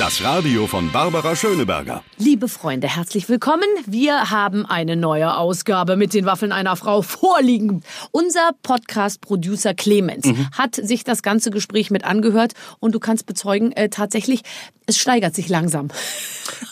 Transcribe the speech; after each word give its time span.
Das 0.00 0.24
Radio 0.24 0.66
von 0.66 0.90
Barbara 0.90 1.36
Schöneberger. 1.36 2.02
Liebe 2.16 2.48
Freunde, 2.48 2.88
herzlich 2.88 3.28
willkommen. 3.28 3.66
Wir 3.84 4.30
haben 4.30 4.64
eine 4.64 4.96
neue 4.96 5.36
Ausgabe 5.36 5.96
mit 5.96 6.14
den 6.14 6.24
Waffeln 6.24 6.52
einer 6.52 6.74
Frau 6.76 7.02
vorliegen. 7.02 7.82
Unser 8.10 8.52
Podcast-Producer 8.62 9.74
Clemens 9.74 10.26
hat 10.56 10.76
sich 10.76 11.04
das 11.04 11.22
ganze 11.22 11.50
Gespräch 11.50 11.90
mit 11.90 12.04
angehört 12.04 12.54
und 12.78 12.94
du 12.94 12.98
kannst 12.98 13.26
bezeugen, 13.26 13.72
äh, 13.72 13.90
tatsächlich, 13.90 14.40
es 14.86 14.96
steigert 14.96 15.34
sich 15.34 15.50
langsam. 15.50 15.88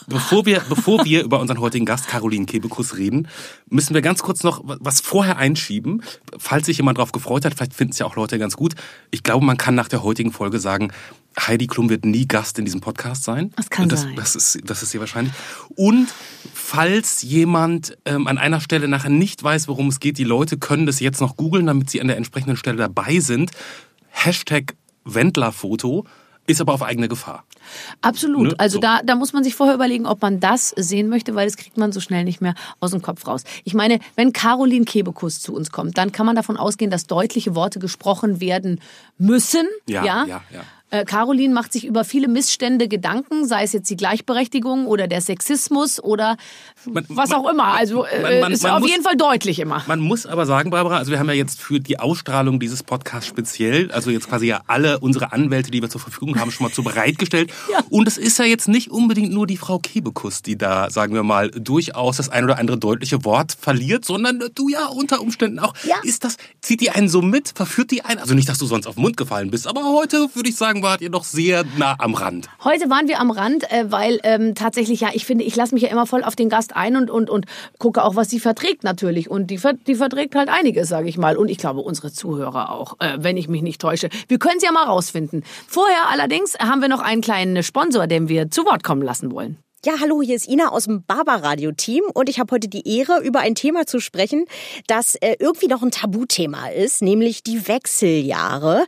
Bevor 0.06 0.46
wir, 0.46 0.62
bevor 0.66 1.04
wir 1.04 1.22
über 1.22 1.38
unseren 1.38 1.60
heutigen 1.60 1.84
Gast 1.84 2.08
Caroline 2.08 2.46
Kebekus 2.46 2.96
reden, 2.96 3.28
müssen 3.68 3.92
wir 3.92 4.00
ganz 4.00 4.22
kurz 4.22 4.42
noch 4.42 4.62
was 4.64 5.02
vorher 5.02 5.36
einschieben. 5.36 6.02
Falls 6.38 6.64
sich 6.64 6.78
jemand 6.78 6.96
darauf 6.96 7.12
gefreut 7.12 7.44
hat, 7.44 7.52
vielleicht 7.54 7.74
finden 7.74 7.92
es 7.92 7.98
ja 7.98 8.06
auch 8.06 8.16
Leute 8.16 8.38
ganz 8.38 8.56
gut. 8.56 8.74
Ich 9.10 9.22
glaube, 9.22 9.44
man 9.44 9.58
kann 9.58 9.74
nach 9.74 9.88
der 9.88 10.02
heutigen 10.02 10.32
Folge 10.32 10.60
sagen, 10.60 10.92
Heidi 11.38 11.66
Klum 11.66 11.88
wird 11.88 12.04
nie 12.04 12.26
Gast 12.26 12.58
in 12.58 12.64
diesem 12.64 12.80
Podcast 12.80 13.24
sein. 13.24 13.52
Das 13.56 13.70
kann 13.70 13.88
das, 13.88 14.02
sein. 14.02 14.16
Das 14.16 14.34
ist, 14.34 14.58
das 14.64 14.82
ist 14.82 14.90
sehr 14.90 15.00
wahrscheinlich. 15.00 15.32
Und 15.76 16.08
falls 16.52 17.22
jemand 17.22 17.96
ähm, 18.04 18.26
an 18.26 18.38
einer 18.38 18.60
Stelle 18.60 18.88
nachher 18.88 19.10
nicht 19.10 19.42
weiß, 19.42 19.68
worum 19.68 19.88
es 19.88 20.00
geht, 20.00 20.18
die 20.18 20.24
Leute 20.24 20.58
können 20.58 20.86
das 20.86 21.00
jetzt 21.00 21.20
noch 21.20 21.36
googeln, 21.36 21.66
damit 21.66 21.90
sie 21.90 22.00
an 22.00 22.08
der 22.08 22.16
entsprechenden 22.16 22.56
Stelle 22.56 22.76
dabei 22.78 23.20
sind. 23.20 23.52
Hashtag 24.08 24.74
Wendlerfoto 25.04 26.04
ist 26.46 26.60
aber 26.60 26.72
auf 26.72 26.82
eigene 26.82 27.08
Gefahr. 27.08 27.44
Absolut. 28.00 28.48
Ne? 28.48 28.54
Also 28.58 28.76
So. 28.76 28.80
da, 28.80 29.00
da 29.04 29.14
muss 29.14 29.32
man 29.34 29.44
sich 29.44 29.54
vorher 29.54 29.74
überlegen, 29.74 30.06
ob 30.06 30.22
man 30.22 30.40
das 30.40 30.70
sehen 30.76 31.08
möchte, 31.08 31.34
weil 31.34 31.46
das 31.46 31.56
kriegt 31.56 31.76
man 31.76 31.92
so 31.92 32.00
schnell 32.00 32.24
nicht 32.24 32.40
mehr 32.40 32.54
aus 32.80 32.92
dem 32.92 33.02
Kopf 33.02 33.26
raus. 33.26 33.44
Ich 33.64 33.74
meine, 33.74 33.98
wenn 34.16 34.32
Caroline 34.32 34.86
Kebekus 34.86 35.40
zu 35.40 35.54
uns 35.54 35.70
kommt, 35.70 35.98
dann 35.98 36.10
kann 36.10 36.24
man 36.24 36.36
davon 36.36 36.56
ausgehen, 36.56 36.90
dass 36.90 37.06
deutliche 37.06 37.54
Worte 37.54 37.78
gesprochen 37.78 38.40
werden 38.40 38.80
müssen. 39.18 39.66
Ja, 39.86 40.04
ja, 40.04 40.26
ja. 40.26 40.40
Äh, 40.90 41.04
Caroline 41.04 41.52
macht 41.52 41.72
sich 41.72 41.84
über 41.84 42.04
viele 42.04 42.28
Missstände 42.28 42.88
Gedanken, 42.88 43.46
sei 43.46 43.62
es 43.64 43.72
jetzt 43.72 43.90
die 43.90 43.96
Gleichberechtigung 43.96 44.86
oder 44.86 45.06
der 45.06 45.20
Sexismus 45.20 46.02
oder 46.02 46.36
Man- 46.86 47.04
was 47.08 47.30
man- 47.30 47.40
auch 47.40 47.48
immer. 47.50 47.64
Also 47.74 48.04
äh, 48.04 48.40
man- 48.40 48.52
ist 48.52 48.64
auf 48.66 48.80
muss- 48.80 48.90
jeden 48.90 49.02
Fall 49.02 49.16
deutlich 49.16 49.58
immer. 49.58 49.82
Man 49.86 50.00
muss 50.00 50.24
aber 50.26 50.46
sagen, 50.46 50.70
Barbara, 50.70 50.96
also 50.96 51.10
wir 51.10 51.18
haben 51.18 51.28
ja 51.28 51.34
jetzt 51.34 51.60
für 51.60 51.78
die 51.80 51.98
Ausstrahlung 51.98 52.58
dieses 52.58 52.82
Podcasts 52.82 53.26
speziell, 53.28 53.90
also 53.92 54.10
jetzt 54.10 54.28
quasi 54.28 54.46
ja 54.46 54.62
alle 54.66 54.98
unsere 55.00 55.32
Anwälte, 55.32 55.70
die 55.70 55.82
wir 55.82 55.90
zur 55.90 56.00
Verfügung 56.00 56.38
haben, 56.40 56.50
schon 56.50 56.66
mal 56.66 56.72
zu 56.72 56.82
bereitgestellt. 56.82 57.52
Ja. 57.70 57.80
Und 57.90 58.08
es 58.08 58.16
ist 58.16 58.38
ja 58.38 58.46
jetzt 58.46 58.66
nicht 58.68 58.90
unbedingt 58.90 59.30
nur 59.32 59.46
die 59.46 59.58
Frau 59.58 59.78
Kebekus, 59.78 60.40
die 60.42 60.56
da, 60.56 60.88
sagen 60.88 61.12
wir 61.12 61.22
mal, 61.22 61.50
durchaus 61.50 62.16
das 62.16 62.30
ein 62.30 62.44
oder 62.44 62.56
andere 62.58 62.78
deutliche 62.78 63.24
Wort 63.26 63.56
verliert, 63.60 64.06
sondern 64.06 64.42
du 64.54 64.68
ja 64.70 64.86
unter 64.86 65.20
Umständen 65.20 65.58
auch. 65.58 65.74
Ja. 65.84 65.96
Ist 66.02 66.24
das, 66.24 66.36
zieht 66.62 66.80
die 66.80 66.88
einen 66.90 67.10
so 67.10 67.20
mit, 67.20 67.52
verführt 67.54 67.90
die 67.90 68.04
einen? 68.06 68.20
Also 68.20 68.32
nicht, 68.34 68.48
dass 68.48 68.56
du 68.58 68.64
sonst 68.64 68.86
auf 68.86 68.94
den 68.94 69.02
Mund 69.02 69.18
gefallen 69.18 69.50
bist, 69.50 69.66
aber 69.66 69.84
heute 69.84 70.28
würde 70.34 70.48
ich 70.48 70.56
sagen, 70.56 70.77
wart 70.82 71.00
ihr 71.00 71.10
doch 71.10 71.24
sehr 71.24 71.64
nah 71.76 71.96
am 71.98 72.14
Rand. 72.14 72.48
Heute 72.64 72.90
waren 72.90 73.08
wir 73.08 73.20
am 73.20 73.30
Rand, 73.30 73.70
äh, 73.70 73.90
weil 73.90 74.20
ähm, 74.22 74.54
tatsächlich, 74.54 75.00
ja, 75.00 75.10
ich 75.12 75.24
finde, 75.24 75.44
ich 75.44 75.56
lasse 75.56 75.74
mich 75.74 75.82
ja 75.82 75.90
immer 75.90 76.06
voll 76.06 76.24
auf 76.24 76.36
den 76.36 76.48
Gast 76.48 76.76
ein 76.76 76.96
und, 76.96 77.10
und, 77.10 77.30
und 77.30 77.46
gucke 77.78 78.04
auch, 78.04 78.16
was 78.16 78.30
sie 78.30 78.40
verträgt 78.40 78.84
natürlich. 78.84 79.30
Und 79.30 79.48
die, 79.48 79.58
ver 79.58 79.74
die 79.74 79.94
verträgt 79.94 80.34
halt 80.34 80.48
einiges, 80.48 80.88
sage 80.88 81.08
ich 81.08 81.18
mal. 81.18 81.36
Und 81.36 81.48
ich 81.48 81.58
glaube, 81.58 81.80
unsere 81.80 82.12
Zuhörer 82.12 82.72
auch, 82.72 82.96
äh, 83.00 83.18
wenn 83.18 83.36
ich 83.36 83.48
mich 83.48 83.62
nicht 83.62 83.80
täusche. 83.80 84.08
Wir 84.28 84.38
können 84.38 84.56
es 84.58 84.62
ja 84.62 84.72
mal 84.72 84.84
rausfinden. 84.84 85.44
Vorher 85.66 86.08
allerdings 86.10 86.58
haben 86.58 86.80
wir 86.80 86.88
noch 86.88 87.00
einen 87.00 87.22
kleinen 87.22 87.62
Sponsor, 87.62 88.06
den 88.06 88.28
wir 88.28 88.50
zu 88.50 88.64
Wort 88.64 88.82
kommen 88.82 89.02
lassen 89.02 89.30
wollen. 89.32 89.58
Ja, 89.86 89.92
hallo, 90.00 90.20
hier 90.20 90.34
ist 90.34 90.48
Ina 90.48 90.70
aus 90.70 90.86
dem 90.86 91.04
Barbaradio-Team 91.04 92.02
und 92.12 92.28
ich 92.28 92.40
habe 92.40 92.52
heute 92.52 92.66
die 92.66 92.98
Ehre, 92.98 93.20
über 93.22 93.38
ein 93.38 93.54
Thema 93.54 93.86
zu 93.86 94.00
sprechen, 94.00 94.46
das 94.88 95.14
äh, 95.14 95.36
irgendwie 95.38 95.68
noch 95.68 95.82
ein 95.82 95.92
Tabuthema 95.92 96.66
ist, 96.70 97.00
nämlich 97.00 97.44
die 97.44 97.68
Wechseljahre. 97.68 98.86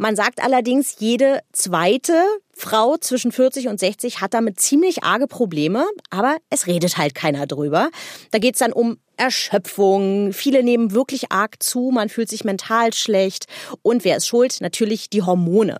Man 0.00 0.16
sagt 0.16 0.42
allerdings, 0.42 0.96
jede 0.98 1.40
zweite 1.52 2.24
Frau 2.54 2.96
zwischen 2.96 3.32
40 3.32 3.68
und 3.68 3.78
60 3.78 4.22
hat 4.22 4.32
damit 4.32 4.58
ziemlich 4.58 5.04
arge 5.04 5.26
Probleme, 5.26 5.84
aber 6.08 6.38
es 6.48 6.66
redet 6.66 6.96
halt 6.96 7.14
keiner 7.14 7.46
drüber. 7.46 7.90
Da 8.30 8.38
geht's 8.38 8.60
dann 8.60 8.72
um 8.72 8.96
Erschöpfung, 9.20 10.32
viele 10.32 10.62
nehmen 10.62 10.92
wirklich 10.92 11.30
arg 11.30 11.62
zu, 11.62 11.90
man 11.92 12.08
fühlt 12.08 12.30
sich 12.30 12.42
mental 12.42 12.94
schlecht 12.94 13.44
und 13.82 14.02
wer 14.02 14.16
ist 14.16 14.26
schuld? 14.26 14.56
Natürlich 14.62 15.10
die 15.10 15.22
Hormone. 15.22 15.76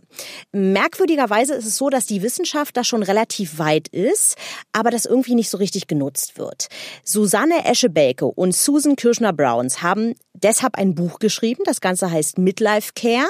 Merkwürdigerweise 0.52 1.54
ist 1.54 1.64
es 1.64 1.78
so, 1.78 1.88
dass 1.88 2.04
die 2.04 2.22
Wissenschaft 2.22 2.76
da 2.76 2.84
schon 2.84 3.02
relativ 3.02 3.58
weit 3.58 3.88
ist, 3.88 4.36
aber 4.72 4.90
das 4.90 5.06
irgendwie 5.06 5.34
nicht 5.34 5.48
so 5.48 5.56
richtig 5.56 5.86
genutzt 5.86 6.36
wird. 6.36 6.68
Susanne 7.02 7.64
Eschebelke 7.64 8.26
und 8.26 8.54
Susan 8.54 8.94
Kirschner-Browns 8.94 9.82
haben 9.82 10.14
deshalb 10.34 10.76
ein 10.76 10.94
Buch 10.94 11.18
geschrieben, 11.18 11.62
das 11.64 11.80
Ganze 11.80 12.10
heißt 12.10 12.38
Midlife 12.38 12.92
Care 12.94 13.28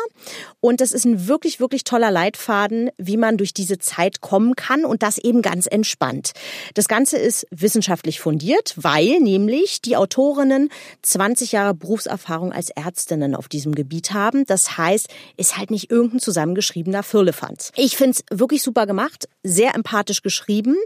und 0.61 0.81
das 0.81 0.93
ist 0.93 1.05
ein 1.05 1.29
wirklich, 1.29 1.61
wirklich 1.61 1.85
toller 1.85 2.11
Leitfaden, 2.11 2.91
wie 2.99 3.17
man 3.17 3.37
durch 3.37 3.55
diese 3.55 3.79
Zeit 3.79 4.21
kommen 4.21 4.57
kann 4.57 4.85
und 4.85 5.03
das 5.03 5.19
eben 5.19 5.43
ganz 5.43 5.67
entspannt. 5.67 6.33
Das 6.75 6.89
Ganze 6.89 7.17
ist 7.17 7.47
wissenschaftlich 7.51 8.21
fundiert, 8.21 8.75
weil 8.77 9.21
nämlich 9.21 9.81
die 9.83 9.97
Autorinnen 10.01 10.71
20 11.03 11.53
Jahre 11.53 11.75
Berufserfahrung 11.75 12.53
als 12.53 12.71
Ärztinnen 12.71 13.37
auf 13.37 13.49
diesem 13.49 13.75
Gebiet 13.75 14.13
haben. 14.13 14.45
Das 14.47 14.79
heißt, 14.79 15.09
ist 15.37 15.59
halt 15.59 15.71
nicht 15.71 15.91
irgendein 15.91 16.21
zusammengeschriebener 16.21 17.03
Firlefanz. 17.03 17.71
Ich 17.77 17.97
find's 17.97 18.25
wirklich 18.31 18.63
super 18.63 18.87
gemacht, 18.87 19.29
sehr 19.43 19.75
empathisch 19.75 20.23
geschrieben. 20.23 20.77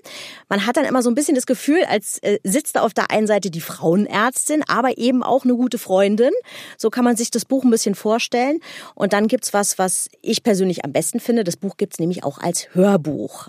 Man 0.48 0.66
hat 0.66 0.76
dann 0.76 0.84
immer 0.84 1.02
so 1.02 1.10
ein 1.10 1.14
bisschen 1.14 1.36
das 1.36 1.46
Gefühl, 1.46 1.84
als 1.88 2.18
äh, 2.22 2.38
sitzt 2.42 2.76
da 2.76 2.82
auf 2.82 2.92
der 2.92 3.10
einen 3.10 3.28
Seite 3.28 3.50
die 3.50 3.60
Frauenärztin, 3.60 4.62
aber 4.66 4.98
eben 4.98 5.22
auch 5.22 5.44
eine 5.44 5.54
gute 5.54 5.78
Freundin. 5.78 6.32
So 6.76 6.90
kann 6.90 7.04
man 7.04 7.16
sich 7.16 7.30
das 7.30 7.44
Buch 7.44 7.64
ein 7.64 7.70
bisschen 7.70 7.94
vorstellen. 7.94 8.58
Und 8.96 9.12
dann 9.12 9.28
gibt's 9.28 9.52
was, 9.52 9.78
was 9.78 10.08
ich 10.22 10.42
persönlich 10.42 10.84
am 10.84 10.92
besten 10.92 11.20
finde. 11.20 11.44
Das 11.44 11.56
Buch 11.56 11.76
gibt's 11.76 12.00
nämlich 12.00 12.24
auch 12.24 12.38
als 12.38 12.74
Hörbuch. 12.74 13.48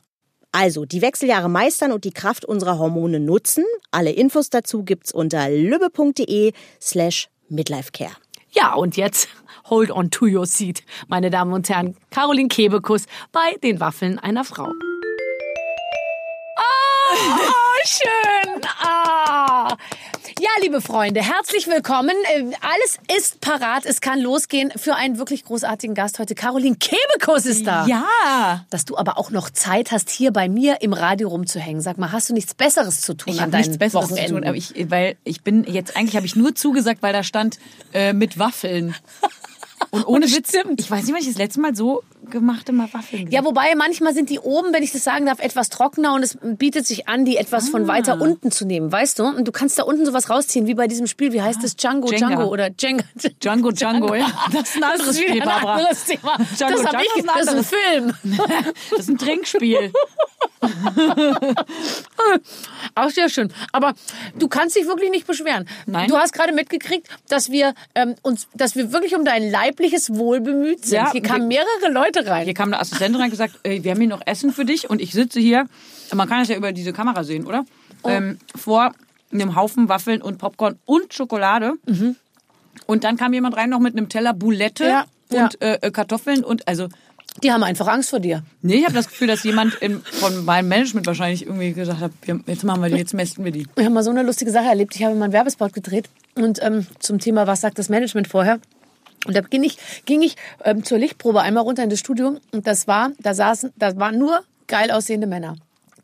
Also, 0.58 0.86
die 0.86 1.02
Wechseljahre 1.02 1.50
meistern 1.50 1.92
und 1.92 2.06
die 2.06 2.14
Kraft 2.14 2.46
unserer 2.46 2.80
Hormone 2.80 3.20
nutzen. 3.20 3.66
Alle 3.92 4.12
Infos 4.12 4.50
dazu 4.50 4.84
gibt's 4.84 5.12
unter 5.12 5.50
lübbe.de 5.50 6.54
slash 6.82 7.28
midlifecare. 7.50 8.14
Ja, 8.52 8.74
und 8.74 8.96
jetzt 8.96 9.28
hold 9.70 9.92
on 9.92 10.12
to 10.12 10.28
your 10.28 10.46
seat, 10.46 10.84
meine 11.10 11.30
Damen 11.30 11.52
und 11.52 11.68
Herren. 11.68 11.98
Caroline 12.10 12.48
Kebekus 12.48 13.04
bei 13.34 13.58
den 13.64 13.82
Waffeln 13.82 14.18
einer 14.18 14.46
Frau. 14.46 14.70
Ah, 16.56 17.26
schön. 17.86 18.62
Ah. 18.82 19.76
Ja, 20.38 20.50
liebe 20.62 20.82
Freunde, 20.82 21.22
herzlich 21.22 21.66
willkommen. 21.68 22.14
Äh, 22.36 22.44
Alles 22.60 22.98
ist 23.18 23.40
parat. 23.40 23.86
Es 23.86 24.02
kann 24.02 24.20
losgehen 24.20 24.70
für 24.76 24.94
einen 24.96 25.18
wirklich 25.18 25.46
großartigen 25.46 25.96
Gast 25.96 26.20
heute. 26.20 26.36
Caroline 26.36 26.76
Kebekus 26.76 27.46
ist 27.46 27.66
da. 27.66 27.86
Ja. 27.88 28.66
Dass 28.70 28.84
du 28.84 28.98
aber 28.98 29.18
auch 29.18 29.32
noch 29.32 29.50
Zeit 29.50 29.92
hast, 29.92 30.10
hier 30.10 30.34
bei 30.34 30.50
mir 30.50 30.82
im 30.82 30.92
Radio 30.92 31.30
rumzuhängen. 31.30 31.82
Sag 31.82 31.98
mal, 31.98 32.12
hast 32.12 32.30
du 32.30 32.34
nichts 32.34 32.54
Besseres 32.54 33.00
zu 33.00 33.14
tun 33.14 33.34
Ich 33.34 33.42
an 33.42 33.50
deinen 33.50 33.62
nichts 33.62 33.78
Besseres 33.78 34.08
zu 34.08 34.12
Wochenenden? 34.12 34.36
tun, 34.36 34.44
aber 34.46 34.58
ich, 34.58 34.74
weil 34.90 35.16
ich 35.24 35.42
bin 35.42 35.64
jetzt 35.64 35.96
eigentlich 35.96 36.18
habe 36.18 36.26
ich 36.26 36.36
nur 36.36 36.54
zugesagt, 36.54 37.02
weil 37.02 37.14
da 37.14 37.24
stand 37.24 37.58
äh, 37.94 38.12
mit 38.12 38.38
Waffeln. 38.38 38.94
Und 40.06 40.08
ohne 40.08 40.26
Witz, 40.26 40.54
ich 40.54 40.92
weiß 40.92 41.04
nicht, 41.04 41.14
wann 41.14 41.22
ich 41.22 41.28
das 41.28 41.38
letzte 41.38 41.60
Mal 41.62 41.76
so 41.76 42.04
gemachte 42.30 42.72
mal 42.72 42.88
Waffeln. 42.92 43.30
Ja, 43.30 43.46
wobei 43.46 43.76
manchmal 43.76 44.14
sind 44.16 44.30
die 44.32 44.40
oben, 44.40 44.74
wenn 44.74 44.82
ich 44.82 44.92
das 44.92 45.04
sagen 45.04 45.28
darf, 45.28 45.40
etwas 45.40 45.70
trockener 45.70 46.14
und 46.16 46.24
es 46.24 46.38
bietet 46.42 46.88
sich 46.88 47.08
an, 47.08 47.24
die 47.24 47.38
etwas 47.38 47.68
Ah. 47.68 47.72
von 47.72 47.88
weiter 47.88 48.20
unten 48.20 48.50
zu 48.52 48.66
nehmen, 48.66 48.92
weißt 48.92 49.20
du? 49.20 49.26
Und 49.26 49.48
du 49.48 49.52
kannst 49.52 49.78
da 49.78 49.84
unten 49.84 50.06
sowas 50.06 50.30
rausziehen, 50.30 50.66
wie 50.66 50.74
bei 50.74 50.88
diesem 50.88 51.06
Spiel, 51.06 51.34
wie 51.34 51.42
heißt 51.44 51.64
es? 51.64 51.76
Django, 51.76 52.10
Jenga. 52.12 52.28
Django 52.30 52.46
oder 52.50 52.70
Jenga. 52.80 53.04
Django, 53.44 53.72
Django, 53.72 54.16
ja. 54.16 54.28
Das 54.52 54.70
ist 54.70 54.76
ein 54.78 54.84
anderes 54.84 55.06
Das 55.06 55.16
ist 55.18 55.22
Spiel, 55.22 55.42
ein 55.42 55.48
Barbara. 55.48 55.76
anderes 55.76 56.04
Thema. 56.06 56.38
Django, 56.58 56.82
das, 56.82 56.90
Django 56.92 57.06
ich, 57.06 57.16
ist 57.24 57.30
ein 57.30 57.36
das 57.36 57.54
ist 57.54 57.58
ein. 57.58 57.64
Film. 57.64 58.14
Das 58.90 59.00
ist 59.00 59.10
ein 59.10 59.18
Trinkspiel. 59.20 59.94
Auch 62.96 63.10
sehr 63.10 63.30
schön. 63.30 63.52
Aber 63.72 63.94
du 64.38 64.48
kannst 64.48 64.76
dich 64.76 64.86
wirklich 64.88 65.10
nicht 65.12 65.28
beschweren. 65.28 65.68
Nein. 65.86 66.10
Du 66.10 66.18
hast 66.18 66.34
gerade 66.34 66.54
mitgekriegt, 66.54 67.08
dass 67.28 67.52
wir 67.52 67.74
ähm, 67.94 68.16
uns, 68.22 68.48
dass 68.54 68.76
wir 68.76 68.92
wirklich 68.94 69.16
um 69.16 69.26
dein 69.26 69.50
leibliches 69.50 70.14
Wohl 70.16 70.40
bemüht 70.42 70.86
sind. 70.86 70.96
Ja, 70.96 71.12
Hier 71.12 71.22
kamen 71.22 71.48
mehrere 71.48 71.92
Leute 71.92 72.26
rein. 72.28 72.46
Hier 72.46 72.54
kam 72.54 72.70
eine 72.70 72.80
Assistentin 72.80 73.16
rein 73.16 73.26
und 73.26 73.32
gesagt, 73.32 73.60
ey, 73.64 73.84
wir 73.84 73.92
haben 73.92 74.00
hier 74.00 74.10
noch 74.10 74.22
Essen 74.26 74.52
für 74.54 74.66
dich 74.66 74.90
und 74.90 75.02
ich 75.02 75.12
sitze 75.12 75.40
hier, 75.40 75.66
man 76.14 76.28
kann 76.30 76.40
das 76.40 76.48
ja 76.50 76.56
über 76.56 76.72
diese 76.72 76.94
Kamera 76.94 77.24
sehen, 77.24 77.46
oder? 77.46 77.66
Oh. 78.04 78.10
Ähm, 78.10 78.40
vor 78.56 78.94
einem 79.32 79.56
Haufen 79.56 79.90
Waffeln 79.90 80.22
und 80.22 80.38
Popcorn 80.38 80.78
und 80.86 81.14
Schokolade. 81.14 81.74
Und 82.86 83.04
dann 83.04 83.18
kam 83.18 83.34
jemand 83.34 83.58
rein 83.58 83.70
noch 83.70 83.80
mit 83.80 83.98
einem 83.98 84.10
Teller 84.10 84.34
Boulette 84.34 84.84
Mhm. 84.86 84.90
Ja, 85.36 85.44
und 85.44 85.62
Äh, 85.62 85.80
äh, 85.82 85.92
Kartoffeln 85.92 86.44
und 86.44 86.68
also 86.68 86.88
Die 87.44 87.52
haben 87.52 87.64
einfach 87.64 87.88
Angst 87.88 88.12
vor 88.12 88.20
dir. 88.20 88.44
Nee, 88.62 88.76
ich 88.76 88.84
habe 88.86 88.94
das 88.94 89.08
Gefühl, 89.08 89.28
dass 89.28 89.44
jemand 89.44 89.76
in, 89.76 90.02
von 90.02 90.46
meinem 90.46 90.70
Management 90.70 91.06
wahrscheinlich 91.06 91.46
irgendwie 91.46 91.74
gesagt 91.74 92.00
hat, 92.00 92.12
wir, 92.24 92.40
jetzt 92.48 92.64
machen 92.64 92.82
wir 92.82 92.90
die, 92.90 92.96
jetzt 92.96 93.14
mästen 93.14 93.44
wir 93.44 93.52
die. 93.52 93.68
Ich 93.76 93.84
habe 93.84 93.94
mal 93.94 94.04
so 94.04 94.10
eine 94.10 94.24
lustige 94.24 94.52
Sache 94.52 94.68
erlebt. 94.68 94.96
Ich 94.96 95.04
habe 95.04 95.16
mal 95.16 95.26
einen 95.26 95.34
Werbespot 95.34 95.74
gedreht 95.74 96.10
und 96.36 96.64
ähm, 96.64 96.88
zum 97.00 97.20
Thema, 97.20 97.46
was 97.46 97.62
sagt 97.62 97.78
das 97.78 97.90
Management 97.90 98.28
vorher? 98.28 98.60
Und 99.26 99.36
da 99.36 99.42
ging 99.42 99.64
ich, 99.64 99.78
ging 100.06 100.22
ich 100.22 100.36
ähm, 100.64 100.84
zur 100.84 100.98
Lichtprobe 100.98 101.42
einmal 101.42 101.64
runter 101.64 101.84
in 101.84 101.90
das 101.90 102.00
Studio 102.00 102.40
und 102.52 102.68
das 102.68 102.88
war, 102.88 103.12
da 103.20 103.34
saßen, 103.34 103.74
da 103.76 103.98
waren 103.98 104.18
nur 104.18 104.44
geil 104.68 104.92
aussehende 104.92 105.28
Männer. 105.28 105.56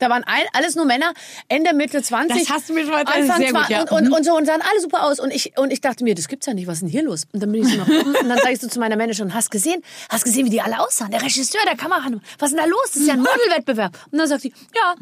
Da 0.01 0.09
waren 0.09 0.23
all, 0.25 0.43
alles 0.53 0.75
nur 0.75 0.85
Männer, 0.85 1.13
Ende, 1.47 1.75
Mitte 1.75 2.01
20. 2.01 2.39
Das 2.39 2.49
hast 2.49 2.69
du 2.69 2.73
mir 2.73 2.85
schon 2.85 2.93
erzählt, 2.93 3.29
Anfang 3.29 3.37
sehr 3.37 3.51
gut, 3.51 3.65
20 3.67 3.69
ja. 3.69 3.81
und, 3.81 4.07
und, 4.07 4.13
und 4.13 4.25
so 4.25 4.35
und 4.35 4.47
sahen 4.47 4.61
alle 4.67 4.81
super 4.81 5.03
aus. 5.03 5.19
Und 5.19 5.31
ich, 5.31 5.55
und 5.59 5.71
ich 5.71 5.79
dachte 5.79 6.03
mir, 6.03 6.15
das 6.15 6.27
gibt's 6.27 6.47
ja 6.47 6.55
nicht, 6.55 6.65
was 6.65 6.77
ist 6.77 6.81
denn 6.81 6.89
hier 6.89 7.03
los? 7.03 7.27
Und 7.31 7.43
dann 7.43 7.51
bin 7.51 7.61
ich 7.61 7.71
so 7.71 7.77
noch, 7.77 7.87
und 7.87 8.27
dann 8.27 8.39
sag 8.39 8.51
ich 8.51 8.59
so 8.59 8.67
zu 8.67 8.79
meiner 8.79 8.95
Managerin, 8.95 9.31
hast 9.35 9.51
gesehen, 9.51 9.83
hast 10.09 10.23
gesehen, 10.23 10.47
wie 10.47 10.49
die 10.49 10.59
alle 10.59 10.79
aussahen? 10.79 11.11
Der 11.11 11.21
Regisseur, 11.21 11.61
der 11.67 11.77
Kameramann, 11.77 12.19
was 12.39 12.49
ist 12.49 12.57
denn 12.57 12.65
da 12.65 12.69
los? 12.69 12.91
Das 12.93 13.01
ist 13.03 13.07
ja 13.07 13.13
ein 13.13 13.19
Modelwettbewerb. 13.21 13.95
Und 14.11 14.17
dann 14.17 14.27
sagt 14.27 14.41
sie, 14.41 14.51
ja, 14.75 14.95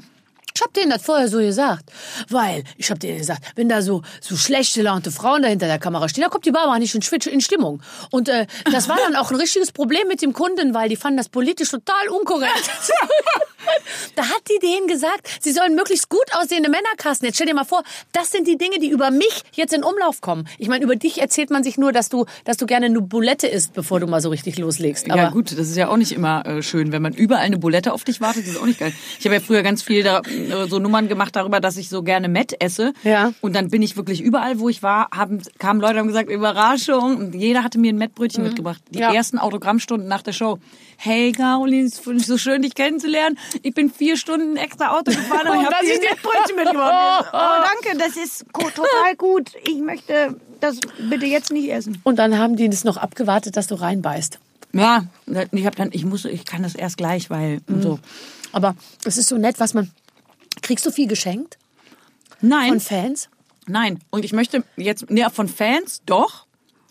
ich 0.60 0.66
hab 0.66 0.74
denen 0.74 0.92
das 0.92 1.04
vorher 1.04 1.30
so 1.30 1.38
gesagt. 1.38 1.90
Weil, 2.28 2.66
ich 2.76 2.92
hab 2.92 3.00
denen 3.00 3.18
gesagt, 3.18 3.44
wenn 3.56 3.70
da 3.70 3.82
so, 3.82 4.02
so 4.20 4.36
schlechte 4.36 4.82
launte 4.82 5.10
Frauen 5.10 5.42
da 5.42 5.48
hinter 5.48 5.68
der 5.68 5.80
Kamera 5.80 6.10
stehen, 6.10 6.24
da 6.24 6.30
kommt 6.30 6.46
die 6.46 6.52
Barbara 6.52 6.78
nicht 6.80 6.94
in 6.94 7.42
Stimmung. 7.42 7.82
Und 8.12 8.28
äh, 8.28 8.46
das 8.70 8.90
war 8.90 8.98
dann 8.98 9.16
auch 9.16 9.32
ein 9.32 9.38
richtiges 9.38 9.72
Problem 9.72 10.08
mit 10.10 10.22
dem 10.22 10.34
Kunden, 10.34 10.74
weil 10.74 10.90
die 10.90 10.98
fanden 10.98 11.16
das 11.16 11.30
politisch 11.30 11.70
total 11.70 12.10
unkorrekt. 12.10 12.70
da 14.16 14.24
hat 14.24 14.42
die 14.50 14.60
denen 14.60 14.88
gesagt, 14.88 15.30
sie 15.40 15.54
sollen 15.54 15.76
möglichst 15.76 16.10
gut 16.10 16.26
aussehende 16.34 16.70
Männer 16.70 16.90
casten. 16.98 17.28
Jetzt 17.28 17.36
stell 17.36 17.48
dir 17.48 17.54
mal 17.54 17.64
vor, 17.64 17.84
das 18.12 18.32
sind 18.32 18.46
die 18.46 18.58
Dinge, 18.58 18.80
die 18.80 18.90
über 18.90 19.12
mich 19.12 19.44
jetzt 19.54 19.74
in 19.74 19.84
Umlauf 19.84 20.20
kommen. 20.20 20.46
Ich 20.58 20.68
meine, 20.68 20.84
über 20.84 20.98
dich 20.98 21.22
erzählt 21.22 21.52
man 21.52 21.64
sich 21.64 21.78
nur, 21.78 21.94
dass 21.94 22.10
du, 22.10 22.26
dass 22.44 22.58
du 22.58 22.66
gerne 22.66 22.88
eine 22.88 23.00
Bulette 23.00 23.48
isst, 23.48 23.74
bevor 23.74 24.02
du 24.02 24.08
mal 24.08 24.20
so 24.20 24.30
richtig 24.30 24.58
loslegst. 24.58 25.10
Aber 25.10 25.22
ja 25.22 25.30
gut, 25.30 25.52
das 25.52 25.70
ist 25.70 25.78
ja 25.78 25.88
auch 25.88 25.98
nicht 25.98 26.12
immer 26.12 26.46
äh, 26.46 26.62
schön, 26.62 26.92
wenn 26.92 27.02
man 27.02 27.14
überall 27.14 27.44
eine 27.44 27.58
Bulette 27.58 27.94
auf 27.94 28.04
dich 28.04 28.20
wartet, 28.20 28.46
das 28.46 28.56
ist 28.56 28.62
auch 28.62 28.66
nicht 28.66 28.80
geil. 28.80 28.94
Ich 29.20 29.26
habe 29.26 29.36
ja 29.36 29.42
früher 29.42 29.64
ganz 29.64 29.84
viel 29.84 30.04
da, 30.04 30.22
äh, 30.51 30.68
so 30.68 30.80
Nummern 30.80 31.07
gemacht 31.07 31.36
darüber, 31.36 31.60
dass 31.60 31.78
ich 31.78 31.90
so 31.90 32.04
gerne 32.04 32.28
Met 32.30 32.62
esse. 32.62 32.94
Ja. 33.04 33.31
Und 33.42 33.56
dann 33.56 33.69
bin 33.69 33.81
ich 33.81 33.96
wirklich 33.98 34.22
überall, 34.22 34.60
wo 34.60 34.69
ich 34.69 34.81
war, 34.84 35.10
haben, 35.13 35.42
kamen 35.57 35.80
Leute 35.81 35.94
und 35.94 36.00
haben 36.00 36.07
gesagt, 36.07 36.30
Überraschung. 36.30 37.18
Und 37.18 37.36
jeder 37.36 37.63
hatte 37.63 37.80
mir 37.80 37.92
ein 37.94 37.98
Mettbrötchen 37.98 38.44
mitgebracht. 38.44 38.81
Die 38.90 38.98
Mhm. 38.98 39.01
Ja. 39.04 39.13
ersten 39.13 39.38
Autogrammstunden 39.40 40.07
nach 40.07 40.22
der 40.22 40.34
Show. 40.34 40.60
Hey 40.98 41.31
Caroline, 41.31 41.88
es 41.88 42.00
ist 42.00 42.25
so 42.28 42.38
schön, 42.38 42.62
dich 42.62 42.75
kennenzulernen. 42.75 43.38
Ich 43.63 43.74
bin 43.74 43.90
vier 43.90 44.18
Stunden 44.18 44.57
extra 44.57 44.90
Auto 44.98 45.12
gefahren 45.12 45.48
und 45.48 45.60
ich 45.62 45.66
habe 45.66 45.75
das 45.80 45.86
dir 45.88 45.94
ein 45.94 46.00
Mettbrötchen 46.01 46.56
mitgebracht. 46.56 47.25
Oh, 47.34 47.63
danke, 47.84 47.98
das 47.98 48.18
ist 48.18 48.46
total 48.54 49.16
gut. 49.18 49.51
Ich 49.63 49.78
möchte 49.80 50.36
das 50.60 50.78
bitte 51.10 51.25
jetzt 51.25 51.51
nicht 51.51 51.69
essen. 51.72 52.00
und 52.04 52.18
dann 52.19 52.38
haben 52.38 52.56
die 52.57 52.66
es 52.66 52.84
noch 52.84 52.98
abgewartet, 52.98 53.56
dass 53.56 53.68
du 53.68 53.75
reinbeißt. 53.75 54.40
Ja, 54.74 55.06
ich 55.51 55.66
habe 55.66 55.75
dann, 55.78 55.90
ich 55.94 56.06
muss, 56.06 56.25
ich 56.25 56.46
kann 56.46 56.63
das 56.63 56.75
erst 56.75 56.98
gleich, 56.98 57.30
weil 57.30 57.62
und 57.68 57.81
so. 57.81 58.00
Aber 58.51 58.75
es 59.06 59.18
ist 59.18 59.30
so 59.30 59.38
nett, 59.38 59.60
was 59.60 59.74
man. 59.74 59.90
Kriegst 60.69 60.86
du 60.86 60.92
viel 60.92 61.07
geschenkt 61.07 61.57
Nein, 62.42 62.69
von 62.69 62.80
Fans? 62.80 63.30
nein. 63.66 64.00
Und 64.12 64.24
ich 64.24 64.33
möchte 64.33 64.63
jetzt, 64.77 65.10
ne, 65.10 65.27
von 65.33 65.48
Fans 65.48 66.04
doch, 66.06 66.45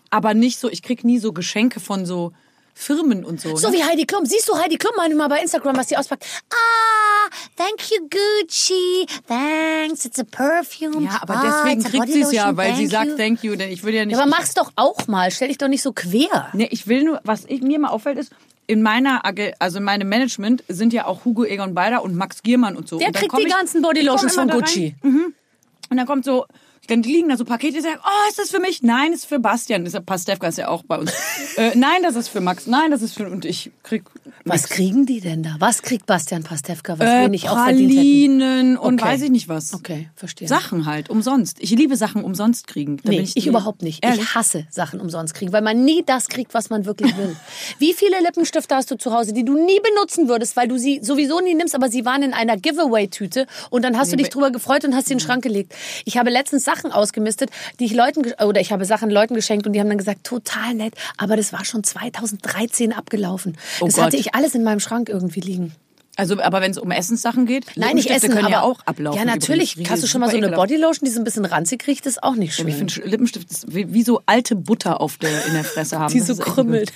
aber 0.09 0.33
nicht 0.33 0.59
so. 0.59 0.69
Ich 0.69 0.83
krieg 0.83 1.05
nie 1.05 1.17
so 1.17 1.31
Geschenke 1.31 1.79
von 1.79 2.05
so 2.05 2.33
Firmen 2.73 3.23
und 3.23 3.39
so. 3.39 3.55
So 3.55 3.69
ne? 3.69 3.77
wie 3.77 3.83
Heidi 3.85 4.05
Klum. 4.05 4.25
Siehst 4.25 4.49
du 4.49 4.57
Heidi 4.57 4.75
Klum 4.75 4.91
manchmal 4.97 5.29
bei 5.29 5.41
Instagram, 5.41 5.77
was 5.77 5.87
die 5.87 5.95
auspackt? 5.95 6.25
Ah, 6.51 7.29
thank 7.55 7.89
you 7.89 8.09
Gucci. 8.09 9.05
Thanks, 9.29 10.03
it's 10.03 10.19
a 10.19 10.25
perfume. 10.25 11.05
ja, 11.05 11.19
aber 11.21 11.37
ah, 11.37 11.63
deswegen 11.63 11.81
kriegt 11.81 12.11
sie 12.11 12.19
es 12.19 12.33
ja, 12.33 12.57
weil 12.57 12.75
sie 12.75 12.89
thank 12.89 12.91
sagt 12.91 13.11
you. 13.11 13.15
Thank 13.15 13.43
you, 13.45 13.55
denn 13.55 13.71
ich 13.71 13.83
würde 13.83 13.95
ja 13.95 14.05
nicht. 14.05 14.17
Ja, 14.17 14.23
aber 14.23 14.29
mach's 14.29 14.55
doch 14.55 14.73
auch 14.75 15.07
mal. 15.07 15.31
Stell 15.31 15.47
dich 15.47 15.57
doch 15.57 15.69
nicht 15.69 15.83
so 15.83 15.93
quer. 15.93 16.49
Ne, 16.51 16.67
ich 16.69 16.85
will 16.87 17.05
nur, 17.05 17.21
was 17.23 17.45
ich, 17.45 17.61
mir 17.61 17.79
mal 17.79 17.91
auffällt, 17.91 18.17
ist, 18.17 18.33
in 18.69 18.83
meiner, 18.83 19.23
also 19.57 19.79
in 19.79 19.83
meinem 19.83 20.07
Management 20.07 20.63
sind 20.67 20.93
ja 20.93 21.05
auch 21.07 21.25
Hugo 21.25 21.43
Egon 21.43 21.73
Beider 21.73 22.03
und 22.03 22.15
Max 22.15 22.43
Giermann 22.43 22.75
und 22.75 22.87
so. 22.87 22.99
Der 22.99 23.07
und 23.07 23.15
kriegt 23.15 23.35
die 23.35 23.41
ich- 23.47 23.49
ganzen 23.51 23.81
Body 23.81 24.01
ich 24.01 24.05
komm 24.05 24.13
Lotions 24.15 24.37
immer 24.37 24.51
von. 24.51 24.61
Gucci. 24.61 24.95
Und 25.01 25.97
dann 25.97 26.05
kommt 26.05 26.23
so, 26.23 26.45
dann 26.89 27.03
liegen 27.03 27.29
da 27.29 27.37
so 27.37 27.45
Pakete, 27.45 27.73
die 27.73 27.81
sagen, 27.81 27.99
oh, 28.03 28.29
ist 28.29 28.39
das 28.39 28.49
für 28.51 28.59
mich? 28.59 28.81
Nein, 28.83 29.13
ist 29.13 29.25
für 29.25 29.39
Bastian. 29.39 29.85
Ist, 29.85 30.05
Pastewka 30.05 30.47
ist 30.47 30.57
ja 30.57 30.67
auch 30.67 30.83
bei 30.83 30.97
uns. 30.97 31.11
äh, 31.57 31.71
nein, 31.75 32.03
das 32.03 32.15
ist 32.15 32.27
für 32.29 32.41
Max. 32.41 32.67
Nein, 32.67 32.91
das 32.91 33.01
ist 33.01 33.15
für, 33.15 33.29
und 33.29 33.45
ich 33.45 33.71
krieg 33.83 34.03
Was 34.45 34.69
kriegen 34.69 35.05
die 35.05 35.21
denn 35.21 35.43
da? 35.43 35.55
Was 35.59 35.81
kriegt 35.81 36.05
Bastian 36.05 36.43
Pastewka, 36.43 36.99
was 36.99 37.07
äh, 37.07 37.21
wir 37.21 37.29
nicht 37.29 37.49
auch 37.49 37.63
verdient 37.63 37.91
hätten? 37.91 38.77
Und 38.77 38.99
Okay. 38.99 39.11
weiß 39.11 39.21
ich 39.23 39.29
nicht 39.29 39.47
was. 39.47 39.73
Okay, 39.73 40.09
verstehe. 40.15 40.47
Sachen 40.47 40.85
halt, 40.85 41.09
umsonst. 41.09 41.57
Ich 41.59 41.71
liebe 41.71 41.95
Sachen 41.95 42.23
umsonst 42.23 42.67
kriegen. 42.67 42.97
Da 43.03 43.11
Nee, 43.11 43.21
ich, 43.21 43.37
ich, 43.37 43.47
überhaupt 43.47 43.81
nicht. 43.81 44.03
Ehrlich? 44.03 44.21
Ich 44.21 44.35
hasse 44.35 44.65
Sachen 44.69 44.99
umsonst 44.99 45.33
kriegen, 45.33 45.53
weil 45.53 45.61
man 45.61 45.83
nie 45.83 46.03
das 46.05 46.27
kriegt, 46.27 46.53
was 46.53 46.69
man 46.69 46.85
wirklich 46.85 47.15
will. 47.17 47.35
Wie 47.79 47.93
viele 47.93 48.19
Lippenstifte 48.21 48.75
hast 48.75 48.91
du 48.91 48.97
zu 48.97 49.13
Hause, 49.13 49.33
die 49.33 49.45
du 49.45 49.53
nie 49.53 49.79
benutzen 49.79 50.27
würdest, 50.27 50.55
weil 50.55 50.67
du 50.67 50.77
sie 50.77 50.99
sowieso 51.03 51.39
nie 51.39 51.55
nimmst, 51.55 51.75
aber 51.75 51.89
sie 51.89 52.05
waren 52.05 52.23
in 52.23 52.33
einer 52.33 52.57
Giveaway-Tüte 52.57 53.47
und 53.69 53.83
dann 53.83 53.97
hast 53.97 54.11
du 54.11 54.17
dich 54.17 54.29
drüber 54.29 54.51
gefreut 54.51 54.85
und 54.85 54.95
hast 54.95 55.07
sie 55.07 55.13
in 55.13 55.19
den 55.19 55.25
Schrank 55.25 55.43
gelegt. 55.43 55.75
Ich 56.05 56.17
habe 56.17 56.29
letztens 56.29 56.63
Sachen 56.63 56.78
ausgemistet, 56.85 57.49
die 57.79 57.85
ich 57.85 57.93
Leuten, 57.93 58.33
oder 58.43 58.61
ich 58.61 58.71
habe 58.71 58.85
Sachen 58.85 59.09
Leuten 59.09 59.35
geschenkt 59.35 59.67
und 59.67 59.73
die 59.73 59.79
haben 59.79 59.89
dann 59.89 59.97
gesagt, 59.97 60.23
total 60.23 60.73
nett, 60.73 60.93
aber 61.17 61.35
das 61.35 61.53
war 61.53 61.65
schon 61.65 61.83
2013 61.83 62.93
abgelaufen. 62.93 63.57
Oh 63.79 63.85
das 63.85 63.95
Gott. 63.95 64.05
hatte 64.05 64.17
ich 64.17 64.35
alles 64.35 64.55
in 64.55 64.63
meinem 64.63 64.79
Schrank 64.79 65.09
irgendwie 65.09 65.41
liegen. 65.41 65.75
Also, 66.19 66.41
aber 66.41 66.61
wenn 66.61 66.71
es 66.71 66.77
um 66.77 66.91
Essenssachen 66.91 67.45
geht, 67.45 67.65
Nein, 67.75 67.95
nicht 67.95 68.09
essen, 68.09 68.29
können 68.29 68.45
aber 68.45 68.51
ja 68.51 68.61
auch 68.61 68.81
ablaufen. 68.85 69.17
Ja, 69.17 69.25
natürlich. 69.25 69.73
übrigens. 69.73 69.91
Hast 69.91 70.03
du 70.03 70.07
schon 70.07 70.21
mal 70.21 70.29
so 70.29 70.37
eine 70.37 70.47
ekelhaft. 70.47 70.69
Bodylotion, 70.69 71.05
die 71.05 71.11
so 71.11 71.21
ein 71.21 71.23
bisschen 71.23 71.45
ranzig 71.45 71.87
riecht, 71.87 72.05
ist 72.05 72.21
auch 72.21 72.35
nicht 72.35 72.53
schön. 72.53 72.67
Ich 72.67 72.75
finde 72.75 72.93
Lippenstift 73.05 73.49
ist 73.49 73.73
wie, 73.73 73.93
wie 73.93 74.03
so 74.03 74.21
alte 74.25 74.55
Butter 74.55 75.01
auf 75.01 75.17
der, 75.17 75.45
in 75.45 75.53
der 75.53 75.63
Fresse 75.63 75.99
haben. 75.99 76.13
die 76.13 76.19
so 76.19 76.35
krümmelt. 76.35 76.91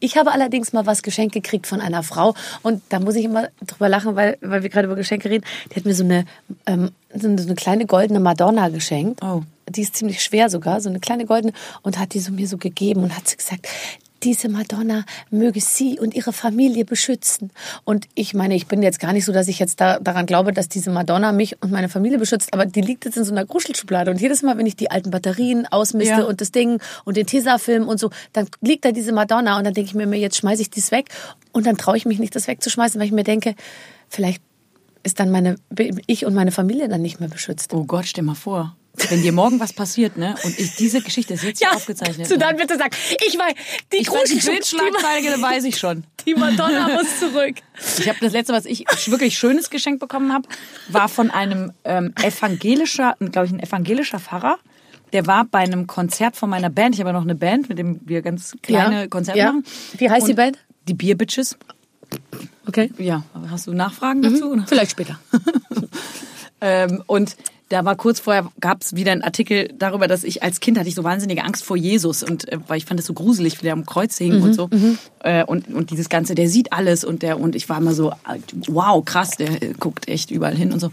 Ich 0.00 0.16
habe 0.16 0.32
allerdings 0.32 0.72
mal 0.72 0.86
was 0.86 1.02
geschenkt 1.02 1.34
gekriegt 1.34 1.66
von 1.66 1.80
einer 1.80 2.02
Frau 2.02 2.34
und 2.62 2.82
da 2.88 3.00
muss 3.00 3.14
ich 3.14 3.24
immer 3.24 3.48
drüber 3.66 3.88
lachen, 3.88 4.16
weil, 4.16 4.38
weil 4.40 4.62
wir 4.62 4.70
gerade 4.70 4.86
über 4.86 4.96
Geschenke 4.96 5.28
reden. 5.28 5.44
Die 5.70 5.76
hat 5.76 5.84
mir 5.84 5.94
so 5.94 6.04
eine, 6.04 6.24
ähm, 6.66 6.90
so 7.14 7.28
eine 7.28 7.54
kleine 7.54 7.86
goldene 7.86 8.20
Madonna 8.20 8.68
geschenkt. 8.68 9.22
Oh. 9.22 9.42
Die 9.68 9.82
ist 9.82 9.96
ziemlich 9.96 10.22
schwer 10.22 10.50
sogar, 10.50 10.80
so 10.80 10.88
eine 10.88 11.00
kleine 11.00 11.24
goldene 11.24 11.52
und 11.82 11.98
hat 11.98 12.14
die 12.14 12.20
so 12.20 12.32
mir 12.32 12.48
so 12.48 12.58
gegeben 12.58 13.02
und 13.02 13.16
hat 13.16 13.28
sie 13.28 13.36
gesagt, 13.36 13.66
diese 14.24 14.48
Madonna 14.48 15.04
möge 15.30 15.60
sie 15.60 15.98
und 16.00 16.14
ihre 16.14 16.32
Familie 16.32 16.84
beschützen. 16.84 17.50
Und 17.84 18.06
ich 18.14 18.34
meine, 18.34 18.54
ich 18.54 18.66
bin 18.66 18.82
jetzt 18.82 18.98
gar 18.98 19.12
nicht 19.12 19.24
so, 19.24 19.32
dass 19.32 19.48
ich 19.48 19.58
jetzt 19.58 19.80
da, 19.80 19.98
daran 20.00 20.26
glaube, 20.26 20.52
dass 20.52 20.68
diese 20.68 20.90
Madonna 20.90 21.32
mich 21.32 21.60
und 21.62 21.70
meine 21.70 21.88
Familie 21.88 22.18
beschützt, 22.18 22.52
aber 22.54 22.66
die 22.66 22.80
liegt 22.80 23.04
jetzt 23.04 23.16
in 23.16 23.24
so 23.24 23.32
einer 23.32 23.44
Gruschelschublade. 23.44 24.10
Und 24.10 24.20
jedes 24.20 24.42
Mal, 24.42 24.56
wenn 24.58 24.66
ich 24.66 24.76
die 24.76 24.90
alten 24.90 25.10
Batterien 25.10 25.66
ausmiste 25.70 26.20
Ja. 26.20 26.24
und 26.24 26.40
das 26.40 26.50
Ding 26.52 26.80
und 27.04 27.16
den 27.16 27.26
Tesafilm 27.26 27.86
und 27.86 28.00
so, 28.00 28.10
dann 28.32 28.48
liegt 28.60 28.84
da 28.84 28.92
diese 28.92 29.12
Madonna 29.12 29.58
und 29.58 29.64
dann 29.64 29.74
denke 29.74 29.88
ich 29.88 29.94
mir, 29.94 30.06
jetzt 30.16 30.36
schmeiße 30.36 30.62
ich 30.62 30.70
dies 30.70 30.90
weg 30.90 31.10
und 31.52 31.66
dann 31.66 31.76
traue 31.76 31.96
ich 31.96 32.06
mich 32.06 32.18
nicht, 32.18 32.34
das 32.34 32.48
wegzuschmeißen, 32.48 32.98
weil 32.98 33.06
ich 33.06 33.12
mir 33.12 33.24
denke, 33.24 33.54
vielleicht 34.08 34.42
ist 35.02 35.20
dann 35.20 35.30
meine, 35.30 35.56
ich 36.06 36.24
und 36.24 36.34
meine 36.34 36.50
Familie 36.50 36.88
dann 36.88 37.02
nicht 37.02 37.20
mehr 37.20 37.28
beschützt. 37.28 37.74
Oh 37.74 37.84
Gott, 37.84 38.06
stell 38.06 38.24
mal 38.24 38.34
vor. 38.34 38.74
Wenn 39.08 39.22
dir 39.22 39.32
morgen 39.32 39.58
was 39.58 39.72
passiert, 39.72 40.16
ne? 40.16 40.36
Und 40.44 40.58
ich, 40.58 40.76
diese 40.76 41.00
Geschichte 41.02 41.34
ist 41.34 41.42
jetzt 41.42 41.58
hier 41.58 41.74
aufgezeichnet. 41.74 42.30
du 42.30 42.34
ne? 42.34 42.38
dann 42.38 42.56
bitte 42.56 42.78
sag, 42.78 42.94
ich 43.26 43.36
weiß, 43.36 43.54
die 43.92 43.96
ich 43.96 44.08
weiß, 44.08 44.28
die 44.30 44.38
Bildschlagzeile 44.38 45.42
weiß 45.42 45.64
ich 45.64 45.78
schon. 45.78 46.04
die 46.26 46.34
Madonna 46.34 46.88
muss 46.88 47.18
zurück. 47.18 47.56
Ich 47.98 48.08
habe 48.08 48.18
das 48.20 48.32
letzte, 48.32 48.52
was 48.52 48.66
ich 48.66 48.84
wirklich 49.06 49.36
schönes 49.36 49.68
Geschenk 49.70 49.98
bekommen 49.98 50.32
habe, 50.32 50.48
war 50.88 51.08
von 51.08 51.30
einem 51.30 51.72
ähm, 51.84 52.14
evangelischer, 52.22 53.16
glaube 53.18 53.46
ich, 53.46 53.52
ein 53.52 53.60
evangelischer 53.60 54.20
Pfarrer. 54.20 54.58
Der 55.12 55.26
war 55.26 55.44
bei 55.44 55.58
einem 55.58 55.86
Konzert 55.86 56.36
von 56.36 56.48
meiner 56.50 56.70
Band. 56.70 56.94
Ich 56.94 57.00
habe 57.00 57.10
ja 57.10 57.14
noch 57.14 57.22
eine 57.22 57.34
Band, 57.34 57.68
mit 57.68 57.78
dem 57.78 58.00
wir 58.04 58.22
ganz 58.22 58.56
kleine 58.62 59.02
Ja, 59.02 59.06
Konzerte 59.08 59.38
ja. 59.38 59.46
machen. 59.52 59.64
Wie 59.98 60.08
heißt 60.08 60.26
die 60.26 60.32
Und 60.32 60.36
Band? 60.36 60.58
Die 60.88 60.94
Beer 60.94 61.16
Bitches. 61.16 61.56
Okay. 62.66 62.92
Ja, 62.98 63.24
hast 63.50 63.66
du 63.66 63.72
Nachfragen 63.72 64.22
dazu? 64.22 64.52
oder? 64.52 64.64
Vielleicht 64.68 64.92
später. 64.92 65.18
Ähm, 66.60 67.02
und 67.06 67.36
da 67.70 67.84
war 67.84 67.96
kurz 67.96 68.20
vorher, 68.20 68.50
gab 68.60 68.82
es 68.82 68.94
wieder 68.94 69.12
einen 69.12 69.22
Artikel 69.22 69.72
darüber, 69.78 70.06
dass 70.06 70.22
ich 70.22 70.42
als 70.42 70.60
Kind 70.60 70.78
hatte 70.78 70.88
ich 70.88 70.94
so 70.94 71.02
wahnsinnige 71.02 71.42
Angst 71.44 71.64
vor 71.64 71.76
Jesus 71.76 72.22
und 72.22 72.46
äh, 72.52 72.58
weil 72.68 72.76
ich 72.78 72.84
fand 72.84 73.00
es 73.00 73.06
so 73.06 73.14
gruselig, 73.14 73.58
wie 73.58 73.62
der 73.64 73.72
am 73.72 73.86
Kreuz 73.86 74.18
hing 74.18 74.42
und 74.42 74.54
so. 74.54 74.68
Äh, 75.20 75.44
und, 75.44 75.68
und 75.68 75.90
dieses 75.90 76.08
Ganze, 76.08 76.34
der 76.34 76.48
sieht 76.48 76.72
alles 76.72 77.04
und 77.04 77.22
der 77.22 77.40
und 77.40 77.56
ich 77.56 77.68
war 77.68 77.78
immer 77.78 77.94
so, 77.94 78.12
wow, 78.68 79.02
krass, 79.04 79.30
der 79.38 79.62
äh, 79.62 79.72
guckt 79.78 80.08
echt 80.08 80.30
überall 80.30 80.54
hin 80.54 80.72
und 80.72 80.80
so. 80.80 80.90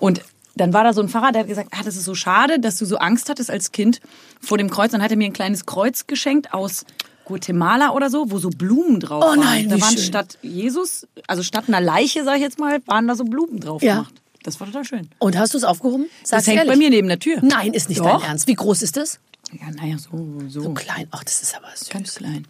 Und 0.00 0.20
dann 0.54 0.74
war 0.74 0.84
da 0.84 0.92
so 0.92 1.00
ein 1.00 1.08
Pfarrer, 1.08 1.32
der 1.32 1.40
hat 1.42 1.48
gesagt, 1.48 1.70
ah, 1.72 1.82
das 1.82 1.96
ist 1.96 2.04
so 2.04 2.14
schade, 2.14 2.60
dass 2.60 2.76
du 2.76 2.84
so 2.84 2.98
Angst 2.98 3.30
hattest 3.30 3.50
als 3.50 3.72
Kind 3.72 4.00
vor 4.40 4.58
dem 4.58 4.68
Kreuz. 4.68 4.92
Dann 4.92 5.02
hat 5.02 5.10
er 5.10 5.16
mir 5.16 5.24
ein 5.24 5.32
kleines 5.32 5.64
Kreuz 5.64 6.06
geschenkt 6.06 6.52
aus 6.52 6.84
Guatemala 7.24 7.92
oder 7.92 8.10
so, 8.10 8.30
wo 8.30 8.38
so 8.38 8.50
Blumen 8.50 9.00
drauf 9.00 9.24
Oh 9.24 9.28
waren. 9.28 9.40
nein, 9.40 9.68
da 9.70 9.76
wie 9.76 9.80
waren 9.80 9.94
schön. 9.94 10.02
statt 10.04 10.36
Jesus, 10.42 11.06
also 11.26 11.42
statt 11.42 11.64
einer 11.68 11.80
Leiche, 11.80 12.22
sag 12.24 12.36
ich 12.36 12.42
jetzt 12.42 12.58
mal, 12.58 12.80
waren 12.86 13.08
da 13.08 13.14
so 13.14 13.24
Blumen 13.24 13.60
drauf 13.60 13.82
Ja. 13.82 13.94
gemacht. 13.94 14.14
Das 14.42 14.58
war 14.60 14.66
total 14.66 14.84
schön. 14.84 15.08
Und 15.18 15.38
hast 15.38 15.54
du 15.54 15.58
es 15.58 15.64
aufgehoben? 15.64 16.06
Sag's 16.24 16.44
Das 16.44 16.46
hängt 16.46 16.58
ehrlich. 16.58 16.72
bei 16.72 16.76
mir 16.76 16.90
neben 16.90 17.08
der 17.08 17.18
Tür. 17.18 17.38
Nein, 17.42 17.74
ist 17.74 17.88
nicht 17.88 18.00
Doch. 18.00 18.20
dein 18.20 18.30
Ernst. 18.30 18.46
Wie 18.48 18.54
groß 18.54 18.82
ist 18.82 18.96
das? 18.96 19.20
Ja, 19.52 19.70
naja, 19.70 19.98
so, 19.98 20.40
so. 20.48 20.62
So 20.62 20.74
klein. 20.74 21.06
Ach, 21.10 21.24
das 21.24 21.42
ist 21.42 21.56
aber 21.56 21.68
süß. 21.74 21.90
Ganz 21.90 22.14
klein. 22.16 22.46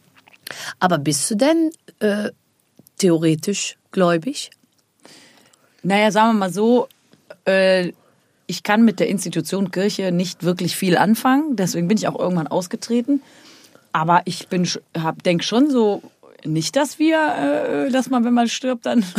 Aber 0.79 0.99
bist 0.99 1.31
du 1.31 1.35
denn 1.35 1.71
äh, 2.01 2.31
theoretisch 2.99 3.77
gläubig? 3.91 4.51
Naja, 5.83 6.11
sagen 6.13 6.31
wir 6.35 6.39
mal 6.39 6.53
so, 6.53 6.89
äh, 7.47 7.93
ich 8.47 8.63
kann 8.63 8.85
mit 8.85 9.01
der 9.01 9.09
Institution 9.09 9.71
Kirche 9.71 10.13
nicht 10.13 10.43
wirklich 10.43 10.77
viel 10.77 10.97
anfangen. 10.97 11.57
Deswegen 11.57 11.89
bin 11.89 11.97
ich 11.97 12.07
auch 12.09 12.19
irgendwann 12.19 12.47
ausgetreten. 12.47 13.23
Aber 13.93 14.23
ich 14.25 14.49
bin, 14.49 14.69
denke 15.25 15.45
schon 15.45 15.71
so, 15.71 16.03
nicht, 16.45 16.77
dass 16.77 16.99
wir, 16.99 17.87
äh, 17.87 17.91
dass 17.91 18.11
man, 18.11 18.25
wenn 18.25 18.35
man 18.35 18.49
stirbt, 18.49 18.87
dann. 18.87 19.05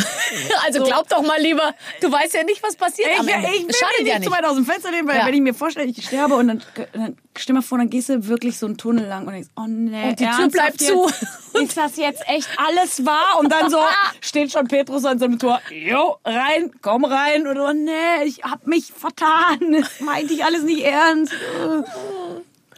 Also 0.66 0.84
glaub 0.84 1.08
doch 1.10 1.22
mal 1.22 1.40
lieber, 1.40 1.76
du 2.02 2.12
weißt 2.12 2.34
ja 2.34 2.44
nicht, 2.44 2.64
was 2.64 2.76
passiert. 2.76 3.08
Ich, 3.14 3.20
ich, 3.20 3.28
ich 3.28 3.68
will 3.68 3.74
schadet 3.76 4.00
mich 4.00 4.08
ja 4.08 4.18
nicht 4.18 4.28
zu 4.28 4.32
weit 4.36 4.44
aus 4.46 4.56
dem 4.56 4.66
Fenster 4.66 4.90
lehnen, 4.90 5.08
weil 5.08 5.18
Ja. 5.18 5.28
wenn 5.28 5.34
ich 5.36 5.42
mir 5.42 5.54
vorstelle, 5.54 5.86
ich 5.88 6.04
sterbe 6.04 6.34
und 6.36 6.48
dann, 6.48 6.64
dann 6.94 7.18
stell 7.38 7.54
mal 7.54 7.62
vor, 7.62 7.78
dann 7.78 7.90
gehst 7.92 8.10
du 8.10 8.28
wirklich 8.28 8.58
so 8.58 8.66
einen 8.66 8.78
Tunnel 8.78 9.06
lang 9.06 9.28
und 9.28 9.34
denkst, 9.34 9.50
oh 9.56 9.66
nee, 9.68 10.10
Und 10.10 10.20
die 10.20 10.26
Tür 10.26 10.48
bleibt 10.48 10.82
jetzt? 10.82 10.88
zu. 10.92 11.06
Ist 11.60 11.78
das 11.78 11.98
jetzt 11.98 12.28
echt 12.28 12.50
alles 12.58 13.06
wahr? 13.06 13.40
Und 13.40 13.52
dann 13.52 13.70
so 13.70 13.78
steht 14.22 14.52
schon 14.52 14.68
Petrus 14.68 15.06
an 15.06 15.20
so 15.20 15.26
einem 15.26 15.38
Tor, 15.38 15.62
jo, 15.70 16.16
rein, 16.26 16.72
komm 16.82 17.06
rein. 17.06 17.46
Und 17.46 17.60
oh 17.60 17.74
nee, 17.74 18.24
ich 18.26 18.44
hab 18.44 18.66
mich 18.66 18.92
vertan. 18.92 19.60
Das 19.72 20.00
meinte 20.00 20.34
ich 20.34 20.44
alles 20.44 20.64
nicht 20.64 20.84
ernst. 20.84 21.32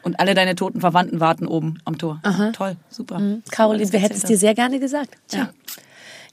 Und 0.05 0.19
alle 0.19 0.35
deine 0.35 0.53
toten 0.53 0.81
Verwandten 0.81 1.19
warten 1.19 1.47
oben 1.47 1.79
am 1.83 1.97
Tor. 1.97 2.21
Toll, 2.53 2.75
super. 2.89 3.15
Caroline, 3.50 3.81
Alles 3.81 3.91
wir 3.91 4.00
hätten 4.00 4.13
es 4.13 4.21
dir 4.21 4.38
sehr 4.38 4.53
gerne 4.53 4.79
gesagt. 4.79 5.15
Tja. 5.27 5.50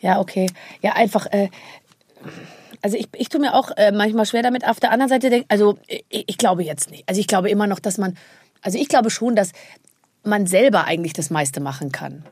Ja, 0.02 0.20
okay. 0.20 0.46
Ja, 0.82 0.92
einfach. 0.92 1.24
Äh, 1.32 1.48
also 2.82 2.98
ich, 2.98 3.08
ich 3.16 3.30
tue 3.30 3.40
mir 3.40 3.54
auch 3.54 3.70
äh, 3.78 3.90
manchmal 3.90 4.26
schwer 4.26 4.42
damit. 4.42 4.68
Auf 4.68 4.78
der 4.78 4.90
anderen 4.90 5.08
Seite 5.08 5.30
denk, 5.30 5.46
also 5.48 5.78
ich, 5.86 6.24
ich 6.26 6.36
glaube 6.36 6.62
jetzt 6.62 6.90
nicht. 6.90 7.04
Also 7.08 7.18
ich 7.18 7.26
glaube 7.26 7.48
immer 7.48 7.66
noch, 7.66 7.78
dass 7.78 7.96
man, 7.96 8.18
also 8.60 8.76
ich 8.78 8.88
glaube 8.88 9.08
schon, 9.08 9.34
dass 9.36 9.52
man 10.22 10.46
selber 10.46 10.84
eigentlich 10.84 11.14
das 11.14 11.30
meiste 11.30 11.60
machen 11.60 11.92
kann. 11.92 12.24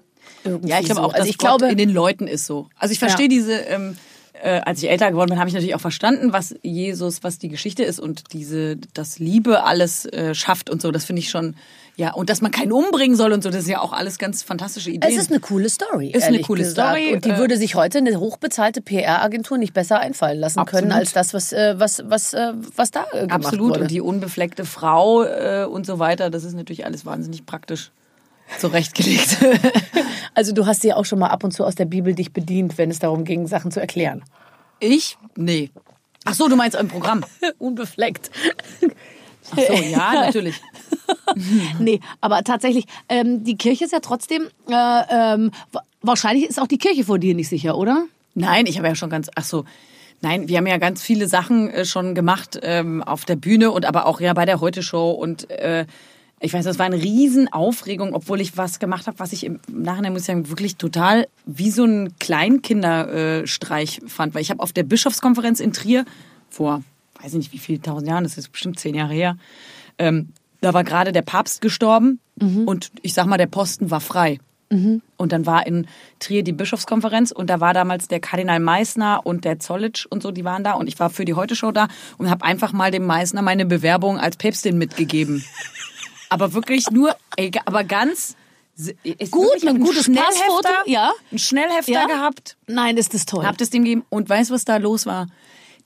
Irgendwie 0.44 0.68
Ja, 0.68 0.78
ich 0.78 0.84
glaube 0.84 1.00
so. 1.00 1.06
auch, 1.06 1.12
also 1.14 1.20
dass 1.22 1.28
ich 1.30 1.38
Gott 1.38 1.58
glaube, 1.60 1.72
in 1.72 1.78
den 1.78 1.90
Leuten 1.90 2.26
ist 2.26 2.44
so. 2.44 2.68
Also 2.78 2.92
ich 2.92 2.98
verstehe 2.98 3.26
Ja. 3.26 3.28
diese, 3.30 3.54
ähm, 3.60 3.96
äh, 4.42 4.60
als 4.64 4.82
ich 4.82 4.90
älter 4.90 5.10
geworden 5.10 5.30
bin, 5.30 5.38
habe 5.38 5.48
ich 5.48 5.54
natürlich 5.54 5.74
auch 5.74 5.80
verstanden, 5.80 6.32
was 6.32 6.54
Jesus, 6.62 7.22
was 7.22 7.38
die 7.38 7.48
Geschichte 7.48 7.82
ist 7.82 8.00
und 8.00 8.32
diese, 8.32 8.76
dass 8.94 9.18
Liebe 9.18 9.64
alles 9.64 10.06
äh, 10.06 10.34
schafft 10.34 10.70
und 10.70 10.80
so. 10.80 10.90
Das 10.90 11.04
finde 11.04 11.20
ich 11.20 11.30
schon, 11.30 11.56
ja, 11.96 12.12
und 12.12 12.30
dass 12.30 12.40
man 12.40 12.50
keinen 12.50 12.72
umbringen 12.72 13.16
soll 13.16 13.32
und 13.32 13.42
so, 13.42 13.50
das 13.50 13.62
ist 13.62 13.68
ja 13.68 13.80
auch 13.80 13.92
alles 13.92 14.18
ganz 14.18 14.42
fantastische 14.42 14.90
Ideen. 14.90 15.12
es 15.12 15.20
ist 15.20 15.30
eine 15.30 15.40
coole 15.40 15.68
Story. 15.68 16.10
Ist 16.10 16.24
eine 16.24 16.40
coole 16.40 16.62
gesagt. 16.62 16.96
Story, 16.96 17.14
Und 17.14 17.24
die 17.24 17.30
äh, 17.30 17.38
würde 17.38 17.56
sich 17.56 17.74
heute 17.74 17.98
eine 17.98 18.18
hochbezahlte 18.18 18.80
PR-Agentur 18.80 19.58
nicht 19.58 19.74
besser 19.74 20.00
einfallen 20.00 20.38
lassen 20.38 20.64
können, 20.64 20.92
Absolut. 20.92 21.00
als 21.00 21.12
das, 21.12 21.34
was, 21.34 21.52
äh, 21.52 21.74
was, 21.78 22.02
was, 22.06 22.32
äh, 22.32 22.52
was 22.76 22.90
da 22.90 23.04
äh, 23.12 23.26
gemacht 23.26 23.46
Absolut. 23.46 23.70
wurde. 23.70 23.80
Und 23.82 23.90
die 23.90 24.00
unbefleckte 24.00 24.64
Frau 24.64 25.20
und 25.20 25.86
so 25.86 25.98
weiter, 25.98 26.30
das 26.30 26.44
ist 26.44 26.54
natürlich 26.54 26.84
alles 26.86 27.04
wahnsinnig 27.04 27.44
praktisch 27.46 27.90
zurechtgelegt. 28.58 29.38
Also 30.32 30.52
du 30.52 30.64
hast 30.64 30.84
dir 30.84 30.96
auch 30.96 31.04
schon 31.04 31.18
mal 31.18 31.26
ab 31.26 31.42
und 31.42 31.50
zu 31.50 31.64
aus 31.64 31.74
der 31.74 31.86
Bibel 31.86 32.14
dich 32.14 32.32
bedient, 32.32 32.78
wenn 32.78 32.88
es 32.88 33.00
darum 33.00 33.24
ging, 33.24 33.48
Sachen 33.48 33.72
zu 33.72 33.80
erklären. 33.80 34.22
ich? 34.78 35.18
Nee. 35.36 35.70
Ach 36.24 36.34
so, 36.34 36.48
du 36.48 36.54
meinst 36.54 36.78
im 36.78 36.86
Programm. 36.86 37.24
Unbefleckt. 37.58 38.30
Ach 39.50 39.58
so, 39.58 39.72
ja, 39.74 40.12
natürlich. 40.26 40.60
Nee, 41.80 42.00
aber 42.20 42.44
tatsächlich, 42.44 42.84
ähm, 43.08 43.42
die 43.42 43.56
Kirche 43.56 43.84
ist 43.84 43.92
ja 43.92 43.98
trotzdem, 44.00 44.44
äh, 44.70 45.02
ähm, 45.10 45.50
wa- 45.72 45.82
wahrscheinlich 46.00 46.48
ist 46.48 46.60
auch 46.60 46.68
die 46.68 46.78
Kirche 46.78 47.04
vor 47.04 47.18
dir 47.18 47.34
nicht 47.34 47.48
sicher, 47.48 47.76
oder? 47.76 48.04
Nein, 48.34 48.66
ich 48.66 48.78
habe 48.78 48.86
ja 48.86 48.94
schon 48.94 49.10
ganz, 49.10 49.28
ach 49.34 49.44
so. 49.44 49.64
Nein, 50.22 50.48
wir 50.48 50.58
haben 50.58 50.66
ja 50.68 50.76
ganz 50.78 51.02
viele 51.02 51.26
Sachen 51.28 51.70
äh, 51.70 51.84
schon 51.84 52.14
gemacht 52.14 52.58
ähm, 52.62 53.02
auf 53.02 53.24
der 53.24 53.36
Bühne 53.36 53.72
und 53.72 53.84
aber 53.84 54.06
auch 54.06 54.20
ja 54.20 54.32
bei 54.32 54.44
der 54.46 54.60
Heute-Show 54.60 55.10
und 55.10 55.50
äh, 55.50 55.86
ich 56.42 56.54
weiß, 56.54 56.64
das 56.64 56.78
war 56.78 56.86
eine 56.86 56.96
Riesenaufregung, 56.96 58.14
obwohl 58.14 58.40
ich 58.40 58.56
was 58.56 58.78
gemacht 58.78 59.06
habe, 59.06 59.18
was 59.18 59.32
ich 59.32 59.44
im 59.44 59.60
Nachhinein 59.68 60.12
muss 60.12 60.22
ich 60.22 60.26
sagen 60.26 60.48
wirklich 60.48 60.76
total 60.76 61.28
wie 61.44 61.70
so 61.70 61.84
ein 61.84 62.14
Kleinkinderstreich 62.18 64.00
fand, 64.06 64.34
weil 64.34 64.40
ich 64.40 64.50
habe 64.50 64.62
auf 64.62 64.72
der 64.72 64.84
Bischofskonferenz 64.84 65.60
in 65.60 65.74
Trier 65.74 66.06
vor, 66.48 66.82
weiß 67.20 67.32
ich 67.32 67.38
nicht 67.38 67.52
wie 67.52 67.58
viel 67.58 67.78
tausend 67.78 68.08
Jahren, 68.08 68.24
das 68.24 68.38
ist 68.38 68.52
bestimmt 68.52 68.78
zehn 68.80 68.94
Jahre 68.94 69.12
her, 69.12 69.36
ähm, 69.98 70.30
da 70.62 70.72
war 70.72 70.82
gerade 70.82 71.12
der 71.12 71.22
Papst 71.22 71.60
gestorben 71.60 72.20
und 72.66 72.90
ich 73.02 73.12
sag 73.12 73.26
mal, 73.26 73.36
der 73.36 73.46
Posten 73.46 73.90
war 73.90 74.00
frei. 74.00 74.38
Und 75.16 75.32
dann 75.32 75.46
war 75.46 75.66
in 75.66 75.88
Trier 76.20 76.44
die 76.44 76.52
Bischofskonferenz 76.52 77.32
und 77.32 77.50
da 77.50 77.60
war 77.60 77.74
damals 77.74 78.08
der 78.08 78.20
Kardinal 78.20 78.60
Meissner 78.60 79.20
und 79.24 79.44
der 79.44 79.58
Zollitsch 79.58 80.06
und 80.06 80.22
so, 80.22 80.30
die 80.30 80.44
waren 80.44 80.62
da 80.64 80.72
und 80.72 80.86
ich 80.86 80.98
war 81.00 81.10
für 81.10 81.24
die 81.24 81.34
Heute-Show 81.34 81.72
da 81.72 81.88
und 82.18 82.30
habe 82.30 82.44
einfach 82.44 82.72
mal 82.72 82.90
dem 82.90 83.04
Meissner 83.04 83.42
meine 83.42 83.66
Bewerbung 83.66 84.18
als 84.18 84.36
Päpstin 84.36 84.78
mitgegeben. 84.78 85.44
aber 86.30 86.54
wirklich 86.54 86.90
nur, 86.90 87.14
aber 87.66 87.84
ganz 87.84 88.36
Gut, 89.30 89.66
ein 89.66 89.78
gutes 89.78 90.04
Schnellhefter, 90.06 90.32
Passfoto, 90.38 90.68
ja. 90.86 91.10
Ein 91.30 91.38
Schnellhefter 91.38 91.92
Ja. 91.92 92.06
gehabt, 92.06 92.56
Nein, 92.66 92.96
ist 92.96 93.12
das 93.12 93.26
toll. 93.26 93.44
hab 93.44 93.58
das 93.58 93.68
dem 93.68 93.84
gegeben 93.84 94.06
und 94.08 94.26
weißt 94.30 94.50
was 94.50 94.64
da 94.64 94.78
los 94.78 95.04
war? 95.04 95.26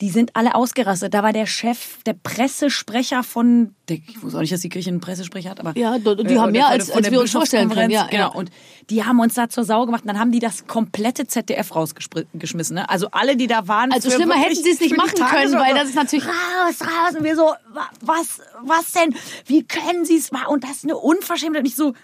Die 0.05 0.11
sind 0.11 0.37
alle 0.37 0.55
ausgerastet. 0.55 1.15
Da 1.15 1.23
war 1.23 1.33
der 1.33 1.47
Chef, 1.47 2.03
der 2.05 2.13
Pressesprecher 2.13 3.23
von, 3.23 3.75
der, 3.89 3.97
ich 3.97 4.23
wusste 4.23 4.37
auch 4.37 4.43
nicht, 4.43 4.53
dass 4.53 4.61
die 4.61 4.69
Kirche 4.69 4.91
einen 4.91 5.01
Pressesprecher 5.01 5.49
hat, 5.49 5.61
aber 5.61 5.73
Ja, 5.79 5.99
die- 5.99 6.07
äh, 6.11 6.37
haben 6.39 6.53
mehr 6.53 6.67
als- 6.67 6.91
als 6.91 7.11
wir 7.11 7.21
uns 7.23 7.31
vorstellen 7.33 7.71
können, 7.71 7.91
ja, 7.91 8.03
Bischofskonferenz, 8.03 8.13
ja. 8.13 8.27
Genau. 8.29 8.39
Und 8.39 8.51
die 8.91 9.03
haben 9.05 9.19
uns 9.19 9.33
da 9.33 9.49
zur 9.49 9.65
Sau 9.65 9.87
gemacht. 9.87 10.03
Und 10.03 10.09
dann 10.09 10.19
haben 10.19 10.31
die 10.31 10.41
das 10.41 10.67
komplette 10.67 11.27
ZDF 11.27 11.75
rausgeschmissen. 11.75 12.75
Ne? 12.75 12.87
Also 12.91 13.09
alle, 13.13 13.35
die 13.37 13.47
da 13.47 13.67
waren. 13.67 13.93
Also 13.93 14.11
schlimmer 14.11 14.35
hätten 14.35 14.63
sie 14.63 14.73
es 14.73 14.81
nicht 14.81 14.95
machen 14.95 15.15
können, 15.15 15.53
Tagesschau 15.53 15.59
weil 15.59 15.71
so, 15.73 15.77
das 15.79 15.89
ist 15.89 15.95
natürlich- 15.95 16.27
raus, 16.27 16.81
raus. 16.83 17.17
Und 17.17 17.25
wir 17.25 17.35
so, 17.37 17.43
wa- 17.73 17.91
was, 18.03 18.41
was 18.63 18.93
denn? 18.93 19.15
Wie 19.47 19.63
können 19.65 20.05
sie 20.05 20.17
es 20.19 20.31
machen? 20.33 20.49
Und 20.49 20.65
das 20.65 20.73
ist 20.73 20.85
eine 20.85 20.99
Unverschämtheit. 20.99 21.63
Und 21.63 21.67
ich 21.69 21.77
so, 21.77 21.95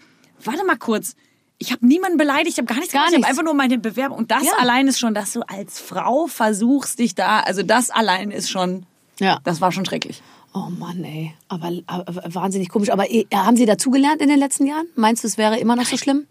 warte 0.43 0.65
mal 0.65 0.77
kurz. 0.79 1.15
Ich 1.63 1.73
habe 1.73 1.87
niemanden 1.87 2.17
beleidigt, 2.17 2.49
ich 2.53 2.57
habe 2.59 2.67
gar 2.67 2.79
nichts 2.79 2.93
Gar 2.93 3.03
gemacht, 3.03 3.13
ich 3.13 3.19
nichts. 3.19 3.27
habe 3.29 3.31
einfach 3.39 3.45
nur 3.45 3.55
meine 3.55 3.79
Bewerbung. 3.79 4.17
Und 4.19 4.31
das 4.31 4.45
Ja. 4.45 4.53
allein 4.59 4.89
ist 4.89 4.99
schon, 4.99 5.13
dass 5.15 5.33
du 5.35 5.43
als 5.43 5.79
Frau 5.79 6.27
versuchst, 6.27 6.99
dich 6.99 7.15
da, 7.15 7.41
also 7.41 7.63
das 7.63 7.91
allein 7.91 8.31
ist 8.31 8.51
schon, 8.51 8.87
Ja. 9.21 9.41
das 9.45 9.61
war 9.61 9.71
schon 9.71 9.85
schrecklich. 9.85 10.23
Oh 10.55 10.69
Mann, 10.71 11.05
ey. 11.05 11.35
Aber, 11.49 11.71
aber 11.87 12.35
wahnsinnig 12.35 12.71
komisch. 12.71 12.91
Aber 12.91 13.11
eh, 13.11 13.27
haben 13.33 13.57
Sie 13.57 13.67
dazugelernt 13.67 14.21
in 14.23 14.29
den 14.31 14.39
letzten 14.39 14.67
Jahren? 14.67 14.87
Meinst 14.97 15.23
du, 15.23 15.29
es 15.29 15.37
wäre 15.39 15.59
immer 15.61 15.77
noch 15.77 15.85
so 15.85 15.97
schlimm? 15.99 16.27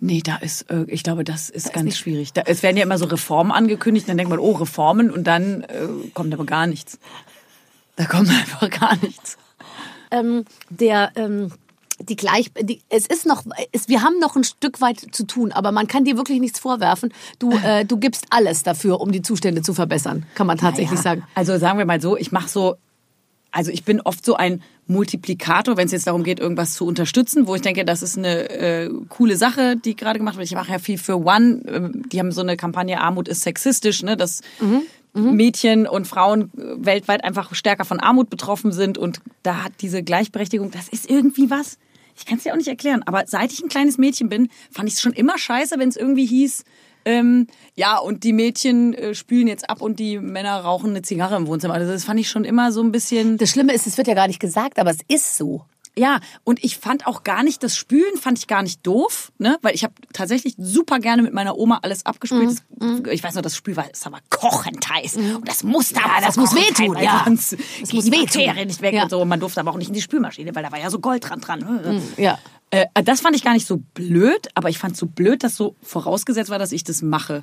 Nee, 0.00 0.20
da 0.22 0.36
ist, 0.36 0.70
äh, 0.70 0.84
ich 0.88 1.02
glaube, 1.02 1.24
das 1.24 1.48
ist 1.48 1.72
ganz 1.72 1.96
schwierig. 1.96 2.32
Da, 2.34 2.42
es 2.44 2.62
werden 2.62 2.76
ja 2.76 2.82
immer 2.82 2.98
so 2.98 3.06
Reformen 3.06 3.52
angekündigt, 3.52 4.06
dann 4.08 4.16
denkt 4.18 4.30
man, 4.30 4.38
oh, 4.38 4.52
Reformen 4.52 5.10
und 5.10 5.24
dann 5.24 5.62
äh, 5.62 5.88
kommt 6.14 6.34
aber 6.34 6.44
gar 6.44 6.66
nichts. 6.66 6.98
Da 7.96 8.04
kommt 8.04 8.28
einfach 8.30 8.68
gar 8.68 8.96
nichts. 8.98 9.38
ähm, 10.10 10.44
der 10.68 11.10
ähm, 11.16 11.52
die 12.08 12.16
gleich 12.16 12.50
die, 12.60 12.80
es 12.88 13.06
ist 13.06 13.26
noch 13.26 13.44
es, 13.72 13.88
wir 13.88 14.02
haben 14.02 14.18
noch 14.18 14.36
ein 14.36 14.44
Stück 14.44 14.80
weit 14.80 15.00
zu 15.12 15.24
tun, 15.24 15.52
aber 15.52 15.72
man 15.72 15.86
kann 15.86 16.04
dir 16.04 16.16
wirklich 16.16 16.40
nichts 16.40 16.58
vorwerfen. 16.58 17.12
Du 17.38 17.52
äh, 17.64 17.84
du 17.84 17.96
gibst 17.96 18.26
alles 18.30 18.62
dafür, 18.62 19.00
um 19.00 19.12
die 19.12 19.22
Zustände 19.22 19.62
zu 19.62 19.74
verbessern, 19.74 20.24
kann 20.34 20.46
man 20.46 20.58
tatsächlich 20.58 20.98
Ja, 20.98 21.02
sagen. 21.02 21.24
Also 21.34 21.58
sagen 21.58 21.78
wir 21.78 21.84
mal 21.86 22.00
so, 22.00 22.16
ich 22.16 22.32
mache 22.32 22.48
so, 22.48 22.76
also 23.50 23.70
ich 23.70 23.84
bin 23.84 24.00
oft 24.00 24.24
so 24.24 24.36
ein 24.36 24.62
Multiplikator, 24.86 25.76
wenn 25.76 25.86
es 25.86 25.92
jetzt 25.92 26.06
darum 26.06 26.24
geht, 26.24 26.40
irgendwas 26.40 26.74
zu 26.74 26.86
unterstützen, 26.86 27.46
wo 27.46 27.54
ich 27.54 27.62
denke, 27.62 27.84
das 27.84 28.02
ist 28.02 28.18
eine 28.18 28.50
äh, 28.50 28.90
coole 29.08 29.36
Sache, 29.36 29.76
die 29.76 29.94
gerade 29.94 30.18
gemacht 30.18 30.36
wird. 30.36 30.46
Ich 30.46 30.54
mache 30.54 30.72
ja 30.72 30.78
viel 30.78 30.98
für 30.98 31.24
One. 31.24 31.62
ähm, 31.68 32.02
Die 32.10 32.18
haben 32.18 32.32
so 32.32 32.40
eine 32.40 32.56
Kampagne 32.56 33.00
Armut 33.00 33.28
ist 33.28 33.42
sexistisch, 33.42 34.02
ne, 34.02 34.16
dass 34.16 34.40
Mädchen 35.14 35.86
und 35.86 36.06
Frauen 36.06 36.50
äh, 36.56 36.84
weltweit 36.84 37.22
einfach 37.24 37.54
stärker 37.54 37.84
von 37.84 38.00
Armut 38.00 38.30
betroffen 38.30 38.72
sind 38.72 38.98
und 38.98 39.20
da 39.42 39.64
hat 39.64 39.72
diese 39.80 40.02
Gleichberechtigung, 40.02 40.70
das 40.70 40.88
ist 40.88 41.08
irgendwie 41.08 41.50
was. 41.50 41.78
Ich 42.22 42.26
kann 42.26 42.38
es 42.38 42.44
dir 42.44 42.52
auch 42.52 42.56
nicht 42.56 42.68
erklären, 42.68 43.02
aber 43.04 43.24
seit 43.26 43.52
ich 43.52 43.60
ein 43.60 43.68
kleines 43.68 43.98
Mädchen 43.98 44.28
bin, 44.28 44.48
fand 44.70 44.88
ich 44.88 44.94
es 44.94 45.00
schon 45.00 45.12
immer 45.12 45.38
scheiße, 45.38 45.76
wenn 45.80 45.88
es 45.88 45.96
irgendwie 45.96 46.24
hieß, 46.24 46.62
ähm, 47.04 47.48
ja, 47.74 47.98
und 47.98 48.22
die 48.22 48.32
Mädchen 48.32 48.94
äh, 48.94 49.16
spülen 49.16 49.48
jetzt 49.48 49.68
ab 49.68 49.82
und 49.82 49.98
die 49.98 50.20
Männer 50.20 50.60
rauchen 50.60 50.90
eine 50.90 51.02
Zigarre 51.02 51.34
im 51.34 51.48
Wohnzimmer. 51.48 51.74
Also 51.74 51.90
das 51.90 52.04
fand 52.04 52.20
ich 52.20 52.30
schon 52.30 52.44
immer 52.44 52.70
so 52.70 52.80
ein 52.80 52.92
bisschen. 52.92 53.38
Das 53.38 53.50
Schlimme 53.50 53.74
ist, 53.74 53.88
es 53.88 53.96
wird 53.98 54.06
ja 54.06 54.14
gar 54.14 54.28
nicht 54.28 54.38
gesagt, 54.38 54.78
aber 54.78 54.90
es 54.90 55.00
ist 55.08 55.36
so. 55.36 55.64
Ja, 55.96 56.20
und 56.44 56.64
ich 56.64 56.78
fand 56.78 57.06
auch 57.06 57.22
gar 57.22 57.42
nicht, 57.42 57.62
das 57.62 57.76
Spülen 57.76 58.16
fand 58.18 58.38
ich 58.38 58.46
gar 58.46 58.62
nicht 58.62 58.86
doof, 58.86 59.30
ne? 59.38 59.58
Weil 59.60 59.74
ich 59.74 59.84
habe 59.84 59.92
tatsächlich 60.14 60.54
super 60.56 60.98
gerne 61.00 61.20
mit 61.22 61.34
meiner 61.34 61.58
Oma 61.58 61.80
alles 61.82 62.06
abgespült. 62.06 62.62
Mhm, 62.80 63.02
Das, 63.02 63.12
ich 63.12 63.22
weiß 63.22 63.34
noch, 63.34 63.42
das 63.42 63.54
Spül 63.56 63.76
war, 63.76 63.84
das 63.90 64.04
war 64.10 64.20
kochend 64.30 64.88
heiß. 64.88 65.16
Und 65.18 65.46
das 65.46 65.62
musste 65.64 65.96
Ja, 65.96 66.06
aber 66.06 66.24
das 66.24 66.36
vor 66.36 66.44
muss 66.44 66.54
wehtun, 66.54 66.96
heiß, 66.96 67.04
ja. 67.04 67.22
sonst 67.26 67.56
Das 67.82 67.92
muss 67.92 68.10
wehtun. 68.10 68.54
Nicht 68.66 68.80
weg 68.80 68.94
Ja. 68.94 69.02
und 69.02 69.10
so. 69.10 69.20
Und 69.20 69.28
man 69.28 69.38
durfte 69.40 69.60
aber 69.60 69.70
auch 69.72 69.76
nicht 69.76 69.88
in 69.88 69.94
die 69.94 70.00
Spülmaschine, 70.00 70.54
weil 70.54 70.62
da 70.62 70.72
war 70.72 70.78
ja 70.80 70.88
so 70.88 70.98
Gold 70.98 71.28
dran 71.28 71.40
dran. 71.42 72.00
Ja. 72.16 72.38
Äh, 72.70 72.86
das 73.04 73.20
fand 73.20 73.36
ich 73.36 73.44
gar 73.44 73.52
nicht 73.52 73.66
so 73.66 73.76
blöd, 73.92 74.48
aber 74.54 74.70
ich 74.70 74.78
fand 74.78 74.96
so 74.96 75.04
blöd, 75.04 75.44
dass 75.44 75.56
so 75.56 75.76
vorausgesetzt 75.82 76.48
war, 76.48 76.58
dass 76.58 76.72
ich 76.72 76.84
das 76.84 77.02
mache. 77.02 77.42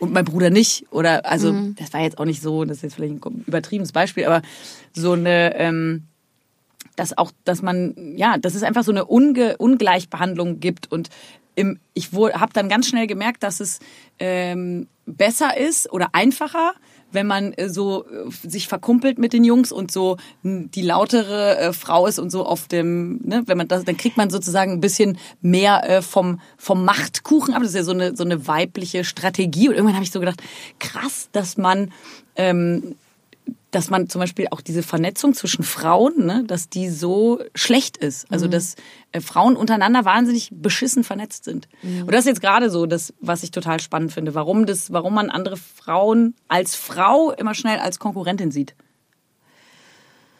Und 0.00 0.12
mein 0.12 0.24
Bruder 0.24 0.50
nicht. 0.50 0.84
Oder, 0.90 1.24
also, 1.26 1.52
Mhm. 1.52 1.76
das 1.76 1.92
war 1.92 2.00
jetzt 2.00 2.18
auch 2.18 2.24
nicht 2.24 2.42
so, 2.42 2.64
das 2.64 2.78
ist 2.78 2.82
jetzt 2.82 2.94
vielleicht 2.96 3.24
ein 3.24 3.44
übertriebenes 3.46 3.92
Beispiel, 3.92 4.24
aber 4.24 4.42
so 4.92 5.12
eine, 5.12 5.54
ähm, 5.56 6.02
dass 6.96 7.16
auch, 7.16 7.32
dass 7.44 7.62
man, 7.62 7.94
ja, 8.16 8.38
dass 8.38 8.54
es 8.54 8.62
einfach 8.62 8.84
so 8.84 8.92
eine 8.92 9.04
Unge 9.04 9.56
Ungleichbehandlung 9.56 10.60
gibt. 10.60 10.90
Und 10.90 11.10
im, 11.54 11.78
ich 11.94 12.12
habe 12.12 12.52
dann 12.52 12.68
ganz 12.68 12.88
schnell 12.88 13.06
gemerkt, 13.06 13.42
dass 13.42 13.60
es 13.60 13.78
ähm, 14.18 14.88
besser 15.06 15.56
ist 15.56 15.92
oder 15.92 16.08
einfacher, 16.12 16.74
wenn 17.12 17.26
man 17.26 17.52
äh, 17.52 17.68
so 17.68 18.04
äh, 18.06 18.48
sich 18.48 18.68
verkumpelt 18.68 19.18
mit 19.18 19.32
den 19.32 19.44
Jungs 19.44 19.72
und 19.72 19.90
so 19.90 20.16
die 20.42 20.82
lautere 20.82 21.58
äh, 21.58 21.72
Frau 21.72 22.06
ist 22.06 22.18
und 22.18 22.30
so 22.30 22.44
auf 22.44 22.66
dem, 22.66 23.20
ne, 23.22 23.42
wenn 23.46 23.56
man 23.56 23.68
das, 23.68 23.84
dann 23.84 23.96
kriegt 23.96 24.16
man 24.16 24.30
sozusagen 24.30 24.72
ein 24.72 24.80
bisschen 24.80 25.18
mehr 25.40 25.88
äh, 25.88 26.02
vom 26.02 26.40
vom 26.58 26.84
Machtkuchen 26.84 27.54
ab. 27.54 27.62
Das 27.62 27.70
ist 27.70 27.76
ja 27.76 27.84
so 27.84 27.92
eine 27.92 28.16
so 28.16 28.24
eine 28.24 28.46
weibliche 28.46 29.04
Strategie. 29.04 29.68
Und 29.68 29.74
irgendwann 29.74 29.94
habe 29.94 30.04
ich 30.04 30.10
so 30.10 30.20
gedacht, 30.20 30.42
krass, 30.78 31.28
dass 31.32 31.56
man 31.56 31.92
ähm, 32.36 32.96
dass 33.70 33.90
man 33.90 34.08
zum 34.08 34.20
Beispiel 34.20 34.46
auch 34.50 34.60
diese 34.60 34.82
Vernetzung 34.82 35.34
zwischen 35.34 35.64
Frauen, 35.64 36.24
ne, 36.24 36.44
dass 36.46 36.68
die 36.68 36.88
so 36.88 37.40
schlecht 37.54 37.96
ist. 37.96 38.30
Also 38.30 38.46
dass 38.46 38.76
äh, 39.12 39.20
Frauen 39.20 39.56
untereinander 39.56 40.04
wahnsinnig 40.04 40.50
beschissen 40.52 41.02
vernetzt 41.02 41.44
sind. 41.44 41.68
Und 41.82 42.12
das 42.12 42.20
ist 42.20 42.26
jetzt 42.26 42.40
gerade 42.40 42.70
so, 42.70 42.86
das, 42.86 43.12
was 43.20 43.42
ich 43.42 43.50
total 43.50 43.80
spannend 43.80 44.12
finde, 44.12 44.34
warum 44.34 44.66
das, 44.66 44.92
warum 44.92 45.14
man 45.14 45.28
andere 45.28 45.56
Frauen 45.56 46.34
als 46.46 46.76
Frau 46.76 47.32
immer 47.32 47.54
schnell 47.54 47.78
als 47.78 47.98
Konkurrentin 47.98 48.52
sieht. 48.52 48.76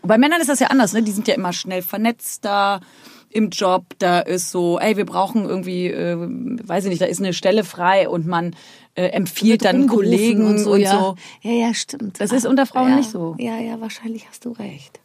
Und 0.02 0.08
bei 0.08 0.18
Männern 0.18 0.40
ist 0.40 0.50
das 0.50 0.61
ja 0.61 0.68
anders, 0.68 0.92
ne? 0.92 1.02
Die 1.02 1.12
sind 1.12 1.26
ja 1.28 1.34
immer 1.34 1.52
schnell 1.52 1.82
vernetzter 1.82 2.82
im 3.30 3.50
Job. 3.50 3.87
Da 3.99 4.20
ist 4.20 4.50
so, 4.50 4.78
ey, 4.78 4.96
wir 4.96 5.06
brauchen 5.06 5.44
irgendwie, 5.46 5.87
äh, 5.87 6.16
weiß 6.18 6.84
ich 6.84 6.90
nicht, 6.90 7.02
da 7.02 7.06
ist 7.06 7.20
eine 7.20 7.32
Stelle 7.32 7.64
frei 7.64 8.08
und 8.08 8.26
man 8.26 8.54
äh, 8.94 9.06
empfiehlt 9.06 9.64
dann 9.64 9.86
Kollegen 9.86 10.46
und 10.46 10.58
so. 10.58 10.76
ja. 10.76 11.14
Ja, 11.42 11.50
ja, 11.50 11.74
stimmt. 11.74 12.20
Das 12.20 12.32
ist 12.32 12.46
unter 12.46 12.66
Frauen 12.66 12.90
ja. 12.90 12.96
nicht 12.96 13.10
so. 13.10 13.34
Ja, 13.38 13.58
ja, 13.58 13.80
wahrscheinlich 13.80 14.28
hast 14.28 14.44
du 14.44 14.52
recht. 14.52 15.00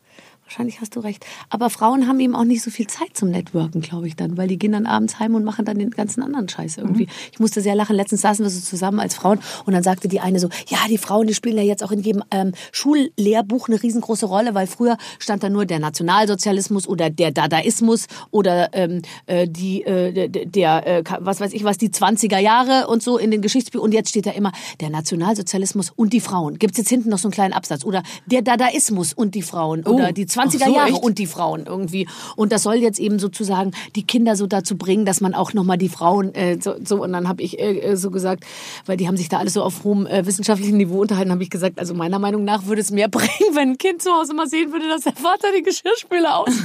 Wahrscheinlich 0.50 0.82
hast 0.82 0.96
du 0.96 1.02
recht. 1.02 1.28
Aber 1.52 1.70
Frauen 1.70 2.08
haben 2.08 2.20
eben 2.20 2.34
auch 2.34 2.44
nicht 2.44 2.64
so 2.64 2.72
viel 2.72 2.88
Zeit 2.88 3.10
zum 3.14 3.30
Networken, 3.30 3.82
glaube 3.82 4.08
ich 4.08 4.16
dann, 4.16 4.36
weil 4.36 4.48
die 4.48 4.58
gehen 4.58 4.72
dann 4.72 4.88
abends 4.88 5.20
heim 5.20 5.36
und 5.36 5.44
machen 5.44 5.64
dann 5.64 5.78
den 5.78 5.92
ganzen 5.92 6.24
anderen 6.24 6.50
Scheiß 6.50 6.78
irgendwie. 6.78 7.04
Mhm. 7.04 7.12
Ich 7.32 7.40
musste 7.40 7.62
sehr 7.62 7.76
lachen. 7.76 7.96
Letztens 7.96 8.22
saßen 8.22 8.44
wir 8.44 8.50
so 8.50 8.60
zusammen 8.60 9.00
als 9.00 9.14
Frauen 9.14 9.38
und 9.68 9.74
dann 9.74 9.84
sagte 9.84 10.08
die 10.08 10.20
eine 10.22 10.40
so, 10.40 10.50
ja, 10.68 10.80
die 10.90 10.98
Frauen, 10.98 11.28
die 11.28 11.36
spielen 11.36 11.56
ja 11.56 11.62
jetzt 11.62 11.84
auch 11.84 11.92
in 11.92 12.00
jedem 12.00 12.24
ähm, 12.32 12.54
Schullehrbuch 12.72 13.68
eine 13.70 13.84
riesengroße 13.84 14.26
Rolle, 14.26 14.56
weil 14.56 14.66
früher 14.66 14.98
stand 15.20 15.44
da 15.44 15.50
nur 15.50 15.68
der 15.68 15.78
Nationalsozialismus 15.78 16.88
oder 16.88 17.12
der 17.12 17.30
Dadaismus 17.30 18.08
oder 18.32 18.70
ähm, 18.74 19.04
äh, 19.28 19.48
die, 19.48 19.84
äh, 19.84 20.30
der, 20.30 20.88
äh, 20.88 21.04
was 21.20 21.42
weiß 21.42 21.54
ich 21.54 21.64
was, 21.64 21.78
die 21.78 21.90
20er 21.90 22.40
Jahre 22.40 22.88
und 22.88 23.04
so 23.04 23.20
in 23.20 23.30
den 23.30 23.44
Geschichtsbüchern. 23.44 23.86
Und 23.86 23.94
jetzt 23.94 24.10
steht 24.10 24.26
da 24.26 24.32
immer 24.32 24.52
der 24.82 24.90
Nationalsozialismus 24.90 25.92
und 25.96 26.12
die 26.12 26.22
Frauen. 26.22 26.58
Gibt's 26.58 26.80
jetzt 26.80 26.90
hinten 26.90 27.10
noch 27.10 27.20
so 27.20 27.28
einen 27.28 27.34
kleinen 27.34 27.54
Absatz. 27.54 27.86
Oder 27.86 28.02
der 28.26 28.42
Dadaismus 28.42 29.14
und 29.14 29.36
die 29.36 29.44
Frauen. 29.44 29.84
Oder 29.84 30.12
die 30.12 30.26
20er 30.40 30.62
ach 30.62 30.68
so, 30.68 30.76
Jahre 30.76 30.90
echt? 30.90 31.04
und 31.04 31.18
die 31.18 31.26
Frauen 31.28 31.66
irgendwie. 31.66 32.08
Und 32.36 32.52
das 32.52 32.64
soll 32.64 32.76
jetzt 32.76 33.00
eben 33.00 33.20
sozusagen 33.20 33.72
die 33.96 34.06
Kinder 34.06 34.36
so 34.36 34.48
dazu 34.48 34.78
bringen, 34.78 35.06
dass 35.06 35.22
man 35.22 35.34
auch 35.34 35.54
nochmal 35.54 35.78
die 35.78 35.90
Frauen 35.90 36.34
äh, 36.36 36.58
so, 36.62 36.76
so 36.84 37.04
und 37.04 37.14
dann 37.14 37.28
habe 37.28 37.42
ich 37.42 37.60
äh, 37.60 37.80
äh, 37.80 37.96
so 37.96 38.12
gesagt, 38.12 38.44
weil 38.86 38.98
die 38.98 39.08
haben 39.08 39.18
sich 39.18 39.30
da 39.30 39.40
alles 39.40 39.54
so 39.54 39.64
auf 39.64 39.84
hohem 39.84 40.06
äh, 40.08 40.26
wissenschaftlichen 40.26 40.78
Niveau 40.78 41.02
unterhalten, 41.02 41.32
habe 41.32 41.44
ich 41.44 41.50
gesagt, 41.50 41.80
also 41.80 41.94
meiner 41.94 42.20
Meinung 42.20 42.44
nach 42.44 42.66
würde 42.66 42.82
es 42.82 42.92
mehr 42.92 43.08
bringen, 43.10 43.54
wenn 43.54 43.72
ein 43.72 43.78
Kind 43.78 44.02
zu 44.02 44.12
Hause 44.12 44.34
mal 44.34 44.48
sehen 44.48 44.72
würde, 44.72 44.88
dass 44.88 45.04
der 45.04 45.14
Vater 45.14 45.48
die 45.58 45.64
Geschirrspüler 45.64 46.38
aus. 46.38 46.50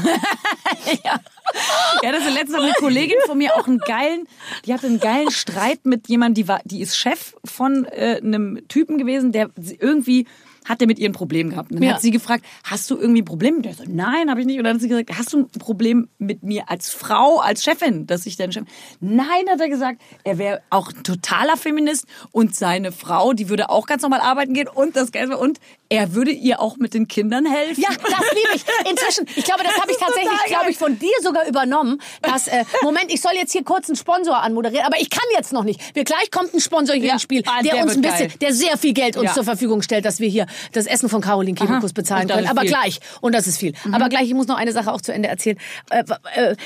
Ja, 2.03 2.13
das 2.13 2.27
ist 2.27 2.35
letztens 2.35 2.63
eine 2.63 2.73
Kollegin 2.73 3.17
von 3.27 3.39
mir 3.39 3.55
auch 3.57 3.67
einen 3.67 3.79
geilen, 3.79 4.27
die 4.65 4.73
hatte 4.73 4.87
einen 4.87 4.99
geilen 4.99 5.31
Streit 5.31 5.85
mit 5.85 6.09
jemandem, 6.09 6.35
die 6.35 6.49
war, 6.49 6.61
die 6.65 6.81
ist 6.81 6.97
Chef 6.97 7.35
von 7.45 7.85
äh, 7.85 8.21
einem 8.23 8.67
Typen 8.69 8.99
gewesen, 8.99 9.31
der 9.31 9.51
irgendwie 9.79 10.27
hat 10.65 10.81
der 10.81 10.87
mit 10.89 10.99
ihr 10.99 11.09
ein 11.09 11.13
Problem 11.13 11.51
gehabt. 11.51 11.71
Und 11.71 11.77
dann 11.81 11.89
Ja. 11.89 11.95
hat 11.95 12.03
sie 12.03 12.11
gefragt, 12.11 12.45
hast 12.65 12.91
du 12.91 12.97
irgendwie 12.99 13.23
ein 13.23 13.27
Problem? 13.27 13.63
Der 13.63 13.75
so, 13.75 13.85
nein, 13.87 14.31
habe 14.31 14.41
ich 14.41 14.47
nicht. 14.47 14.59
Und 14.59 14.65
dann 14.65 14.75
hat 14.75 14.81
sie 14.81 14.89
gesagt, 14.89 15.11
hast 15.17 15.33
du 15.33 15.39
ein 15.41 15.49
Problem 15.49 16.09
mit 16.19 16.43
mir 16.43 16.69
als 16.71 16.91
Frau, 16.91 17.39
als 17.41 17.63
Chefin, 17.63 18.07
dass 18.07 18.27
ich 18.27 18.37
dein 18.37 18.53
Chef? 18.53 18.65
Nein, 19.01 19.27
hat 19.51 19.61
er 19.61 19.69
gesagt, 19.69 20.01
er 20.25 20.39
wäre 20.39 20.63
auch 20.71 20.91
ein 20.93 21.03
totaler 21.03 21.57
Feminist 21.57 22.07
und 22.33 22.55
seine 22.55 22.93
Frau, 22.93 23.33
die 23.33 23.49
würde 23.49 23.71
auch 23.71 23.87
ganz 23.87 24.03
normal 24.03 24.21
arbeiten 24.21 24.55
gehen 24.55 24.69
und 24.69 24.97
das 24.97 25.13
Geld 25.13 25.35
und 25.35 25.59
er 25.95 26.15
würde 26.15 26.31
ihr 26.31 26.61
auch 26.61 26.77
mit 26.77 26.95
den 26.95 27.09
Kindern 27.09 27.47
helfen. 27.47 27.81
Ja, 27.81 27.89
das 27.91 28.03
liebe 28.35 28.55
ich. 28.57 28.65
Inzwischen, 28.91 29.27
ich 29.37 29.45
glaube, 29.45 29.63
das 29.65 29.75
habe 29.81 29.91
ich 29.91 29.99
tatsächlich, 29.99 30.45
glaube 30.47 30.71
ich, 30.71 30.79
von 30.79 30.99
dir 30.99 31.13
sogar 31.23 31.47
übernommen. 31.47 32.01
Dass, 32.23 32.49
äh, 32.49 32.65
Moment, 32.83 33.07
ich 33.13 33.21
soll 33.21 33.33
jetzt 33.35 33.53
hier 33.53 33.65
kurz 33.65 33.89
einen 33.89 33.97
Sponsor 33.97 34.37
anmoderieren, 34.43 34.85
aber 34.87 35.01
ich 35.01 35.11
kann 35.11 35.25
jetzt 35.37 35.53
noch 35.53 35.65
nicht. 35.65 35.81
Wir 35.95 36.05
gleich 36.05 36.31
kommt 36.31 36.55
ein 36.55 36.61
Sponsor 36.61 36.95
hier 36.97 37.07
Ja. 37.07 37.13
ins 37.15 37.23
Spiel, 37.23 37.43
Ah, 37.47 37.63
der, 37.63 37.75
der 37.75 37.83
uns 37.85 37.95
ein 37.97 38.03
bisschen, 38.03 38.29
geil. 38.29 38.39
der 38.41 38.53
sehr 38.53 38.77
viel 38.79 38.93
Geld 38.93 39.17
uns 39.17 39.27
Ja. 39.27 39.35
zur 39.35 39.45
Verfügung 39.45 39.83
stellt, 39.83 40.05
dass 40.05 40.21
wir 40.21 40.29
hier 40.29 40.47
das 40.73 40.87
Essen 40.87 41.09
von 41.09 41.21
Caroline 41.21 41.57
Kebekus 41.57 41.93
bezahlen 41.93 42.29
können. 42.29 42.47
Aber 42.49 42.63
viel. 42.63 42.71
gleich. 42.71 43.01
Und 43.21 43.35
das 43.35 43.47
ist 43.47 43.59
viel. 43.59 43.75
Aber 43.93 44.09
gleich, 44.09 44.27
ich 44.29 44.35
muss 44.35 44.47
noch 44.47 44.57
eine 44.57 44.73
Sache 44.73 44.93
auch 44.93 45.01
zu 45.01 45.13
Ende 45.13 45.29
erzählen. 45.29 45.59
Äh, 45.91 46.05
äh, 46.35 46.57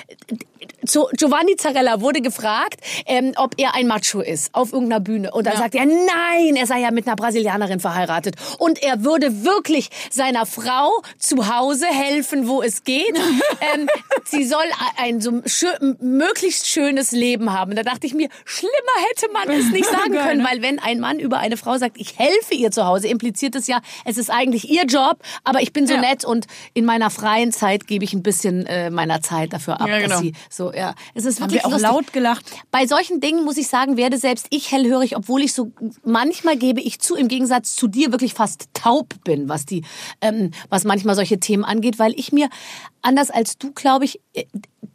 so, 0.85 1.09
Giovanni 1.13 1.57
Zarella 1.57 2.01
wurde 2.01 2.21
gefragt, 2.21 2.81
ähm, 3.07 3.33
ob 3.37 3.55
er 3.59 3.75
ein 3.75 3.87
Macho 3.87 4.21
ist 4.21 4.55
auf 4.55 4.73
irgendeiner 4.73 5.01
Bühne. 5.01 5.33
Und 5.33 5.47
dann 5.47 5.57
sagt 5.57 5.75
er, 5.75 5.85
nein, 5.87 6.57
er 6.57 6.67
sei 6.67 6.81
ja 6.81 6.91
mit 6.91 7.07
einer 7.07 7.17
Brasilianerin 7.17 7.81
verheiratet. 7.81 8.37
Und 8.59 8.83
er 8.83 9.05
würde 9.05 9.45
wirklich 9.45 9.91
seiner 10.11 10.47
Frau 10.47 10.91
zu 11.19 11.49
Hause 11.55 11.87
helfen, 11.87 12.49
wo 12.49 12.63
es 12.63 12.85
geht. 12.85 13.17
ähm, 13.75 13.89
sie 14.25 14.45
soll 14.45 14.65
ein 14.97 15.21
so 15.21 15.43
schö 15.47 15.69
möglichst 16.01 16.67
schönes 16.69 17.13
Leben 17.13 17.53
haben. 17.53 17.75
Da 17.77 17.83
dachte 17.83 18.07
ich 18.07 18.15
mir, 18.15 18.29
schlimmer 18.45 18.73
hätte 19.11 19.33
man 19.33 19.51
es 19.51 19.71
nicht 19.71 19.87
sagen 19.91 20.13
können, 20.13 20.43
ne? 20.43 20.49
weil 20.51 20.63
wenn 20.63 20.79
ein 20.79 21.01
Mann 21.01 21.19
über 21.19 21.39
eine 21.39 21.57
Frau 21.57 21.77
sagt, 21.79 21.97
ich 21.99 22.19
helfe 22.19 22.55
ihr 22.55 22.71
zu 22.71 22.87
Hause, 22.87 23.09
impliziert 23.09 23.55
es 23.55 23.67
ja, 23.67 23.81
es 24.05 24.19
ist 24.19 24.31
eigentlich 24.31 24.69
ihr 24.71 24.85
Job, 24.85 25.19
aber 25.45 25.61
ich 25.61 25.73
bin 25.73 25.87
so 25.87 25.95
Ja. 25.95 26.01
nett 26.01 26.25
und 26.25 26.47
in 26.75 26.85
meiner 26.85 27.11
freien 27.11 27.53
Zeit 27.53 27.87
gebe 27.87 28.05
ich 28.05 28.13
ein 28.13 28.23
bisschen 28.23 28.67
äh, 28.67 28.91
meiner 28.91 29.21
Zeit 29.23 29.53
dafür 29.53 29.81
ab, 29.81 29.89
Ja, 29.89 29.99
genau. 29.99 30.11
dass 30.11 30.21
sie 30.21 30.33
so, 30.59 30.73
ja, 30.75 30.95
es 31.15 31.25
ist 31.25 31.41
Haben 31.41 31.51
wirklich 31.51 31.63
wir 31.63 31.67
auch 31.67 31.73
lustig. 31.73 31.89
laut 31.91 32.13
gelacht. 32.13 32.45
Bei 32.71 32.87
solchen 32.87 33.21
Dingen 33.21 33.45
muss 33.45 33.57
ich 33.57 33.69
sagen, 33.69 33.97
werde 33.97 34.19
selbst 34.19 34.49
ich 34.51 34.71
hellhörig, 34.71 35.17
obwohl 35.17 35.43
ich 35.43 35.55
so 35.55 35.73
manchmal 36.05 36.59
gebe 36.59 36.83
ich 36.83 37.01
zu, 37.01 37.17
im 37.17 37.29
Gegensatz 37.29 37.75
zu 37.75 37.89
dir 37.89 38.13
wirklich 38.13 38.35
fast 38.35 38.69
taub 38.75 39.15
bin, 39.25 39.49
was 39.49 39.65
die, 39.65 39.85
ähm, 40.21 40.51
was 40.69 40.85
manchmal 40.85 41.15
solche 41.15 41.41
Themen 41.41 41.65
angeht, 41.65 41.99
weil 41.99 42.13
ich 42.19 42.33
mir 42.33 42.51
anders 43.01 43.31
als 43.31 43.57
du, 43.57 43.73
glaube 43.73 44.05
ich, 44.05 44.21
äh, 44.35 44.45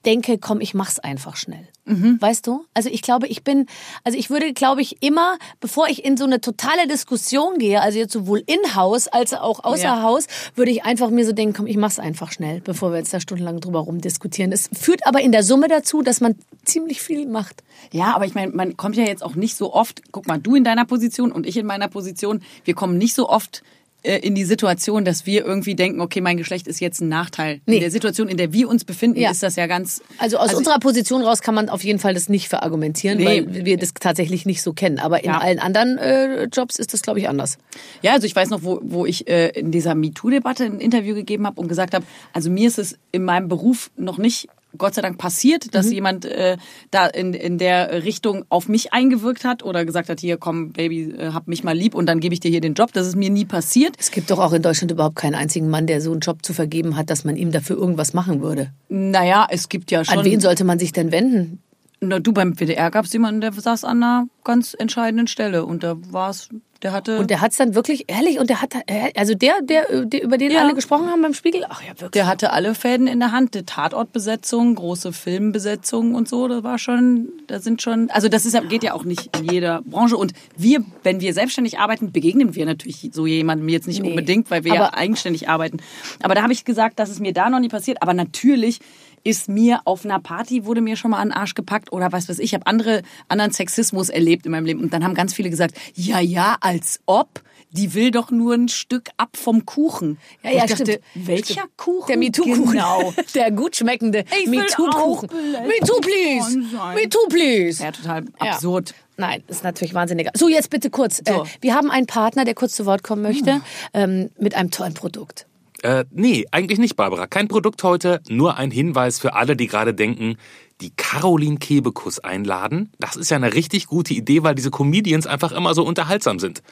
denke, 0.06 0.38
komm, 0.38 0.62
ich 0.62 0.76
mach's 0.76 0.99
einfach 0.99 1.36
schnell. 1.36 1.67
Weißt 1.86 2.48
du? 2.48 2.65
Also 2.74 2.89
ich 2.89 3.02
glaube, 3.02 3.28
ich 3.28 3.43
bin, 3.43 3.65
also 4.06 4.17
ich 4.17 4.30
würde, 4.30 4.54
glaube 4.54 4.82
ich, 4.82 5.02
immer, 5.02 5.38
bevor 5.60 5.89
ich 5.89 6.06
in 6.06 6.15
so 6.15 6.24
eine 6.24 6.39
totale 6.39 6.88
Diskussion 6.88 7.58
gehe, 7.58 7.82
also 7.82 8.00
jetzt 8.00 8.13
sowohl 8.13 8.41
in 8.46 8.76
Haus 8.76 9.08
als 9.10 9.34
auch 9.34 9.63
außer 9.65 9.84
Ja. 9.84 10.02
Haus, 10.02 10.28
würde 10.56 10.72
ich 10.72 10.86
einfach 10.86 11.10
mir 11.10 11.26
so 11.26 11.34
denken, 11.34 11.54
komm, 11.54 11.67
ich 11.67 11.76
mach's 11.76 12.00
einfach 12.00 12.32
schnell, 12.32 12.62
bevor 12.62 12.91
wir 12.91 13.00
jetzt 13.00 13.13
da 13.13 13.19
stundenlang 13.19 13.60
drüber 13.60 13.80
rumdiskutieren. 13.80 14.54
Es 14.54 14.69
führt 14.72 15.06
aber 15.06 15.19
in 15.22 15.34
der 15.34 15.43
Summe 15.43 15.67
dazu, 15.67 16.02
dass 16.02 16.22
man 16.22 16.36
ziemlich 16.63 17.02
viel 17.02 17.28
macht. 17.28 17.63
Ja, 17.91 18.15
aber 18.15 18.26
ich 18.26 18.34
meine, 18.34 18.54
man 18.54 18.78
kommt 18.78 18.96
ja 18.96 19.04
jetzt 19.04 19.24
auch 19.24 19.36
nicht 19.36 19.58
so 19.58 19.74
oft, 19.74 20.02
guck 20.13 20.26
mal, 20.26 20.39
du 20.39 20.56
in 20.56 20.63
deiner 20.63 20.86
Position 20.86 21.34
und 21.34 21.46
ich 21.46 21.58
in 21.58 21.65
meiner 21.65 21.89
Position, 21.89 22.41
wir 22.63 22.76
kommen 22.76 22.98
nicht 22.98 23.13
so 23.13 23.28
oft 23.28 23.62
in 24.04 24.36
die 24.36 24.44
Situation, 24.44 25.06
dass 25.06 25.26
wir 25.26 25.46
irgendwie 25.46 25.76
denken, 25.76 26.02
okay, 26.02 26.20
mein 26.22 26.38
Geschlecht 26.38 26.68
ist 26.68 26.80
jetzt 26.82 27.00
ein 27.02 27.08
Nachteil. 27.10 27.62
Nee. 27.66 27.76
In 27.76 27.80
der 27.82 27.92
Situation, 27.92 28.28
in 28.28 28.38
der 28.38 28.52
wir 28.52 28.68
uns 28.68 28.84
befinden, 28.84 29.20
Ja. 29.20 29.32
ist 29.32 29.42
das 29.44 29.56
ja 29.56 29.66
ganz... 29.68 30.02
Also 30.18 30.38
aus 30.38 30.54
unserer 30.54 30.80
Position 30.80 31.22
raus 31.22 31.42
kann 31.42 31.56
man 31.56 31.70
auf 31.70 31.84
jeden 31.84 32.00
Fall 32.00 32.13
das 32.13 32.28
nicht 32.30 32.50
verargumentieren, 32.50 33.18
Nee. 33.18 33.26
weil 33.48 33.66
wir 33.66 33.78
das 33.78 33.94
tatsächlich 33.94 34.46
nicht 34.46 34.62
so 34.62 34.74
kennen. 34.74 35.00
Aber 35.00 35.24
in 35.24 35.30
Ja. 35.32 35.38
allen 35.39 35.60
anderen 35.60 35.98
äh, 35.98 36.44
Jobs 36.46 36.80
ist 36.80 36.94
das, 36.94 37.02
glaube 37.02 37.20
ich, 37.20 37.30
anders. 37.30 37.58
Ja, 38.02 38.12
also 38.13 38.26
ich 38.28 38.36
weiß 38.36 38.50
noch, 38.50 38.63
wo, 38.63 38.80
wo 38.84 39.06
ich 39.06 39.28
äh, 39.30 39.50
in 39.50 39.72
dieser 39.72 39.96
MeToo-Debatte 39.96 40.66
ein 40.66 40.80
Interview 40.80 41.16
gegeben 41.16 41.48
habe 41.48 41.62
und 41.62 41.68
gesagt 41.70 41.94
habe, 41.94 42.06
also 42.34 42.50
mir 42.50 42.68
ist 42.68 42.80
es 42.80 42.98
in 43.12 43.24
meinem 43.24 43.48
Beruf 43.48 43.89
noch 43.96 44.18
nicht 44.18 44.48
Gott 44.78 44.96
sei 44.96 45.02
Dank 45.02 45.18
passiert, 45.18 45.76
dass 45.76 45.92
jemand 45.92 46.26
äh, 46.26 46.58
da 46.92 47.06
in, 47.08 47.34
in 47.34 47.58
der 47.58 48.04
Richtung 48.04 48.46
auf 48.50 48.68
mich 48.68 48.94
eingewirkt 48.94 49.46
hat 49.46 49.64
oder 49.64 49.86
gesagt 49.86 50.10
hat, 50.10 50.20
hier 50.20 50.38
komm 50.38 50.72
Baby, 50.72 51.12
äh, 51.12 51.32
hab 51.32 51.48
mich 51.48 51.64
mal 51.64 51.78
lieb 51.78 51.96
und 51.96 52.06
dann 52.08 52.20
gebe 52.20 52.34
ich 52.34 52.40
dir 52.40 52.50
hier 52.50 52.62
den 52.62 52.74
Job. 52.74 52.92
Das 52.94 53.08
ist 53.08 53.16
mir 53.16 53.30
nie 53.30 53.46
passiert. 53.46 53.96
Es 54.00 54.12
gibt 54.12 54.32
doch 54.32 54.40
auch 54.40 54.54
in 54.54 54.62
Deutschland 54.62 54.92
überhaupt 54.92 55.16
keinen 55.16 55.36
einzigen 55.36 55.70
Mann, 55.70 55.88
der 55.88 56.02
so 56.02 56.12
einen 56.12 56.22
Job 56.22 56.44
zu 56.44 56.54
vergeben 56.54 56.96
hat, 56.96 57.10
dass 57.10 57.24
man 57.24 57.36
ihm 57.36 57.52
dafür 57.52 57.78
irgendwas 57.78 58.14
machen 58.14 58.42
würde. 58.42 58.72
Naja, 58.90 59.48
es 59.50 59.70
gibt 59.70 59.92
ja 59.92 60.04
schon... 60.04 60.18
An 60.18 60.26
wen 60.26 60.40
sollte 60.40 60.64
man 60.64 60.80
sich 60.80 60.92
denn 60.92 61.12
wenden? 61.12 61.62
Na, 62.06 62.20
du 62.20 62.34
beim 62.34 62.60
WDR 62.60 62.92
gab 62.92 63.06
es 63.06 63.14
jemanden, 63.14 63.42
der 63.42 63.54
saß 63.54 63.86
an 63.86 64.04
einer 64.04 64.28
ganz 64.44 64.76
entscheidenden 64.78 65.28
Stelle 65.28 65.66
und 65.66 65.84
da 65.84 65.96
war 66.12 66.30
es, 66.32 66.50
der 66.84 66.91
hatte... 66.91 67.17
Und 67.19 67.30
der 67.30 67.41
hat's 67.41 67.58
dann 67.58 67.74
wirklich, 67.76 68.06
ehrlich, 68.08 68.39
und 68.39 68.50
der 68.50 68.62
hat, 68.62 68.74
äh, 68.88 69.12
also 69.15 69.34
der, 69.36 69.62
der, 69.62 70.06
der 70.06 70.24
über 70.24 70.38
den 70.38 70.52
Ja. 70.52 70.62
alle 70.62 70.74
gesprochen 70.76 71.08
haben 71.10 71.22
beim 71.22 71.34
Spiegel, 71.34 71.65
ach 71.69 71.82
ja, 71.82 71.89
wirklich. 71.91 72.12
Der 72.12 72.28
hatte 72.28 72.52
alle 72.52 72.76
Fäden 72.76 73.08
in 73.08 73.19
der 73.19 73.32
Hand, 73.32 73.56
die 73.56 73.63
Tatortbesetzung, 73.63 74.76
große 74.76 75.13
Filmbesetzung 75.13 76.13
und 76.15 76.28
so, 76.28 76.48
das 76.48 76.63
war 76.63 76.78
schon, 76.78 77.30
da 77.48 77.60
sind 77.60 77.82
schon, 77.82 78.10
also 78.12 78.28
das 78.30 78.46
ist, 78.46 78.54
ja- 78.54 78.62
geht 78.62 78.84
ja 78.84 78.93
auch 78.93 79.04
nicht 79.06 79.36
in 79.38 79.46
jeder 79.50 79.82
Branche 79.84 80.17
und 80.17 80.34
wir, 80.58 80.84
wenn 81.04 81.19
wir 81.22 81.34
selbstständig 81.34 81.80
arbeiten, 81.80 82.12
begegnen 82.12 82.56
wir 82.56 82.65
natürlich 82.65 83.10
so 83.13 83.26
jemandem 83.26 83.69
jetzt 83.69 83.88
nicht 83.88 84.02
Nee. 84.02 84.10
unbedingt, 84.10 84.52
weil 84.52 84.63
wir 84.63 84.74
ja 84.76 84.86
Aber- 84.88 84.98
eigenständig 84.98 85.50
arbeiten. 85.50 85.78
Aber 86.22 86.36
da 86.36 86.43
habe 86.43 86.54
ich 86.54 86.65
gesagt, 86.65 87.00
dass 87.00 87.10
es 87.10 87.19
mir 87.19 87.34
da 87.34 87.50
noch 87.50 87.60
nie 87.60 87.69
passiert, 87.69 88.02
aber 88.02 88.13
natürlich 88.13 88.80
ist 89.24 89.50
mir 89.50 89.82
auf 89.86 90.06
einer 90.06 90.20
Party 90.20 90.66
wurde 90.66 90.82
mir 90.82 90.96
schon 90.96 91.12
mal 91.12 91.20
an 91.20 91.30
den 91.30 91.34
Arsch 91.38 91.56
gepackt 91.56 91.92
oder 91.92 92.12
was 92.12 92.30
weiß 92.30 92.40
ich, 92.40 92.46
ich 92.46 92.54
habe 92.54 92.68
andere 92.68 93.02
anderen 93.30 93.52
Sexismus 93.52 94.10
erlebt 94.10 94.46
in 94.46 94.52
meinem 94.52 94.66
Leben 94.66 94.82
und 94.82 94.94
dann 94.94 95.04
haben 95.04 95.14
ganz 95.14 95.34
viele 95.34 95.50
gesagt, 95.50 95.76
ja 95.96 96.20
ja, 96.20 96.58
als 96.62 97.00
ob 97.06 97.42
die 97.74 97.94
will 97.96 98.12
doch 98.12 98.30
nur 98.30 98.54
ein 98.54 98.70
Stück 98.70 99.10
ab 99.18 99.36
vom 99.36 99.66
Kuchen. 99.66 100.20
Ja, 100.44 100.52
ja, 100.52 100.64
ich 100.66 100.72
dachte, 100.72 101.02
stimmt. 101.14 101.28
Welcher 101.28 101.54
Stimmt. 101.54 101.78
Kuchen? 101.78 102.08
Der 102.08 102.18
MeToo-Kuchen. 102.18 102.72
Genau. 102.72 103.14
Der 103.34 103.52
gut 103.52 103.76
schmeckende 103.76 104.26
MeToo-Kuchen. 104.46 105.30
MeToo, 105.68 106.00
please. 106.00 106.60
MeToo, 106.94 107.28
please. 107.30 107.84
Ja, 107.84 107.92
total 107.92 108.26
Ja. 108.44 108.52
absurd. 108.52 108.94
Nein, 109.18 109.44
ist 109.48 109.64
natürlich 109.64 109.94
wahnsinnig. 109.94 110.30
So, 110.36 110.50
jetzt 110.50 110.70
bitte 110.70 110.90
kurz. 110.90 111.22
So. 111.28 111.42
Hm. 111.42 111.46
Äh, 111.46 111.50
wir 111.62 111.74
haben 111.76 111.90
einen 111.90 112.06
Partner, 112.08 112.46
der 112.46 112.54
kurz 112.54 112.74
zu 112.74 112.86
Wort 112.86 113.04
kommen 113.04 113.22
möchte, 113.24 113.62
ähm, 113.94 114.30
mit 114.38 114.56
einem 114.56 114.70
tollen 114.72 114.94
Produkt. 114.94 115.48
Äh, 115.84 116.06
nee, 116.12 116.46
eigentlich 116.52 116.80
nicht, 116.80 116.96
Barbara. 116.96 117.28
Kein 117.28 117.50
Produkt 117.50 117.84
heute, 117.84 118.22
nur 118.30 118.56
ein 118.56 118.72
Hinweis 118.72 119.19
für 119.19 119.34
alle, 119.34 119.58
die 119.58 119.67
gerade 119.67 119.93
denken, 119.93 120.38
die 120.80 120.91
Caroline 120.96 121.58
Kebekus 121.58 122.19
einladen. 122.19 122.89
Das 123.00 123.17
ist 123.17 123.30
ja 123.30 123.36
eine 123.36 123.54
richtig 123.54 123.88
gute 123.88 124.13
Idee, 124.13 124.43
weil 124.43 124.56
diese 124.56 124.72
Comedians 124.72 125.28
einfach 125.28 125.52
immer 125.52 125.74
so 125.74 125.84
unterhaltsam 125.84 126.39
sind. 126.39 126.63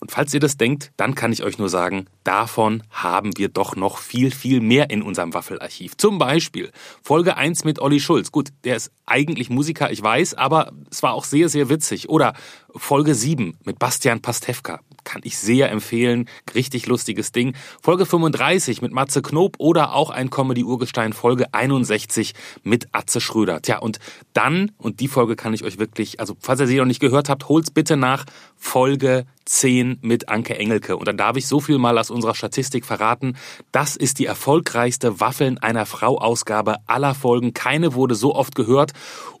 Und 0.00 0.10
falls 0.10 0.34
ihr 0.34 0.40
das 0.40 0.56
denkt, 0.56 0.90
dann 0.96 1.14
kann 1.14 1.32
ich 1.32 1.44
euch 1.44 1.58
nur 1.58 1.68
sagen, 1.68 2.06
davon 2.24 2.82
haben 2.90 3.38
wir 3.38 3.50
doch 3.50 3.76
noch 3.76 3.98
viel, 3.98 4.32
viel 4.32 4.60
mehr 4.60 4.90
in 4.90 5.00
unserem 5.00 5.32
Waffelarchiv. 5.32 5.96
Zum 5.96 6.18
Beispiel 6.18 6.72
Folge 7.04 7.36
1 7.36 7.62
mit 7.62 7.78
Olli 7.78 8.00
Schulz. 8.00 8.32
Gut, 8.32 8.48
der 8.64 8.74
ist 8.74 8.90
eigentlich 9.06 9.48
Musiker, 9.48 9.92
ich 9.92 10.02
weiß, 10.02 10.34
aber 10.34 10.72
es 10.90 11.04
war 11.04 11.14
auch 11.14 11.24
sehr, 11.24 11.48
sehr 11.48 11.68
witzig. 11.68 12.08
Oder 12.08 12.34
Folge 12.74 13.14
7 13.14 13.56
mit 13.64 13.78
Bastian 13.78 14.20
Pastewka 14.22 14.80
kann 15.06 15.22
ich 15.24 15.38
sehr 15.38 15.70
empfehlen. 15.70 16.28
Richtig 16.54 16.86
lustiges 16.86 17.32
Ding. 17.32 17.54
Folge 17.80 18.04
35 18.04 18.82
mit 18.82 18.92
Matze 18.92 19.22
Knob 19.22 19.54
oder 19.58 19.94
auch 19.94 20.10
ein 20.10 20.28
Comedy-Urgestein 20.28 21.14
Folge 21.14 21.46
61 21.54 22.34
mit 22.64 22.88
Atze 22.92 23.22
Schröder. 23.22 23.62
Tja, 23.62 23.78
und 23.78 23.98
dann, 24.34 24.72
und 24.76 25.00
die 25.00 25.08
Folge 25.08 25.36
kann 25.36 25.54
ich 25.54 25.64
euch 25.64 25.78
wirklich, 25.78 26.20
also 26.20 26.36
falls 26.40 26.60
ihr 26.60 26.66
sie 26.66 26.76
noch 26.76 26.84
nicht 26.84 27.00
gehört 27.00 27.30
habt, 27.30 27.48
holt's 27.48 27.70
bitte 27.70 27.96
nach 27.96 28.26
Folge 28.56 29.24
10 29.46 29.98
mit 30.02 30.28
Anke 30.28 30.58
Engelke. 30.58 30.96
Und 30.96 31.08
dann 31.08 31.16
darf 31.16 31.36
ich 31.36 31.46
so 31.46 31.60
viel 31.60 31.78
mal 31.78 31.96
aus 31.98 32.10
unserer 32.10 32.34
Statistik 32.34 32.84
verraten. 32.84 33.36
Das 33.72 33.96
ist 33.96 34.18
die 34.18 34.26
erfolgreichste 34.26 35.20
Waffeln 35.20 35.58
einer 35.58 35.86
Frau 35.86 36.18
Ausgabe 36.18 36.76
aller 36.86 37.14
Folgen. 37.14 37.54
Keine 37.54 37.94
wurde 37.94 38.14
so 38.14 38.34
oft 38.34 38.54
gehört. 38.54 38.92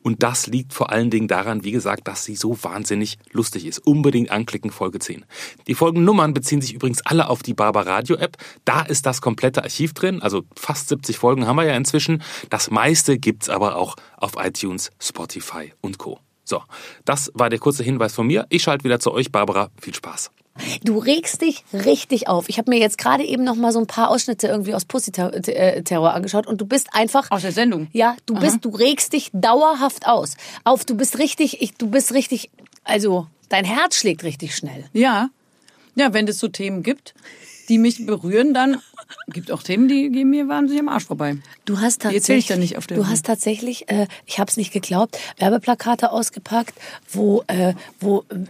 Und 0.02 0.22
das 0.22 0.46
liegt 0.46 0.72
vor 0.72 0.90
allen 0.90 1.10
Dingen 1.10 1.26
daran, 1.26 1.64
wie 1.64 1.72
gesagt, 1.72 2.06
dass 2.06 2.24
sie 2.24 2.36
so 2.36 2.56
wahnsinnig 2.62 3.18
lustig 3.32 3.66
ist. 3.66 3.80
Unbedingt 3.80 4.30
anklicken, 4.30 4.70
Folge 4.70 5.00
10. 5.00 5.24
Die 5.66 5.74
Folgennummern 5.74 6.32
beziehen 6.32 6.60
sich 6.60 6.74
übrigens 6.74 7.04
alle 7.04 7.28
auf 7.28 7.42
die 7.42 7.54
Barber 7.54 7.86
Radio 7.86 8.16
App. 8.16 8.36
Da 8.64 8.82
ist 8.82 9.04
das 9.04 9.20
komplette 9.20 9.64
Archiv 9.64 9.94
drin. 9.94 10.22
Also 10.22 10.44
fast 10.56 10.88
70 10.88 11.18
Folgen 11.18 11.46
haben 11.46 11.56
wir 11.56 11.64
ja 11.64 11.76
inzwischen. 11.76 12.22
Das 12.50 12.70
meiste 12.70 13.18
gibt's 13.18 13.48
aber 13.48 13.76
auch 13.76 13.96
auf 14.16 14.34
iTunes, 14.38 14.90
Spotify 15.00 15.72
und 15.80 15.98
Co. 15.98 16.20
So, 16.46 16.62
das 17.04 17.30
war 17.34 17.50
der 17.50 17.58
kurze 17.58 17.82
Hinweis 17.82 18.14
von 18.14 18.26
mir. 18.26 18.46
Ich 18.48 18.62
schalte 18.62 18.84
wieder 18.84 19.00
zu 19.00 19.12
euch, 19.12 19.32
Barbara. 19.32 19.70
Viel 19.80 19.94
Spaß. 19.94 20.30
Du 20.84 20.98
regst 20.98 21.42
dich 21.42 21.64
richtig 21.72 22.28
auf. 22.28 22.48
Ich 22.48 22.56
habe 22.56 22.70
mir 22.70 22.78
jetzt 22.78 22.98
gerade 22.98 23.24
eben 23.24 23.44
noch 23.44 23.56
mal 23.56 23.72
so 23.72 23.80
ein 23.80 23.86
paar 23.86 24.08
Ausschnitte 24.10 24.46
irgendwie 24.46 24.74
aus 24.74 24.84
Pussy 24.84 25.12
Terror 25.12 26.14
angeschaut 26.14 26.46
und 26.46 26.60
du 26.60 26.66
bist 26.66 26.88
einfach 26.92 27.30
Aus 27.30 27.42
der 27.42 27.52
Sendung? 27.52 27.88
Ja, 27.92 28.16
du 28.24 28.34
bist, 28.34 28.64
du 28.64 28.70
regst 28.70 29.12
dich 29.12 29.30
dauerhaft 29.34 30.06
aus. 30.06 30.36
Auf, 30.64 30.84
du 30.84 30.96
bist 30.96 31.18
richtig, 31.18 31.60
ich, 31.60 31.74
du 31.74 31.90
bist 31.90 32.14
richtig, 32.14 32.50
also 32.84 33.26
dein 33.48 33.64
Herz 33.64 33.96
schlägt 33.96 34.22
richtig 34.22 34.56
schnell. 34.56 34.84
Ja. 34.92 35.28
Ja, 35.94 36.14
wenn 36.14 36.28
es 36.28 36.38
so 36.38 36.48
Themen 36.48 36.82
gibt, 36.82 37.14
die 37.66 37.78
mich 37.78 38.06
berühren, 38.06 38.54
dann 38.54 38.80
gibt 39.28 39.50
auch 39.52 39.62
Themen, 39.62 39.88
die 39.88 40.10
gehen 40.10 40.30
mir 40.30 40.48
wahnsinnig 40.48 40.80
am 40.80 40.88
Arsch 40.88 41.04
vorbei. 41.04 41.36
Du 41.64 41.80
hast 41.80 42.02
tatsächlich, 42.02 42.38
ich 42.38 42.46
dann 42.46 42.60
nicht 42.60 42.78
auf 42.78 42.86
der 42.86 42.96
du 42.96 43.06
hast 43.06 43.26
tatsächlich, 43.26 43.88
äh, 43.88 44.06
ich 44.24 44.38
habe 44.38 44.50
es 44.50 44.56
nicht 44.56 44.72
geglaubt, 44.72 45.18
Werbeplakate 45.38 46.10
ausgepackt, 46.10 46.74
wo, 47.08 47.42
äh, 47.46 47.74
wo 48.00 48.24
äh, 48.28 48.46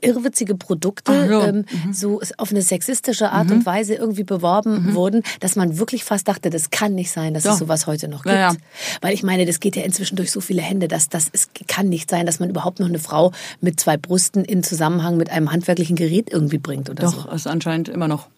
irrwitzige 0.00 0.54
Produkte 0.54 1.28
so. 1.28 1.40
ähm, 1.40 1.64
so 1.92 2.20
auf 2.36 2.50
eine 2.50 2.62
sexistische 2.62 3.30
Art 3.30 3.50
und 3.50 3.66
Weise 3.66 3.94
irgendwie 3.94 4.24
beworben 4.24 4.94
wurden, 4.94 5.22
dass 5.40 5.56
man 5.56 5.78
wirklich 5.78 6.04
fast 6.04 6.28
dachte, 6.28 6.50
das 6.50 6.70
kann 6.70 6.94
nicht 6.94 7.10
sein, 7.10 7.34
dass 7.34 7.44
es 7.44 7.52
Doch. 7.52 7.58
sowas 7.58 7.86
heute 7.86 8.08
noch 8.08 8.22
gibt. 8.22 8.34
Ja, 8.34 8.52
ja. 8.52 8.56
Weil 9.00 9.14
ich 9.14 9.22
meine, 9.22 9.46
das 9.46 9.60
geht 9.60 9.76
ja 9.76 9.82
inzwischen 9.82 10.16
durch 10.16 10.30
so 10.30 10.40
viele 10.40 10.62
Hände, 10.62 10.88
dass 10.88 11.08
das 11.08 11.28
es 11.32 11.48
kann 11.66 11.88
nicht 11.88 12.10
sein, 12.10 12.26
dass 12.26 12.40
man 12.40 12.50
überhaupt 12.50 12.80
noch 12.80 12.88
eine 12.88 12.98
Frau 12.98 13.32
mit 13.60 13.80
zwei 13.80 13.96
Brüsten 13.96 14.44
in 14.44 14.62
Zusammenhang 14.62 15.16
mit 15.16 15.30
einem 15.30 15.50
handwerklichen 15.52 15.96
Gerät 15.96 16.30
irgendwie 16.30 16.58
bringt 16.58 16.90
oder 16.90 17.08
so. 17.08 17.16
Doch, 17.22 17.32
ist 17.32 17.46
anscheinend 17.46 17.88
immer 17.88 18.08
noch. 18.08 18.28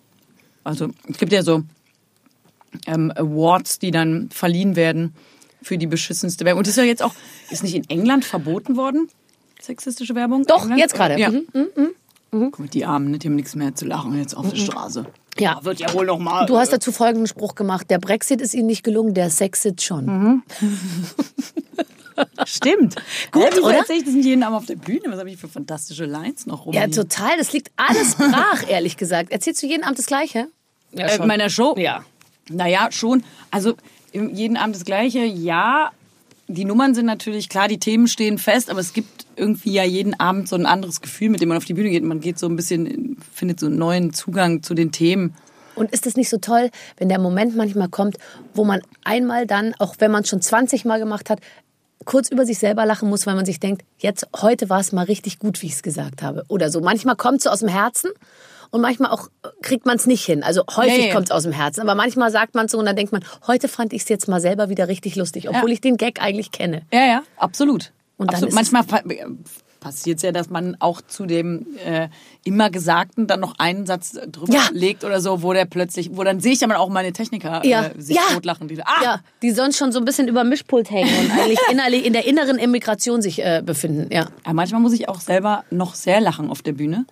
Also 0.69 0.89
es 1.09 1.17
gibt 1.17 1.33
ja 1.33 1.43
so 1.43 1.63
ähm, 2.87 3.11
Awards, 3.17 3.79
die 3.79 3.91
dann 3.91 4.29
verliehen 4.31 4.77
werden 4.77 5.15
für 5.63 5.79
die 5.79 5.87
beschissenste 5.87 6.45
Werbung. 6.45 6.59
Und 6.59 6.67
das 6.67 6.73
ist 6.73 6.77
ja 6.77 6.85
jetzt 6.85 7.03
auch, 7.03 7.15
ist 7.51 7.63
nicht 7.63 7.75
in 7.75 7.89
England 7.89 8.27
verboten 8.27 8.77
worden, 8.77 9.09
sexistische 9.61 10.15
Werbung? 10.15 10.45
Doch, 10.45 10.63
England? 10.63 10.81
jetzt 10.81 10.95
gerade. 10.95 11.19
Ja. 11.19 11.31
Mhm, 11.31 11.95
Guck 12.31 12.59
mal, 12.59 12.69
die 12.69 12.85
Armen, 12.85 13.11
ne, 13.11 13.19
die 13.19 13.29
haben 13.29 13.37
nichts 13.37 13.55
mehr 13.55 13.75
zu 13.75 13.87
lachen 13.87 14.19
jetzt 14.19 14.37
auf 14.37 14.51
der 14.51 14.57
Straße. 14.57 15.07
Ja. 15.39 15.65
Wird 15.65 15.81
ja 15.81 15.91
wohl 15.95 16.05
noch 16.05 16.19
mal. 16.19 16.45
Du 16.45 16.59
hast 16.59 16.71
dazu 16.71 16.93
folgenden 16.93 17.27
Spruch 17.27 17.55
gemacht. 17.55 17.89
Der 17.89 17.99
Brexit 17.99 18.43
ist 18.43 18.53
Ihnen 18.53 18.67
nicht 18.67 18.83
gelungen, 18.83 19.15
der 19.15 19.31
Sexit 19.31 19.81
schon. 19.81 20.43
Stimmt. 22.45 22.97
Gut, 23.31 23.55
Hä, 23.55 23.61
oder? 23.61 23.79
erzähl 23.79 23.99
ich 23.99 24.05
das 24.05 24.15
nicht 24.15 24.27
jeden 24.27 24.43
Abend 24.43 24.59
auf 24.59 24.67
der 24.67 24.77
Bühne? 24.77 25.03
Was 25.07 25.19
habe 25.19 25.31
ich 25.31 25.37
für 25.37 25.49
fantastische 25.49 26.05
Lines 26.05 26.47
noch 26.47 26.67
rum? 26.67 26.75
Ja, 26.75 26.87
total. 26.89 27.37
Das 27.39 27.53
liegt 27.53 27.71
alles 27.77 28.17
brach, 28.17 28.65
ehrlich 28.69 28.97
gesagt. 28.97 29.31
Erzählst 29.31 29.63
du 29.63 29.67
jeden 29.67 29.85
Abend 29.85 29.99
das 29.99 30.07
Gleiche? 30.07 30.49
Ja, 30.93 31.07
äh, 31.07 31.27
meiner 31.27 31.51
Show? 31.51 31.75
Ja. 31.79 32.05
Naja, 32.51 32.89
schon. 32.91 33.25
Also 33.51 33.75
jeden 34.13 34.57
Abend 34.57 34.77
das 34.77 34.85
Gleiche, 34.85 35.25
ja. 35.25 35.91
Die 36.47 36.65
Nummern 36.65 36.95
sind 36.95 37.05
natürlich 37.05 37.51
klar, 37.51 37.69
die 37.69 37.79
Themen 37.79 38.09
stehen 38.09 38.39
fest, 38.39 38.71
aber 38.71 38.81
es 38.81 38.95
gibt 38.95 39.27
irgendwie 39.37 39.73
ja 39.73 39.85
jeden 39.85 40.19
Abend 40.19 40.49
so 40.49 40.57
ein 40.57 40.65
anderes 40.65 41.03
Gefühl, 41.03 41.29
mit 41.29 41.43
dem 41.43 41.51
man 41.51 41.59
auf 41.59 41.67
die 41.67 41.75
Bühne 41.75 41.91
geht. 41.91 42.03
Man 42.03 42.21
geht 42.21 42.39
so 42.39 42.47
ein 42.47 42.57
bisschen, 42.57 43.19
findet 43.35 43.61
so 43.61 43.67
einen 43.67 43.77
neuen 43.77 44.15
Zugang 44.15 44.63
zu 44.63 44.75
den 44.75 44.91
Themen. 44.91 45.35
Und 45.75 45.93
ist 45.93 46.07
es 46.07 46.17
nicht 46.17 46.29
so 46.29 46.39
toll, 46.39 46.71
wenn 46.97 47.09
der 47.09 47.21
Moment 47.21 47.55
manchmal 47.55 47.89
kommt, 47.89 48.17
wo 48.55 48.65
man 48.65 48.81
einmal 49.05 49.47
dann, 49.47 49.75
auch 49.79 49.97
wenn 49.99 50.11
man 50.11 50.23
es 50.23 50.29
schon 50.29 50.41
20 50.41 50.85
Mal 50.87 50.99
gemacht 50.99 51.31
hat, 51.31 51.41
kurz 52.05 52.31
über 52.31 52.47
sich 52.47 52.59
selber 52.59 52.87
lachen 52.87 53.09
muss, 53.09 53.27
weil 53.27 53.35
man 53.35 53.45
sich 53.45 53.61
denkt, 53.61 53.85
jetzt, 53.99 54.27
heute 54.41 54.71
war 54.71 54.81
es 54.81 54.93
mal 54.93 55.05
richtig 55.05 55.39
gut, 55.39 55.61
wie 55.63 55.67
ich 55.67 55.75
es 55.75 55.83
gesagt 55.83 56.23
habe. 56.23 56.45
Oder 56.49 56.71
so. 56.71 56.81
Manchmal 56.81 57.17
kommt 57.17 57.39
es 57.39 57.45
so 57.45 57.51
aus 57.51 57.61
dem 57.61 57.69
Herzen 57.69 58.11
und 58.71 58.81
manchmal 58.81 59.11
auch 59.11 59.29
äh, 59.43 59.49
kriegt 59.63 59.87
man 59.87 59.97
es 59.97 60.07
nicht 60.07 60.25
hin. 60.25 60.43
Also 60.43 60.63
häufig 60.77 61.07
ja. 61.07 61.15
kommt 61.15 61.27
es 61.27 61.31
aus 61.31 61.43
dem 61.45 61.53
Herzen. 61.53 61.81
Aber 61.81 61.95
manchmal 61.95 62.31
sagt 62.31 62.55
man 62.55 62.69
so 62.69 62.79
und 62.79 62.87
dann 62.87 62.97
denkt 62.97 63.13
man, 63.13 63.25
heute 63.47 63.69
fand 63.69 63.93
ich 63.93 64.03
es 64.03 64.09
jetzt 64.09 64.29
mal 64.29 64.41
selber 64.41 64.69
wieder 64.69 64.89
richtig 64.89 65.17
lustig, 65.17 65.49
obwohl 65.49 65.71
Ja. 65.71 65.75
ich 65.75 65.81
den 65.81 65.97
Gag 65.97 66.21
eigentlich 66.23 66.51
kenne. 66.53 66.83
Ja, 66.93 67.05
ja, 67.07 67.23
absolut. 67.37 67.93
Und 68.17 68.31
absolut. 68.31 68.55
Manchmal 68.55 68.83
pa 68.85 69.01
passiert 69.81 70.17
es 70.17 70.23
ja, 70.25 70.33
dass 70.33 70.51
man 70.51 70.77
auch 70.81 71.01
zu 71.03 71.25
dem 71.25 71.65
äh, 71.85 72.09
immer 72.45 72.69
Gesagten 72.69 73.29
dann 73.29 73.39
noch 73.39 73.61
einen 73.61 73.87
Satz 73.87 74.19
drüber 74.27 74.53
Ja. 74.53 74.69
legt 74.73 75.05
oder 75.05 75.21
so, 75.21 75.43
wo 75.43 75.53
der 75.53 75.67
plötzlich, 75.67 76.11
wo 76.15 76.25
dann 76.25 76.41
sehe 76.41 76.53
ich 76.53 76.61
ja 76.61 76.67
mal 76.67 76.77
auch 76.79 76.89
meine 76.89 77.13
Techniker 77.13 77.65
Ja. 77.65 77.87
äh, 77.87 77.91
sich 77.97 78.17
Ja. 78.17 78.23
totlachen. 78.35 78.67
Die, 78.67 78.83
ah, 78.83 79.03
Ja, 79.05 79.21
die 79.41 79.53
sonst 79.53 79.77
schon 79.79 79.93
so 79.93 80.01
ein 80.01 80.05
bisschen 80.05 80.27
über 80.27 80.43
Mischpult 80.43 80.91
hängen 80.91 81.11
und 81.21 81.31
eigentlich 81.31 81.61
innerlich 81.71 82.05
in 82.05 82.13
der 82.13 82.27
inneren 82.27 82.59
Immigration 82.59 83.23
sich 83.23 83.39
äh, 83.45 83.63
befinden. 83.65 84.09
Ja, 84.13 84.27
manchmal 84.53 84.81
muss 84.81 84.93
ich 84.95 85.09
auch 85.09 85.21
selber 85.21 85.63
noch 85.71 85.95
sehr 85.95 86.21
lachen 86.21 86.51
auf 86.51 86.61
der 86.63 86.73
Bühne. 86.73 87.07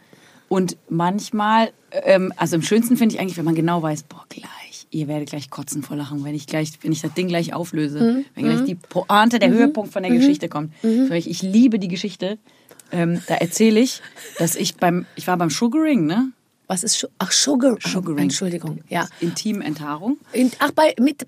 Und 0.48 0.76
manchmal, 0.88 1.72
ähm, 1.90 2.32
also 2.37 2.56
am 2.56 2.62
schönsten 2.62 2.96
finde 2.96 3.14
ich 3.14 3.20
eigentlich, 3.20 3.37
wenn 3.37 3.44
man 3.44 3.54
genau 3.54 3.82
weiß, 3.82 4.04
boah, 4.04 4.24
gleich, 4.28 4.87
ihr 4.90 5.09
werdet 5.09 5.30
gleich 5.30 5.50
kotzen 5.50 5.82
vor 5.82 5.96
Lachen, 5.96 6.24
wenn 6.24 6.35
ich 6.35 6.46
gleich, 6.46 6.72
wenn 6.82 6.92
ich 6.92 7.00
das 7.00 7.14
Ding 7.14 7.28
gleich 7.28 7.52
auflöse, 7.52 8.24
wenn 8.35 8.44
gleich 8.44 8.64
die 8.64 8.76
Pointe, 8.76 9.38
der 9.38 9.50
Höhepunkt 9.50 9.92
von 9.92 10.02
der 10.02 10.12
Geschichte 10.12 10.48
kommt. 10.48 10.72
Weil 10.82 11.18
Ich, 11.26 11.42
liebe 11.42 11.78
die 11.78 11.88
Geschichte. 11.88 12.38
Ähm, 12.92 13.20
da 13.26 13.35
erzähle 13.35 13.80
ich, 13.80 14.00
dass 14.38 14.54
ich 14.54 14.76
beim, 14.76 15.06
ich 15.16 15.26
war 15.26 15.37
beim 15.37 15.50
Sugaring, 15.50 16.06
ne? 16.06 16.30
Was 16.68 16.85
ist 16.85 16.98
Schu 16.98 17.09
Ach 17.18 17.32
Sugar? 17.32 17.76
Sugaring. 17.80 18.24
Entschuldigung. 18.24 18.80
Ja. 18.88 19.09
Intimenthaarung. 19.20 20.18
In, 20.32 20.52
ach 20.61 20.70
bei 20.70 20.94
mit 21.00 21.26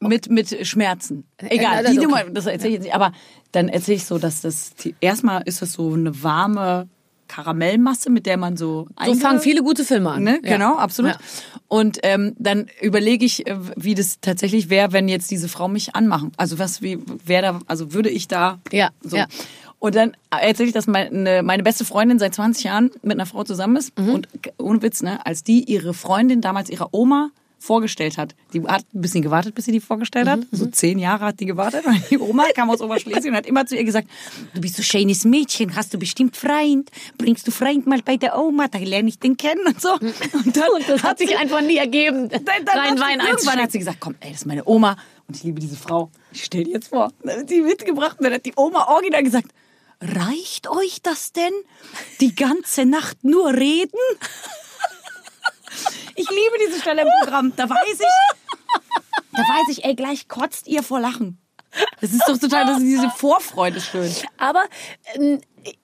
Mit, 0.00 0.30
mit 0.30 0.66
Schmerzen. 0.66 1.24
Egal, 1.38 1.82
das 1.82 1.92
die 1.92 1.98
ist 1.98 2.06
okay. 2.06 2.22
Nummer, 2.24 2.30
das 2.30 2.46
erzähle 2.46 2.68
ich 2.68 2.74
jetzt 2.74 2.82
nicht. 2.84 2.94
Aber 2.94 3.12
dann 3.52 3.68
erzähle 3.68 3.96
ich 3.96 4.04
so, 4.04 4.18
dass 4.18 4.40
das, 4.42 4.74
erstmal 5.00 5.42
ist 5.42 5.62
das 5.62 5.72
so 5.72 5.92
eine 5.92 6.22
warme 6.22 6.88
Karamellmasse, 7.28 8.10
mit 8.10 8.26
der 8.26 8.36
man 8.36 8.56
so 8.56 8.88
so 9.04 9.14
fangen 9.14 9.40
viele 9.40 9.62
gute 9.62 9.84
Filme 9.84 10.10
an. 10.10 10.22
Ne? 10.22 10.40
Ja. 10.42 10.52
Genau, 10.56 10.76
absolut. 10.76 11.12
Ja. 11.12 11.18
Und 11.68 11.98
ähm, 12.02 12.34
dann 12.38 12.66
überlege 12.80 13.24
ich, 13.24 13.46
äh, 13.46 13.56
wie 13.76 13.94
das 13.94 14.20
tatsächlich 14.20 14.70
wäre, 14.70 14.92
wenn 14.92 15.08
jetzt 15.08 15.30
diese 15.30 15.48
Frau 15.48 15.68
mich 15.68 15.94
anmachen. 15.94 16.32
Also 16.36 16.58
was, 16.58 16.82
wie, 16.82 16.98
wer 17.24 17.42
da, 17.42 17.60
also 17.66 17.92
würde 17.92 18.10
ich 18.10 18.28
da 18.28 18.60
Ja, 18.70 18.90
so. 19.02 19.16
ja. 19.16 19.26
Und 19.78 19.94
dann 19.96 20.16
erzähle 20.30 20.68
ich, 20.68 20.74
dass 20.74 20.86
meine, 20.86 21.42
meine 21.42 21.62
beste 21.62 21.84
Freundin 21.84 22.18
seit 22.18 22.34
20 22.34 22.64
Jahren 22.64 22.90
mit 23.02 23.12
einer 23.12 23.26
Frau 23.26 23.44
zusammen 23.44 23.76
ist. 23.76 23.98
Mhm. 23.98 24.14
Und 24.14 24.28
ohne 24.56 24.80
Witz, 24.80 25.02
ne, 25.02 25.24
als 25.26 25.42
die 25.44 25.64
ihre 25.64 25.92
Freundin 25.92 26.40
damals 26.40 26.70
ihrer 26.70 26.88
Oma 26.92 27.30
vorgestellt 27.64 28.18
hat. 28.18 28.34
Die 28.52 28.62
hat 28.62 28.84
ein 28.94 29.00
bisschen 29.00 29.22
gewartet, 29.22 29.54
bis 29.54 29.64
sie 29.64 29.72
die 29.72 29.80
vorgestellt 29.80 30.26
Mhm, 30.26 30.30
hat. 30.30 30.40
So 30.52 30.66
zehn 30.66 30.98
Jahre 30.98 31.24
hat 31.26 31.40
die 31.40 31.46
gewartet. 31.46 31.84
Und 31.86 32.00
die 32.10 32.18
Oma 32.18 32.44
kam 32.54 32.70
aus 32.70 32.80
Oberschlesien 32.80 33.30
und 33.32 33.36
hat 33.36 33.46
immer 33.46 33.64
zu 33.66 33.74
ihr 33.76 33.84
gesagt, 33.84 34.08
du 34.54 34.60
bist 34.60 34.76
so 34.76 34.82
schönes 34.82 35.24
Mädchen, 35.24 35.74
hast 35.74 35.94
du 35.94 35.98
bestimmt 35.98 36.36
Freund? 36.36 36.90
Bringst 37.18 37.46
du 37.46 37.50
Freund 37.50 37.86
mal 37.86 38.02
bei 38.04 38.16
der 38.16 38.38
Oma, 38.38 38.68
da 38.68 38.78
lerne 38.78 39.08
ich 39.08 39.18
den 39.18 39.36
kennen 39.36 39.66
und 39.66 39.80
so. 39.80 39.92
Und 39.94 40.56
dann 40.56 40.64
Das 40.86 41.02
hat 41.02 41.18
sich 41.18 41.28
sie- 41.30 41.36
einfach 41.36 41.62
nie 41.62 41.76
ergeben. 41.78 42.28
dann, 42.28 42.44
dann 42.44 42.78
Rein 42.78 42.90
hat 42.90 42.96
sie, 42.98 43.02
Wein 43.04 43.20
irgendwann 43.20 43.58
hat 43.62 43.72
sie 43.72 43.78
gesagt, 43.78 43.98
komm, 44.00 44.14
ey, 44.20 44.30
das 44.30 44.40
ist 44.40 44.46
meine 44.46 44.62
Oma 44.66 44.96
und 45.26 45.36
ich 45.36 45.42
liebe 45.44 45.58
diese 45.60 45.76
Frau. 45.76 46.10
Ich 46.32 46.44
stell 46.44 46.64
die 46.64 46.72
jetzt 46.72 46.88
vor. 46.88 47.10
Dann 47.22 47.40
hat 47.40 47.50
die 47.50 47.62
mitgebracht 47.62 48.18
und 48.18 48.24
dann 48.24 48.34
hat 48.34 48.44
die 48.44 48.52
Oma 48.56 48.88
original 48.88 49.22
gesagt, 49.22 49.48
reicht 50.00 50.68
euch 50.68 51.00
das 51.02 51.32
denn? 51.32 51.52
Die 52.20 52.34
ganze 52.34 52.84
Nacht 52.84 53.24
nur 53.24 53.54
reden? 53.54 53.98
Ich 56.16 56.28
liebe 56.28 56.56
diese 56.66 56.80
Stelle 56.80 57.02
im 57.02 57.08
Programm. 57.20 57.52
Da 57.56 57.68
weiß 57.68 58.00
ich, 58.00 58.80
da 59.32 59.42
weiß 59.42 59.68
ich, 59.70 59.84
ey, 59.84 59.94
gleich 59.94 60.28
kotzt 60.28 60.68
ihr 60.68 60.82
vor 60.82 61.00
Lachen. 61.00 61.38
Das 62.00 62.12
ist 62.12 62.22
doch 62.28 62.38
total, 62.38 62.66
das 62.66 62.78
ist 62.78 62.84
diese 62.84 63.10
Vorfreude 63.10 63.80
schön. 63.80 64.14
Aber 64.38 64.64
ähm, 65.14 65.40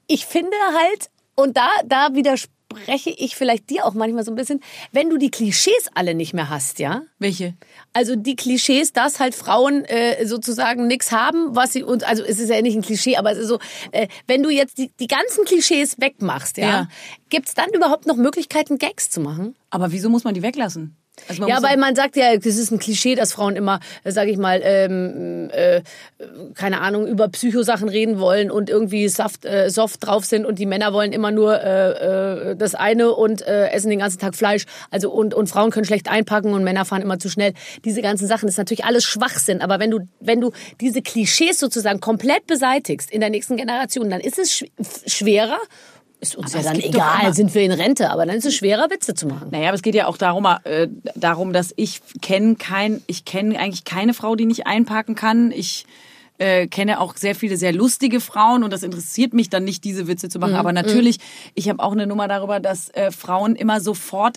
ich 0.07 0.27
finde 0.27 0.57
halt, 0.73 1.11
und 1.35 1.57
da, 1.57 1.69
da 1.85 2.15
widers 2.15 2.49
widerspreche 2.75 3.11
ich 3.11 3.37
vielleicht 3.37 3.71
dir 3.71 3.85
auch 3.85 3.95
manchmal 3.95 4.25
so 4.25 4.31
ein 4.33 4.37
bisschen, 4.37 4.61
wenn 4.93 5.11
du 5.11 5.17
die 5.17 5.31
Klischees 5.31 5.89
alle 5.95 6.15
nicht 6.15 6.35
mehr 6.35 6.49
hast, 6.51 6.79
ja? 6.79 7.03
Welche? 7.19 7.55
Also 7.93 8.17
die 8.17 8.37
Klischees, 8.37 8.93
dass 8.93 9.21
halt 9.21 9.35
Frauen 9.35 9.85
äh, 9.85 10.27
sozusagen 10.27 10.87
nichts 10.87 11.13
haben, 11.13 11.55
was 11.55 11.73
sie 11.73 11.83
und 11.83 12.05
also 12.05 12.23
es 12.23 12.39
ist 12.39 12.49
ja 12.51 12.61
nicht 12.63 12.77
ein 12.77 12.83
Klischee, 12.83 13.17
aber 13.17 13.33
es 13.33 13.39
ist 13.39 13.49
so, 13.49 13.59
äh, 13.93 14.09
wenn 14.27 14.43
du 14.43 14.51
jetzt 14.51 14.79
die, 14.79 14.91
die 15.01 15.07
ganzen 15.09 15.45
Klischees 15.45 15.97
wegmachst, 16.01 16.57
ja, 16.57 16.69
Ja. 16.69 16.89
gibt's 17.29 17.55
dann 17.55 17.71
überhaupt 17.73 18.07
noch 18.07 18.17
Möglichkeiten, 18.17 18.79
Gags 18.79 19.11
zu 19.11 19.21
machen? 19.21 19.57
Aber 19.71 19.93
wieso 19.93 20.09
muss 20.09 20.25
man 20.25 20.35
die 20.35 20.43
weglassen? 20.43 20.97
Also 21.29 21.49
Ja, 21.49 21.63
weil 21.63 21.77
man 21.77 21.95
sagt 21.95 22.17
ja, 22.17 22.37
das 22.37 22.57
ist 22.57 22.71
ein 22.71 22.79
Klischee, 22.79 23.15
dass 23.15 23.33
Frauen 23.33 23.57
immer, 23.57 23.81
sage 24.05 24.31
ich 24.31 24.39
mal, 24.39 24.61
ähm, 24.63 25.51
äh, 25.53 25.83
keine 26.55 26.81
Ahnung, 26.81 27.07
über 27.07 27.29
Psychosachen 27.29 27.89
reden 27.89 28.19
wollen 28.19 28.51
und 28.51 28.71
irgendwie 28.71 29.09
soft, 29.09 29.45
äh, 29.45 29.71
soft 29.71 30.07
drauf 30.07 30.25
sind 30.25 30.45
und 30.47 30.59
die 30.59 30.67
Männer 30.67 30.93
wollen 30.93 31.13
immer 31.13 31.31
nur 31.31 31.61
äh, 31.61 32.51
äh, 32.51 32.57
das 32.57 32.75
eine 32.75 33.13
und 33.13 33.43
äh, 33.43 33.69
essen 33.69 33.91
den 33.91 33.99
ganzen 33.99 34.19
Tag 34.19 34.35
Fleisch. 34.35 34.67
Also 34.91 35.11
und, 35.11 35.35
und 35.35 35.49
Frauen 35.49 35.71
können 35.71 35.87
schlecht 35.87 36.11
einpacken 36.11 36.53
und 36.53 36.65
Männer 36.65 36.85
fahren 36.85 37.03
immer 37.03 37.19
zu 37.19 37.29
schnell. 37.29 37.55
Diese 37.85 38.03
ganzen 38.03 38.27
Sachen, 38.27 38.47
das 38.47 38.55
ist 38.55 38.59
natürlich 38.59 38.85
alles 38.85 39.05
Schwachsinn. 39.05 39.61
Aber 39.61 39.79
wenn 39.79 39.91
du, 39.91 40.01
wenn 40.21 40.41
du 40.41 40.53
diese 40.81 41.03
Klischees 41.03 41.59
sozusagen 41.59 42.01
komplett 42.01 42.47
beseitigst 42.47 43.11
in 43.11 43.21
der 43.21 43.31
nächsten 43.31 43.57
Generation, 43.57 44.11
dann 44.11 44.21
ist 44.21 44.39
es 44.39 44.53
sch 44.53 44.65
schwerer. 45.07 45.59
Ist 46.21 46.37
uns 46.37 46.55
Aber 46.55 46.63
ja 46.65 46.73
dann 46.73 46.81
egal, 46.81 47.33
sind 47.35 47.55
wir 47.55 47.63
in 47.63 47.73
Rente, 47.73 48.11
aber 48.11 48.27
dann 48.27 48.37
ist 48.37 48.45
es 48.45 48.55
schwerer, 48.55 48.91
Witze 48.91 49.15
zu 49.15 49.27
machen. 49.27 49.49
Naja, 49.53 49.69
aber 49.69 49.75
es 49.77 49.83
geht 49.83 49.95
ja 49.95 50.07
auch 50.07 50.19
darum, 50.19 50.47
äh, 50.65 50.89
darum, 51.15 51.53
dass 51.55 51.73
ich 51.77 52.01
kenne 52.21 52.57
kein, 52.57 53.03
ich 53.07 53.25
kenne 53.25 53.59
eigentlich 53.59 53.85
keine 53.85 54.13
Frau, 54.13 54.37
die 54.37 54.45
nicht 54.45 54.67
einparken 54.67 55.15
kann. 55.15 55.51
Ich 55.51 55.87
äh, 56.37 56.67
kenne 56.67 57.01
auch 57.01 57.17
sehr 57.17 57.35
viele 57.35 57.57
sehr 57.57 57.73
lustige 57.73 58.21
Frauen 58.21 58.65
und 58.65 58.73
das 58.73 58.83
interessiert 58.83 59.33
mich 59.33 59.49
dann 59.49 59.65
nicht, 59.65 59.83
diese 59.85 60.09
Witze 60.09 60.29
zu 60.29 60.39
machen. 60.39 60.57
Aber 60.57 60.73
natürlich, 60.73 61.19
ich 61.55 61.69
habe 61.71 61.83
auch 61.83 61.93
eine 61.93 62.07
Nummer 62.07 62.29
darüber, 62.29 62.61
dass 62.61 62.91
äh, 62.91 63.11
Frauen 63.11 63.57
immer 63.57 63.81
sofort 63.81 64.37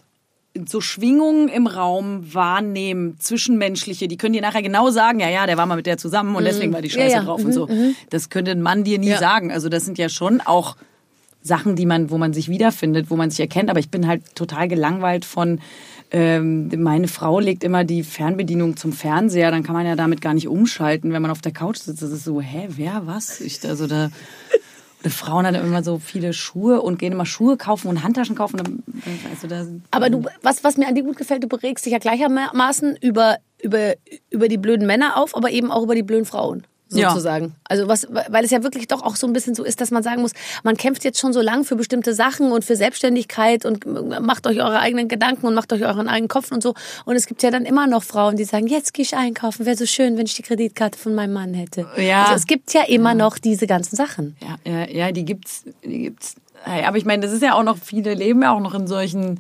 so 0.68 0.82
Schwingungen 0.82 1.48
im 1.50 1.66
Raum 1.68 2.34
wahrnehmen, 2.34 3.18
zwischenmenschliche, 3.20 4.08
die 4.08 4.18
können 4.18 4.34
dir 4.34 4.42
nachher 4.42 4.62
genau 4.62 4.90
sagen, 4.92 5.20
ja, 5.20 5.28
ja, 5.30 5.48
der 5.48 5.58
war 5.58 5.66
mal 5.66 5.76
mit 5.76 5.88
der 5.88 5.98
zusammen 5.98 6.36
und 6.36 6.44
deswegen 6.46 6.72
war 6.72 6.82
die 6.82 6.92
Scheiße 6.92 7.08
Ja, 7.16 7.20
ja. 7.22 7.24
drauf 7.24 7.44
und 7.44 7.54
so. 7.54 7.68
Das 8.12 8.30
könnte 8.30 8.52
ein 8.52 8.62
Mann 8.62 8.84
dir 8.84 9.00
nie 9.00 9.10
Ja. 9.10 9.18
sagen. 9.18 9.52
Also 9.52 9.68
das 9.68 9.84
sind 9.84 9.98
ja 9.98 10.10
schon 10.10 10.42
auch 10.42 10.76
Sachen, 11.44 11.76
die 11.76 11.86
man, 11.86 12.10
wo 12.10 12.18
man 12.18 12.34
sich 12.34 12.50
wiederfindet, 12.50 13.10
wo 13.10 13.16
man 13.16 13.30
sich 13.30 13.40
erkennt. 13.40 13.70
Aber 13.70 13.80
ich 13.80 13.90
bin 13.90 14.08
halt 14.08 14.36
total 14.36 14.68
gelangweilt 14.68 15.26
von, 15.26 15.60
ähm, 16.12 16.70
meine 16.78 17.08
Frau 17.08 17.40
legt 17.40 17.64
immer 17.64 17.84
die 17.84 18.04
Fernbedienung 18.04 18.78
zum 18.78 18.94
Fernseher, 18.94 19.52
dann 19.52 19.64
kann 19.64 19.76
man 19.76 19.86
ja 19.86 19.96
damit 19.96 20.22
gar 20.22 20.34
nicht 20.34 20.48
umschalten, 20.48 21.12
wenn 21.12 21.22
man 21.22 21.32
auf 21.32 21.42
der 21.42 21.52
Couch 21.52 21.78
sitzt. 21.78 22.02
Das 22.02 22.12
ist 22.12 22.24
so, 22.24 22.40
hä, 22.40 22.68
wer, 22.70 23.06
was? 23.06 23.42
Ich, 23.42 23.68
also 23.68 23.88
da, 23.88 24.10
oder 25.04 25.10
Frauen 25.10 25.46
haben 25.46 25.56
immer 25.56 25.84
so 25.84 26.00
viele 26.00 26.32
Schuhe 26.32 26.82
und 26.82 26.98
gehen 26.98 27.12
immer 27.12 27.26
Schuhe 27.26 27.58
kaufen 27.58 27.90
und 27.90 28.04
Handtaschen 28.04 28.36
kaufen. 28.36 28.58
Dann, 28.58 28.84
also 29.30 29.48
da, 29.48 29.66
Aber 29.92 30.10
du, 30.10 30.24
was, 30.42 30.64
was 30.64 30.78
mir 30.78 30.88
an 30.88 30.96
dir 30.96 31.04
gut 31.04 31.18
gefällt, 31.18 31.44
du 31.44 31.48
beregst 31.48 31.86
dich 31.86 31.92
ja 31.92 32.00
gleichermaßen 32.00 32.96
über, 33.02 33.38
über, 33.62 33.96
über 34.30 34.48
die 34.48 34.58
blöden 34.58 34.88
Männer 34.88 35.18
auf, 35.18 35.36
aber 35.36 35.52
eben 35.52 35.72
auch 35.72 35.84
über 35.84 35.96
die 35.96 36.04
blöden 36.04 36.26
Frauen. 36.26 36.64
Ja. 37.00 37.10
Sozusagen. 37.10 37.56
Also 37.66 37.88
was, 37.88 38.08
weil 38.30 38.44
es 38.44 38.52
ja 38.52 38.64
wirklich 38.64 38.88
doch 38.88 39.04
auch 39.04 39.16
so 39.16 39.28
ein 39.28 39.34
bisschen 39.34 39.56
so 39.56 39.64
ist, 39.64 39.82
dass 39.82 39.92
man 39.92 40.04
sagen 40.04 40.22
muss, 40.22 40.32
man 40.64 40.78
kämpft 40.78 41.04
jetzt 41.04 41.20
schon 41.20 41.34
so 41.34 41.42
lang 41.42 41.64
für 41.64 41.76
bestimmte 41.76 42.14
Sachen 42.14 42.52
und 42.52 42.64
für 42.64 42.76
Selbstständigkeit 42.76 43.66
und 43.66 43.86
macht 44.22 44.48
euch 44.48 44.62
eure 44.62 44.80
eigenen 44.80 45.08
Gedanken 45.08 45.48
und 45.48 45.54
macht 45.54 45.72
euch 45.74 45.84
euren 45.84 46.08
eigenen 46.08 46.28
Kopf 46.28 46.52
und 46.52 46.62
so. 46.64 46.74
Und 47.06 47.16
es 47.16 47.28
gibt 47.28 47.44
ja 47.44 47.52
dann 47.52 47.66
immer 47.66 47.88
noch 47.88 48.04
Frauen, 48.04 48.38
die 48.38 48.44
sagen, 48.44 48.68
jetzt 48.68 48.94
gehe 48.94 49.04
ich 49.04 49.16
einkaufen, 49.16 49.66
wäre 49.66 49.78
so 49.78 49.86
schön, 49.86 50.18
wenn 50.18 50.26
ich 50.26 50.36
die 50.36 50.44
Kreditkarte 50.44 50.98
von 50.98 51.16
meinem 51.16 51.34
Mann 51.34 51.54
hätte. 51.54 51.88
Ja. 51.98 52.24
Also 52.24 52.36
es 52.36 52.48
gibt 52.48 52.74
ja 52.74 52.84
immer 52.84 53.14
noch 53.14 53.38
diese 53.38 53.68
ganzen 53.68 53.96
Sachen. 53.96 54.36
Ja, 54.42 54.72
ja, 54.72 54.90
ja, 54.90 55.12
die 55.12 55.26
gibt's, 55.26 55.64
die 55.84 56.04
gibt's. 56.04 56.36
Aber 56.66 56.98
ich 56.98 57.06
meine, 57.06 57.24
das 57.24 57.34
ist 57.34 57.42
ja 57.42 57.56
auch 57.56 57.64
noch, 57.64 57.78
viele 57.78 58.14
leben 58.14 58.42
ja 58.42 58.54
auch 58.54 58.62
noch 58.62 58.74
in 58.74 58.88
solchen 58.88 59.40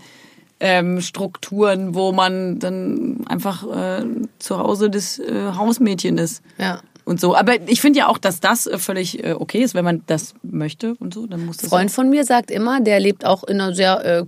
ähm, 0.60 1.02
Strukturen, 1.02 1.94
wo 1.94 2.12
man 2.12 2.60
dann 2.60 3.26
einfach 3.28 3.64
äh, 3.64 4.06
zu 4.40 4.58
Hause 4.58 4.90
das 4.90 5.20
äh, 5.20 5.52
Hausmädchen 5.56 6.18
ist. 6.18 6.42
Ja. 6.58 6.80
Und 7.06 7.20
so. 7.20 7.36
Aber 7.36 7.56
ich 7.68 7.82
finde 7.82 8.00
ja 8.00 8.08
auch, 8.08 8.18
dass 8.18 8.40
das 8.40 8.68
äh, 8.68 8.78
völlig 8.78 9.24
äh, 9.24 9.34
okay 9.34 9.62
ist, 9.62 9.76
wenn 9.76 9.84
man 9.84 10.04
das 10.08 10.34
möchte 10.42 10.96
und 11.00 11.14
so, 11.14 11.28
dann 11.28 11.46
muss 11.46 11.58
das. 11.58 11.70
Freund 11.70 11.92
von 11.92 12.10
mir 12.10 12.24
sagt 12.24 12.50
immer, 12.50 12.80
der 12.80 13.00
lebt 13.00 13.26
auch 13.26 13.44
in 13.44 13.60
einer 13.60 13.74
sehr, 13.74 14.04
äh, 14.06 14.20
äh, 14.20 14.26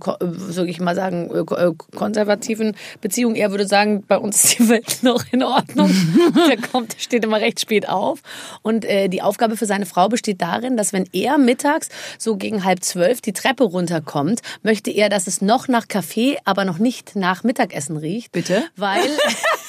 soll 0.50 0.68
ich 0.68 0.80
mal 0.80 0.94
sagen, 0.94 1.30
äh, 1.34 1.72
konservativen 1.96 2.76
Beziehung. 3.00 3.34
Er 3.34 3.50
würde 3.50 3.66
sagen, 3.66 4.04
bei 4.06 4.18
uns 4.18 4.44
ist 4.44 4.58
die 4.58 4.68
Welt 4.68 4.98
noch 5.02 5.24
in 5.30 5.42
Ordnung. 5.42 5.90
der 6.48 6.58
kommt, 6.58 6.94
der 6.94 7.00
steht 7.00 7.24
immer 7.24 7.40
recht 7.40 7.60
spät 7.60 7.88
auf. 7.88 8.20
Und 8.62 8.84
äh, 8.84 9.08
die 9.08 9.22
Aufgabe 9.22 9.56
für 9.56 9.66
seine 9.66 9.86
Frau 9.86 10.08
besteht 10.08 10.42
darin, 10.42 10.76
dass 10.76 10.92
wenn 10.92 11.08
er 11.12 11.38
mittags 11.38 11.88
so 12.18 12.36
gegen 12.36 12.64
halb 12.64 12.84
zwölf 12.84 13.20
die 13.20 13.32
Treppe 13.32 13.64
runterkommt, 13.64 14.40
möchte 14.62 14.90
er, 14.90 15.08
dass 15.08 15.26
es 15.26 15.40
noch 15.40 15.68
nach 15.68 15.88
Kaffee, 15.88 16.38
aber 16.44 16.64
noch 16.64 16.78
nicht 16.78 17.16
nach 17.16 17.42
Mittagessen 17.42 17.96
riecht. 17.96 18.32
Bitte? 18.32 18.64
Weil... 18.76 19.00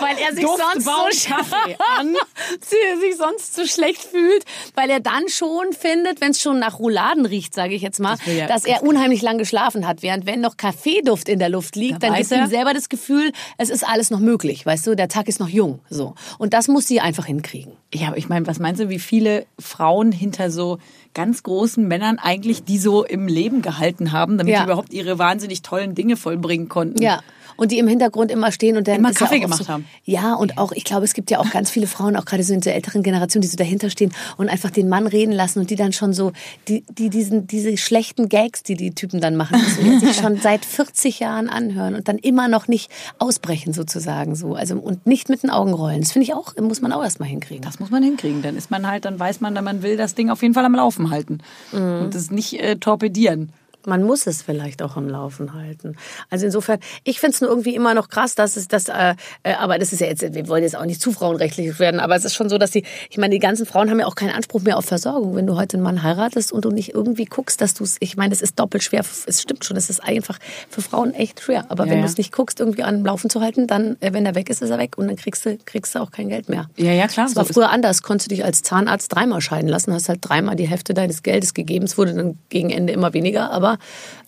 Weil 0.00 0.16
er 0.18 0.34
sich 0.34 0.46
sonst 0.46 0.84
so 0.84 0.90
sich 3.00 3.16
sonst 3.16 3.54
so 3.54 3.66
schlecht 3.66 4.02
fühlt, 4.02 4.44
weil 4.74 4.90
er 4.90 5.00
dann 5.00 5.28
schon 5.28 5.72
findet, 5.72 6.20
wenn 6.20 6.30
es 6.32 6.40
schon 6.40 6.58
nach 6.58 6.78
Rouladen 6.78 7.26
riecht, 7.26 7.54
sage 7.54 7.74
ich 7.74 7.82
jetzt 7.82 8.00
mal, 8.00 8.16
Das 8.16 8.26
ja- 8.36 8.46
dass 8.46 8.64
er 8.64 8.82
unheimlich 8.82 9.22
lang 9.22 9.38
geschlafen 9.38 9.86
hat. 9.86 10.02
Während 10.02 10.26
wenn 10.26 10.40
noch 10.40 10.56
Kaffeeduft 10.56 11.28
in 11.28 11.38
der 11.38 11.48
Luft 11.48 11.76
liegt, 11.76 12.02
Da 12.02 12.08
dann 12.08 12.16
gibt 12.16 12.30
ihm 12.30 12.38
er- 12.40 12.48
selber 12.48 12.74
das 12.74 12.88
Gefühl, 12.88 13.32
es 13.58 13.70
ist 13.70 13.86
alles 13.86 14.10
noch 14.10 14.20
möglich, 14.20 14.64
weißt 14.66 14.86
du, 14.86 14.96
der 14.96 15.08
Tag 15.08 15.28
ist 15.28 15.40
noch 15.40 15.48
jung, 15.48 15.80
so. 15.88 16.14
Und 16.38 16.52
das 16.54 16.68
muss 16.68 16.86
sie 16.86 17.00
einfach 17.00 17.26
hinkriegen. 17.26 17.72
Ja, 17.92 18.08
aber 18.08 18.18
ich 18.18 18.28
meine, 18.28 18.46
was 18.46 18.58
meinst 18.58 18.80
du, 18.80 18.88
wie 18.88 18.98
viele 19.00 19.46
Frauen 19.58 20.12
hinter 20.12 20.50
so 20.50 20.78
ganz 21.12 21.42
großen 21.42 21.86
Männern 21.88 22.18
eigentlich 22.20 22.62
die 22.64 22.78
so 22.78 23.04
im 23.04 23.26
Leben 23.26 23.62
gehalten 23.62 24.12
haben, 24.12 24.38
damit 24.38 24.52
Ja. 24.52 24.60
die 24.60 24.64
überhaupt 24.66 24.92
ihre 24.92 25.18
wahnsinnig 25.18 25.62
tollen 25.62 25.94
Dinge 25.96 26.16
vollbringen 26.16 26.68
konnten? 26.68 27.02
Ja. 27.02 27.20
Und 27.60 27.72
die 27.72 27.78
im 27.78 27.88
Hintergrund 27.88 28.30
immer 28.30 28.52
stehen 28.52 28.78
und 28.78 28.88
dann 28.88 28.96
Immer 28.96 29.12
Kaffee 29.12 29.34
ja 29.34 29.42
gemacht 29.42 29.64
so, 29.64 29.68
haben. 29.68 29.84
Ja, 30.06 30.32
und 30.32 30.56
auch, 30.56 30.72
ich 30.72 30.82
glaube, 30.82 31.04
es 31.04 31.12
gibt 31.12 31.30
ja 31.30 31.40
auch 31.40 31.50
ganz 31.50 31.70
viele 31.70 31.86
Frauen, 31.86 32.16
auch 32.16 32.24
gerade 32.24 32.42
so 32.42 32.54
in 32.54 32.62
der 32.62 32.74
älteren 32.74 33.02
Generation, 33.02 33.42
die 33.42 33.48
so 33.48 33.58
dahinter 33.58 33.90
stehen 33.90 34.12
und 34.38 34.48
einfach 34.48 34.70
den 34.70 34.88
Mann 34.88 35.06
reden 35.06 35.32
lassen 35.32 35.58
und 35.58 35.68
die 35.68 35.76
dann 35.76 35.92
schon 35.92 36.14
so, 36.14 36.32
die, 36.68 36.84
die 36.88 37.10
diesen, 37.10 37.46
diese 37.46 37.76
schlechten 37.76 38.30
Gags, 38.30 38.62
die 38.62 38.76
die 38.76 38.92
Typen 38.92 39.20
dann 39.20 39.36
machen, 39.36 39.60
die 39.82 39.98
sich 39.98 40.16
schon 40.16 40.38
seit 40.42 40.64
40 40.64 41.20
Jahren 41.20 41.50
anhören 41.50 41.94
und 41.94 42.08
dann 42.08 42.16
immer 42.16 42.48
noch 42.48 42.66
nicht 42.66 42.90
ausbrechen 43.18 43.74
sozusagen 43.74 44.36
so. 44.36 44.54
Also, 44.54 44.76
und 44.76 45.06
nicht 45.06 45.28
mit 45.28 45.42
den 45.42 45.50
Augen 45.50 45.74
rollen. 45.74 46.00
Das 46.00 46.12
finde 46.12 46.24
ich 46.24 46.32
auch, 46.32 46.56
muss 46.56 46.80
man 46.80 46.92
auch 46.92 47.02
erstmal 47.02 47.28
hinkriegen. 47.28 47.62
Das 47.62 47.78
muss 47.78 47.90
man 47.90 48.02
hinkriegen. 48.02 48.40
Dann 48.40 48.56
ist 48.56 48.70
man 48.70 48.86
halt, 48.86 49.04
dann 49.04 49.20
weiß 49.20 49.42
man, 49.42 49.52
man 49.62 49.82
will 49.82 49.98
das 49.98 50.14
Ding 50.14 50.30
auf 50.30 50.40
jeden 50.40 50.54
Fall 50.54 50.64
am 50.64 50.74
Laufen 50.74 51.10
halten. 51.10 51.40
Mhm. 51.72 52.04
Und 52.04 52.14
das 52.14 52.30
nicht 52.30 52.58
äh, 52.58 52.76
torpedieren. 52.76 53.52
Man 53.86 54.02
muss 54.02 54.26
es 54.26 54.42
vielleicht 54.42 54.82
auch 54.82 54.96
am 54.96 55.08
Laufen 55.08 55.54
halten. 55.54 55.96
Also 56.28 56.46
insofern, 56.46 56.78
ich 57.04 57.20
finde 57.20 57.34
es 57.34 57.40
nur 57.40 57.50
irgendwie 57.50 57.74
immer 57.74 57.94
noch 57.94 58.08
krass, 58.08 58.34
dass 58.34 58.56
es 58.56 58.68
das, 58.68 58.88
äh, 58.88 59.14
äh, 59.42 59.54
aber 59.54 59.78
das 59.78 59.92
ist 59.92 60.00
ja 60.00 60.06
jetzt, 60.06 60.22
wir 60.34 60.48
wollen 60.48 60.62
jetzt 60.62 60.76
auch 60.76 60.84
nicht 60.84 61.00
zu 61.00 61.12
frauenrechtlich 61.12 61.78
werden, 61.78 62.00
aber 62.00 62.16
es 62.16 62.24
ist 62.24 62.34
schon 62.34 62.48
so, 62.48 62.58
dass 62.58 62.70
die, 62.70 62.84
ich 63.08 63.18
meine, 63.18 63.32
die 63.32 63.38
ganzen 63.38 63.66
Frauen 63.66 63.90
haben 63.90 64.00
ja 64.00 64.06
auch 64.06 64.14
keinen 64.14 64.30
Anspruch 64.30 64.62
mehr 64.62 64.76
auf 64.76 64.84
Versorgung. 64.84 65.34
Wenn 65.36 65.46
du 65.46 65.56
heute 65.56 65.76
einen 65.76 65.84
Mann 65.84 66.02
heiratest 66.02 66.52
und 66.52 66.64
du 66.64 66.70
nicht 66.70 66.94
irgendwie 66.94 67.24
guckst, 67.24 67.60
dass 67.60 67.74
du 67.74 67.84
es, 67.84 67.96
ich 68.00 68.16
meine, 68.16 68.34
es 68.34 68.42
ist 68.42 68.58
doppelt 68.58 68.82
schwer, 68.82 69.04
es 69.26 69.42
stimmt 69.42 69.64
schon, 69.64 69.76
es 69.76 69.90
ist 69.90 70.02
einfach 70.02 70.38
für 70.68 70.82
Frauen 70.82 71.14
echt 71.14 71.40
schwer. 71.40 71.64
Aber 71.68 71.84
Ja, 71.86 71.90
wenn 71.92 71.98
ja. 71.98 72.04
du 72.04 72.10
es 72.10 72.18
nicht 72.18 72.32
guckst, 72.32 72.60
irgendwie 72.60 72.82
am 72.82 73.04
Laufen 73.04 73.30
zu 73.30 73.40
halten, 73.40 73.66
dann, 73.66 73.96
äh, 74.00 74.12
wenn 74.12 74.26
er 74.26 74.34
weg 74.34 74.50
ist, 74.50 74.62
ist 74.62 74.70
er 74.70 74.78
weg 74.78 74.98
und 74.98 75.08
dann 75.08 75.16
kriegst 75.16 75.46
du, 75.46 75.58
kriegst 75.64 75.94
du 75.94 76.00
auch 76.00 76.10
kein 76.10 76.28
Geld 76.28 76.48
mehr. 76.48 76.68
Ja, 76.76 76.92
ja, 76.92 77.06
klar. 77.08 77.26
Das 77.26 77.36
war 77.36 77.44
so 77.44 77.54
früher 77.54 77.70
anders. 77.70 78.02
Konntest 78.02 78.30
du 78.30 78.34
dich 78.34 78.44
als 78.44 78.62
Zahnarzt 78.62 79.14
dreimal 79.14 79.40
scheiden 79.40 79.68
lassen, 79.68 79.92
hast 79.92 80.08
halt 80.08 80.18
dreimal 80.22 80.56
die 80.56 80.68
Hälfte 80.68 80.94
deines 80.94 81.22
Geldes 81.22 81.54
gegeben. 81.54 81.84
Es 81.84 81.96
wurde 81.96 82.14
dann 82.14 82.38
gegen 82.48 82.70
Ende 82.70 82.92
immer 82.92 83.12
weniger, 83.14 83.50
aber 83.50 83.69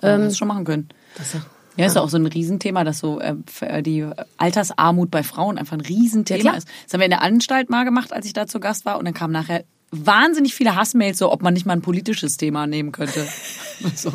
ähm, 0.03 0.23
das 0.23 0.39
schon 0.39 0.49
machen 0.49 0.65
können. 0.65 0.89
das, 1.17 1.37
Ja, 1.77 1.87
ist 1.87 1.97
auch 1.97 2.09
so 2.09 2.19
ein 2.19 2.27
Riesenthema, 2.27 2.85
dass 2.85 2.99
so 2.99 3.19
äh, 3.21 3.35
äh, 3.61 3.83
die 3.83 4.07
Altersarmut 4.37 5.11
bei 5.11 5.23
Frauen 5.23 5.59
einfach 5.59 5.77
ein 5.77 5.81
Riesenthema 5.81 6.51
Ja, 6.51 6.57
ist. 6.57 6.69
Das 6.85 6.93
haben 6.93 7.01
wir 7.01 7.07
in 7.07 7.11
der 7.11 7.23
Anstalt 7.23 7.71
mal 7.71 7.85
gemacht, 7.85 8.13
als 8.13 8.27
ich 8.27 8.33
da 8.33 8.47
zu 8.47 8.61
Gast 8.61 8.85
war. 8.85 8.99
Und 8.99 9.07
dann 9.07 9.15
kamen 9.15 9.33
nachher 9.33 9.65
wahnsinnig 9.93 10.55
viele 10.55 10.75
Hassmails, 10.75 11.19
so 11.19 11.31
ob 11.31 11.43
man 11.43 11.53
nicht 11.53 11.67
mal 11.67 11.75
ein 11.75 11.83
politisches 11.83 12.39
Thema 12.39 12.67
nehmen 12.67 12.93
könnte. 12.93 13.29
so, 13.95 14.11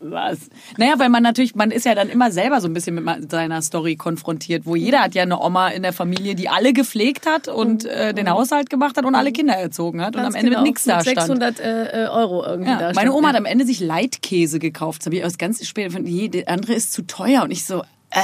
was? 0.00 0.38
Naja, 0.78 0.94
weil 0.98 1.10
man 1.10 1.22
natürlich, 1.22 1.54
man 1.54 1.70
ist 1.70 1.84
ja 1.84 1.94
dann 1.94 2.08
immer 2.08 2.32
selber 2.32 2.60
so 2.62 2.68
ein 2.68 2.72
bisschen 2.72 2.94
mit 2.94 3.30
seiner 3.30 3.60
Story 3.60 3.96
konfrontiert, 3.96 4.64
wo 4.64 4.74
jeder 4.74 5.00
hat 5.02 5.14
ja 5.14 5.22
eine 5.22 5.38
Oma 5.38 5.68
in 5.68 5.82
der 5.82 5.92
Familie, 5.92 6.34
die 6.34 6.48
alle 6.48 6.72
gepflegt 6.72 7.26
hat 7.26 7.46
und 7.48 7.84
äh, 7.84 8.14
den 8.14 8.30
Haushalt 8.30 8.70
gemacht 8.70 8.96
hat 8.96 9.04
und 9.04 9.14
alle 9.14 9.32
Kinder 9.32 9.54
erzogen 9.54 10.00
hat. 10.00 10.16
Und 10.16 10.22
am 10.22 10.34
Ende 10.34 10.48
genau. 10.48 10.62
mit 10.62 10.68
nichts 10.70 10.84
da 10.84 11.02
stand. 11.02 11.18
600 11.18 11.60
äh, 11.60 12.04
äh, 12.04 12.08
Euro 12.08 12.44
irgendwie 12.44 12.70
Ja, 12.70 12.78
da 12.78 12.92
meine. 12.94 13.12
Oma 13.12 13.28
hat 13.28 13.34
Ja. 13.34 13.40
am 13.40 13.46
Ende 13.46 13.66
sich 13.66 13.80
Leitkäse 13.80 14.58
gekauft. 14.58 15.02
Das 15.02 15.06
habe 15.06 15.16
ich 15.16 15.22
erst 15.22 15.38
ganz 15.38 15.64
spät 15.66 15.92
von, 15.92 16.06
je, 16.06 16.28
der 16.28 16.48
andere 16.48 16.72
ist 16.72 16.92
zu 16.92 17.02
teuer. 17.06 17.42
Und 17.42 17.50
ich 17.50 17.66
so, 17.66 17.82
äh, 18.10 18.18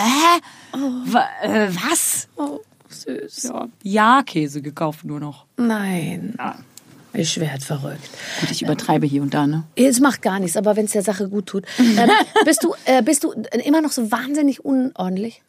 wa, 1.05 1.24
äh 1.42 1.68
was? 1.68 2.29
Oh, 2.37 2.61
süß. 2.88 3.44
Ja, 3.44 3.68
Ja-Käse 3.83 4.62
gekauft 4.62 5.05
nur 5.05 5.20
noch. 5.20 5.46
Nein. 5.57 6.35
Ich 7.14 7.40
werd 7.40 7.62
verrückt. 7.62 8.09
Gut, 8.40 8.51
ich 8.51 8.62
übertreibe 8.62 9.07
hier 9.07 9.23
und 9.23 9.33
da, 9.35 9.47
ne? 9.47 9.64
Es 9.77 9.99
macht 10.01 10.23
gar 10.23 10.38
nichts, 10.38 10.57
aber 10.57 10.77
wenn 10.77 10.85
es 10.85 10.92
der 10.92 11.03
Sache 11.03 11.29
gut 11.29 11.47
tut. 11.47 11.64
Ähm, 11.79 12.11
bist, 12.44 12.62
du, 12.64 12.75
äh, 12.85 13.03
bist 13.03 13.25
du 13.25 13.33
immer 13.64 13.81
noch 13.81 13.92
so 13.92 14.11
wahnsinnig 14.12 14.64
unordentlich? 14.64 15.42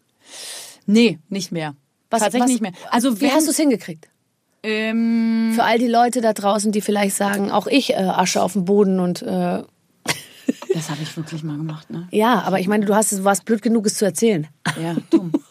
Nee, 0.85 1.19
nicht 1.29 1.51
mehr. 1.51 1.75
Tatsächlich 2.09 2.41
was- 2.43 2.49
nicht 2.49 2.61
mehr. 2.61 2.71
Also 2.89 3.19
Wie 3.21 3.29
hast 3.31 3.45
du 3.47 3.51
es 3.51 3.57
hingekriegt? 3.57 4.07
ähm, 4.63 5.51
Für 5.55 5.63
all 5.63 5.77
die 5.77 5.87
Leute 5.87 6.21
da 6.21 6.33
draußen, 6.33 6.71
die 6.71 6.81
vielleicht 6.81 7.15
sagen, 7.15 7.51
auch 7.51 7.67
ich 7.67 7.91
äh, 7.91 7.95
Asche 7.97 8.41
auf 8.41 8.53
dem 8.53 8.65
Boden 8.65 8.99
und 8.99 9.21
äh, 9.21 9.63
Das 10.73 10.89
habe 10.89 11.01
ich 11.03 11.15
wirklich 11.15 11.43
mal 11.43 11.57
gemacht, 11.57 11.89
ne? 11.89 12.07
Ja, 12.11 12.41
aber 12.41 12.59
ich 12.59 12.67
meine, 12.67 12.85
du 12.85 12.95
hast, 12.95 13.11
du 13.11 13.23
warst 13.23 13.45
blöd 13.45 13.61
genug, 13.61 13.85
es 13.85 13.95
zu 13.95 14.05
erzählen. 14.05 14.47
Ja, 14.81 14.95
dumm. 15.09 15.31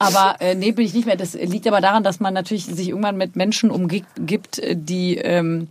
Aber 0.00 0.36
äh, 0.40 0.54
nee, 0.54 0.72
bin 0.72 0.84
ich 0.86 0.94
nicht 0.94 1.06
mehr. 1.06 1.16
Das 1.16 1.34
liegt 1.34 1.66
aber 1.68 1.80
daran, 1.80 2.02
dass 2.02 2.20
man 2.20 2.32
natürlich 2.34 2.64
sich 2.66 2.88
irgendwann 2.88 3.16
mit 3.16 3.36
Menschen 3.36 3.70
umgibt, 3.70 4.58
äh, 4.58 4.74
die, 4.74 5.16
ähm, 5.18 5.68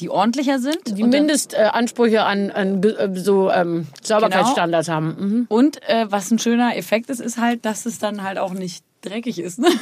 die 0.00 0.08
ordentlicher 0.08 0.58
sind. 0.58 0.78
Die 0.86 1.04
Mindestansprüche 1.04 2.22
an, 2.24 2.50
an 2.50 2.82
äh, 2.82 3.10
so 3.14 3.50
ähm, 3.50 3.86
Sauberkeitsstandards 4.02 4.88
haben. 4.88 5.16
Mhm. 5.18 5.46
Und 5.48 5.82
äh, 5.88 6.06
was 6.10 6.30
ein 6.30 6.38
schöner 6.38 6.76
Effekt 6.76 7.10
ist, 7.10 7.20
ist 7.20 7.38
halt, 7.38 7.64
dass 7.66 7.84
es 7.86 7.98
dann 7.98 8.22
halt 8.22 8.38
auch 8.38 8.54
nicht 8.54 8.82
dreckig 9.02 9.38
ist. 9.38 9.58
Ne? 9.58 9.68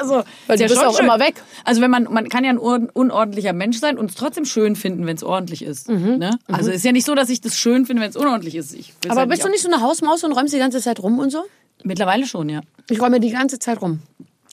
Also, 0.00 0.24
Weil 0.48 0.60
ist 0.60 0.62
du 0.62 0.64
bist 0.64 0.80
schon 0.80 0.86
auch 0.86 0.98
immer 0.98 1.20
weg. 1.20 1.36
Also 1.62 1.80
wenn 1.80 1.90
man, 1.90 2.08
man 2.10 2.28
kann 2.28 2.42
ja 2.42 2.50
ein 2.50 2.58
un- 2.58 2.90
unordentlicher 2.92 3.52
Mensch 3.52 3.78
sein 3.78 3.96
und 3.96 4.10
es 4.10 4.16
trotzdem 4.16 4.44
schön 4.44 4.74
finden, 4.74 5.06
wenn 5.06 5.14
es 5.14 5.22
ordentlich 5.22 5.62
ist. 5.62 5.88
Ne? 5.88 6.36
Also 6.50 6.72
ist 6.72 6.84
ja 6.84 6.90
nicht 6.90 7.06
so, 7.06 7.14
dass 7.14 7.28
ich 7.28 7.40
das 7.40 7.56
schön 7.56 7.86
finde, 7.86 8.02
wenn 8.02 8.10
es 8.10 8.16
unordentlich 8.16 8.56
ist. 8.56 8.72
Mhm. 8.76 9.10
Aber 9.10 9.20
halt 9.20 9.30
bist 9.30 9.44
du 9.44 9.48
nicht 9.48 9.62
so 9.62 9.70
eine 9.70 9.82
Hausmaus 9.82 10.24
und 10.24 10.32
räumst 10.32 10.52
die 10.52 10.58
ganze 10.58 10.80
Zeit 10.80 11.00
rum 11.00 11.20
und 11.20 11.30
so? 11.30 11.44
Mittlerweile 11.84 12.26
schon, 12.26 12.48
ja. 12.48 12.60
Ich 12.90 13.00
räume 13.00 13.20
die 13.20 13.30
ganze 13.30 13.58
Zeit 13.58 13.80
rum. 13.80 14.00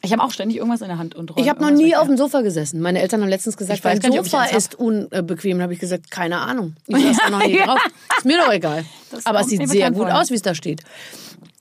Ich 0.03 0.11
habe 0.11 0.23
auch 0.23 0.31
ständig 0.31 0.57
irgendwas 0.57 0.81
in 0.81 0.87
der 0.87 0.97
Hand 0.97 1.15
und 1.15 1.31
räume 1.31 1.41
Ich 1.41 1.49
habe 1.49 1.61
noch 1.61 1.69
nie 1.71 1.95
auf 1.95 2.07
dem 2.07 2.17
Sofa 2.17 2.41
gesessen. 2.41 2.81
Meine 2.81 3.01
Eltern 3.01 3.21
haben 3.21 3.29
letztens 3.29 3.55
gesagt, 3.55 3.83
dein 3.85 3.97
nicht, 3.97 4.13
Sofa 4.15 4.45
hab. 4.45 4.53
ist 4.55 4.75
unbequem. 4.75 5.57
Da 5.57 5.63
habe 5.63 5.73
ich 5.73 5.79
gesagt, 5.79 6.09
keine 6.09 6.39
Ahnung. 6.39 6.75
Ich 6.87 6.95
saß 7.05 7.17
da 7.25 7.29
noch 7.29 7.45
nie 7.45 7.57
drauf. 7.57 7.79
Ist 8.17 8.25
mir 8.25 8.37
doch 8.37 8.51
egal. 8.51 8.83
Das 9.11 9.25
Aber 9.25 9.41
es 9.41 9.47
sieht 9.47 9.67
sehr 9.69 9.91
gut 9.91 10.07
aus, 10.09 10.29
wie 10.31 10.35
es 10.35 10.41
da 10.41 10.55
steht. 10.55 10.81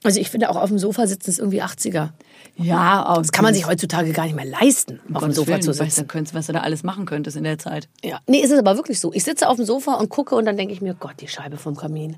Also 0.02 0.18
ich 0.18 0.30
finde 0.30 0.48
auch 0.48 0.56
auf 0.56 0.70
dem 0.70 0.78
Sofa 0.78 1.06
sitzen 1.06 1.28
ist 1.30 1.38
irgendwie 1.38 1.62
80er. 1.62 2.11
Ja, 2.56 3.14
Das 3.18 3.33
kann 3.33 3.44
man 3.44 3.52
sich 3.52 3.66
heutzutage 3.66 4.12
gar 4.12 4.24
nicht 4.24 4.35
mehr 4.35 4.46
leisten, 4.46 5.00
auf 5.12 5.22
dem 5.22 5.33
Sofa 5.33 5.61
zu 5.61 5.68
Weißt 5.78 5.96
sitzen. 5.96 6.09
könntest, 6.09 6.35
was 6.35 6.46
du 6.46 6.54
da 6.54 6.61
alles 6.61 6.83
machen 6.83 7.04
könntest 7.04 7.37
in 7.37 7.44
der 7.44 7.59
Zeit. 7.59 7.88
Ja. 8.02 8.20
Nee, 8.26 8.40
ist 8.40 8.50
es 8.50 8.59
aber 8.59 8.76
wirklich 8.76 8.98
so. 9.00 9.12
Ich 9.12 9.24
sitze 9.24 9.48
auf 9.48 9.56
dem 9.56 9.66
Sofa 9.66 9.94
und 9.94 10.09
gucke 10.09 10.35
und 10.35 10.46
dann 10.46 10.56
denke 10.56 10.72
ich 10.72 10.80
mir, 10.80 10.94
Gott, 10.94 11.14
die 11.20 11.28
Scheibe 11.28 11.59
vom 11.59 11.76
Kamin. 11.76 12.16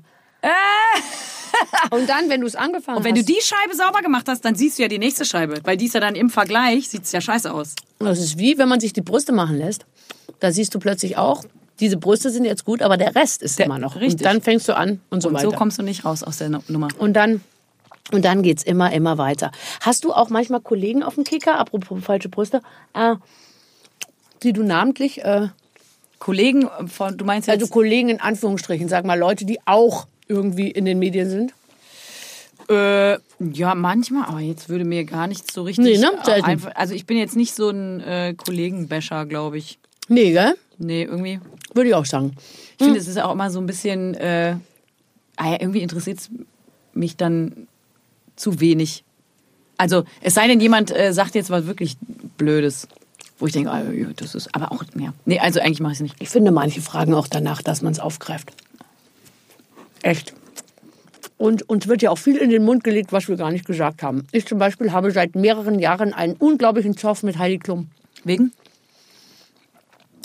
und 1.91 2.09
dann, 2.09 2.29
wenn 2.29 2.41
du 2.41 2.47
es 2.47 2.55
angefangen 2.55 2.97
Und 2.97 3.03
wenn 3.03 3.15
hast. 3.15 3.27
du 3.29 3.33
die 3.33 3.41
Scheibe 3.41 3.75
sauber 3.75 4.01
gemacht 4.01 4.25
hast, 4.27 4.43
dann 4.45 4.55
siehst 4.55 4.77
du 4.77 4.83
ja 4.83 4.87
die 4.87 4.99
nächste 4.99 5.25
Scheibe. 5.25 5.59
Weil 5.63 5.77
die 5.77 5.85
ist 5.85 5.93
ja 5.93 5.99
dann 5.99 6.15
im 6.15 6.29
Vergleich, 6.29 6.89
sieht's 6.89 7.11
ja 7.11 7.21
scheiße 7.21 7.53
aus. 7.53 7.75
Das 7.99 8.19
ist 8.19 8.37
wie, 8.37 8.57
wenn 8.57 8.69
man 8.69 8.79
sich 8.79 8.93
die 8.93 9.01
Brüste 9.01 9.31
machen 9.31 9.57
lässt. 9.57 9.85
Da 10.39 10.51
siehst 10.51 10.73
du 10.75 10.79
plötzlich 10.79 11.17
auch, 11.17 11.43
diese 11.79 11.97
Brüste 11.97 12.29
sind 12.29 12.45
jetzt 12.45 12.65
gut, 12.65 12.81
aber 12.81 12.97
der 12.97 13.15
Rest 13.15 13.41
ist 13.41 13.59
Der- 13.59 13.65
immer 13.65 13.79
noch. 13.79 13.95
richtig. 13.95 14.25
Und 14.25 14.33
dann 14.33 14.41
fängst 14.41 14.67
du 14.69 14.75
an 14.75 14.99
und 15.09 15.21
so 15.21 15.29
Und 15.29 15.35
weiter. 15.35 15.49
so 15.49 15.55
kommst 15.55 15.77
du 15.79 15.83
nicht 15.83 16.05
raus 16.05 16.23
aus 16.23 16.37
der 16.37 16.49
Nu- 16.49 16.63
Nummer. 16.67 16.87
und 16.99 17.13
dann, 17.13 17.41
und 18.11 18.23
dann 18.25 18.41
geht's 18.43 18.63
immer, 18.63 18.91
immer 18.91 19.17
weiter. 19.17 19.51
Hast 19.81 20.03
du 20.03 20.13
auch 20.13 20.29
manchmal 20.29 20.59
Kollegen 20.61 21.01
auf 21.03 21.15
dem 21.15 21.23
Kicker, 21.23 21.57
apropos 21.59 22.03
falsche 22.03 22.29
Brüste, 22.29 22.61
äh, 22.93 23.15
die 24.43 24.53
du 24.53 24.63
namentlich, 24.63 25.23
äh, 25.23 25.47
Kollegen 26.19 26.69
von, 26.87 27.17
du 27.17 27.25
meinst 27.25 27.47
jetzt, 27.47 27.61
also 27.61 27.71
Kollegen 27.73 28.09
in 28.09 28.21
Anführungsstrichen, 28.21 28.87
sag 28.87 29.03
mal 29.05 29.17
Leute, 29.19 29.45
die 29.45 29.59
auch 29.65 30.07
irgendwie 30.27 30.69
in 30.71 30.85
den 30.85 30.99
Medien 30.99 31.29
sind? 31.29 31.53
äh, 32.69 33.17
ja, 33.39 33.75
manchmal, 33.75 34.25
aber 34.25 34.39
jetzt 34.39 34.69
würde 34.69 34.85
mir 34.85 35.03
gar 35.05 35.27
nichts 35.27 35.53
so 35.53 35.63
richtig. 35.63 35.85
Nee, 35.85 35.97
ne? 35.97 36.11
äh, 36.21 36.25
Selten. 36.25 36.45
Einfach, 36.45 36.71
also 36.75 36.93
ich 36.93 37.05
bin 37.05 37.17
jetzt 37.17 37.35
nicht 37.35 37.55
so 37.55 37.69
ein 37.69 37.99
äh, 38.01 38.33
Kollegenbäscher, 38.35 39.25
glaube 39.25 39.57
ich. 39.57 39.79
Nee, 40.07 40.31
gell? 40.31 40.55
Nee, 40.77 41.03
irgendwie. 41.03 41.39
Würde 41.73 41.89
ich 41.89 41.95
auch 41.95 42.05
sagen. 42.05 42.35
Ich 42.77 42.85
finde, 42.85 42.99
es 42.99 43.07
ist 43.07 43.19
auch 43.19 43.31
immer 43.31 43.49
so 43.51 43.59
ein 43.59 43.65
bisschen, 43.65 44.15
äh, 44.15 44.55
ah 45.37 45.51
ja, 45.51 45.57
irgendwie 45.59 45.81
interessiert 45.81 46.19
es 46.19 46.29
mich 46.93 47.15
dann 47.15 47.67
zu 48.35 48.59
wenig. 48.59 49.03
Also, 49.77 50.03
es 50.21 50.33
sei 50.33 50.47
denn, 50.47 50.59
jemand 50.59 50.95
äh, 50.95 51.13
sagt 51.13 51.35
jetzt 51.35 51.49
was 51.49 51.65
wirklich 51.65 51.97
Blödes, 52.37 52.87
wo 53.39 53.47
ich 53.47 53.53
denke, 53.53 53.71
ah, 53.71 53.83
das 54.15 54.35
ist, 54.35 54.53
aber 54.53 54.71
auch, 54.71 54.83
ja. 54.97 55.13
Nee, 55.25 55.39
also 55.39 55.59
eigentlich 55.59 55.79
mache 55.79 55.93
ich 55.93 55.97
es 55.97 56.03
nicht. 56.03 56.15
Ich 56.19 56.29
finde, 56.29 56.51
manche 56.51 56.81
fragen 56.81 57.13
auch 57.13 57.27
danach, 57.27 57.61
dass 57.61 57.81
man 57.81 57.93
es 57.93 57.99
aufgreift. 57.99 58.53
Echt. 60.03 60.33
Und 61.37 61.67
uns 61.67 61.87
wird 61.87 62.01
ja 62.01 62.11
auch 62.11 62.17
viel 62.17 62.37
in 62.37 62.49
den 62.49 62.63
Mund 62.63 62.83
gelegt, 62.83 63.11
was 63.11 63.27
wir 63.27 63.35
gar 63.35 63.51
nicht 63.51 63.65
gesagt 63.65 64.03
haben. 64.03 64.27
Ich 64.31 64.45
zum 64.45 64.59
Beispiel 64.59 64.91
habe 64.91 65.11
seit 65.11 65.35
mehreren 65.35 65.79
Jahren 65.79 66.13
einen 66.13 66.35
unglaublichen 66.35 66.95
Zoff 66.95 67.23
mit 67.23 67.37
Heidi 67.37 67.57
Klum. 67.57 67.89
Wegen? 68.23 68.53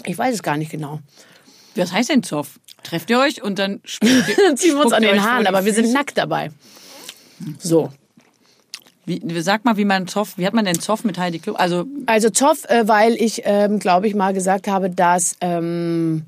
Ich 0.05 0.17
weiß 0.17 0.35
es 0.35 0.43
gar 0.43 0.57
nicht 0.57 0.71
genau. 0.71 1.01
Was 1.75 1.93
heißt 1.93 2.11
denn 2.11 2.23
Zoff? 2.23 2.61
Trefft 2.83 3.11
ihr 3.11 3.19
euch 3.19 3.43
und 3.43 3.59
dann 3.59 3.81
spuckt 3.85 4.13
ihr, 4.29 4.37
Dann 4.47 4.57
ziehen 4.57 4.77
wir 4.77 4.85
uns 4.85 4.93
an 4.93 5.03
den 5.03 5.23
Haaren, 5.23 5.47
aber 5.47 5.65
wir 5.65 5.73
sind 5.73 5.93
nackt 5.93 6.19
dabei. 6.19 6.51
So. 7.59 7.93
Wie, 9.07 9.23
sag 9.41 9.65
mal, 9.65 9.77
wie 9.77 9.87
man 9.87 10.07
Zoff, 10.07 10.37
wie 10.37 10.47
hat 10.47 10.55
man 10.55 10.67
denn 10.67 10.79
Zoff 10.79 11.03
mit 11.03 11.19
Heidi 11.19 11.39
Klum? 11.39 11.57
Also, 11.57 11.87
Also 12.07 12.31
Zoff, 12.31 12.65
äh, 12.67 12.87
weil 12.87 13.15
ich, 13.15 13.43
ähm, 13.45 13.79
glaube 13.79 14.07
ich, 14.07 14.15
mal 14.15 14.35
gesagt 14.35 14.69
habe, 14.69 14.91
dass, 14.91 15.37
ähm, 15.41 16.25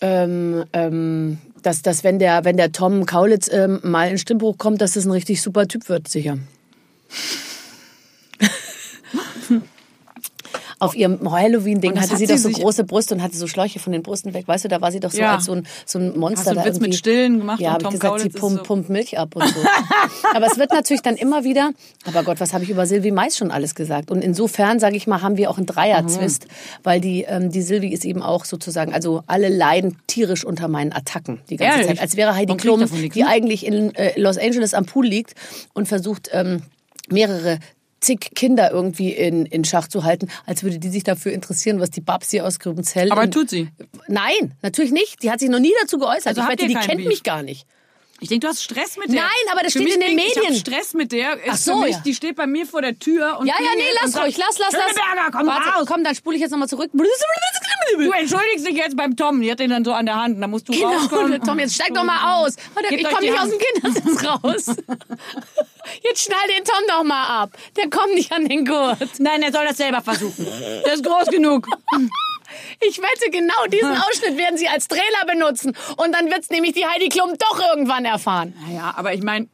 ähm, 0.00 0.64
ähm, 0.72 1.38
dass, 1.64 1.82
dass 1.82 2.04
wenn, 2.04 2.18
der, 2.18 2.44
wenn 2.44 2.56
der 2.56 2.72
Tom 2.72 3.06
Kaulitz 3.06 3.50
ähm, 3.52 3.80
mal 3.82 4.10
in 4.10 4.18
Stimmbruch 4.18 4.58
kommt, 4.58 4.80
dass 4.80 4.92
das 4.92 5.04
ein 5.04 5.10
richtig 5.10 5.42
super 5.42 5.66
Typ 5.66 5.88
wird, 5.88 6.08
sicher. 6.08 6.38
Auf 10.78 10.94
ihrem 10.96 11.30
Halloween-Ding 11.30 11.92
hatte 12.00 12.10
hat 12.12 12.18
sie 12.18 12.26
sie 12.26 12.32
doch 12.32 12.38
so 12.38 12.48
große 12.50 12.84
Brüste 12.84 13.14
und 13.14 13.22
hatte 13.22 13.36
so 13.36 13.46
Schläuche 13.46 13.78
von 13.78 13.92
den 13.92 14.02
Brüsten 14.02 14.34
weg. 14.34 14.48
Weißt 14.48 14.64
du, 14.64 14.68
da 14.68 14.80
war 14.80 14.90
sie 14.92 15.00
doch 15.00 15.10
so 15.12 15.18
Ja. 15.20 15.36
als 15.36 15.44
so 15.46 15.52
ein, 15.52 15.66
so 15.86 15.98
ein 15.98 16.18
Monster. 16.18 16.50
Hast 16.50 16.56
du 16.56 16.60
einen 16.60 16.68
Witz 16.74 16.80
mit. 16.80 16.94
Stillen 16.94 17.38
gemacht 17.38 17.60
Ja, 17.60 17.74
und 17.76 17.84
habe 17.84 17.96
gesagt, 17.96 18.20
sie 18.20 18.28
Kaulitz 18.28 18.34
ist 18.34 18.40
pumpt, 18.40 18.56
so- 18.58 18.62
pumpt 18.64 18.88
Milch 18.90 19.18
ab 19.18 19.36
und 19.36 19.46
so. 19.48 19.60
Aber 20.34 20.46
es 20.46 20.58
wird 20.58 20.72
natürlich 20.72 21.02
dann 21.02 21.16
immer 21.16 21.44
wieder, 21.44 21.70
aber 22.04 22.22
Gott, 22.24 22.40
was 22.40 22.52
habe 22.52 22.64
ich 22.64 22.70
über 22.70 22.86
Silvi 22.86 23.10
Mais 23.12 23.36
schon 23.36 23.50
alles 23.50 23.74
gesagt? 23.74 24.10
Und 24.10 24.22
insofern, 24.22 24.78
sage 24.80 24.96
ich 24.96 25.06
mal, 25.06 25.22
haben 25.22 25.36
wir 25.36 25.50
auch 25.50 25.56
einen 25.58 25.66
Dreier-Zwist, 25.66 26.46
weil 26.82 27.00
die, 27.00 27.22
ähm, 27.22 27.50
die 27.50 27.62
Silvi 27.62 27.88
ist 27.88 28.04
eben 28.04 28.22
auch 28.22 28.44
sozusagen, 28.44 28.92
also 28.92 29.22
alle 29.26 29.48
leiden 29.48 29.96
tierisch 30.06 30.44
unter 30.44 30.68
meinen 30.68 30.92
Attacken 30.92 31.40
die 31.50 31.56
ganze 31.56 31.72
Ehrlich? 31.74 31.86
Zeit. 31.88 32.00
Als 32.00 32.16
wäre 32.16 32.34
Heidi 32.34 32.56
Klum, 32.56 32.84
die 33.14 33.24
eigentlich 33.24 33.64
in 33.66 33.94
äh, 33.94 34.18
Los 34.18 34.38
Angeles 34.38 34.74
am 34.74 34.86
Pool 34.86 35.06
liegt 35.06 35.34
und 35.72 35.86
versucht, 35.86 36.30
ähm, 36.32 36.62
mehrere 37.08 37.58
zig 38.04 38.30
Kinder 38.34 38.70
irgendwie 38.70 39.10
in, 39.10 39.46
in 39.46 39.64
Schach 39.64 39.88
zu 39.88 40.04
halten, 40.04 40.28
als 40.46 40.62
würde 40.62 40.78
die 40.78 40.88
sich 40.90 41.04
dafür 41.04 41.32
interessieren, 41.32 41.80
was 41.80 41.90
die 41.90 42.00
Babsi 42.00 42.40
aus 42.40 42.58
Grübenzell... 42.58 43.10
aber 43.10 43.30
tut 43.30 43.50
sie. 43.50 43.68
Nein, 44.08 44.52
natürlich 44.62 44.92
nicht. 44.92 45.22
Die 45.22 45.30
hat 45.30 45.40
sich 45.40 45.48
noch 45.48 45.58
nie 45.60 45.72
dazu 45.80 45.98
geäußert. 45.98 46.28
Also 46.28 46.42
ich 46.42 46.48
wette, 46.48 46.66
die 46.66 46.74
kennt 46.74 46.98
Beef? 46.98 47.06
mich 47.08 47.22
gar 47.22 47.42
nicht. 47.42 47.66
Ich 48.20 48.28
denke, 48.28 48.46
du 48.46 48.48
hast 48.52 48.62
Stress 48.62 48.96
mit 48.96 49.08
der. 49.08 49.22
Nein, 49.22 49.52
aber 49.52 49.62
das 49.62 49.72
Für 49.72 49.80
steht 49.80 49.94
in 49.94 50.00
den 50.00 50.16
klingt, 50.16 50.30
Ich 50.30 50.36
Medien. 50.36 50.54
hab 50.54 50.60
Stress 50.60 50.94
mit 50.94 51.10
der. 51.12 51.36
Ach 51.50 51.56
so, 51.56 51.78
mich, 51.78 51.90
ja. 51.96 52.02
Die 52.06 52.14
steht 52.14 52.36
bei 52.36 52.46
mir 52.46 52.64
vor 52.64 52.80
der 52.80 52.96
Tür 52.98 53.38
und 53.38 53.46
Ja, 53.46 53.54
ja, 53.58 53.70
nee, 53.76 53.82
lass 54.00 54.16
ruhig, 54.16 54.38
lass, 54.38 54.56
lass, 54.58 54.72
lass. 54.72 55.32
Komm 55.32 55.46
Warte, 55.46 55.68
raus. 55.70 55.84
komm, 55.86 56.04
dann 56.04 56.14
spule 56.14 56.36
ich 56.36 56.40
jetzt 56.42 56.52
nochmal 56.52 56.68
zurück. 56.68 56.90
Du 56.92 57.02
entschuldigst 58.12 58.66
dich 58.66 58.76
jetzt 58.76 58.96
beim 58.96 59.16
Tom. 59.16 59.40
Die 59.40 59.50
hat 59.50 59.58
den 59.58 59.70
dann 59.70 59.84
so 59.84 59.92
an 59.92 60.06
der 60.06 60.16
Hand. 60.16 60.40
Da 60.40 60.46
musst 60.46 60.68
du 60.68 60.72
rauskommen. 60.72 61.32
Genau, 61.32 61.44
Tom, 61.46 61.58
jetzt 61.58 61.74
steig 61.74 61.92
doch 61.92 62.04
mal 62.04 62.36
aus. 62.40 62.56
Ich 62.88 63.04
komme 63.04 63.20
nicht 63.20 63.32
aus 63.32 63.40
Hand. 63.40 63.52
dem 63.52 63.58
Kindersitz 63.58 64.24
raus. 64.24 64.76
Jetzt 66.02 66.22
schnall 66.24 66.46
den 66.56 66.64
Tom 66.64 66.82
doch 66.88 67.04
mal 67.04 67.42
ab. 67.42 67.50
Der 67.76 67.90
kommt 67.90 68.14
nicht 68.14 68.32
an 68.32 68.48
den 68.48 68.64
Gurt. 68.64 68.98
Nein, 69.18 69.42
er 69.42 69.52
soll 69.52 69.64
das 69.66 69.76
selber 69.76 70.00
versuchen. 70.00 70.46
Der 70.84 70.94
ist 70.94 71.04
groß 71.04 71.28
genug. 71.28 71.66
Ich 72.80 72.98
wette, 72.98 73.30
genau 73.30 73.66
diesen 73.72 73.90
Ausschnitt 73.90 74.36
werden 74.36 74.56
sie 74.56 74.68
als 74.68 74.88
Trailer 74.88 75.26
benutzen. 75.26 75.76
Und 75.96 76.12
dann 76.12 76.30
wird's 76.30 76.50
nämlich 76.50 76.72
die 76.72 76.86
Heidi 76.86 77.08
Klum 77.08 77.34
doch 77.38 77.60
irgendwann 77.60 78.04
erfahren, 78.04 78.54
Naja, 78.66 78.94
aber 78.96 79.14
ich 79.14 79.22
meine, 79.22 79.48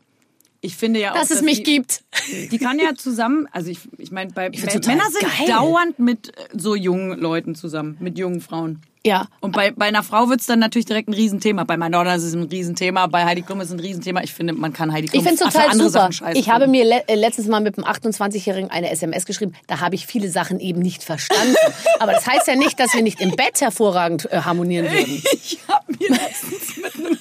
ich 0.60 0.76
finde 0.76 1.00
ja 1.00 1.12
auch, 1.12 1.14
dass 1.14 1.30
es 1.30 1.40
mich 1.42 1.62
die, 1.62 1.76
gibt. 1.76 2.04
Die 2.50 2.58
kann 2.58 2.78
ja 2.78 2.94
zusammen, 2.94 3.48
also 3.52 3.70
ich, 3.70 3.80
ich 3.96 4.10
meine, 4.10 4.32
bei 4.32 4.50
Männer 4.50 5.10
sind 5.10 5.22
geil. 5.22 5.46
dauernd 5.46 5.98
mit 5.98 6.36
äh, 6.36 6.48
so 6.52 6.74
jungen 6.74 7.18
Leuten 7.18 7.54
zusammen, 7.54 7.96
mit 8.00 8.18
jungen 8.18 8.40
Frauen. 8.42 8.82
Ja. 9.04 9.28
Und 9.40 9.52
bei, 9.52 9.70
bei 9.70 9.86
einer 9.86 10.02
Frau 10.02 10.28
wird's 10.28 10.44
dann 10.46 10.58
natürlich 10.58 10.84
direkt 10.84 11.08
ein 11.08 11.14
Riesenthema. 11.14 11.64
Bei 11.64 11.78
meiner 11.78 11.96
Tochter 11.98 12.16
ist 12.16 12.22
es 12.24 12.34
ein 12.34 12.42
Riesenthema, 12.42 13.06
bei 13.06 13.24
Heidi 13.24 13.40
Klum 13.40 13.60
ist 13.62 13.68
es 13.68 13.72
ein 13.72 13.80
Riesenthema. 13.80 14.22
Ich 14.22 14.34
finde, 14.34 14.52
man 14.52 14.74
kann 14.74 14.92
Heidi 14.92 15.08
Klum 15.08 15.22
Ich 15.22 15.26
finde 15.28 15.42
es 15.42 15.48
für 15.50 15.54
total 15.58 15.70
andere 15.72 15.88
super. 15.88 16.00
Sachen 16.02 16.12
scheiße 16.12 16.38
Ich 16.38 16.50
habe 16.50 16.66
mir 16.66 16.84
le 16.84 17.08
äh, 17.08 17.14
letztens 17.14 17.48
mal 17.48 17.60
mit 17.60 17.78
einem 17.78 17.86
28-Jährigen 17.86 18.70
eine 18.70 18.90
SMS 18.90 19.24
geschrieben. 19.24 19.54
Da 19.68 19.80
habe 19.80 19.94
ich 19.94 20.06
viele 20.06 20.28
Sachen 20.28 20.60
eben 20.60 20.80
nicht 20.80 21.02
verstanden. 21.02 21.54
Aber 21.98 22.12
das 22.12 22.26
heißt 22.26 22.46
ja 22.46 22.56
nicht, 22.56 22.78
dass 22.78 22.92
wir 22.92 23.02
nicht 23.02 23.22
im 23.22 23.30
Bett 23.36 23.60
hervorragend 23.62 24.30
äh, 24.30 24.42
harmonieren 24.42 24.90
würden. 24.92 25.22
Ich 25.32 25.58
habe 25.66 25.84
mir 25.98 26.08
letztens 26.10 26.76
mit 26.76 26.94
einem 26.94 27.18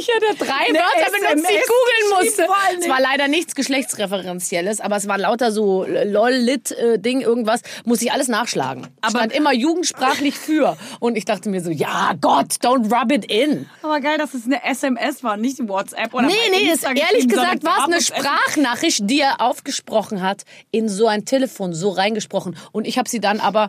Ich 0.00 0.08
hatte 0.12 0.44
drei 0.44 0.68
Eine 0.68 0.78
Wörter 0.78 1.12
benutzt, 1.12 1.48
die 1.50 1.54
ich 1.54 1.66
googeln 1.68 2.24
musste. 2.26 2.46
Es 2.80 2.88
war 2.88 3.00
leider 3.00 3.28
nichts 3.28 3.54
geschlechtsreferenzielles, 3.54 4.80
aber 4.80 4.96
es 4.96 5.06
war 5.06 5.18
lauter 5.18 5.52
so 5.52 5.84
lol-lit-Ding, 5.86 7.20
irgendwas. 7.20 7.60
Muss 7.84 8.02
ich 8.02 8.10
alles 8.10 8.26
nachschlagen. 8.26 8.88
Aber- 9.00 9.18
Stand 9.18 9.32
immer 9.32 9.52
jugendsprachlich 9.52 10.36
für. 10.36 10.63
Und 11.00 11.16
ich 11.16 11.24
dachte 11.24 11.48
mir 11.48 11.60
so, 11.60 11.70
ja 11.70 12.12
Gott, 12.20 12.54
don't 12.62 12.92
rub 12.92 13.12
it 13.12 13.30
in. 13.30 13.66
Aber 13.82 14.00
geil, 14.00 14.18
dass 14.18 14.34
es 14.34 14.44
eine 14.46 14.62
SMS 14.64 15.22
war, 15.22 15.36
nicht 15.36 15.58
WhatsApp 15.68 16.14
oder 16.14 16.26
Nee, 16.26 16.34
nee, 16.50 16.72
ist, 16.72 16.84
ehrlich 16.84 17.28
gesagt 17.28 17.64
war 17.64 17.78
es 17.78 17.84
eine 17.84 18.00
Sprachnachricht, 18.00 19.02
die 19.08 19.20
er 19.20 19.40
aufgesprochen 19.40 20.22
hat, 20.22 20.44
in 20.70 20.88
so 20.88 21.06
ein 21.06 21.24
Telefon, 21.24 21.74
so 21.74 21.90
reingesprochen. 21.90 22.56
Und 22.72 22.86
ich 22.86 22.98
habe 22.98 23.08
sie 23.08 23.20
dann 23.20 23.40
aber 23.40 23.64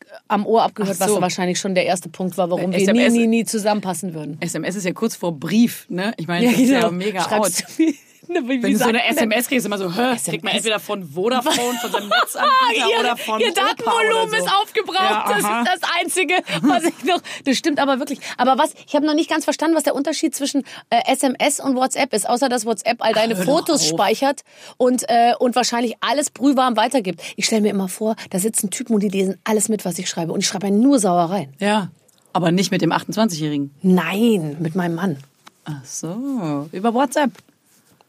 äh, 0.00 0.04
am 0.28 0.46
Ohr 0.46 0.62
abgehört, 0.62 0.96
so. 0.96 1.04
was 1.04 1.20
wahrscheinlich 1.20 1.58
schon 1.58 1.74
der 1.74 1.86
erste 1.86 2.08
Punkt 2.08 2.36
war, 2.38 2.50
warum 2.50 2.70
Bei 2.70 2.78
wir 2.78 2.92
nie, 2.92 3.00
SMS 3.00 3.12
nie, 3.12 3.26
nie 3.26 3.44
zusammenpassen 3.44 4.14
würden. 4.14 4.36
SMS 4.40 4.76
ist 4.76 4.84
ja 4.84 4.92
kurz 4.92 5.16
vor 5.16 5.32
Brief, 5.32 5.86
ne? 5.88 6.12
Ich 6.16 6.26
meine, 6.26 6.50
das 6.50 6.58
ist 6.58 6.70
ja 6.70 6.90
mega 6.90 7.20
out. 7.20 7.28
Schreibst 7.28 7.78
du 7.78 7.94
mir 8.32 8.48
Wie, 8.48 8.62
Wenn 8.62 8.72
du 8.72 8.78
so 8.78 8.84
eine? 8.84 9.04
SMS 9.04 9.48
kriegst, 9.48 9.66
immer 9.66 9.78
so, 9.78 9.92
hä, 9.94 10.16
kriegt 10.24 10.44
man 10.44 10.54
entweder 10.54 10.80
von 10.80 11.04
Vodafone, 11.04 11.78
von 11.80 11.92
seinem 11.92 12.08
Netzanbieter 12.08 12.88
ihr, 12.88 13.00
oder 13.00 13.16
von 13.16 13.40
ihr 13.40 13.52
Datenvolumen 13.52 14.30
so. 14.30 14.36
ist 14.36 14.48
aufgebraucht. 14.52 15.00
Ja, 15.00 15.24
das 15.28 15.38
ist 15.38 15.82
das 15.82 15.90
Einzige, 16.00 16.34
was 16.62 16.84
ich 16.84 17.04
noch. 17.04 17.20
Das 17.44 17.56
stimmt 17.56 17.78
aber 17.78 17.98
wirklich. 17.98 18.20
Aber 18.36 18.58
was, 18.58 18.74
ich 18.86 18.94
habe 18.94 19.06
noch 19.06 19.14
nicht 19.14 19.30
ganz 19.30 19.44
verstanden, 19.44 19.76
was 19.76 19.84
der 19.84 19.94
Unterschied 19.94 20.34
zwischen 20.34 20.64
äh, 20.90 21.00
SMS 21.06 21.60
und 21.60 21.76
WhatsApp 21.76 22.12
ist, 22.12 22.28
außer 22.28 22.48
dass 22.48 22.66
WhatsApp 22.66 23.02
all 23.02 23.12
deine 23.12 23.36
hör 23.36 23.44
doch 23.44 23.52
Fotos 23.52 23.86
speichert 23.86 24.42
und, 24.76 25.04
äh, 25.08 25.34
und 25.38 25.54
wahrscheinlich 25.56 25.94
alles 26.00 26.30
brühwarm 26.30 26.76
weitergibt. 26.76 27.22
Ich 27.36 27.46
stelle 27.46 27.62
mir 27.62 27.70
immer 27.70 27.88
vor, 27.88 28.16
da 28.30 28.38
sitzen 28.38 28.70
Typen 28.70 28.94
und 28.94 29.02
die 29.02 29.08
lesen 29.08 29.38
alles 29.44 29.68
mit, 29.68 29.84
was 29.84 29.98
ich 29.98 30.08
schreibe. 30.08 30.32
Und 30.32 30.40
ich 30.40 30.46
schreibe 30.46 30.70
nur 30.70 30.98
Sauereien. 30.98 31.52
Ja, 31.58 31.90
aber 32.32 32.50
nicht 32.50 32.70
mit 32.70 32.82
dem 32.82 32.92
28-Jährigen. 32.92 33.74
Nein, 33.82 34.56
mit 34.60 34.74
meinem 34.74 34.94
Mann. 34.94 35.16
Ach 35.64 35.84
so, 35.84 36.68
über 36.72 36.94
WhatsApp. 36.94 37.30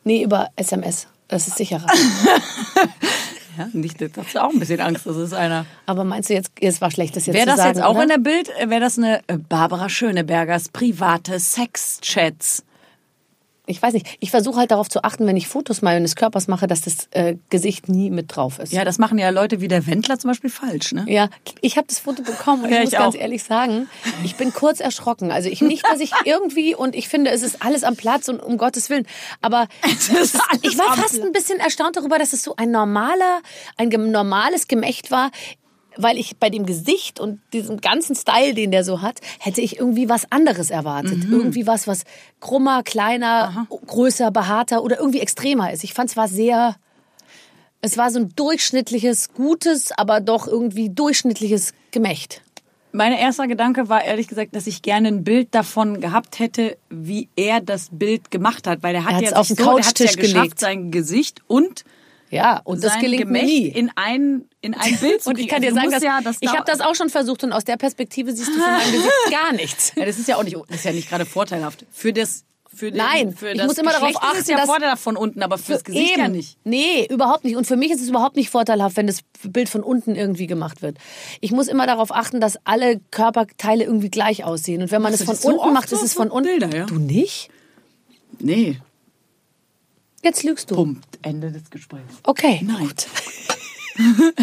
Nee, 0.04 0.24
über 0.24 0.50
SMS. 0.56 1.08
Das 1.28 1.48
ist 1.48 1.58
sicherer. 1.58 1.88
Ja, 3.58 3.68
nicht, 3.72 4.02
da 4.02 4.08
hast 4.18 4.34
du 4.34 4.44
auch 4.44 4.50
ein 4.50 4.60
bisschen 4.60 4.82
Angst, 4.82 5.06
das 5.06 5.16
ist 5.16 5.34
einer. 5.34 5.66
Aber 5.86 6.04
meinst 6.04 6.30
du 6.30 6.34
jetzt, 6.34 6.52
es 6.60 6.82
war 6.82 6.90
schlecht, 6.90 7.16
das 7.16 7.28
jetzt 7.28 7.36
Wäre 7.36 7.46
das 7.46 7.58
sagen, 7.58 7.76
jetzt 7.76 7.84
auch 7.84 7.94
oder? 7.94 8.04
in 8.04 8.10
der 8.10 8.18
Bild, 8.18 8.50
wäre 8.66 8.82
das 8.82 8.98
eine 8.98 9.20
äh, 9.28 9.38
Barbara 9.38 9.90
Schönebergers 9.90 10.70
private 10.70 11.40
Sexchats. 11.40 12.64
Ich 13.66 13.82
weiß 13.82 13.94
nicht. 13.94 14.18
Ich 14.20 14.30
versuche 14.30 14.60
halt 14.60 14.72
darauf 14.72 14.90
zu 14.90 15.04
achten, 15.04 15.26
wenn 15.26 15.38
ich 15.38 15.48
Fotos 15.48 15.82
meines 15.82 16.18
Körpers 16.18 16.50
mache, 16.50 16.68
dass 16.68 16.82
das 16.82 17.08
äh, 17.12 17.38
Gesicht 17.50 17.88
nie 17.88 18.10
mit 18.10 18.36
drauf 18.36 18.60
ist. 18.60 18.74
Ja, 18.74 18.84
das 18.84 19.00
machen 19.00 19.18
ja 19.18 19.30
Leute 19.30 19.62
wie 19.62 19.70
der 19.70 19.88
Wendler 19.88 20.20
zum 20.20 20.32
Beispiel 20.32 20.50
falsch, 20.50 20.92
ne? 20.92 21.06
Ja, 21.08 21.30
ich 21.62 21.78
habe 21.78 21.88
das 21.88 22.00
Foto 22.00 22.24
bekommen 22.24 22.64
und 22.66 22.70
Ja, 22.74 22.80
ich 22.80 22.84
muss 22.84 22.94
ich 22.94 23.00
ganz 23.00 23.16
ehrlich 23.16 23.44
sagen, 23.44 23.88
ich 24.26 24.36
bin 24.36 24.52
kurz 24.52 24.82
erschrocken. 24.82 25.32
Also 25.32 25.48
ich 25.48 25.62
nicht, 25.62 25.86
dass 25.88 26.02
ich 26.02 26.12
irgendwie 26.26 26.76
und 26.76 26.94
ich 26.94 27.08
finde, 27.08 27.32
es 27.32 27.42
ist 27.42 27.64
alles 27.64 27.86
am 27.86 27.96
Platz 27.96 28.28
und 28.28 28.42
um 28.42 28.58
Gottes 28.58 28.90
Willen. 28.90 29.08
Aber 29.42 29.68
ist 29.86 30.38
ich 30.62 30.78
war 30.78 30.98
fast 30.98 31.22
ein 31.22 31.32
bisschen 31.32 31.60
erstaunt 31.60 31.96
darüber, 31.96 32.20
dass 32.20 32.34
es 32.34 32.44
so 32.44 32.56
ein 32.58 32.70
normaler, 32.70 33.42
ein 33.78 33.88
normales 34.12 34.68
Gemächt 34.68 35.10
war. 35.10 35.32
Weil 35.98 36.18
ich 36.18 36.38
bei 36.38 36.50
dem 36.50 36.66
Gesicht 36.66 37.20
und 37.20 37.40
diesem 37.54 37.80
ganzen 37.80 38.16
Style, 38.16 38.54
den 38.54 38.72
der 38.72 38.84
so 38.84 39.02
hat, 39.02 39.20
hätte 39.40 39.62
ich 39.62 39.78
irgendwie 39.78 40.10
was 40.10 40.32
anderes 40.32 40.70
erwartet. 40.70 41.26
Mhm. 41.26 41.34
Irgendwie 41.34 41.68
was, 41.68 41.88
was 41.88 42.04
krummer, 42.40 42.84
kleiner, 42.84 43.68
größer, 43.88 44.32
behaarter 44.32 44.84
oder 44.84 44.98
irgendwie 45.00 45.20
extremer 45.20 45.72
ist. 45.72 45.84
Ich 45.84 45.94
fand 45.94 46.10
es 46.10 46.18
war 46.18 46.28
sehr, 46.28 46.76
es 47.82 47.98
war 47.98 48.10
so 48.12 48.20
ein 48.20 48.30
durchschnittliches, 48.36 49.34
gutes, 49.34 49.92
aber 49.92 50.20
doch 50.20 50.48
irgendwie 50.48 50.90
durchschnittliches 50.90 51.74
Gemächt. 51.92 52.42
Mein 52.96 53.12
erster 53.12 53.48
Gedanke 53.48 53.90
war 53.90 54.04
ehrlich 54.04 54.28
gesagt, 54.28 54.56
dass 54.56 54.68
ich 54.68 54.84
gerne 54.84 55.08
ein 55.08 55.24
Bild 55.24 55.56
davon 55.56 56.00
gehabt 56.00 56.38
hätte, 56.38 56.78
wie 56.92 57.28
er 57.36 57.60
das 57.60 57.90
Bild 57.92 58.30
gemacht 58.30 58.68
hat, 58.68 58.84
weil 58.84 58.94
er 58.94 59.06
hat 59.06 59.14
Er 59.14 59.32
ja 59.32 59.36
auf 59.36 59.48
den 59.48 59.56
so, 59.58 59.66
hat's 59.66 59.88
ja 59.88 60.06
Couchtisch 60.06 60.16
geschafft, 60.16 60.34
gelegt. 60.34 60.60
sein 60.60 60.92
Gesicht 60.92 61.42
und 61.48 61.86
Ja, 62.34 62.62
und 62.64 62.84
das 62.84 62.98
gelingt 63.00 63.30
mir 63.30 63.40
Gemächt 63.42 63.46
nie. 63.46 63.68
in 63.68 63.92
ein 63.96 64.46
in 64.62 64.74
ein 64.74 64.98
Bild 65.00 65.22
zu 65.22 65.30
und 65.30 65.38
ich 65.40 65.48
kann 65.48 65.62
dir 65.62 65.68
Also 65.70 65.80
sagen, 65.80 65.92
dass, 65.92 66.04
ja, 66.04 66.20
das 66.24 66.38
ich 66.42 66.50
habe 66.50 66.64
das 66.66 66.82
auch 66.82 66.96
schon 66.96 67.10
versucht 67.10 67.44
und 67.44 67.54
aus 67.54 67.64
der 67.64 67.78
Perspektive 67.78 68.32
siehst 68.34 68.50
du 68.50 68.54
von 68.54 68.62
meinem 68.72 68.92
Gesicht 68.92 69.12
gar 69.32 69.54
nichts. 69.54 69.94
Ja, 69.96 70.06
das 70.06 70.18
ist 70.20 70.28
ja 70.28 70.38
auch 70.38 70.44
nicht, 70.44 70.56
das 70.68 70.78
ist 70.78 70.86
ja 70.86 70.92
nicht 70.92 71.10
gerade 71.10 71.26
vorteilhaft 71.26 71.86
für 71.92 72.12
das. 72.14 72.44
Für 72.76 72.90
den, 72.90 72.98
Nein, 72.98 73.36
für 73.36 73.52
ich 73.52 73.58
das 73.60 73.68
muss 73.68 73.78
immer 73.78 73.92
darauf 73.92 74.08
Geschlecht 74.14 74.24
ist 74.24 74.32
es 74.34 74.40
achten, 74.40 74.52
ja 74.52 74.58
dass- 74.58 74.66
vorteilhaft 74.66 75.04
von 75.04 75.16
unten, 75.16 75.44
aber 75.44 75.60
fürs 75.60 75.84
Gesicht 75.84 76.18
ja 76.18 76.24
Eben. 76.24 76.34
nicht. 76.34 76.58
Nee, 76.64 77.06
überhaupt 77.08 77.44
nicht. 77.44 77.56
Und 77.56 77.68
für 77.68 77.76
mich 77.76 77.92
ist 77.92 78.02
es 78.02 78.10
überhaupt 78.10 78.36
nicht 78.36 78.50
vorteilhaft, 78.50 78.98
wenn 78.98 79.06
das 79.06 79.20
Bild 79.48 79.70
von 79.70 79.84
unten 79.84 80.16
irgendwie 80.16 80.48
gemacht 80.48 80.82
wird. 80.82 80.98
Ich 81.40 81.52
muss 81.52 81.68
immer 81.68 81.86
darauf 81.86 82.12
achten, 82.12 82.42
dass 82.42 82.58
alle 82.64 83.00
Körperteile 83.12 83.84
irgendwie 83.84 84.10
gleich 84.10 84.44
aussehen. 84.44 84.82
Und 84.82 84.90
wenn 84.90 85.04
man 85.04 85.14
es 85.14 85.24
von 85.24 85.36
so 85.36 85.50
unten 85.50 85.72
macht, 85.72 85.88
so 85.88 85.98
ist 85.98 86.02
es 86.02 86.14
von 86.16 86.32
unten. 86.32 86.50
Bilder, 86.50 86.76
ja. 86.76 86.86
Du 86.88 86.96
nicht? 86.96 87.50
Nee. 88.40 88.80
Jetzt 90.24 90.44
lügst 90.44 90.72
du. 90.72 90.76
Punkt. 90.76 91.06
Ende 91.22 91.52
des 91.52 91.70
Gesprächs. 91.70 92.04
Okay. 92.24 92.62
Nein. 92.64 92.92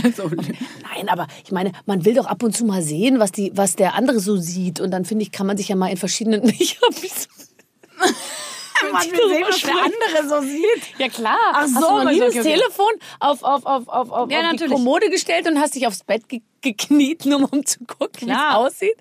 also, 0.05 0.29
Nein, 0.95 1.09
aber 1.09 1.27
ich 1.45 1.53
meine, 1.53 1.73
man 1.87 2.05
will 2.05 2.15
doch 2.15 2.27
ab 2.27 2.43
und 2.43 2.57
zu 2.57 2.65
mal 2.65 2.83
sehen, 2.83 3.19
was, 3.19 3.33
die, 3.33 3.51
was 3.55 3.77
der 3.77 3.95
andere 3.95 4.21
so 4.21 4.37
sieht. 4.37 4.81
Und 4.81 4.91
dann 4.91 5.05
finde 5.05 5.23
ich, 5.23 5.33
kann 5.33 5.47
man 5.47 5.57
sich 5.57 5.69
ja 5.69 5.77
mal 5.77 5.89
in 5.89 5.97
verschiedenen. 5.97 6.49
Ich 6.59 6.79
hab 6.81 6.95
so 6.95 8.93
man 8.93 9.11
will 9.11 9.29
sehen, 9.29 9.45
was 9.47 9.61
der 9.61 9.75
andere 9.75 10.29
so 10.29 10.47
sieht. 10.47 10.99
Ja 10.99 11.09
klar. 11.09 11.39
Ach 11.53 11.67
so, 11.67 11.75
hast 11.75 11.83
du 11.83 12.05
noch 12.05 12.11
nie 12.11 12.21
das. 12.21 12.33
Telefon 12.33 12.93
auf, 13.19 13.43
auf, 13.43 13.67
auf, 13.67 13.89
auf, 13.89 14.11
auf, 14.11 14.31
Ja, 14.31 14.51
auf 14.51 14.57
die. 14.57 14.67
Kommode 14.67 15.11
gestellt 15.11 15.47
und 15.47 15.59
hast 15.59 15.75
dich 15.75 15.87
aufs 15.87 16.05
Bett 16.05 16.29
ge 16.29 16.41
gekniet, 16.63 17.25
nur 17.25 17.51
um 17.51 17.65
zu 17.65 17.79
gucken, 17.87 18.29
wie 18.29 18.33
es 18.33 18.55
aussieht? 18.55 18.97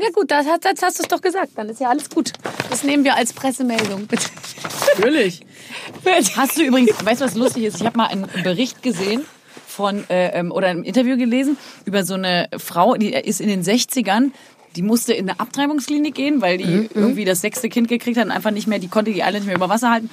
Ja 0.00 0.08
gut, 0.14 0.30
das, 0.30 0.46
das 0.46 0.82
hast 0.82 0.98
du 0.98 1.02
es 1.02 1.08
doch 1.08 1.20
gesagt. 1.20 1.50
Dann 1.56 1.68
ist 1.68 1.80
ja 1.80 1.90
alles 1.90 2.08
gut. 2.08 2.32
Das 2.70 2.84
nehmen 2.84 3.04
wir 3.04 3.16
als 3.16 3.32
Pressemeldung. 3.34 4.06
Bitte. 4.06 4.26
Natürlich. 4.96 5.40
Hast 6.36 6.56
du 6.56 6.62
übrigens, 6.62 7.04
weißt 7.04 7.20
du, 7.20 7.24
was 7.26 7.34
lustig 7.34 7.64
ist? 7.64 7.80
Ich 7.80 7.86
habe 7.86 7.98
mal 7.98 8.06
einen 8.06 8.26
Bericht 8.42 8.82
gesehen 8.82 9.24
von, 9.66 10.08
äh, 10.08 10.38
ähm, 10.38 10.52
oder 10.52 10.68
ein 10.68 10.84
Interview 10.84 11.16
gelesen 11.16 11.58
über 11.84 12.04
so 12.04 12.14
eine 12.14 12.48
Frau, 12.56 12.94
die 12.94 13.12
ist 13.12 13.40
in 13.40 13.48
den 13.48 13.62
60ern, 13.62 14.30
die 14.76 14.82
musste 14.82 15.12
in 15.12 15.28
eine 15.28 15.38
Abtreibungsklinik 15.38 16.14
gehen, 16.14 16.40
weil 16.40 16.58
die 16.58 16.88
irgendwie 16.94 17.24
das 17.24 17.40
sechste 17.40 17.68
Kind 17.68 17.88
gekriegt 17.88 18.16
hat 18.18 18.24
und 18.26 18.30
einfach 18.30 18.52
nicht 18.52 18.68
mehr, 18.68 18.78
die 18.78 18.88
konnte 18.88 19.12
die 19.12 19.22
alle 19.22 19.38
nicht 19.38 19.46
mehr 19.46 19.56
über 19.56 19.68
Wasser 19.68 19.90
halten. 19.90 20.10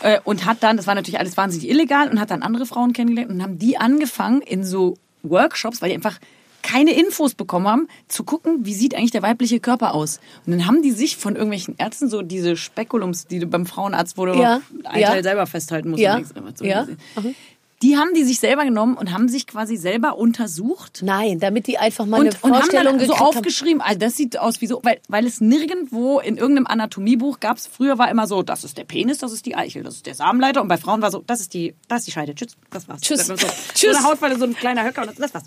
Äh, 0.00 0.18
Und 0.24 0.44
hat 0.44 0.62
dann, 0.62 0.76
das 0.76 0.86
war 0.86 0.94
natürlich 0.94 1.18
alles 1.18 1.36
wahnsinnig 1.36 1.68
illegal, 1.68 2.08
und 2.10 2.20
hat 2.20 2.30
dann 2.30 2.42
andere 2.42 2.66
Frauen 2.66 2.92
kennengelernt 2.92 3.30
und 3.30 3.42
haben 3.42 3.58
die 3.58 3.78
angefangen 3.78 4.42
in 4.42 4.64
so 4.64 4.96
Workshops, 5.22 5.80
weil 5.80 5.90
die 5.90 5.94
einfach 5.94 6.18
keine 6.64 6.92
Infos 6.92 7.34
bekommen 7.34 7.68
haben, 7.68 7.88
zu 8.08 8.24
gucken, 8.24 8.64
wie 8.64 8.74
sieht 8.74 8.96
eigentlich 8.96 9.10
der 9.10 9.22
weibliche 9.22 9.60
Körper 9.60 9.94
aus. 9.94 10.18
Und 10.46 10.52
dann 10.52 10.66
haben 10.66 10.82
die 10.82 10.90
sich 10.90 11.16
von 11.16 11.34
irgendwelchen 11.36 11.76
Ärzten 11.76 12.08
so 12.08 12.22
diese 12.22 12.56
Spekulums, 12.56 13.26
die 13.26 13.38
du 13.38 13.46
beim 13.46 13.66
Frauenarzt, 13.66 14.16
du 14.24 14.32
Ja, 14.32 14.60
ein 14.84 15.00
ja. 15.00 15.08
Teil 15.08 15.22
selber 15.22 15.46
festhalten 15.46 15.90
musst. 15.90 16.02
Ja, 16.02 16.20
soll 16.58 16.66
ja. 16.66 16.86
das? 16.86 17.24
Die 17.82 17.96
haben 17.96 18.14
die 18.14 18.24
sich 18.24 18.38
selber 18.38 18.64
genommen 18.64 18.96
und 18.96 19.12
haben 19.12 19.28
sich 19.28 19.46
quasi 19.46 19.76
selber 19.76 20.16
untersucht. 20.16 21.00
Nein, 21.02 21.38
damit 21.40 21.66
die 21.66 21.76
einfach 21.78 22.06
mal 22.06 22.20
Und, 22.20 22.26
eine 22.26 22.36
und 22.40 22.52
haben 22.52 22.60
Vorstellung 22.60 22.98
dann 22.98 23.06
so 23.06 23.14
haben. 23.16 23.26
aufgeschrieben, 23.26 23.80
also 23.82 23.98
das 23.98 24.16
sieht 24.16 24.38
aus 24.38 24.60
wie 24.60 24.66
so, 24.66 24.80
weil, 24.82 25.00
weil 25.08 25.26
es 25.26 25.40
nirgendwo 25.40 26.20
in 26.20 26.36
irgendeinem 26.36 26.66
Anatomiebuch 26.66 27.40
gab 27.40 27.56
es, 27.58 27.66
früher 27.66 27.98
war 27.98 28.10
immer 28.10 28.26
so, 28.26 28.42
das 28.42 28.64
ist 28.64 28.78
der 28.78 28.84
Penis, 28.84 29.18
das 29.18 29.32
ist 29.32 29.44
die 29.46 29.54
Eichel, 29.56 29.82
das 29.82 29.96
ist 29.96 30.06
der 30.06 30.14
Samenleiter 30.14 30.62
und 30.62 30.68
bei 30.68 30.78
Frauen 30.78 31.02
war 31.02 31.10
so, 31.10 31.22
das 31.26 31.40
ist 31.40 31.52
die, 31.52 31.74
das 31.88 32.00
ist 32.00 32.06
die 32.06 32.12
Scheide, 32.12 32.34
tschüss, 32.34 32.56
das 32.70 32.88
war's. 32.88 33.00
Tschüss. 33.00 33.26
So, 33.26 33.34
Tschüss. 33.34 33.50
So 33.74 33.88
eine 33.88 34.02
Hautfalte, 34.04 34.38
so 34.38 34.44
ein 34.44 34.54
kleiner 34.56 34.84
Höcker 34.84 35.02
und 35.02 35.18
das, 35.18 35.34
war's. 35.34 35.44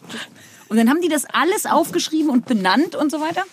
Und 0.70 0.78
dann 0.78 0.90
haben 0.90 1.02
die 1.02 1.10
das 1.10 1.26
alles 1.26 1.66
aufgeschrieben 1.66 2.30
und 2.30 2.46
benannt 2.46 2.96
und 2.96 3.10
so 3.12 3.20
weiter. 3.20 3.44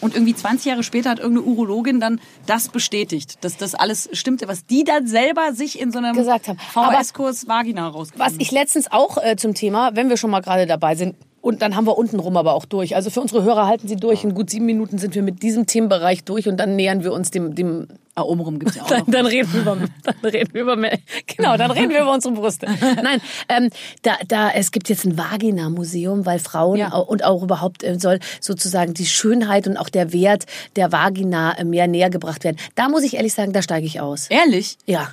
Und 0.00 0.14
irgendwie 0.14 0.34
20 0.34 0.66
Jahre 0.66 0.82
später 0.82 1.10
hat 1.10 1.18
irgendeine 1.18 1.46
Urologin 1.46 2.00
dann 2.00 2.20
das 2.46 2.68
bestätigt, 2.68 3.44
dass 3.44 3.56
das 3.56 3.74
alles 3.74 4.08
stimmte, 4.12 4.48
was 4.48 4.66
die 4.66 4.84
dann 4.84 5.06
selber 5.06 5.52
sich 5.52 5.80
in 5.80 5.92
so 5.92 5.98
einem 5.98 6.14
Gesagt 6.14 6.48
haben. 6.48 6.58
Aber- 6.74 6.92
VHS-Kurs 6.92 7.48
Vagina 7.48 7.88
rausgefunden 7.88 8.34
Was 8.34 8.40
ich 8.40 8.50
letztens 8.50 8.90
auch 8.90 9.18
äh, 9.22 9.36
zum 9.36 9.54
Thema, 9.54 9.94
wenn 9.94 10.08
wir 10.08 10.16
schon 10.16 10.30
mal 10.30 10.40
gerade 10.40 10.66
dabei 10.66 10.94
sind, 10.94 11.16
und 11.42 11.62
dann 11.62 11.74
haben 11.74 11.86
wir 11.86 11.96
unten 11.96 12.18
rum 12.18 12.36
aber 12.36 12.52
auch 12.54 12.66
durch. 12.66 12.94
Also 12.96 13.08
für 13.08 13.20
unsere 13.20 13.42
Hörer 13.42 13.66
halten 13.66 13.88
Sie 13.88 13.96
durch. 13.96 14.24
In 14.24 14.34
gut 14.34 14.50
sieben 14.50 14.66
Minuten 14.66 14.98
sind 14.98 15.14
wir 15.14 15.22
mit 15.22 15.42
diesem 15.42 15.66
Themenbereich 15.66 16.24
durch 16.24 16.48
und 16.48 16.58
dann 16.58 16.76
nähern 16.76 17.02
wir 17.02 17.14
uns 17.14 17.30
dem, 17.30 17.54
dem 17.54 17.88
Ah, 18.16 18.22
obenrum 18.22 18.58
gibt's 18.58 18.74
ja 18.74 18.82
auch 18.82 18.88
dann, 18.88 19.04
dann 19.08 19.26
reden 19.26 19.52
wir 19.52 19.60
über, 19.62 19.76
dann 20.04 20.30
reden 20.30 20.52
wir 20.52 20.62
über, 20.62 20.76
genau, 20.76 21.56
dann 21.56 21.70
reden 21.70 21.90
wir 21.90 22.02
über 22.02 22.12
unsere 22.12 22.34
Brüste. 22.34 22.66
Nein, 22.66 23.20
ähm, 23.48 23.70
da, 24.02 24.16
da, 24.26 24.50
es 24.50 24.72
gibt 24.72 24.88
jetzt 24.88 25.04
ein 25.06 25.16
Vagina-Museum, 25.16 26.26
weil 26.26 26.38
Frauen 26.40 26.76
Ja. 26.78 26.94
und 26.96 27.22
auch 27.24 27.42
überhaupt 27.42 27.82
äh, 27.84 27.98
soll 27.98 28.18
sozusagen 28.40 28.94
die 28.94 29.06
Schönheit 29.06 29.68
und 29.68 29.76
auch 29.76 29.88
der 29.88 30.12
Wert 30.12 30.46
der 30.76 30.90
Vagina 30.92 31.56
äh, 31.56 31.64
mehr 31.64 31.86
näher 31.86 32.10
gebracht 32.10 32.42
werden. 32.44 32.56
Da 32.74 32.88
muss 32.88 33.04
ich 33.04 33.14
ehrlich 33.14 33.32
sagen, 33.32 33.52
da 33.52 33.62
steige 33.62 33.86
ich 33.86 34.00
aus. 34.00 34.26
Ehrlich? 34.28 34.76
Ja. 34.86 35.12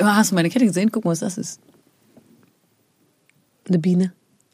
Hast 0.00 0.30
du 0.30 0.34
meine 0.34 0.48
Kette 0.48 0.64
gesehen? 0.64 0.90
Guck 0.90 1.04
mal, 1.04 1.10
was 1.10 1.20
das 1.20 1.36
ist. 1.36 1.60
Eine 3.68 3.78
Biene. 3.78 4.12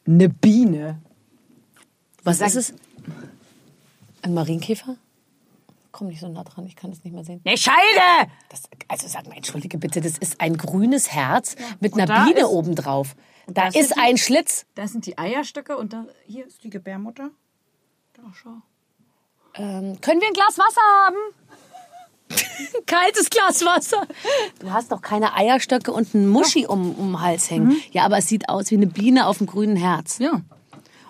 Eine 0.09 0.29
Biene. 0.29 0.99
Was 2.25 2.39
Sag- 2.39 2.49
ist 2.49 2.57
es? 2.57 2.75
Ein 4.23 4.35
Marienkäfer? 4.35 4.97
Komm 5.97 6.09
nicht 6.09 6.19
so 6.19 6.27
nah 6.29 6.43
dran, 6.43 6.67
ich 6.67 6.75
kann 6.75 6.91
es 6.91 7.05
nicht 7.05 7.13
mehr 7.13 7.23
sehen. 7.25 7.41
Eine 7.45 7.57
Scheide! 7.57 8.29
Das, 8.49 8.63
also 8.89 9.07
sag 9.07 9.29
mal, 9.29 9.37
entschuldige 9.37 9.79
bitte, 9.79 10.01
das 10.01 10.19
ist 10.19 10.41
ein 10.41 10.57
grünes 10.57 11.13
Herz 11.13 11.55
mit 11.79 11.93
Und 11.93 12.01
einer 12.01 12.25
Biene 12.25 12.41
ist- 12.41 12.47
obendrauf. 12.47 13.15
Da 13.47 13.69
da 13.71 13.79
ist 13.79 13.91
die- 13.95 14.01
ein 14.01 14.17
Schlitz. 14.17 14.67
Da 14.75 14.89
sind 14.89 15.07
die 15.07 15.17
Eierstöcke 15.19 15.77
und 15.77 15.93
da 15.93 16.07
hier 16.27 16.47
ist 16.49 16.65
die 16.65 16.71
Gebärmutter. 16.71 17.31
Da 18.15 18.23
schau. 18.35 18.57
Ähm, 19.55 20.01
können 20.01 20.21
wir 20.21 20.27
ein 20.27 20.33
Glas 20.35 20.59
Wasser 20.59 20.81
haben? 21.07 21.17
Ein 22.31 22.85
Kaltes 22.87 23.31
Glas 23.31 23.65
Wasser. 23.65 24.09
Du 24.59 24.73
hast 24.73 24.91
doch 24.91 25.01
keine 25.01 25.35
Eierstöcke 25.37 25.93
und 25.93 26.13
einen 26.13 26.27
Muschi 26.27 26.67
um, 26.67 26.93
um 26.97 27.13
den 27.13 27.21
Hals 27.21 27.51
hängen. 27.51 27.81
Ja, 27.93 28.05
aber 28.05 28.19
es 28.19 28.27
sieht 28.27 28.49
aus 28.49 28.73
wie 28.73 28.77
eine 28.77 28.89
Biene 28.89 29.29
auf 29.29 29.39
dem 29.39 29.47
grünen 29.47 29.77
Herz. 29.77 30.19
Ja. 30.19 30.41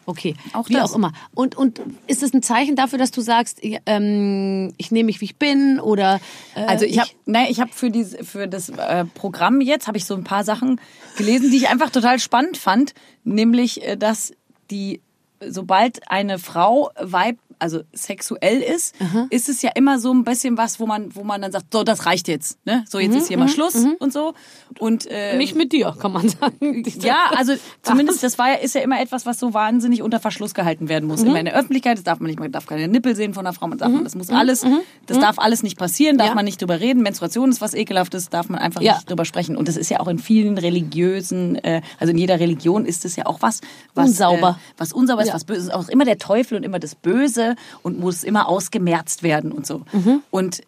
Okay, 0.06 0.34
Auch 0.52 0.68
wie 0.68 0.74
das. 0.74 0.90
auch 0.90 0.96
immer. 0.96 1.12
Und, 1.34 1.56
und 1.56 1.80
ist 2.06 2.22
es 2.22 2.34
ein 2.34 2.42
Zeichen 2.42 2.76
dafür, 2.76 2.98
dass 2.98 3.10
du 3.10 3.20
sagst, 3.20 3.58
ich, 3.62 3.78
ähm, 3.86 4.74
ich 4.76 4.90
nehme 4.90 5.06
mich, 5.06 5.20
wie 5.20 5.26
ich 5.26 5.36
bin? 5.36 5.80
Oder 5.80 6.20
äh, 6.54 6.60
Also 6.64 6.84
ich 6.84 6.98
habe, 6.98 7.10
nein, 7.26 7.46
ich 7.48 7.60
habe 7.60 7.70
für 7.72 7.90
dieses, 7.90 8.26
für 8.26 8.46
das 8.46 8.68
äh, 8.68 9.04
Programm 9.14 9.60
jetzt 9.60 9.86
habe 9.86 9.96
ich 9.96 10.04
so 10.04 10.14
ein 10.14 10.24
paar 10.24 10.44
Sachen 10.44 10.80
gelesen, 11.16 11.50
die 11.50 11.56
ich 11.56 11.68
einfach 11.68 11.90
total 11.90 12.18
spannend 12.18 12.56
fand, 12.56 12.94
nämlich, 13.24 13.82
äh, 13.86 13.96
dass 13.96 14.32
die 14.70 15.00
sobald 15.48 16.10
eine 16.10 16.38
Frau 16.38 16.90
Weib 17.00 17.38
also 17.60 17.82
sexuell 17.92 18.60
ist, 18.60 18.94
ist 19.30 19.48
es 19.48 19.62
ja 19.62 19.70
immer 19.74 19.98
so 19.98 20.12
ein 20.12 20.24
bisschen 20.24 20.58
was, 20.58 20.80
wo 20.80 20.86
man, 20.86 21.14
wo 21.14 21.24
man 21.24 21.40
dann 21.40 21.52
sagt, 21.52 21.66
so, 21.72 21.82
das 21.84 22.04
reicht 22.04 22.28
jetzt, 22.28 22.58
ne? 22.66 22.84
So, 22.88 22.98
jetzt 22.98 23.14
ist 23.16 23.28
hier 23.28 23.38
mal 23.38 23.48
Schluss 23.48 23.76
und 24.00 24.12
so. 24.12 24.34
Und 24.80 25.06
äh, 25.08 25.36
Nicht 25.38 25.54
mit 25.54 25.72
dir, 25.72 25.94
kann 25.98 26.12
man 26.12 26.28
sagen. 26.28 26.82
ja, 27.00 27.30
also 27.36 27.54
zumindest 27.82 28.22
das 28.22 28.38
war 28.38 28.48
ja, 28.50 28.54
ist 28.56 28.74
ja 28.74 28.80
immer 28.82 29.00
etwas, 29.00 29.24
was 29.24 29.38
so 29.38 29.54
wahnsinnig 29.54 30.02
unter 30.02 30.20
Verschluss 30.20 30.52
gehalten 30.52 30.88
werden 30.88 31.06
muss. 31.08 31.22
Immer 31.22 31.38
in 31.38 31.44
der 31.46 31.54
Öffentlichkeit, 31.54 31.96
das 31.96 32.04
darf 32.04 32.18
man 32.20 32.26
nicht, 32.28 32.40
man 32.40 32.50
darf 32.52 32.66
keine 32.66 32.88
Nippel 32.88 33.14
sehen 33.14 33.34
von 33.34 33.46
einer 33.46 33.54
Frau, 33.54 33.68
man 33.68 33.78
darf, 33.78 33.92
das 34.02 34.14
muss 34.14 34.30
alles, 34.30 34.66
das 35.06 35.18
darf 35.20 35.38
alles 35.38 35.62
nicht 35.62 35.78
passieren, 35.78 36.18
darf 36.18 36.28
Ja. 36.28 36.34
man 36.34 36.44
nicht 36.44 36.60
drüber 36.60 36.80
reden. 36.80 37.02
Menstruation 37.02 37.50
ist 37.50 37.60
was 37.60 37.72
ekelhaftes, 37.72 38.28
darf 38.30 38.48
man 38.48 38.58
einfach 38.58 38.82
Ja. 38.82 38.94
nicht 38.94 39.08
drüber 39.08 39.24
sprechen. 39.24 39.56
Und 39.56 39.68
das 39.68 39.76
ist 39.76 39.90
ja 39.90 40.00
auch 40.00 40.08
in 40.08 40.18
vielen 40.18 40.58
religiösen, 40.58 41.56
äh, 41.56 41.82
also 42.00 42.10
in 42.10 42.18
jeder 42.18 42.40
Religion 42.40 42.84
ist 42.84 43.04
es 43.04 43.16
ja 43.16 43.26
auch 43.26 43.40
was, 43.42 43.60
was 43.94 44.08
Unsauber. 44.10 44.58
Äh, 44.60 44.74
was 44.78 44.92
unsauber 44.92 45.22
ist, 45.22 45.33
Was 45.34 45.44
böse 45.44 45.60
ist, 45.60 45.74
auch 45.74 45.88
immer 45.88 46.04
der 46.04 46.18
Teufel 46.18 46.56
und 46.56 46.64
immer 46.64 46.78
das 46.78 46.94
Böse 46.94 47.56
und 47.82 47.98
muss 47.98 48.24
immer 48.24 48.48
ausgemerzt 48.48 49.22
werden 49.22 49.52
und 49.52 49.66
so. 49.66 49.82
Und 50.30 50.62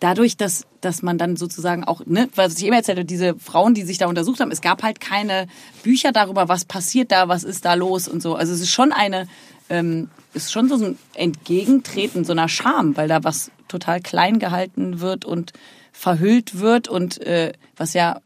dadurch, 0.00 0.36
dass, 0.36 0.66
dass 0.80 1.02
man 1.02 1.18
dann 1.18 1.36
sozusagen 1.36 1.84
auch, 1.84 2.04
ne, 2.06 2.28
was 2.34 2.58
ich 2.58 2.64
immer 2.64 2.76
erzählte, 2.76 3.04
diese 3.04 3.36
Frauen, 3.38 3.74
die 3.74 3.82
sich 3.82 3.98
da 3.98 4.06
untersucht 4.06 4.40
haben, 4.40 4.50
es 4.50 4.60
gab 4.60 4.82
halt 4.82 5.00
keine 5.00 5.46
Bücher 5.82 6.12
darüber, 6.12 6.48
was 6.48 6.64
passiert 6.64 7.12
da, 7.12 7.28
was 7.28 7.44
ist 7.44 7.64
da 7.64 7.74
los 7.74 8.08
und 8.08 8.22
so. 8.22 8.34
Also 8.34 8.52
es 8.52 8.60
ist 8.60 8.70
schon 8.70 8.92
eine, 8.92 9.26
ähm, 9.68 10.10
ist 10.34 10.52
schon 10.52 10.68
so 10.68 10.76
ein 10.76 10.98
Entgegentreten 11.14 12.24
so 12.24 12.32
einer 12.32 12.48
Scham, 12.48 12.96
weil 12.96 13.08
da 13.08 13.24
was 13.24 13.50
total 13.68 14.00
klein 14.00 14.38
gehalten 14.38 15.00
wird 15.00 15.24
und 15.24 15.52
verhüllt 15.92 16.58
wird 16.58 16.88
und 16.88 17.20
äh, 17.22 17.52
was 17.76 17.94
ja 17.94 18.20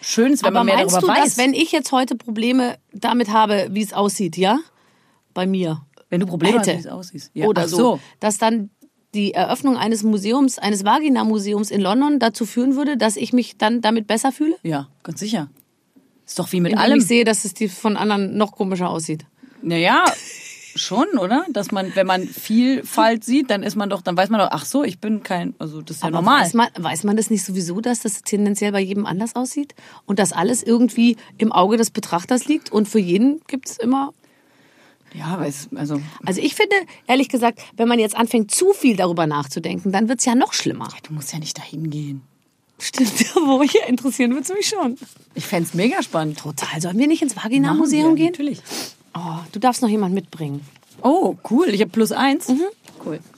schön 0.00 0.32
ist, 0.32 0.42
wenn 0.42 0.48
Aber 0.48 0.64
man 0.64 0.66
mehr 0.66 0.84
darüber 0.84 1.00
du, 1.00 1.08
weiß. 1.08 1.24
dass 1.24 1.38
wenn 1.38 1.54
ich 1.54 1.70
jetzt 1.70 1.92
heute 1.92 2.16
Probleme 2.16 2.76
damit 2.92 3.30
habe, 3.30 3.68
wie 3.70 3.82
es 3.82 3.92
aussieht, 3.92 4.36
ja? 4.36 4.58
Bei 5.34 5.46
mir. 5.46 5.82
wenn 6.10 6.20
du 6.20 6.26
Probleme 6.26 6.58
hast, 6.58 6.66
hätte. 6.66 6.78
wie 6.78 6.80
es 6.82 6.86
aussieht. 6.86 7.30
Ja, 7.34 7.46
Oder 7.46 7.62
ach 7.62 7.68
so. 7.68 8.00
Dass 8.20 8.38
dann 8.38 8.70
die 9.14 9.34
Eröffnung 9.34 9.76
eines 9.76 10.02
Museums, 10.02 10.58
eines 10.58 10.84
Vagina-Museums 10.84 11.70
in 11.70 11.80
London 11.80 12.18
dazu 12.18 12.46
führen 12.46 12.74
würde, 12.76 12.96
dass 12.96 13.16
ich 13.16 13.32
mich 13.32 13.56
dann 13.58 13.80
damit 13.80 14.06
besser 14.06 14.32
fühle? 14.32 14.56
Ja, 14.62 14.88
ganz 15.02 15.20
sicher. 15.20 15.50
Ist 16.26 16.38
doch 16.38 16.50
wie 16.52 16.60
mit 16.60 16.72
Indem 16.72 16.84
allem. 16.84 16.98
ich 16.98 17.06
sehe, 17.06 17.24
dass 17.24 17.44
es 17.44 17.54
die 17.54 17.68
von 17.68 17.96
anderen 17.96 18.36
noch 18.36 18.52
komischer 18.52 18.88
aussieht. 18.88 19.26
Naja, 19.62 20.04
schon, 20.74 21.06
oder? 21.18 21.44
Dass 21.50 21.70
man, 21.70 21.94
wenn 21.94 22.06
man 22.06 22.26
Vielfalt 22.26 23.24
sieht, 23.24 23.50
dann 23.50 23.62
ist 23.62 23.76
man 23.76 23.90
doch, 23.90 24.02
dann 24.02 24.16
weiß 24.16 24.30
man 24.30 24.40
doch, 24.40 24.48
ach 24.50 24.64
so, 24.64 24.82
ich 24.84 24.98
bin 24.98 25.22
kein, 25.22 25.54
also 25.58 25.80
das 25.82 25.96
ist 25.96 26.02
ja 26.02 26.08
Aber 26.08 26.18
normal. 26.18 26.42
Weiß 26.42 26.54
man, 26.54 26.68
weiß 26.76 27.04
man 27.04 27.16
das 27.16 27.30
nicht 27.30 27.44
sowieso, 27.44 27.80
dass 27.80 28.00
das 28.00 28.22
tendenziell 28.22 28.72
bei 28.72 28.80
jedem 28.80 29.06
anders 29.06 29.36
aussieht? 29.36 29.74
Und 30.06 30.18
dass 30.18 30.32
alles 30.32 30.62
irgendwie 30.62 31.16
im 31.38 31.52
Auge 31.52 31.76
des 31.76 31.90
Betrachters 31.90 32.46
liegt 32.46 32.72
und 32.72 32.88
für 32.88 32.98
jeden 32.98 33.40
gibt 33.46 33.68
es 33.68 33.78
immer. 33.78 34.12
Ja, 35.14 35.26
aber 35.26 35.46
es, 35.46 35.68
also, 35.74 36.00
Also 36.26 36.40
ich 36.40 36.54
finde, 36.54 36.74
ehrlich 37.06 37.28
gesagt, 37.28 37.60
wenn 37.76 37.88
man 37.88 37.98
jetzt 37.98 38.16
anfängt, 38.16 38.50
zu 38.50 38.72
viel 38.72 38.96
darüber 38.96 39.26
nachzudenken, 39.26 39.92
dann 39.92 40.08
wird 40.08 40.18
es 40.18 40.24
ja 40.24 40.34
noch 40.34 40.52
schlimmer. 40.52 40.88
du 41.06 41.14
musst 41.14 41.32
ja 41.32 41.38
nicht 41.38 41.56
dahin 41.56 41.88
gehen. 41.88 42.22
Stimmt, 42.80 43.12
wo 43.36 43.62
ich 43.62 43.70
hier 43.72 43.86
interessieren 43.86 44.32
würde 44.32 44.42
es 44.42 44.52
mich 44.52 44.66
schon. 44.66 44.98
Ich 45.34 45.46
fänd's 45.46 45.74
mega 45.74 46.02
spannend. 46.02 46.38
Total. 46.38 46.80
Sollen 46.80 46.98
wir 46.98 47.06
nicht 47.06 47.22
ins 47.22 47.36
Vagina-Museum 47.36 48.16
gehen? 48.16 48.32
Natürlich. 48.32 48.60
Oh, 49.14 49.38
du 49.52 49.60
darfst 49.60 49.80
noch 49.80 49.88
jemand 49.88 50.14
mitbringen. 50.14 50.60
Oh, 51.00 51.36
cool. 51.50 51.68
Ich 51.68 51.80
habe 51.80 51.90
plus 51.90 52.10
eins. 52.12 52.48
Mhm. 52.48 52.62
Cool. 53.04 53.20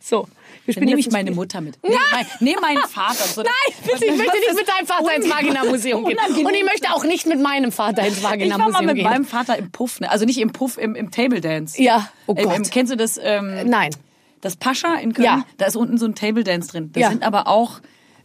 So, 0.00 0.28
wir 0.66 0.74
Dann 0.74 0.84
nehme 0.84 0.98
ich 1.00 1.10
meine 1.10 1.28
Spiel. 1.28 1.34
Mutter 1.36 1.60
mit. 1.60 1.78
Nee, 1.82 1.90
mein, 2.12 2.26
nee 2.40 2.56
meinen 2.60 2.82
Vater. 2.88 3.24
So, 3.24 3.42
Nein, 3.42 3.52
bitte, 3.84 4.04
ich 4.06 4.16
möchte 4.16 4.38
nicht 4.38 4.54
mit 4.54 4.68
deinem 4.68 4.86
Vater 4.86 5.14
ins 5.16 5.28
Vagina-Museum 5.30 6.04
gehen. 6.04 6.16
Unangenehm. 6.18 6.46
Und 6.46 6.54
ich 6.54 6.64
möchte 6.64 6.92
auch 6.92 7.04
nicht 7.04 7.26
mit 7.26 7.40
meinem 7.40 7.72
Vater 7.72 8.06
ins 8.06 8.18
Ich 8.18 8.22
war 8.22 8.36
mal 8.70 8.82
mit 8.82 8.96
gehen. 8.96 9.04
meinem 9.04 9.24
Vater 9.24 9.58
im 9.58 9.70
Puff, 9.70 10.00
ne? 10.00 10.10
also 10.10 10.24
nicht 10.24 10.38
im 10.38 10.52
Puff, 10.52 10.78
im, 10.78 10.94
im 10.94 11.10
Table 11.10 11.40
Dance. 11.40 11.82
Ja, 11.82 12.08
oh 12.26 12.32
Im, 12.32 12.38
im, 12.38 12.48
Gott. 12.48 12.70
kennst 12.70 12.92
du 12.92 12.96
das? 12.96 13.18
Ähm, 13.22 13.68
Nein. 13.68 13.90
Das 14.40 14.56
Pascha 14.56 14.96
in 14.96 15.14
Köln, 15.14 15.24
Ja. 15.24 15.44
da 15.58 15.66
ist 15.66 15.76
unten 15.76 15.96
so 15.98 16.06
ein 16.06 16.14
Table 16.14 16.44
Dance 16.44 16.68
drin. 16.68 16.90
Da 16.92 17.00
Ja. 17.00 17.08
sind 17.10 17.22
aber 17.22 17.46
auch 17.46 17.80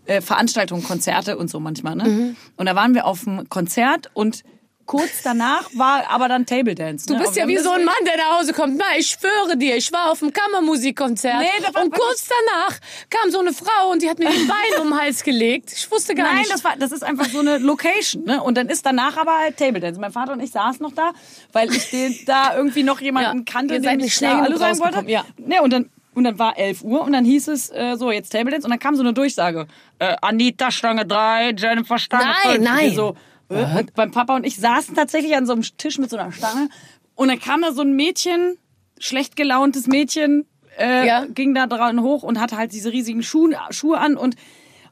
äh, 0.06 0.22
Veranstaltungen, 0.22 0.84
Konzerte 0.84 1.38
und 1.38 1.50
so 1.50 1.60
manchmal. 1.60 1.96
Ne? 1.96 2.04
Mhm. 2.06 2.36
Und 2.58 2.66
da 2.66 2.76
waren 2.76 2.94
wir 2.96 3.06
auf 3.06 3.24
dem 3.26 3.48
Konzert 3.48 4.10
und 4.14 4.44
kurz 4.90 5.22
danach 5.24 5.70
war 5.76 6.10
aber 6.10 6.28
dann 6.28 6.48
Table 6.48 6.74
Dance. 6.74 7.06
Du 7.06 7.14
ne? 7.14 7.20
bist 7.20 7.36
ja 7.36 7.48
wie 7.48 7.58
so 7.58 7.70
ein 7.70 7.86
Mann, 7.86 7.94
der 8.08 8.18
nach 8.18 8.40
Hause 8.40 8.54
kommt. 8.54 8.76
Na, 8.76 8.86
ich 8.98 9.06
schwöre 9.08 9.56
dir, 9.56 9.78
ich 9.78 9.94
war 9.94 10.12
auf 10.12 10.24
einem 10.24 10.34
Kammermusikkonzert. 10.34 11.38
Nee, 11.38 11.80
und 11.80 11.94
kurz 11.94 12.28
danach 12.28 12.80
kam 13.12 13.30
so 13.30 13.40
eine 13.40 13.54
Frau 13.54 13.92
und 13.92 14.02
die 14.02 14.10
hat 14.10 14.18
mir 14.18 14.32
den 14.32 14.48
Bein 14.48 14.82
um 14.82 14.90
den 14.90 15.00
Hals 15.00 15.24
gelegt. 15.24 15.72
Ich 15.72 15.92
wusste 15.92 16.16
gar 16.16 16.26
Nein, 16.26 16.40
nicht. 16.40 16.52
das, 16.52 16.64
war, 16.64 16.76
das 16.76 16.92
ist 16.92 17.04
einfach 17.04 17.26
so 17.26 17.40
eine 17.40 17.60
Location. 17.60 18.24
Ne? 18.24 18.42
Und 18.42 18.58
dann 18.58 18.68
ist 18.68 18.84
danach 18.84 19.16
aber 19.16 19.38
halt 19.38 19.58
Table 19.58 19.80
Dance. 19.80 20.00
Mein 20.02 20.12
Vater 20.12 20.34
und 20.34 20.40
ich 20.40 20.50
saßen 20.50 20.82
noch 20.82 20.94
da, 20.94 21.12
weil 21.54 21.72
ich 21.72 21.92
den, 21.92 22.18
da 22.26 22.56
irgendwie 22.56 22.82
noch 22.82 23.00
jemanden 23.00 23.46
Ja, 23.46 23.54
kannte, 23.54 23.80
seid 23.84 23.98
ich 23.98 24.06
nicht 24.06 24.16
schnell 24.16 24.38
Hallo 24.38 24.58
sagen 24.58 24.80
wollte. 24.80 25.04
ja. 25.08 25.24
Ne, 25.38 25.62
und 25.62 25.72
dann 25.72 25.92
und 26.16 26.24
dann 26.24 26.40
war 26.40 26.58
11 26.58 26.82
Uhr 26.84 27.02
und 27.02 27.14
dann 27.14 27.24
hieß 27.24 27.48
es 27.50 27.70
äh, 27.70 27.96
so, 27.96 28.12
jetzt 28.12 28.32
Table 28.32 28.50
Dance 28.52 28.66
und 28.66 28.72
dann 28.72 28.80
kam 28.80 28.96
so 28.96 29.04
eine 29.04 29.14
Durchsage. 29.14 29.68
Äh, 30.00 30.16
Anita 30.22 30.72
Stange 30.72 31.06
3, 31.06 31.54
Jennifer 31.56 32.00
Stange 32.00 32.26
Nein, 32.44 32.54
5. 32.56 32.64
nein. 32.66 32.86
Wir 32.88 32.94
So, 32.94 33.16
und 33.50 33.94
beim 33.96 34.12
Papa 34.12 34.36
und 34.36 34.46
ich 34.46 34.58
saßen 34.58 34.96
tatsächlich 34.96 35.36
an 35.36 35.46
so 35.46 35.54
einem 35.54 35.64
Tisch 35.64 35.98
mit 35.98 36.10
so 36.10 36.18
einer 36.18 36.32
Stange 36.32 36.70
und 37.16 37.28
dann 37.30 37.40
kam 37.40 37.62
da 37.62 37.72
so 37.74 37.82
ein 37.82 37.94
Mädchen, 37.96 38.58
schlecht 39.00 39.36
gelauntes 39.36 39.88
Mädchen, 39.88 40.46
äh, 40.78 41.06
Ja. 41.08 41.26
ging 41.26 41.54
da 41.56 41.66
dran 41.68 42.02
hoch 42.02 42.24
und 42.24 42.40
hatte 42.40 42.58
halt 42.58 42.72
diese 42.74 42.92
riesigen 42.92 43.24
Schuhe, 43.24 43.56
Schuhe 43.72 43.98
an 43.98 44.16
und 44.18 44.36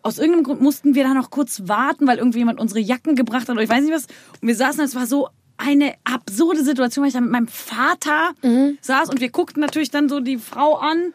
aus 0.01 0.17
irgendeinem 0.19 0.43
Grund 0.43 0.61
mussten 0.61 0.95
wir 0.95 1.03
da 1.03 1.13
noch 1.13 1.29
kurz 1.29 1.63
warten, 1.65 2.07
weil 2.07 2.17
irgendwie 2.17 2.39
jemand 2.39 2.59
unsere 2.59 2.79
Jacken 2.79 3.15
gebracht 3.15 3.43
hat 3.47 3.49
oder 3.49 3.61
ich 3.63 3.69
weiß 3.69 3.83
nicht 3.83 3.93
was. 3.93 4.05
Und 4.41 4.47
wir 4.47 4.55
saßen, 4.55 4.81
es 4.83 4.95
war 4.95 5.05
so 5.05 5.27
eine 5.57 5.93
absurde 6.03 6.63
Situation, 6.63 7.03
weil 7.03 7.07
ich 7.09 7.13
da 7.15 7.21
mit 7.21 7.31
meinem 7.31 7.47
Vater 7.47 8.31
saß 8.81 9.09
und 9.09 9.19
wir 9.21 9.29
guckten 9.29 9.59
natürlich 9.61 9.89
dann 9.91 10.07
so 10.07 10.19
die 10.19 10.37
Frau 10.37 10.75
an 10.75 11.13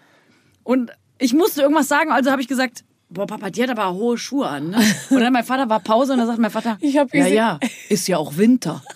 und 0.65 0.91
ich 1.19 1.33
musste 1.33 1.63
irgendwas 1.63 1.89
sagen, 1.89 2.11
also 2.13 2.31
habe 2.31 2.43
ich 2.43 2.49
gesagt, 2.49 2.85
boah 3.13 3.27
Papa, 3.27 3.51
die 3.51 3.63
hat 3.63 3.71
aber 3.71 3.93
hohe 3.93 4.19
Schuhe 4.19 4.47
an. 4.47 4.71
Ne? 4.71 4.79
Und 5.11 5.21
dann 5.21 5.33
mein 5.33 5.45
Vater 5.45 5.69
war 5.69 5.81
Pause 5.81 6.13
und 6.13 6.19
dann 6.19 6.27
sagt 6.27 6.39
mein 6.39 6.51
Vater, 6.51 6.79
Ich 6.81 6.97
hab 6.97 7.13
ja 7.15 7.27
ja, 7.27 7.59
ist 7.89 8.09
ja 8.09 8.19
auch 8.19 8.37
Winter. 8.37 8.83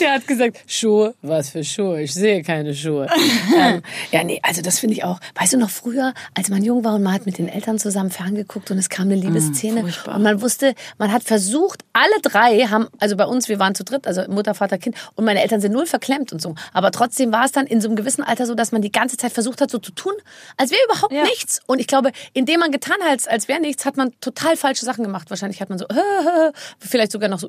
Der 0.00 0.12
hat 0.14 0.26
gesagt, 0.26 0.58
Schuhe, 0.66 1.14
was 1.22 1.50
für 1.50 1.62
Schuhe? 1.64 2.02
Ich 2.02 2.14
sehe 2.14 2.42
keine 2.42 2.74
Schuhe. 2.74 3.06
ähm, 3.56 3.82
ja, 4.10 4.24
nee, 4.24 4.40
also 4.42 4.62
das 4.62 4.78
finde 4.78 4.94
ich 4.96 5.04
auch. 5.04 5.20
Weißt 5.34 5.52
du 5.52 5.58
noch 5.58 5.70
früher, 5.70 6.14
als 6.34 6.48
man 6.48 6.62
jung 6.62 6.84
war 6.84 6.94
und 6.94 7.02
man 7.02 7.12
hat 7.14 7.26
mit 7.26 7.38
den 7.38 7.48
Eltern 7.48 7.78
zusammen 7.78 8.10
ferngeguckt 8.10 8.70
und 8.70 8.78
es 8.78 8.88
kam 8.88 9.06
eine 9.06 9.16
Liebesszene 9.16 9.80
furchtbar. 9.82 10.16
und 10.16 10.22
man 10.22 10.40
wusste, 10.40 10.74
man 10.98 11.12
hat 11.12 11.22
versucht, 11.22 11.82
alle 11.92 12.20
drei 12.22 12.60
haben, 12.66 12.88
also 12.98 13.16
bei 13.16 13.24
uns, 13.26 13.48
wir 13.48 13.58
waren 13.58 13.74
zu 13.74 13.84
dritt, 13.84 14.06
also 14.06 14.22
Mutter, 14.28 14.54
Vater, 14.54 14.78
Kind 14.78 14.96
und 15.14 15.24
meine 15.24 15.42
Eltern 15.42 15.60
sind 15.60 15.72
null 15.72 15.86
verklemmt 15.86 16.32
und 16.32 16.40
so. 16.42 16.54
Aber 16.72 16.90
trotzdem 16.90 17.32
war 17.32 17.44
es 17.44 17.52
dann 17.52 17.66
in 17.66 17.80
so 17.80 17.88
einem 17.88 17.96
gewissen 17.96 18.22
Alter 18.22 18.46
so, 18.46 18.54
dass 18.54 18.72
man 18.72 18.82
die 18.82 18.92
ganze 18.92 19.16
Zeit 19.16 19.32
versucht 19.32 19.60
hat, 19.60 19.70
so 19.70 19.78
zu 19.78 19.92
tun, 19.92 20.12
als 20.56 20.70
wäre 20.70 20.80
überhaupt 20.90 21.12
Ja. 21.12 21.22
nichts. 21.24 21.60
Und 21.66 21.78
ich 21.80 21.86
glaube, 21.86 22.12
indem 22.32 22.60
man 22.60 22.70
getan 22.70 22.96
hat, 23.02 23.10
als, 23.10 23.28
als 23.28 23.48
wäre 23.48 23.60
nichts, 23.60 23.84
hat 23.84 23.96
man 23.96 24.12
total 24.20 24.56
falsche 24.56 24.84
Sachen 24.84 25.04
gemacht. 25.04 25.30
Wahrscheinlich 25.30 25.60
hat 25.60 25.68
man 25.68 25.78
so, 25.78 25.86
vielleicht 26.78 27.12
sogar 27.12 27.28
noch 27.28 27.38
so 27.38 27.48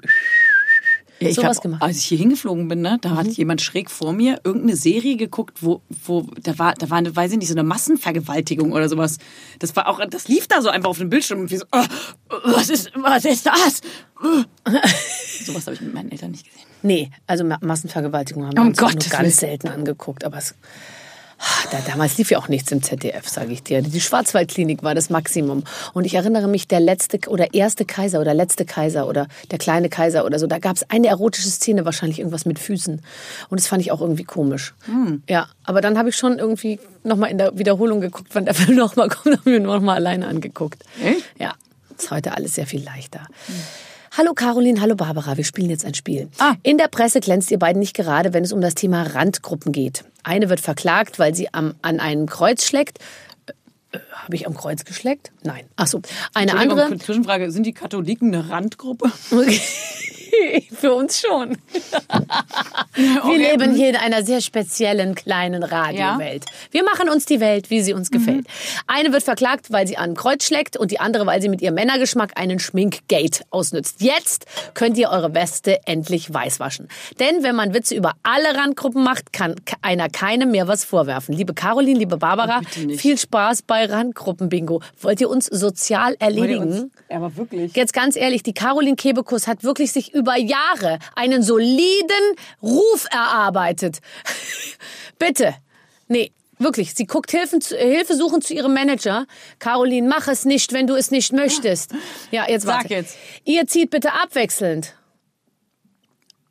Ja, 1.24 1.30
ich 1.30 1.36
sowas 1.36 1.58
hab, 1.58 1.64
gemacht. 1.64 1.82
Mhm. 1.82 1.86
Als 1.88 1.98
ich 1.98 2.06
hier 2.06 2.18
hingeflogen 2.18 2.68
bin, 2.68 2.82
ne, 2.82 2.98
da 3.02 3.12
hat 3.12 3.28
jemand 3.28 3.62
schräg 3.62 3.90
vor 3.92 4.14
mir 4.14 4.40
irgendeine 4.44 4.76
Serie 4.76 5.18
geguckt, 5.18 5.60
wo, 5.62 5.82
wo 6.06 6.28
da 6.42 6.58
war, 6.60 6.74
da 6.76 6.90
war 6.90 6.98
eine, 6.98 7.16
weiß 7.16 7.32
ich 7.34 7.38
nicht, 7.38 7.48
so 7.48 7.54
eine 7.54 7.64
Massenvergewaltigung 7.64 8.72
oder 8.72 8.90
sowas. 8.90 9.18
Das 9.60 9.76
war 9.76 9.88
auch, 9.88 10.00
das 10.10 10.28
lief 10.28 10.48
da 10.48 10.62
so 10.62 10.70
einfach 10.70 10.90
auf 10.90 10.98
dem 10.98 11.10
Bildschirm 11.10 11.42
und 11.42 11.52
wir 11.52 11.60
so, 11.60 11.66
oh, 11.72 11.84
was 12.46 12.70
ist, 12.70 12.92
was 12.96 13.26
ist 13.26 13.46
das? 13.46 13.82
sowas 15.46 15.66
habe 15.66 15.76
ich 15.76 15.82
mit 15.82 15.94
meinen 15.94 16.12
Eltern 16.12 16.32
nicht 16.32 16.46
gesehen. 16.46 16.66
Nee, 16.82 17.12
also 17.28 17.44
Ma- 17.44 17.60
Massenvergewaltigung 17.62 18.46
haben 18.46 18.56
wir 18.56 18.62
Um 18.62 18.68
uns 18.70 18.80
nur 18.80 18.92
ganz 19.10 19.38
selten 19.38 19.68
angeguckt. 19.70 20.24
Aber 20.24 20.38
es, 20.38 20.56
da, 21.72 21.80
damals 21.86 22.18
lief 22.18 22.32
ja 22.32 22.38
auch 22.38 22.48
nichts 22.48 22.72
im 22.72 22.82
ZDF, 22.82 23.28
sage 23.28 23.52
ich 23.52 23.64
dir. 23.64 23.82
Die 23.82 24.02
Schwarzwaldklinik 24.02 24.84
war 24.84 24.96
das 24.96 25.10
Maximum. 25.10 25.64
Und 25.94 26.06
ich 26.06 26.14
erinnere 26.16 26.48
mich, 26.48 26.68
der 26.68 26.80
letzte 26.80 27.20
oder 27.28 27.54
erste 27.54 27.86
Kaiser 27.86 28.22
oder 28.22 28.34
letzte 28.34 28.66
Kaiser 28.66 29.08
oder 29.08 29.28
der 29.52 29.58
kleine 29.58 29.90
Kaiser 29.90 30.26
oder 30.26 30.40
so, 30.40 30.48
da 30.48 30.60
gab 30.60 30.76
es 30.76 30.90
eine 30.90 31.08
erotische 31.08 31.50
Szene, 31.50 31.86
wahrscheinlich 31.86 32.20
irgendwas 32.20 32.46
mit 32.46 32.60
Füßen. 32.60 33.02
Und 33.50 33.60
das 33.60 33.68
fand 33.68 33.82
ich 33.82 33.92
auch 33.92 34.02
irgendwie 34.02 34.24
komisch. 34.24 34.74
Hm. 34.86 35.24
Ja, 35.28 35.48
aber 35.64 35.82
dann 35.82 35.98
habe 35.98 36.10
ich 36.10 36.16
schon 36.16 36.40
irgendwie 36.40 36.80
nochmal 37.04 37.32
in 37.32 37.38
der 37.38 37.58
Wiederholung 37.58 38.02
geguckt, 38.02 38.30
wann 38.34 38.46
der 38.46 38.54
Film 38.54 38.78
nochmal 38.78 39.10
kommt, 39.10 39.38
habe 39.38 39.50
ich 39.50 39.60
mir 39.60 39.60
nochmal 39.60 39.96
alleine 39.96 40.28
angeguckt. 40.28 40.84
Echt? 41.04 41.24
Ja, 41.40 41.54
ist 41.98 42.12
heute 42.12 42.36
alles 42.36 42.56
sehr 42.56 42.68
viel 42.68 42.84
leichter. 42.84 43.28
Hallo 44.16 44.34
Caroline, 44.34 44.80
hallo 44.80 44.96
Barbara, 44.96 45.38
wir 45.38 45.44
spielen 45.44 45.72
jetzt 45.72 45.86
ein 45.86 45.96
Spiel. 45.96 46.30
Ah. 46.38 46.54
In 46.62 46.78
der 46.78 46.88
Presse 46.88 47.20
glänzt 47.20 47.50
ihr 47.50 47.58
beiden 47.58 47.80
nicht 47.80 47.96
gerade, 47.96 48.32
wenn 48.34 48.44
es 48.44 48.54
um 48.54 48.62
das 48.62 48.76
Thema 48.76 49.02
Randgruppen 49.02 49.72
geht. 49.72 50.04
Eine 50.24 50.50
wird 50.50 50.60
verklagt, 50.60 51.20
weil 51.20 51.36
sie 51.36 51.54
am, 51.54 51.76
an 51.82 52.00
einem 52.00 52.28
Kreuz 52.28 52.66
schlägt. 52.66 53.00
Äh, 53.92 54.00
Habe 54.14 54.36
ich 54.36 54.48
am 54.48 54.56
Kreuz 54.56 54.86
geschleckt? 54.86 55.32
Nein. 55.44 55.66
Ach 55.76 55.88
so. 55.88 56.02
Eine 56.34 56.58
andere. 56.58 56.98
Zwischenfrage, 56.98 57.52
sind 57.52 57.66
die 57.66 57.74
Katholiken 57.74 58.34
eine 58.34 58.50
Randgruppe? 58.50 59.12
Für 60.72 60.94
uns 60.94 61.20
schon. 61.20 61.58
Wir 62.96 63.38
leben 63.38 63.74
hier 63.76 63.90
in 63.90 63.96
einer 63.96 64.24
sehr 64.24 64.42
speziellen 64.42 65.16
kleinen 65.16 65.64
Radiowelt. 65.64 66.46
Wir 66.72 66.84
machen 66.84 67.10
uns 67.10 67.26
die 67.26 67.40
Welt, 67.40 67.70
wie 67.70 67.82
sie 67.82 67.94
uns 67.94 68.12
gefällt. 68.12 68.46
Eine 68.88 69.12
wird 69.12 69.24
verklagt, 69.24 69.72
weil 69.72 69.88
sie 69.88 69.98
an 69.98 70.12
ein 70.12 70.16
Kreuz 70.16 70.46
schlägt 70.46 70.78
und 70.78 70.92
die 70.92 71.00
andere, 71.00 71.26
weil 71.26 71.42
sie 71.42 71.50
mit 71.50 71.62
ihrem 71.62 71.76
Männergeschmack 71.76 72.40
einen 72.40 72.60
Schminkgate 72.60 73.44
ausnützt. 73.50 74.02
Jetzt 74.02 74.46
könnt 74.74 74.98
ihr 74.98 75.10
eure 75.10 75.34
Weste 75.34 75.80
endlich 75.86 76.34
weiß 76.34 76.60
waschen. 76.60 76.88
Denn 77.20 77.44
wenn 77.44 77.56
man 77.56 77.74
Witze 77.74 77.96
über 77.96 78.14
alle 78.24 78.58
Randgruppen 78.58 79.04
macht, 79.04 79.34
kann 79.34 79.56
einer 79.82 80.10
keinem 80.10 80.52
mehr 80.52 80.68
was 80.68 80.84
vorwerfen. 80.84 81.36
Liebe 81.36 81.54
Caroline, 81.54 82.00
liebe 82.00 82.18
Barbara, 82.18 82.62
nicht. 82.78 83.02
viel 83.02 83.18
Spaß 83.18 83.64
bei 83.64 83.86
Randgruppen-Bingo. 83.86 84.82
Wollt 85.02 85.22
ihr 85.22 85.30
uns 85.30 85.48
sozial 85.48 86.16
erledigen? 86.20 86.92
Aber 87.10 87.36
wirklich. 87.36 87.76
Jetzt 87.76 87.94
ganz 87.94 88.16
ehrlich, 88.16 88.44
die 88.44 88.54
Caroline 88.54 88.96
Kebekus 88.96 89.48
hat 89.48 89.64
wirklich 89.64 89.92
sich 89.92 90.14
über 90.14 90.23
Jahre 90.38 91.00
einen 91.16 91.44
soliden 91.44 92.36
Ruf 92.62 93.06
erarbeitet. 93.12 94.00
Bitte. 95.20 95.56
Nee, 96.08 96.32
wirklich. 96.60 96.94
Sie 96.94 97.06
guckt 97.06 97.32
Hilfen 97.32 97.62
zu, 97.62 97.78
äh, 97.78 97.96
Hilfe 97.96 98.16
suchen 98.16 98.42
zu 98.42 98.54
ihrem 98.54 98.74
Manager. 98.74 99.26
Caroline, 99.60 100.08
mach 100.08 100.28
es 100.28 100.46
nicht, 100.46 100.74
wenn 100.74 100.88
du 100.88 100.96
es 100.96 101.12
nicht 101.12 101.32
möchtest. 101.34 101.94
Ja, 102.32 102.50
jetzt 102.50 102.66
Sag 102.66 102.84
warte. 102.84 102.94
jetzt. 102.94 103.18
Ihr 103.46 103.68
zieht 103.68 103.90
bitte 103.90 104.14
abwechselnd. 104.14 104.96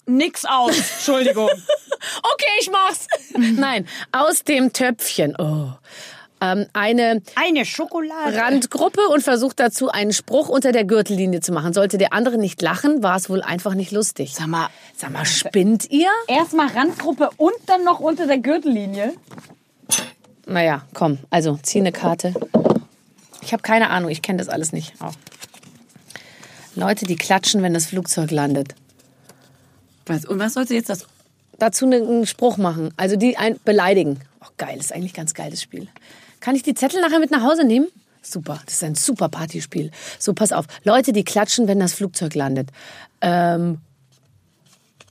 Nix 0.06 0.44
aus. 0.44 0.76
Entschuldigung. 0.94 1.50
Okay, 2.22 2.52
ich 2.60 2.70
mach's. 2.70 3.06
Nein, 3.36 3.86
aus 4.10 4.42
dem 4.44 4.72
Töpfchen. 4.72 5.36
Oh. 5.38 5.72
Ähm, 6.42 6.66
eine 6.72 7.22
Eine 7.36 7.64
Schokolade. 7.64 8.36
Randgruppe 8.36 9.00
und 9.12 9.22
versucht 9.22 9.60
dazu 9.60 9.90
einen 9.90 10.12
Spruch 10.12 10.48
unter 10.48 10.72
der 10.72 10.82
Gürtellinie 10.84 11.40
zu 11.40 11.52
machen. 11.52 11.72
Sollte 11.72 11.98
der 11.98 12.12
andere 12.12 12.36
nicht 12.36 12.60
lachen, 12.60 13.00
war 13.00 13.16
es 13.16 13.30
wohl 13.30 13.42
einfach 13.42 13.74
nicht 13.74 13.92
lustig. 13.92 14.34
Sag 14.34 14.48
mal, 14.48 14.68
Sag 14.96 15.12
mal, 15.12 15.24
spinnt 15.24 15.88
ihr? 15.90 16.08
erstmal 16.26 16.66
Randgruppe 16.66 17.30
und 17.36 17.54
dann 17.66 17.84
noch 17.84 18.00
unter 18.00 18.26
der 18.26 18.38
Gürtellinie. 18.38 19.12
Naja, 20.46 20.84
komm, 20.94 21.18
also 21.30 21.60
zieh 21.62 21.78
eine 21.78 21.92
Karte. 21.92 22.34
Ich 23.42 23.52
habe 23.52 23.62
keine 23.62 23.90
Ahnung, 23.90 24.10
ich 24.10 24.20
kenne 24.20 24.38
das 24.38 24.48
alles 24.48 24.72
nicht. 24.72 24.94
Auch. 25.00 25.14
Leute, 26.74 27.04
die 27.06 27.16
klatschen, 27.16 27.62
wenn 27.62 27.74
das 27.74 27.86
Flugzeug 27.86 28.32
landet. 28.32 28.74
Was, 30.06 30.24
und 30.24 30.40
was 30.40 30.54
sollst 30.54 30.70
du 30.70 30.74
jetzt 30.74 30.88
das? 30.88 31.06
Dazu 31.58 31.86
ne- 31.86 31.96
einen 31.98 32.26
Spruch 32.26 32.56
machen, 32.56 32.92
also 32.96 33.14
die 33.14 33.36
ein 33.36 33.60
beleidigen. 33.64 34.18
Oh, 34.40 34.48
geil, 34.56 34.78
ist 34.80 34.92
eigentlich 34.92 35.14
ganz 35.14 35.34
geiles 35.34 35.62
Spiel. 35.62 35.86
Kann 36.42 36.56
ich 36.56 36.64
die 36.64 36.74
Zettel 36.74 37.00
nachher 37.00 37.20
mit 37.20 37.30
nach 37.30 37.42
Hause 37.42 37.64
nehmen? 37.64 37.86
Super, 38.20 38.60
das 38.66 38.74
ist 38.74 38.84
ein 38.84 38.96
super 38.96 39.28
Partyspiel. 39.28 39.92
So, 40.18 40.32
pass 40.34 40.52
auf. 40.52 40.66
Leute, 40.82 41.12
die 41.12 41.22
klatschen, 41.22 41.68
wenn 41.68 41.78
das 41.78 41.94
Flugzeug 41.94 42.34
landet. 42.34 42.68
Ähm, 43.20 43.78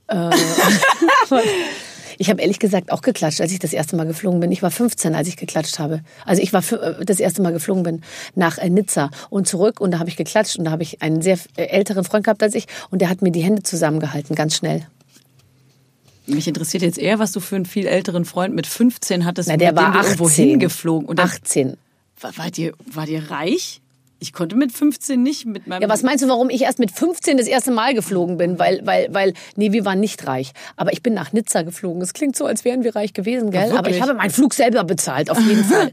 äh, 0.07 0.29
ich 2.17 2.29
habe 2.29 2.41
ehrlich 2.41 2.59
gesagt 2.59 2.91
auch 2.91 3.01
geklatscht, 3.01 3.39
als 3.39 3.53
ich 3.53 3.59
das 3.59 3.71
erste 3.71 3.95
Mal 3.95 4.07
geflogen 4.07 4.41
bin. 4.41 4.51
Ich 4.51 4.61
war 4.61 4.71
15, 4.71 5.15
als 5.15 5.29
ich 5.29 5.37
geklatscht 5.37 5.79
habe. 5.79 6.01
Also 6.25 6.41
ich 6.41 6.51
war 6.51 6.69
äh, 6.73 7.05
das 7.05 7.21
erste 7.21 7.41
Mal 7.41 7.53
geflogen 7.53 7.83
bin 7.83 8.01
nach 8.35 8.57
äh, 8.57 8.69
Nizza 8.69 9.09
und 9.29 9.47
zurück 9.47 9.79
und 9.79 9.91
da 9.91 9.99
habe 9.99 10.09
ich 10.09 10.17
geklatscht 10.17 10.59
und 10.59 10.65
da 10.65 10.71
habe 10.71 10.83
ich 10.83 11.01
einen 11.01 11.21
sehr 11.21 11.39
äh, 11.55 11.63
älteren 11.63 12.03
Freund 12.03 12.25
gehabt 12.25 12.43
als 12.43 12.55
ich 12.55 12.67
und 12.89 13.01
der 13.01 13.09
hat 13.09 13.21
mir 13.21 13.31
die 13.31 13.41
Hände 13.41 13.63
zusammengehalten, 13.63 14.35
ganz 14.35 14.57
schnell. 14.57 14.85
Mich 16.27 16.47
interessiert 16.47 16.83
jetzt 16.83 16.97
eher, 16.97 17.19
was 17.19 17.31
du 17.31 17.39
für 17.39 17.55
einen 17.55 17.65
viel 17.65 17.87
älteren 17.87 18.25
Freund 18.25 18.55
mit 18.55 18.67
15 18.67 19.25
hattest, 19.25 19.49
Na, 19.49 19.57
der 19.57 19.71
mit 19.71 19.79
dem 19.79 19.83
war 19.83 19.91
du 19.91 19.99
18. 19.99 20.11
irgendwo 20.11 20.29
hingeflogen. 20.29 21.07
Und 21.07 21.19
dann, 21.19 21.27
18. 21.27 21.77
war, 22.19 22.37
war, 22.37 22.51
dir, 22.51 22.73
war 22.85 23.05
dir 23.05 23.31
reich? 23.31 23.81
Ich 24.23 24.33
konnte 24.33 24.55
mit 24.55 24.71
15 24.71 25.23
nicht 25.23 25.47
mit 25.47 25.65
meinem... 25.65 25.81
Ja, 25.81 25.89
was 25.89 26.03
meinst 26.03 26.23
du, 26.23 26.27
warum 26.27 26.51
ich 26.51 26.61
erst 26.61 26.77
mit 26.77 26.91
15 26.91 27.37
das 27.37 27.47
erste 27.47 27.71
Mal 27.71 27.95
geflogen 27.95 28.37
bin? 28.37 28.59
Weil, 28.59 28.79
weil, 28.85 29.07
weil, 29.11 29.33
nee, 29.55 29.71
wir 29.71 29.83
waren 29.83 29.99
nicht 29.99 30.27
reich. 30.27 30.51
Aber 30.75 30.93
ich 30.93 31.01
bin 31.01 31.15
nach 31.15 31.33
Nizza 31.33 31.63
geflogen. 31.63 32.03
Es 32.03 32.13
klingt 32.13 32.35
so, 32.35 32.45
als 32.45 32.63
wären 32.63 32.83
wir 32.83 32.95
reich 32.95 33.13
gewesen, 33.13 33.49
gell? 33.49 33.61
wirklich? 33.61 33.79
Aber 33.79 33.89
ich 33.89 33.99
habe 33.99 34.13
meinen 34.13 34.29
Flug 34.29 34.53
selber 34.53 34.83
bezahlt, 34.83 35.31
auf 35.31 35.39
jeden 35.39 35.63
Fall. 35.71 35.91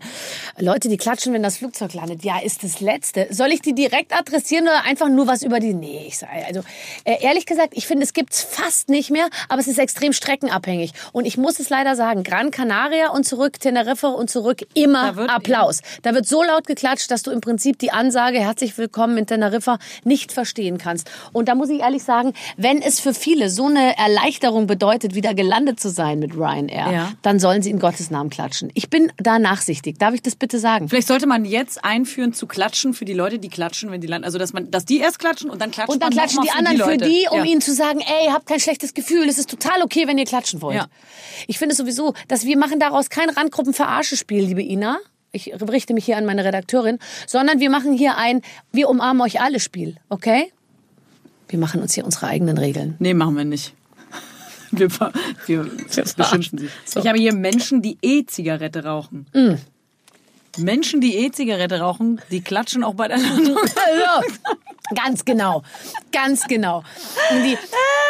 Leute, 0.59 0.91
die 0.91 0.99
klatschen, 0.99 1.33
wenn 1.33 1.43
das 1.43 1.57
Flugzeug 1.57 1.95
landet. 1.95 2.23
Ja, 2.23 2.39
ist 2.39 2.65
das 2.65 2.81
Letzte. 2.81 3.29
Soll 3.31 3.49
ich 3.49 3.63
die 3.63 3.75
direkt 3.75 4.15
adressieren 4.15 4.65
oder 4.65 4.85
einfach 4.85 5.09
nur 5.09 5.27
was 5.27 5.43
über 5.43 5.59
die? 5.59 5.73
Nee, 5.73 6.05
ich 6.07 6.19
sage, 6.19 6.33
also, 6.47 6.61
äh, 7.05 7.23
ehrlich 7.23 7.47
gesagt, 7.47 7.71
ich 7.73 7.87
finde, 7.87 8.05
es 8.05 8.13
gibt's 8.13 8.43
fast 8.43 8.91
nicht 8.91 9.11
mehr, 9.11 9.31
aber 9.49 9.63
es 9.63 9.69
ist 9.69 9.79
extrem 9.79 10.13
streckenabhängig. 10.13 10.93
Und 11.13 11.25
ich 11.25 11.39
muss 11.39 11.61
es 11.61 11.71
leider 11.71 11.97
sagen, 11.97 12.25
Gran 12.25 12.51
Canaria 12.51 13.09
und 13.09 13.25
zurück, 13.25 13.59
Teneriffa 13.59 14.09
und 14.09 14.29
zurück, 14.29 14.67
immer 14.75 15.15
Da 15.15 15.37
Applaus. 15.37 15.81
Da 16.03 16.13
wird 16.13 16.27
so 16.27 16.43
laut 16.43 16.67
geklatscht, 16.67 17.11
dass 17.11 17.23
du 17.23 17.31
im 17.31 17.41
Prinzip 17.41 17.79
die 17.79 17.91
Ansage 17.91 18.18
herzlich 18.27 18.77
willkommen 18.77 19.17
in 19.17 19.27
Teneriffa 19.27 19.79
nicht 20.05 20.33
verstehen 20.33 20.77
kannst. 20.79 21.11
Und 21.33 21.49
da 21.49 21.55
muss 21.55 21.71
ich 21.71 21.81
ehrlich 21.81 22.03
sagen, 22.03 22.33
wenn 22.57 22.83
es 22.83 22.99
für 23.01 23.15
viele 23.15 23.49
so 23.49 23.67
eine 23.67 23.97
Erleichterung 23.97 24.67
bedeutet, 24.67 25.15
wieder 25.15 25.35
gelandet 25.35 25.79
zu 25.81 25.89
sein 25.89 26.19
mit 26.19 26.35
Ryanair, 26.35 26.93
Ja. 26.93 27.13
dann 27.23 27.39
sollen 27.39 27.63
sie 27.63 27.71
in 27.71 27.79
Gottes 27.79 28.11
Namen 28.11 28.29
klatschen. 28.31 28.71
Ich 28.75 28.91
bin 28.91 29.13
da 29.17 29.39
nachsichtig. 29.39 29.99
Darf 29.99 30.15
ich 30.15 30.23
das 30.23 30.37
bitte 30.37 30.59
sagen? 30.59 30.89
Vielleicht 30.89 31.09
sollte 31.09 31.27
man 31.27 31.45
jetzt 31.45 31.85
einführen 31.85 32.33
zu 32.33 32.47
klatschen 32.47 32.93
für 32.95 33.05
die 33.05 33.13
Leute, 33.15 33.39
die 33.39 33.49
klatschen, 33.49 33.91
wenn 33.91 34.01
die 34.01 34.07
landen. 34.07 34.25
Also 34.25 34.39
dass 34.39 34.53
man, 34.53 34.71
dass 34.71 34.85
die 34.85 34.99
erst 34.99 35.19
klatschen 35.19 35.49
und 35.49 35.63
dann 35.63 35.71
klatscht 35.71 35.91
Und 35.93 36.03
dann 36.03 36.11
klatschen 36.11 36.43
die 36.43 36.51
anderen 36.51 36.77
für 36.79 36.91
Leute. 36.97 37.09
die, 37.09 37.27
um 37.31 37.39
ja. 37.39 37.45
ihnen 37.45 37.61
zu 37.61 37.73
sagen, 37.73 38.01
ey, 38.01 38.29
habt 38.33 38.47
kein 38.47 38.61
schlechtes 38.61 38.95
Gefühl, 38.95 39.29
es 39.29 39.39
ist 39.39 39.49
total 39.49 39.83
okay, 39.83 40.07
wenn 40.09 40.19
ihr 40.19 40.25
klatschen 40.27 40.61
wollt. 40.61 40.77
Ja. 40.77 40.87
Ich 41.47 41.59
finde 41.59 41.75
sowieso, 41.75 42.15
dass 42.27 42.45
wir 42.45 42.59
machen 42.59 42.81
daraus 42.81 43.11
kein 43.11 43.31
Randgruppen-Verarsche-Spiel, 43.31 44.45
liebe 44.45 44.63
Ina. 44.63 44.99
Ich 45.33 45.53
richte 45.61 45.95
mich 45.95 46.05
hier 46.07 46.17
an 46.17 46.25
meine 46.25 46.45
Redakteurin, 46.45 46.99
sondern 47.27 47.61
wir 47.61 47.71
machen 47.71 47.93
hier 47.93 48.17
ein 48.17 48.41
Wir 48.73 48.89
umarmen 48.89 49.21
euch 49.23 49.41
alle 49.41 49.61
Spiel, 49.61 49.97
okay? 50.09 50.53
Wir 51.49 51.59
machen 51.59 51.81
uns 51.83 51.95
hier 51.95 52.05
unsere 52.05 52.27
eigenen 52.29 52.59
Regeln. 52.59 52.97
Nee, 52.99 53.15
machen 53.15 53.37
wir 53.37 53.45
nicht. 53.45 53.75
Wir, 54.71 54.91
ver- 54.91 55.13
wir 55.47 55.65
beschimpfen 56.17 56.59
sie. 56.59 56.69
Ich 56.95 57.07
habe 57.07 57.19
hier 57.19 57.33
Menschen, 57.35 57.81
die 57.81 57.97
E-Zigarette 58.03 58.85
rauchen. 58.85 59.27
Mm. 59.35 59.55
Menschen, 60.59 61.01
die 61.01 61.17
E-Zigarette 61.17 61.81
rauchen, 61.81 62.21
die 62.31 62.41
klatschen 62.41 62.85
auch 62.85 62.95
bei 62.95 63.09
der 63.09 63.19
Landung. 63.19 63.57
Also, 63.67 64.35
ganz 64.95 65.25
genau, 65.25 65.63
ganz 66.13 66.47
genau. 66.49 66.83
Die, 67.33 67.57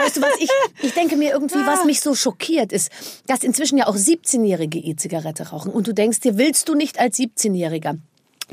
weißt 0.04 0.16
du 0.16 0.22
was, 0.22 0.30
ich, 0.38 0.48
ich 0.82 0.92
denke 0.94 1.16
mir 1.16 1.32
irgendwie, 1.32 1.58
was 1.66 1.84
mich 1.84 2.00
so 2.00 2.14
schockiert 2.14 2.72
ist, 2.72 2.90
dass 3.26 3.42
inzwischen 3.42 3.78
ja 3.78 3.86
auch 3.88 3.96
17-Jährige 3.96 4.78
E-Zigarette 4.78 5.48
rauchen. 5.50 5.72
Und 5.72 5.86
du 5.88 5.92
denkst 5.92 6.20
dir, 6.20 6.38
willst 6.38 6.68
du 6.68 6.74
nicht 6.74 6.98
als 7.00 7.18
17-Jähriger 7.18 7.98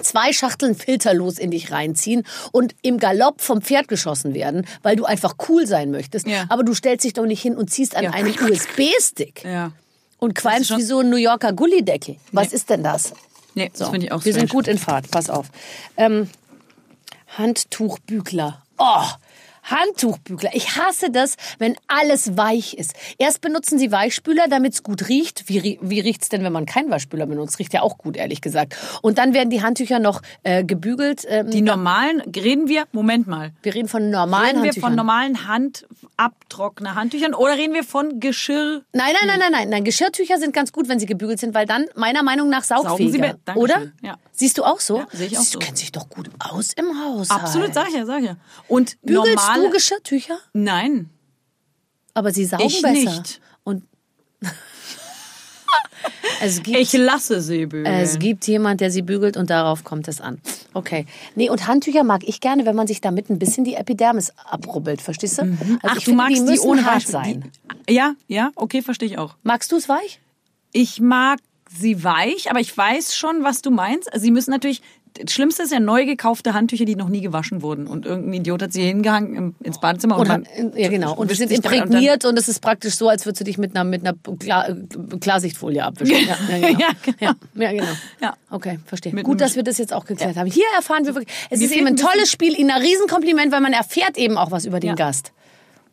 zwei 0.02 0.34
Schachteln 0.34 0.76
filterlos 0.76 1.38
in 1.38 1.52
dich 1.52 1.72
reinziehen 1.72 2.24
und 2.52 2.76
im 2.82 2.98
Galopp 2.98 3.42
vom 3.42 3.62
Pferd 3.62 3.88
geschossen 3.88 4.34
werden, 4.34 4.66
weil 4.82 4.96
du 4.96 5.06
einfach 5.06 5.36
cool 5.48 5.66
sein 5.68 5.92
möchtest. 5.92 6.28
Ja. 6.28 6.46
Aber 6.50 6.64
du 6.64 6.74
stellst 6.74 7.06
dich 7.06 7.14
doch 7.14 7.26
nicht 7.26 7.42
hin 7.42 7.56
und 7.56 7.70
ziehst 7.70 7.96
an 7.96 8.04
Ja. 8.06 8.12
einem 8.12 8.34
USB-Stick 8.34 9.44
Ja. 9.46 9.72
und 10.18 10.36
qualmst 10.36 10.76
wie 10.76 10.82
so 10.82 11.00
ein 11.00 11.10
New 11.10 11.16
Yorker 11.18 11.54
Gullideckel. 11.54 12.18
Was 12.34 12.52
ist 12.54 12.70
denn 12.70 12.84
das? 12.84 13.14
Nee, 13.56 13.70
das 13.70 13.80
So, 13.80 13.92
finde 13.92 14.06
ich 14.08 14.12
auch 14.12 14.24
wir 14.24 14.32
strange. 14.34 14.48
sind 14.48 14.52
gut 14.52 14.68
in 14.68 14.78
Fahrt, 14.78 15.10
pass 15.12 15.30
auf. 15.30 15.48
Ähm, 15.98 16.30
Handtuchbügler. 17.38 18.62
Oh, 18.78 19.04
Handtuchbügler. 19.64 20.52
Ich 20.54 20.76
hasse 20.78 21.10
das, 21.10 21.36
wenn 21.58 21.76
alles 21.88 22.38
weich 22.38 22.76
ist. 22.76 22.94
Erst 23.18 23.42
benutzen 23.42 23.80
sie 23.80 23.92
Weichspüler, 23.92 24.46
damit 24.48 24.74
es 24.74 24.84
gut 24.84 25.10
riecht. 25.10 25.50
Wie, 25.50 25.80
wie 25.82 26.00
riecht's 26.00 26.30
denn, 26.30 26.44
wenn 26.44 26.54
man 26.54 26.66
keinen 26.68 26.92
Weichspüler 26.92 27.26
benutzt? 27.26 27.58
Riecht 27.58 27.74
ja 27.74 27.82
auch 27.82 27.98
gut, 27.98 28.16
ehrlich 28.16 28.42
gesagt. 28.42 28.76
Und 29.02 29.18
dann 29.18 29.34
werden 29.34 29.50
die 29.50 29.64
Handtücher 29.64 29.98
noch 30.00 30.22
äh, 30.44 30.64
gebügelt. 30.64 31.24
Ähm, 31.28 31.50
Die 31.50 31.62
normalen, 31.64 32.22
reden 32.22 32.68
wir, 32.68 32.86
Moment 32.92 33.26
mal. 33.28 33.54
wir 33.64 33.74
reden 33.74 33.88
von 33.88 34.10
normalen 34.12 34.46
Reden 34.46 34.56
wir 34.58 34.62
Handtüchern. 34.70 34.82
von 34.90 34.96
normalen 34.96 35.48
Handabtrockner 35.48 36.96
Handtüchern 36.96 37.34
oder 37.34 37.58
reden 37.58 37.74
wir 37.74 37.84
von 37.84 38.20
Geschirr? 38.20 38.84
Nein, 38.94 39.14
nein, 39.20 39.28
nein, 39.28 39.40
nein, 39.40 39.52
nein, 39.52 39.70
nein. 39.70 39.84
Geschirrtücher 39.84 40.38
sind 40.38 40.54
ganz 40.54 40.72
gut, 40.72 40.88
wenn 40.90 41.00
sie 41.00 41.06
gebügelt 41.06 41.40
sind, 41.40 41.54
weil 41.56 41.66
dann 41.66 41.86
meiner 41.96 42.24
Meinung 42.24 42.50
nach 42.50 42.64
Saugen 42.64 42.84
sie 42.84 42.90
saugfähiger. 42.90 43.18
mehr. 43.20 43.38
Dankeschön. 43.46 43.64
Oder? 43.64 43.92
Ja. 44.04 44.18
Siehst 44.32 44.58
du 44.58 44.64
auch 44.64 44.80
so? 44.80 44.98
Ja, 45.00 45.08
sehe 45.12 45.28
ich 45.28 45.38
auch 45.38 45.42
Sie 45.44 45.52
so. 45.54 45.60
kennen 45.60 45.78
sich 45.78 45.92
doch 45.92 46.10
gut 46.10 46.30
aus 46.40 46.74
im 46.74 46.88
Haushalt. 47.02 47.42
Absolut, 47.42 47.74
sag 47.74 47.88
ich 47.88 47.96
ja, 47.96 48.06
sag 48.06 48.20
ich 48.20 48.26
ja. 48.26 48.36
Und 48.68 48.98
Bügelst 49.26 49.46
normale, 49.48 49.64
du 49.66 49.70
Geschirrtücher? 49.72 50.38
Nein. 50.54 51.10
Aber 52.14 52.32
sie 52.32 52.46
saugen 52.46 52.66
Ich 52.66 52.82
besser. 52.82 52.94
nicht. 53.18 53.42
Und 53.64 53.84
es 56.42 56.62
gibt, 56.64 56.78
Ich 56.78 56.94
lasse 56.94 57.42
sie 57.42 57.66
bügeln. 57.66 57.86
es 57.86 58.20
gibt 58.20 58.48
jemand, 58.48 58.82
der 58.82 58.92
sie 58.92 59.02
bügelt 59.02 59.38
und 59.38 59.50
darauf 59.50 59.84
kommt 59.84 60.08
es 60.08 60.22
an. 60.22 60.40
Okay. 60.74 61.06
Nee, 61.36 61.50
und 61.50 61.68
Handtücher 61.68 62.04
mag 62.04 62.24
ich 62.26 62.40
gerne, 62.42 62.66
wenn 62.66 62.76
man 62.76 62.88
sich 62.88 63.02
damit 63.02 63.30
ein 63.30 63.40
bisschen 63.40 63.64
die 63.64 63.76
Epidermis 63.76 64.32
abrubbelt. 64.46 65.02
Verstehst 65.02 65.38
du? 65.38 65.44
Also 65.44 65.54
Mhm. 65.64 65.80
Ach, 65.84 65.98
ich 65.98 66.04
du 66.06 66.12
finde, 66.12 66.18
magst 66.24 66.48
die, 66.48 66.54
die, 66.54 66.60
ohne 66.60 66.86
hart 66.86 67.08
sein. 67.08 67.52
Die, 67.88 67.94
ja, 67.94 68.14
ja, 68.28 68.52
okay, 68.56 68.82
verstehe 68.82 69.08
ich 69.10 69.18
auch. 69.18 69.36
Magst 69.44 69.72
du 69.72 69.78
es 69.78 69.88
weich? 69.90 70.20
Ich 70.74 71.00
mag 71.00 71.40
sie 71.70 72.04
weich, 72.04 72.50
aber 72.50 72.60
ich 72.60 72.76
weiß 72.78 73.16
schon, 73.16 73.44
was 73.44 73.62
du 73.62 73.72
meinst. 73.72 74.12
Also 74.14 74.24
sie 74.26 74.32
müssen 74.32 74.52
natürlich. 74.52 74.82
Das 75.24 75.34
Schlimmste 75.34 75.64
ist 75.64 75.72
ja 75.72 75.80
neu 75.80 76.06
gekaufte 76.06 76.54
Handtücher, 76.54 76.86
die 76.86 76.96
noch 76.96 77.10
nie 77.10 77.22
gewaschen 77.22 77.62
wurden. 77.62 77.88
Und 77.88 78.06
irgendein 78.06 78.34
Idiot 78.34 78.62
hat 78.62 78.74
sie 78.74 78.84
hingehangen 78.84 79.36
im, 79.36 79.56
ins 79.64 79.80
Badezimmer. 79.80 80.18
Und, 80.18 80.30
Und, 80.30 80.48
man, 80.58 80.74
ja, 80.76 80.90
genau. 80.90 81.14
Und 81.14 81.30
wir 81.30 81.30
wischt 81.30 81.50
sind 81.50 81.52
imprägniert 81.52 82.26
und 82.26 82.38
es 82.38 82.48
ist 82.50 82.60
praktisch 82.62 82.96
so, 82.96 83.08
als 83.08 83.26
würdest 83.26 83.42
du 83.42 83.46
dich 83.46 83.58
mit 83.58 83.76
einer, 83.76 83.86
mit 83.86 84.06
einer 84.06 84.16
Klar, 84.38 84.68
Klarsichtfolie 85.20 85.84
abwischen. 85.84 86.16
Ja, 86.26 86.58
ja, 86.58 86.68
genau. 86.68 86.80
Ja, 86.80 86.92
genau. 87.04 87.36
Ja, 87.56 87.72
genau. 87.72 87.92
Ja. 88.22 88.34
Okay, 88.50 88.80
verstehe. 88.86 89.14
Mit 89.14 89.26
Gut, 89.26 89.42
dass 89.42 89.56
wir 89.56 89.64
das 89.64 89.78
jetzt 89.78 89.94
auch 89.94 90.06
geklärt 90.06 90.38
haben. 90.38 90.50
Hier 90.50 90.66
erfahren 90.76 91.06
wir 91.06 91.16
wirklich, 91.16 91.34
es 91.50 91.60
Mir 91.60 91.66
ist 91.66 91.76
eben 91.76 91.88
ein 91.88 91.98
tolles 91.98 92.32
Spiel, 92.32 92.58
Ihnen 92.58 92.72
ein 92.72 92.82
Riesenkompliment, 92.82 93.52
weil 93.52 93.62
man 93.62 93.74
erfährt 93.74 94.18
eben 94.18 94.38
auch 94.38 94.52
was 94.52 94.66
über 94.66 94.80
den. 94.80 94.96
Gast. 94.96 95.32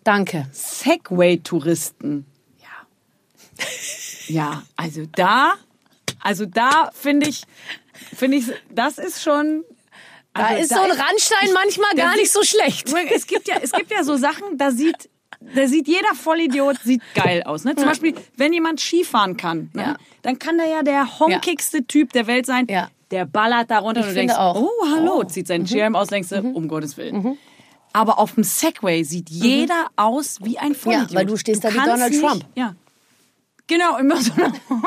Danke. 0.04 0.46
Segway-Touristen. 0.52 2.26
Ja. 2.60 3.64
Ja, 4.28 4.62
also 4.76 5.02
da, 5.14 5.52
also 6.20 6.46
da 6.46 6.90
finde 6.92 7.28
ich, 7.28 7.44
finde 8.16 8.38
ich, 8.38 8.46
das 8.70 8.98
ist 8.98 9.22
schon. 9.22 9.64
Da 10.34 10.44
also 10.46 10.62
ist 10.62 10.68
so 10.70 10.80
ein 10.80 10.90
Randstein 10.90 11.52
manchmal 11.52 11.90
da 11.94 12.04
gar 12.04 12.16
nicht 12.16 12.32
so 12.32 12.42
schlecht. 12.42 12.90
Es 13.14 13.26
gibt 13.26 13.48
ja, 13.48 13.56
es 13.60 13.72
gibt 13.72 13.90
ja 13.90 14.02
so 14.02 14.16
Sachen, 14.16 14.56
da 14.56 14.70
sieht, 14.70 15.10
da 15.54 15.66
sieht 15.66 15.88
jeder 15.88 16.14
Vollidiot 16.14 16.78
sieht 16.82 17.02
geil 17.14 17.42
aus. 17.42 17.64
Ne? 17.64 17.76
Zum 17.76 17.84
Beispiel, 17.84 18.14
wenn 18.36 18.52
jemand 18.54 18.80
Skifahren 18.80 19.36
kann, 19.36 19.70
ne? 19.74 19.82
Ja. 19.82 19.96
dann 20.22 20.38
kann 20.38 20.56
der 20.56 20.68
ja 20.68 20.82
der 20.82 21.18
honkigste 21.18 21.86
Typ 21.86 22.12
der 22.14 22.26
Welt 22.26 22.46
sein. 22.46 22.66
Ja. 22.70 22.88
Der 23.10 23.26
ballert 23.26 23.70
da 23.70 23.80
runter 23.80 24.00
Ich 24.00 24.06
und 24.06 24.12
du 24.12 24.18
denkst, 24.20 24.34
auch. 24.36 24.56
oh, 24.62 24.86
hallo, 24.90 25.18
Oh. 25.20 25.24
zieht 25.24 25.46
seinen 25.46 25.66
Schirm 25.66 25.94
aus, 25.96 26.08
denkst 26.08 26.30
du, 26.30 26.40
um 26.40 26.66
Gottes 26.66 26.96
Willen. 26.96 27.36
Aber 27.92 28.18
auf 28.18 28.34
dem 28.36 28.42
Segway 28.44 29.02
sieht 29.04 29.28
jeder 29.28 29.88
aus 29.96 30.38
wie 30.42 30.58
ein 30.58 30.74
Vollidiot. 30.74 31.14
weil 31.14 31.26
du 31.26 31.36
stehst 31.36 31.62
da 31.62 31.70
wie 31.74 31.76
Donald 31.76 32.10
nicht, 32.10 32.22
Trump. 32.24 32.46
Ja. 32.54 32.74
Genau, 33.72 33.96
immer 33.96 34.16
so 34.20 34.32
nach 34.36 34.54
vorne. 34.68 34.84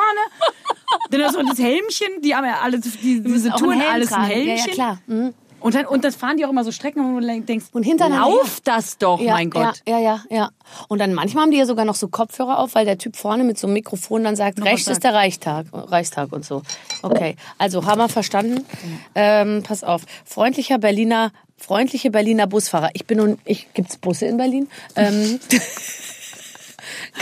Dann 1.10 1.24
hast 1.24 1.36
du 1.36 1.44
das 1.44 1.58
Helmchen, 1.58 2.22
die 2.22 2.36
haben 2.36 2.46
ja 2.46 2.60
alle, 2.62 2.80
die, 2.80 3.22
diese 3.22 3.50
Touren 3.50 3.80
Helm 3.80 3.94
alles 3.94 4.14
ein 4.14 4.28
tragen. 4.28 4.32
Ja, 4.32 4.38
ja, 4.38 4.46
Helmchen. 4.46 4.74
klar. 4.74 5.00
Mhm. 5.08 5.34
Und, 5.60 5.74
dann, 5.74 5.88
und 5.88 6.04
das 6.04 6.16
fahren 6.16 6.38
die 6.38 6.46
auch 6.46 6.52
immer 6.52 6.64
so 6.64 6.72
Strecken, 6.72 7.16
wo 7.16 7.20
du 7.20 7.42
denkst, 7.42 7.66
Und 7.72 7.82
hintereinander 7.82 8.30
lauf 8.30 8.62
das 8.64 9.00
doch, 9.00 9.20
Ja, 9.20 9.34
mein 9.34 9.50
Gott. 9.50 9.82
Ja, 9.88 9.98
ja, 9.98 10.00
ja, 10.00 10.22
ja. 10.30 10.50
Und 10.90 11.00
dann 11.00 11.16
manchmal 11.16 11.46
haben 11.46 11.52
die 11.52 11.58
ja 11.58 11.66
sogar 11.66 11.86
noch 11.86 11.96
so 11.96 12.08
Kopfhörer 12.08 12.60
auf, 12.60 12.76
weil 12.76 12.86
der 12.86 13.00
Typ 13.00 13.16
vorne 13.16 13.44
mit 13.44 13.58
so 13.58 13.66
einem 13.66 13.74
Mikrofon 13.74 14.24
dann 14.24 14.36
sagt, 14.36 14.60
Noch 14.60 14.68
rechts 14.68 14.88
ist 14.88 15.04
der 15.04 15.16
Reichstag, 15.16 15.66
Reichstag 15.74 16.32
und 16.34 16.46
so. 16.46 16.62
Okay, 17.02 17.36
also 17.58 17.84
haben 17.88 17.98
wir 17.98 18.10
verstanden. 18.10 18.64
Ähm, 19.16 19.64
pass 19.64 19.84
auf, 19.84 20.04
freundlicher 20.24 20.78
Berliner, 20.78 21.32
freundliche 21.58 22.12
Berliner 22.12 22.46
Busfahrer. 22.46 22.92
Ich 22.94 23.08
bin 23.08 23.18
nun, 23.18 23.40
ich 23.46 23.74
gibt's 23.74 23.98
Busse 23.98 24.28
in 24.28 24.38
Berlin. 24.38 24.70
Ähm, 24.96 25.40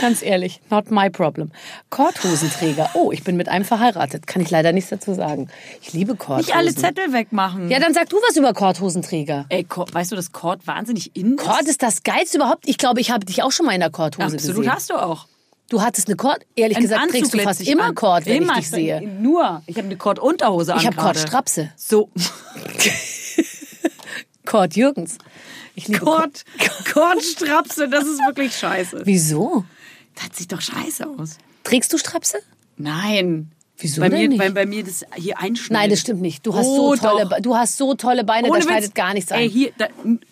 Ganz 0.00 0.22
ehrlich, 0.22 0.60
not 0.70 0.90
my 0.90 1.10
problem. 1.10 1.50
Korthosenträger. 1.90 2.90
Oh, 2.94 3.12
ich 3.12 3.24
bin 3.24 3.36
mit 3.36 3.48
einem 3.48 3.64
verheiratet. 3.64 4.26
Kann 4.26 4.42
ich 4.42 4.50
leider 4.50 4.72
nichts 4.72 4.90
dazu 4.90 5.14
sagen. 5.14 5.48
Ich 5.82 5.92
liebe 5.92 6.16
Korthosen. 6.16 6.46
Nicht 6.46 6.56
alle 6.56 6.74
Zettel 6.74 7.12
wegmachen. 7.12 7.70
Ja, 7.70 7.78
dann 7.78 7.94
sag 7.94 8.08
du 8.08 8.16
was 8.28 8.36
über 8.36 8.52
Korthosenträger. 8.52 9.46
Ey, 9.48 9.64
Kord, 9.64 9.94
weißt 9.94 10.12
du, 10.12 10.16
dass 10.16 10.32
Kord 10.32 10.66
wahnsinnig 10.66 11.14
in 11.16 11.36
ist? 11.36 11.44
Kord 11.44 11.62
ist 11.62 11.82
das 11.82 12.02
geilste 12.02 12.38
überhaupt. 12.38 12.68
Ich 12.68 12.78
glaube, 12.78 13.00
ich 13.00 13.10
habe 13.10 13.24
dich 13.24 13.42
auch 13.42 13.52
schon 13.52 13.66
mal 13.66 13.72
in 13.72 13.80
der 13.80 13.90
Korthose 13.90 14.34
Absolut 14.34 14.56
gesehen. 14.56 14.72
hast 14.72 14.90
du 14.90 14.94
auch. 14.94 15.26
Du 15.70 15.80
hattest 15.80 16.08
eine 16.08 16.16
Kord. 16.16 16.44
Ehrlich 16.56 16.76
Ein 16.76 16.82
gesagt, 16.82 17.02
Anzug 17.02 17.20
trägst 17.20 17.34
du 17.34 17.38
fast 17.38 17.66
immer 17.66 17.84
an. 17.84 17.94
Kord, 17.94 18.26
wenn 18.26 18.42
immer. 18.42 18.52
ich 18.54 18.58
dich 18.60 18.70
sehe. 18.70 19.00
Nur. 19.00 19.62
Ich 19.66 19.76
habe 19.76 19.86
eine 19.86 19.96
Kord-Unterhose 19.96 20.74
an 20.74 20.80
Ich 20.80 20.86
habe. 20.86 20.96
Kordstrapse. 20.96 21.72
So. 21.76 22.10
Kord 24.44 24.76
Jürgens. 24.76 25.18
Ich 25.74 25.88
liebe 25.88 26.00
Kord. 26.00 26.44
Kord, 26.58 26.92
Kordstrapse, 26.92 27.88
das 27.88 28.04
ist 28.04 28.18
wirklich 28.26 28.54
scheiße. 28.56 29.02
Wieso? 29.04 29.64
Das 30.14 30.38
sieht 30.38 30.52
doch 30.52 30.60
scheiße 30.60 31.06
aus. 31.18 31.38
Trägst 31.64 31.92
du 31.92 31.98
Strapse? 31.98 32.38
Nein. 32.76 33.50
Wieso 33.78 34.00
bei 34.00 34.08
mir, 34.08 34.28
nicht? 34.28 34.38
Weil 34.38 34.52
bei 34.52 34.66
mir 34.66 34.84
das 34.84 35.04
hier 35.16 35.38
einschneidet. 35.40 35.70
Nein, 35.72 35.90
das 35.90 36.00
stimmt 36.00 36.20
nicht. 36.22 36.46
Du 36.46 36.54
hast 36.54 36.64
Oh, 36.66 36.94
so 36.94 37.02
tolle, 37.02 37.26
doch. 37.28 37.40
Du 37.40 37.56
hast 37.56 37.76
so 37.76 37.94
tolle 37.94 38.22
Beine, 38.22 38.48
Ohne 38.48 38.60
da 38.60 38.64
Witz. 38.66 38.70
schneidet 38.70 38.94
gar 38.94 39.14
nichts 39.14 39.32
Ey, 39.32 39.44
ein. 39.46 39.50
hier, 39.50 39.72
da, 39.76 39.88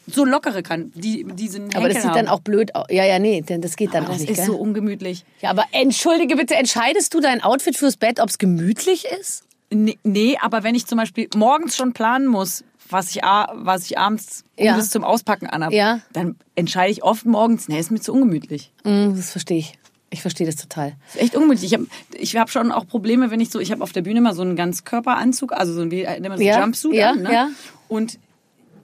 so 0.06 0.24
lockere 0.24 0.62
kann. 0.62 0.92
Die, 0.94 1.24
diesen 1.24 1.74
Aber 1.74 1.88
das 1.88 2.02
sieht 2.02 2.10
dann 2.12 2.28
haben. 2.28 2.28
auch 2.28 2.40
blöd 2.40 2.72
aus. 2.76 2.86
Ja, 2.88 3.04
ja, 3.04 3.18
nee, 3.18 3.40
denn 3.40 3.60
das 3.60 3.74
geht 3.74 3.94
dann 3.94 4.04
Aber 4.04 4.10
auch 4.10 4.16
das 4.18 4.20
nicht, 4.20 4.30
ist 4.30 4.36
gell? 4.36 4.46
so 4.46 4.56
ungemütlich. 4.56 5.24
ja, 5.40 5.50
aber 5.50 5.64
entschuldige 5.72 6.36
bitte, 6.36 6.54
entscheidest 6.54 7.14
du 7.14 7.20
dein 7.20 7.42
Outfit 7.42 7.76
fürs 7.76 7.96
Bett, 7.96 8.20
ob 8.20 8.28
es 8.28 8.38
gemütlich 8.38 9.06
ist? 9.20 9.42
Nee, 9.70 9.98
nee, 10.04 10.36
aber 10.40 10.62
wenn 10.62 10.76
ich 10.76 10.86
zum 10.86 10.98
Beispiel 10.98 11.28
morgens 11.34 11.74
schon 11.76 11.94
planen 11.94 12.28
muss, 12.28 12.62
was 12.92 13.10
ich, 13.14 13.22
was 13.22 13.84
ich 13.86 13.98
abends 13.98 14.44
Ja. 14.58 14.76
das 14.76 14.90
zum 14.90 15.04
Auspacken 15.04 15.46
anhab, 15.46 15.72
Ja. 15.72 16.00
dann 16.12 16.36
entscheide 16.54 16.92
ich 16.92 17.02
oft 17.02 17.24
morgens, 17.26 17.68
nee, 17.68 17.78
ist 17.78 17.90
mir 17.90 18.00
zu 18.00 18.12
ungemütlich. 18.12 18.72
Mm, 18.84 19.14
das 19.16 19.30
verstehe 19.32 19.58
ich. 19.58 19.78
Ich 20.10 20.20
verstehe 20.20 20.46
das 20.46 20.56
total. 20.56 20.94
Ist 21.14 21.20
echt 21.22 21.34
ungemütlich. 21.36 21.72
Ich 21.72 21.78
habe 21.78 21.86
ich 22.12 22.36
hab 22.36 22.50
schon 22.50 22.70
auch 22.70 22.86
Probleme, 22.86 23.30
wenn 23.30 23.40
ich 23.40 23.48
so, 23.50 23.58
ich 23.60 23.72
habe 23.72 23.82
auf 23.82 23.92
der 23.92 24.02
Bühne 24.02 24.20
mal 24.20 24.34
so 24.34 24.42
einen 24.42 24.56
Ganzkörperanzug, 24.56 25.52
also 25.52 25.72
so 25.72 25.80
ein 25.80 25.90
wie, 25.90 26.02
nennt 26.02 26.28
man 26.28 26.36
so 26.38 26.44
Ja, 26.44 26.60
Jumpsuit 26.60 26.94
ja, 26.94 27.10
an, 27.12 27.22
ne? 27.22 27.32
ja. 27.32 27.48
Und 27.88 28.18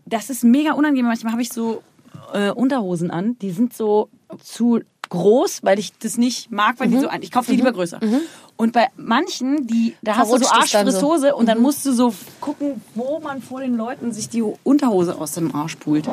das 0.07 0.31
ist 0.31 0.43
mega 0.43 0.73
unangenehm. 0.73 1.05
Manchmal 1.07 1.33
habe 1.33 1.43
ich 1.43 1.51
so 1.53 1.83
äh, 2.33 2.51
Unterhosen 2.51 3.11
an, 3.11 3.39
die 3.41 3.51
sind 3.51 3.75
so 3.75 4.09
zu 4.43 4.81
groß, 5.11 5.61
weil 5.65 5.79
ich 5.79 5.93
das 5.99 6.17
nicht 6.17 6.51
mag, 6.51 6.81
weil 6.81 6.89
Mhm. 6.89 6.93
die 6.93 7.01
so 7.01 7.09
ein. 7.09 7.23
Ich 7.23 7.31
kaufe 7.31 7.51
die 7.51 7.57
lieber 7.57 7.73
größer. 7.73 8.01
Und 8.61 8.73
bei 8.73 8.89
manchen, 8.97 9.69
die 9.69 9.95
da 10.03 10.17
hast 10.17 10.33
du 10.33 10.39
so 10.39 10.45
Verrutscht 10.45 10.65
es 10.67 10.73
dann 10.73 10.91
so. 10.91 11.17
Mhm. 11.17 11.33
Und 11.35 11.47
dann 11.47 11.61
musst 11.61 11.87
du 11.87 11.93
so 11.93 12.13
gucken, 12.41 12.83
wo 12.97 13.21
man 13.21 13.41
vor 13.41 13.61
den 13.61 13.77
Leuten 13.77 14.13
sich 14.13 14.29
die 14.29 14.43
Unterhose 14.43 15.17
aus 15.17 15.31
dem 15.33 15.55
Arsch 15.55 15.77
pult. 15.77 16.09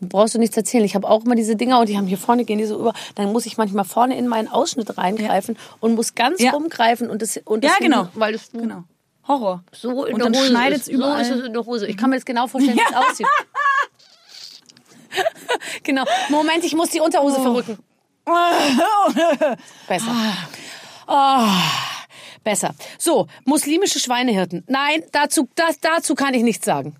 Brauchst 0.00 0.34
du 0.34 0.38
nichts 0.38 0.56
erzählen. 0.56 0.84
Ich 0.86 0.94
habe 0.94 1.06
auch 1.06 1.22
immer 1.24 1.34
diese 1.34 1.54
Dinger 1.54 1.80
und 1.80 1.90
die 1.90 1.98
haben 1.98 2.06
hier 2.06 2.16
vorne 2.16 2.46
gehen 2.46 2.56
die 2.56 2.64
so 2.64 2.78
über. 2.80 2.94
Dann 3.14 3.30
muss 3.30 3.44
ich 3.44 3.58
manchmal 3.58 3.84
vorne 3.84 4.16
in 4.16 4.26
meinen 4.26 4.48
Ausschnitt 4.48 4.96
reingreifen 4.96 5.58
und 5.80 5.94
muss 5.94 6.14
ganz 6.14 6.40
Ja. 6.40 6.52
rumgreifen 6.52 7.10
und 7.10 7.20
das 7.20 7.36
und 7.44 7.62
das 7.62 7.72
Ja, 7.72 7.76
genau. 7.78 8.08
weil 8.14 8.32
das 8.32 8.50
Genau. 8.52 8.84
Horror. 9.28 9.62
so 9.70 10.06
in 10.06 10.14
und 10.14 10.20
der 10.22 10.30
dann 10.30 10.40
Hose 10.40 10.48
schneidet 10.50 10.80
es 10.80 10.88
überall. 10.88 11.22
So 11.26 11.34
ist 11.34 11.40
es 11.40 11.46
in 11.46 11.52
der 11.52 11.66
Hose. 11.66 11.86
Ich 11.86 11.98
kann 11.98 12.08
mir 12.08 12.16
das 12.16 12.24
genau 12.24 12.46
vorstellen, 12.46 12.78
wie 12.78 12.82
es 12.90 12.96
aussieht. 12.96 13.26
genau. 15.82 16.04
Moment, 16.30 16.64
ich 16.64 16.74
muss 16.74 16.88
die 16.88 17.00
Unterhose 17.00 17.36
Oh. 17.38 17.42
verrücken. 17.42 17.78
Besser. 19.88 20.06
Ah, 21.14 22.06
besser. 22.42 22.74
So, 22.96 23.26
muslimische 23.44 23.98
Schweinehirten. 23.98 24.64
Nein, 24.66 25.02
dazu, 25.12 25.46
das, 25.54 25.78
dazu 25.78 26.14
kann 26.14 26.32
ich 26.32 26.42
nichts 26.42 26.64
sagen. 26.64 26.96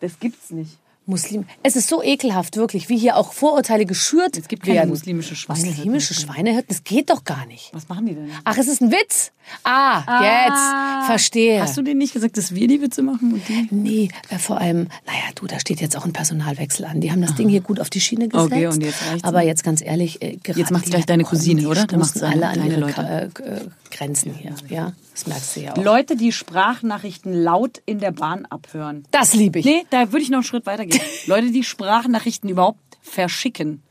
Das 0.00 0.18
gibt's 0.18 0.50
nicht. 0.50 0.79
Muslim. 1.10 1.44
Es 1.62 1.76
ist 1.76 1.88
so 1.88 2.02
ekelhaft, 2.02 2.56
wirklich, 2.56 2.88
wie 2.88 2.96
hier 2.96 3.16
auch 3.16 3.32
Vorurteile 3.34 3.84
geschürt 3.84 4.38
Es 4.38 4.48
gibt 4.48 4.62
keine 4.62 4.76
werden. 4.76 4.90
muslimische 4.90 5.36
Schweinehirten. 5.36 5.76
Muslimische 5.76 6.14
Schweinehirten, 6.14 6.66
das 6.68 6.84
geht 6.84 7.10
doch 7.10 7.24
gar 7.24 7.44
nicht. 7.46 7.70
Was 7.74 7.88
machen 7.88 8.06
die 8.06 8.14
denn? 8.14 8.30
Ach, 8.44 8.56
es 8.56 8.68
ist 8.68 8.80
ein 8.80 8.90
Witz? 8.90 9.32
Ah, 9.64 10.22
jetzt. 10.46 11.06
Verstehe. 11.06 11.60
Hast 11.60 11.76
du 11.76 11.82
denen 11.82 11.98
nicht 11.98 12.12
gesagt, 12.14 12.36
dass 12.36 12.54
wir 12.54 12.68
die 12.68 12.80
Witze 12.80 13.02
machen 13.02 13.32
und 13.34 13.42
die? 13.48 13.68
Nee, 13.70 14.08
äh, 14.30 14.38
vor 14.38 14.58
allem, 14.58 14.86
naja, 15.06 15.22
du, 15.34 15.46
da 15.46 15.58
steht 15.58 15.80
jetzt 15.80 15.96
auch 15.96 16.04
ein 16.04 16.12
Personalwechsel 16.12 16.84
an. 16.84 17.00
Die 17.00 17.10
haben 17.10 17.20
das 17.20 17.34
Ding 17.34 17.48
hier 17.48 17.60
gut 17.60 17.80
auf 17.80 17.90
die 17.90 18.00
Schiene 18.00 18.28
gesetzt. 18.28 18.52
Okay, 18.52 18.66
und 18.68 18.80
jetzt 18.82 19.02
reicht's 19.06 19.24
Aber 19.24 19.42
jetzt 19.42 19.64
ganz 19.64 19.82
ehrlich, 19.82 20.22
äh, 20.22 20.38
Jetzt 20.54 20.70
macht's 20.70 20.84
die 20.84 20.90
gleich 20.92 21.06
deine 21.06 21.24
Cousine, 21.24 21.66
oder? 21.68 21.86
Da 21.86 21.96
macht's 21.96 22.10
stoßen 22.12 22.28
alle 22.28 22.46
an 22.48 22.58
deine 22.60 22.70
ihre 22.70 22.80
Leute. 22.80 22.92
Ka- 22.94 23.48
äh, 23.52 23.60
Grenzen 23.90 24.34
hier. 24.34 24.54
Ja, 24.68 24.92
das 25.12 25.26
merkst 25.26 25.56
du 25.56 25.60
ja 25.60 25.72
auch. 25.72 25.76
Leute, 25.76 26.16
die 26.16 26.32
Sprachnachrichten 26.32 27.32
laut 27.32 27.82
in 27.86 27.98
der 27.98 28.12
Bahn 28.12 28.46
abhören. 28.46 29.04
Das 29.10 29.34
liebe 29.34 29.58
ich. 29.58 29.64
Nee, 29.64 29.84
da 29.90 30.12
würde 30.12 30.22
ich 30.22 30.30
noch 30.30 30.38
einen 30.38 30.44
Schritt 30.44 30.66
weitergehen. 30.66 31.02
Leute, 31.26 31.50
die 31.50 31.64
Sprachnachrichten 31.64 32.48
überhaupt 32.48 32.80
verschicken. 33.02 33.82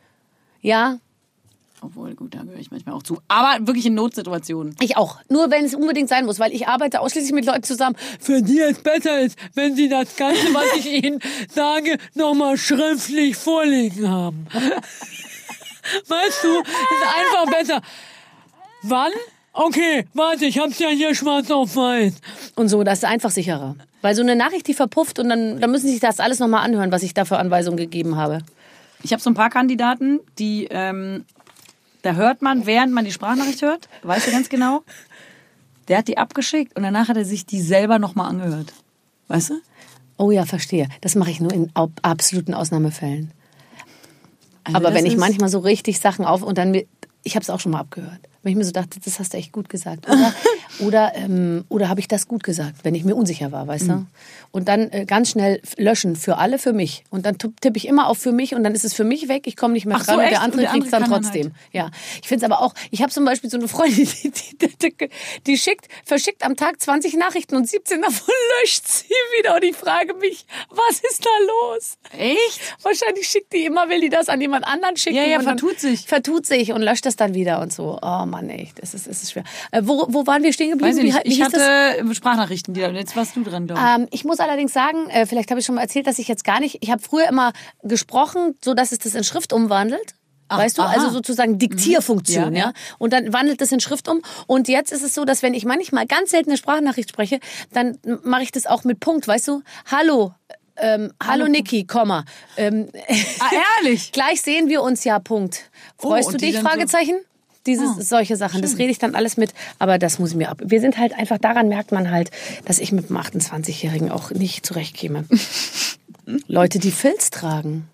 Ja, 0.62 0.98
Obwohl, 1.82 2.14
gut, 2.14 2.36
da 2.36 2.44
gehöre 2.44 2.60
ich 2.60 2.72
manchmal 2.72 2.96
auch 2.96 3.04
zu. 3.04 3.22
Aber 3.30 3.66
wirklich 3.66 3.86
in 3.86 3.94
Notsituationen. 3.94 4.76
Ich 4.82 4.98
auch. 4.98 5.20
Nur 5.30 5.50
wenn 5.50 5.64
es 5.64 5.74
unbedingt 5.74 6.10
sein 6.10 6.26
muss, 6.26 6.38
weil 6.38 6.52
ich 6.52 6.68
arbeite 6.68 7.00
ausschließlich 7.00 7.32
mit 7.32 7.46
Leuten 7.46 7.64
zusammen, 7.64 7.96
für 8.20 8.42
die 8.42 8.60
es 8.60 8.80
besser 8.80 9.22
ist, 9.22 9.38
wenn 9.54 9.76
sie 9.78 9.88
das 9.88 10.16
Ganze, 10.18 10.42
was 10.54 10.78
ich 10.78 11.04
ihnen 11.04 11.20
sage, 11.50 11.98
nochmal 12.16 12.58
schriftlich 12.58 13.38
vorliegen 13.38 14.10
haben. 14.10 14.46
Weißt 16.08 16.44
du, 16.44 16.60
ist 16.60 17.06
einfach 17.18 17.58
besser. 17.58 17.82
Wann? 18.84 19.12
Okay, 19.54 20.06
warte, 20.14 20.46
ich 20.46 20.60
hab's 20.60 20.80
ja 20.80 20.90
hier 20.90 21.16
schwarz 21.16 21.50
auf 21.52 21.76
weiß. 21.76 22.14
Und 22.56 22.70
so, 22.70 22.84
das 22.84 23.00
ist 23.00 23.06
einfach 23.06 23.32
sicherer. 23.32 23.76
Weil 24.02 24.16
so 24.16 24.22
eine 24.22 24.36
Nachricht, 24.36 24.68
die 24.68 24.74
verpufft 24.74 25.20
und 25.20 25.30
dann, 25.30 25.60
dann 25.60 25.72
müssen 25.72 25.88
sie 25.88 25.94
sich 25.94 26.02
das 26.02 26.20
alles 26.20 26.40
nochmal 26.40 26.64
anhören, 26.64 26.92
was 26.92 27.04
ich 27.04 27.14
da 27.14 27.26
für 27.26 27.38
Anweisungen 27.38 27.78
gegeben 27.78 28.16
habe. 28.16 28.40
Ich 29.04 29.12
habe 29.12 29.22
so 29.22 29.30
ein 29.30 29.34
paar 29.34 29.50
Kandidaten, 29.50 30.20
die, 30.38 30.68
ähm, 30.70 31.26
da 32.02 32.14
hört 32.14 32.42
man, 32.42 32.66
während 32.66 32.94
man 32.94 33.06
die 33.06 33.12
Sprachnachricht 33.12 33.62
hört, 33.62 33.90
weißt 34.04 34.28
du 34.28 34.32
ganz 34.32 34.50
genau, 34.50 34.84
der 35.88 35.98
hat 35.98 36.08
die 36.08 36.18
abgeschickt 36.18 36.76
und 36.78 36.84
danach 36.84 37.08
hat 37.08 37.18
er 37.18 37.26
sich 37.26 37.46
die 37.46 37.62
selber 37.62 38.00
nochmal 38.00 38.30
angehört. 38.30 38.74
Weißt 39.28 39.50
du? 39.50 39.56
Oh 40.18 40.32
ja, 40.32 40.46
verstehe. 40.46 40.88
Das 41.02 41.16
mache 41.16 41.32
ich 41.32 41.40
nur 41.40 41.52
in 41.52 41.72
absoluten 41.74 42.54
Ausnahmefällen. 42.54 43.32
Also 44.64 44.78
Aber 44.78 44.94
wenn 44.94 45.06
ich 45.06 45.18
manchmal 45.18 45.50
so 45.50 45.60
richtig 45.60 46.00
Sachen 46.00 46.26
auf 46.26 46.44
und 46.44 46.58
dann 46.58 46.80
ich 47.24 47.36
habe 47.36 47.44
es 47.44 47.50
auch 47.50 47.60
schon 47.60 47.72
mal 47.72 47.80
abgehört, 47.80 48.20
wenn 48.44 48.52
ich 48.52 48.58
mir 48.58 48.64
so 48.66 48.72
dachte, 48.72 49.00
das 49.04 49.20
hast 49.20 49.34
du 49.34 49.38
echt 49.38 49.52
gut 49.52 49.70
gesagt, 49.70 50.08
oder 50.10 50.34
oder 50.80 51.12
ähm, 51.16 51.66
oder 51.70 51.90
habe 51.90 52.00
ich 52.00 52.08
das 52.08 52.28
gut 52.28 52.44
gesagt, 52.44 52.78
wenn 52.84 52.96
ich 52.96 53.04
mir 53.04 53.16
unsicher 53.16 53.52
war, 53.52 53.68
weißt 53.68 53.84
Mhm. 53.86 53.88
du? 53.90 54.06
Und 54.52 54.68
dann 54.68 54.90
äh, 54.92 55.06
ganz 55.06 55.30
schnell 55.30 55.62
löschen 55.78 56.16
für 56.16 56.38
alle, 56.38 56.58
für 56.58 56.74
mich 56.74 57.04
und 57.12 57.26
dann 57.26 57.38
tipp- 57.38 57.60
tippe 57.62 57.78
ich 57.78 57.88
immer 57.88 58.08
auf 58.08 58.18
für 58.18 58.32
mich 58.32 58.56
und 58.56 58.64
dann 58.64 58.74
ist 58.74 58.84
es 58.86 58.94
für 58.94 59.04
mich 59.04 59.28
weg, 59.28 59.44
ich 59.46 59.56
komme 59.56 59.74
nicht 59.74 59.86
mehr 59.86 59.98
Ach 59.98 60.06
so, 60.06 60.14
dran 60.14 60.18
und 60.20 60.24
echt? 60.24 60.32
der 60.34 60.42
andere 60.42 60.58
Und 60.62 60.64
der 60.64 60.72
kriegt 60.72 60.86
es 60.86 60.92
dann 60.92 61.04
trotzdem. 61.06 61.52
Ja, 61.72 61.92
ich 62.22 62.28
finde 62.28 62.46
es 62.46 62.52
aber 62.52 62.62
auch. 62.64 62.74
Ich 62.92 63.02
habe 63.02 63.12
zum 63.12 63.26
Beispiel 63.26 63.50
so 63.50 63.58
eine 63.58 63.68
Freundin, 63.68 64.08
die, 64.24 64.32
die, 64.58 64.78
die, 64.78 65.10
die 65.46 65.58
schickt, 65.58 65.88
verschickt 66.06 66.44
am 66.46 66.56
Tag 66.56 66.82
20 66.82 67.16
Nachrichten 67.18 67.56
und 67.56 67.70
17 67.70 68.02
davon 68.02 68.34
löscht 68.62 68.88
sie 68.88 69.06
wieder 69.38 69.56
und 69.56 69.64
ich 69.64 69.76
frage 69.76 70.14
mich, 70.16 70.46
was 70.70 71.00
ist 71.12 71.24
da 71.26 71.30
los? 71.74 71.98
Echt? 72.18 72.60
Wahrscheinlich 72.84 73.28
schickt 73.28 73.54
die 73.54 73.66
immer, 73.66 73.88
will 73.90 74.02
die 74.02 74.10
das 74.10 74.30
an 74.30 74.42
jemand 74.42 74.66
anderen 74.66 74.98
schicken. 74.98 75.18
Ja, 75.18 75.24
ja, 75.26 75.38
und 75.38 75.44
vertut 75.44 75.80
sich. 75.80 76.06
Vertut 76.08 76.46
sich 76.48 76.72
und 76.72 76.82
löscht 76.82 77.06
das 77.06 77.16
dann 77.16 77.34
wieder 77.36 77.60
und 77.62 77.72
so. 77.74 78.00
Oh 78.02 78.26
Mann, 78.30 78.50
echt, 78.50 78.82
das 78.82 78.94
ist, 78.94 79.08
das 79.08 79.24
ist 79.24 79.32
schwer. 79.32 79.44
Äh, 79.72 79.82
wo, 79.84 80.06
wo 80.10 80.26
waren 80.28 80.44
wir 80.44 80.54
stehen 80.54 80.72
geblieben? 80.72 80.90
Weiß 80.92 80.98
ich 80.98 81.04
nicht. 81.04 81.18
Wie, 81.26 81.30
wie 81.30 81.34
Ich 81.34 81.38
hieß 81.44 81.50
das? 81.52 81.62
hatte 81.62 82.16
Sprachnachrichten, 82.16 82.74
die, 82.74 82.82
jetzt 82.82 83.16
warst 83.16 83.36
du 83.36 83.44
dran, 83.44 83.68
glaube 83.68 83.82
ich. 83.82 83.96
Ähm, 84.02 84.08
ich 84.12 84.24
muss 84.26 84.40
allerdings 84.40 84.74
sagen, 84.74 85.10
äh, 85.10 85.26
vielleicht 85.26 85.50
habe 85.52 85.60
ich 85.60 85.66
schon 85.66 85.76
mal 85.76 85.82
erzählt, 85.82 86.08
dass 86.08 86.20
ich 86.20 86.28
jetzt 86.28 86.44
gar 86.44 86.60
nicht, 86.60 86.78
ich 86.82 86.92
habe 86.92 87.02
früher 87.02 87.28
immer 87.28 87.52
gesprochen, 87.84 88.56
so 88.64 88.74
dass 88.74 88.92
es 88.92 89.00
das 89.00 89.16
in 89.16 89.24
Schrift 89.24 89.52
umwandelt. 89.54 90.14
weißt 90.52 90.78
du? 90.78 90.82
aha. 90.82 90.94
Also 90.94 91.10
sozusagen 91.10 91.60
Diktierfunktion, 91.60 92.50
Mhm. 92.50 92.56
ja, 92.56 92.60
Ja, 92.62 92.66
ja. 92.70 92.74
Und 92.98 93.14
dann 93.14 93.34
wandelt 93.34 93.62
das 93.62 93.72
in 93.72 93.80
Schrift 93.80 94.08
um. 94.08 94.22
Und 94.48 94.68
jetzt 94.68 94.92
ist 94.92 95.04
es 95.04 95.14
so, 95.14 95.24
dass 95.26 95.44
wenn 95.44 95.54
ich 95.54 95.64
manchmal 95.66 96.08
ganz 96.08 96.32
selten 96.32 96.50
eine 96.50 96.58
Sprachnachricht 96.58 97.10
spreche, 97.10 97.40
dann 97.72 97.98
mache 98.24 98.44
ich 98.44 98.52
das 98.52 98.66
auch 98.66 98.84
mit 98.84 99.00
Punkt, 99.00 99.28
weißt 99.28 99.48
du? 99.48 99.62
Hallo, 99.92 100.34
ähm, 100.82 101.12
hallo, 101.22 101.48
Niki, 101.48 101.84
Komma. 101.86 102.24
Ähm, 102.58 102.88
Ah, 103.40 103.50
ehrlich? 103.84 104.12
gleich 104.14 104.42
sehen 104.42 104.70
wir 104.70 104.82
uns 104.82 105.04
ja, 105.04 105.20
Punkt. 105.20 105.70
Freust 105.98 106.30
Oh, 106.30 106.32
du 106.32 106.38
dich? 106.38 106.54
dann 106.56 106.64
so- 106.64 106.70
Fragezeichen? 106.70 107.16
Dieses, 107.66 107.90
Ah, 107.90 108.02
solche 108.02 108.36
Sachen, 108.36 108.62
das 108.62 108.78
rede 108.78 108.92
ich 108.92 109.00
dann 109.00 109.16
alles 109.16 109.38
mit, 109.38 109.54
aber 109.80 109.98
das 109.98 110.18
muss 110.18 110.32
ich 110.32 110.36
mir 110.38 110.50
ab. 110.50 110.62
Wir 110.64 110.80
sind 110.80 110.98
halt 110.98 111.14
einfach, 111.14 111.38
daran 111.38 111.68
merkt 111.68 111.92
man 111.92 112.10
halt, 112.10 112.32
dass 112.66 112.80
ich 112.80 112.92
mit 112.92 113.10
dem 113.10 113.18
28-Jährigen 113.18 114.12
auch 114.12 114.32
nicht 114.32 114.66
zurechtkäme. 114.66 115.26
Leute, 116.48 116.80
die 116.80 116.92
Filz 116.92 117.32
tragen. 117.32 117.88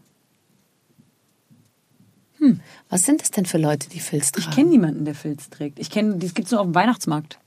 Hm. 2.39 2.59
Was 2.89 3.03
sind 3.03 3.22
das 3.22 3.32
denn 3.32 3.45
für 3.45 3.57
Leute, 3.57 3.89
die 3.89 3.99
Filz 3.99 4.32
tragen? 4.32 4.49
Ich 4.49 4.55
kenne 4.55 4.70
niemanden, 4.70 5.05
der 5.05 5.16
Filz 5.16 5.49
trägt. 5.49 5.80
Ich 5.80 5.89
kenne, 5.89 6.16
das 6.18 6.34
gibt's 6.34 6.51
nur 6.51 6.59
auf 6.61 6.68
dem 6.68 6.76
Weihnachtsmarkt. 6.76 7.39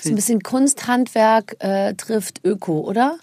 So 0.00 0.10
ein 0.10 0.14
bisschen 0.14 0.42
Kunsthandwerk 0.42 1.56
äh, 1.58 1.94
trifft 1.94 2.44
Öko, 2.44 2.80
oder? 2.80 3.18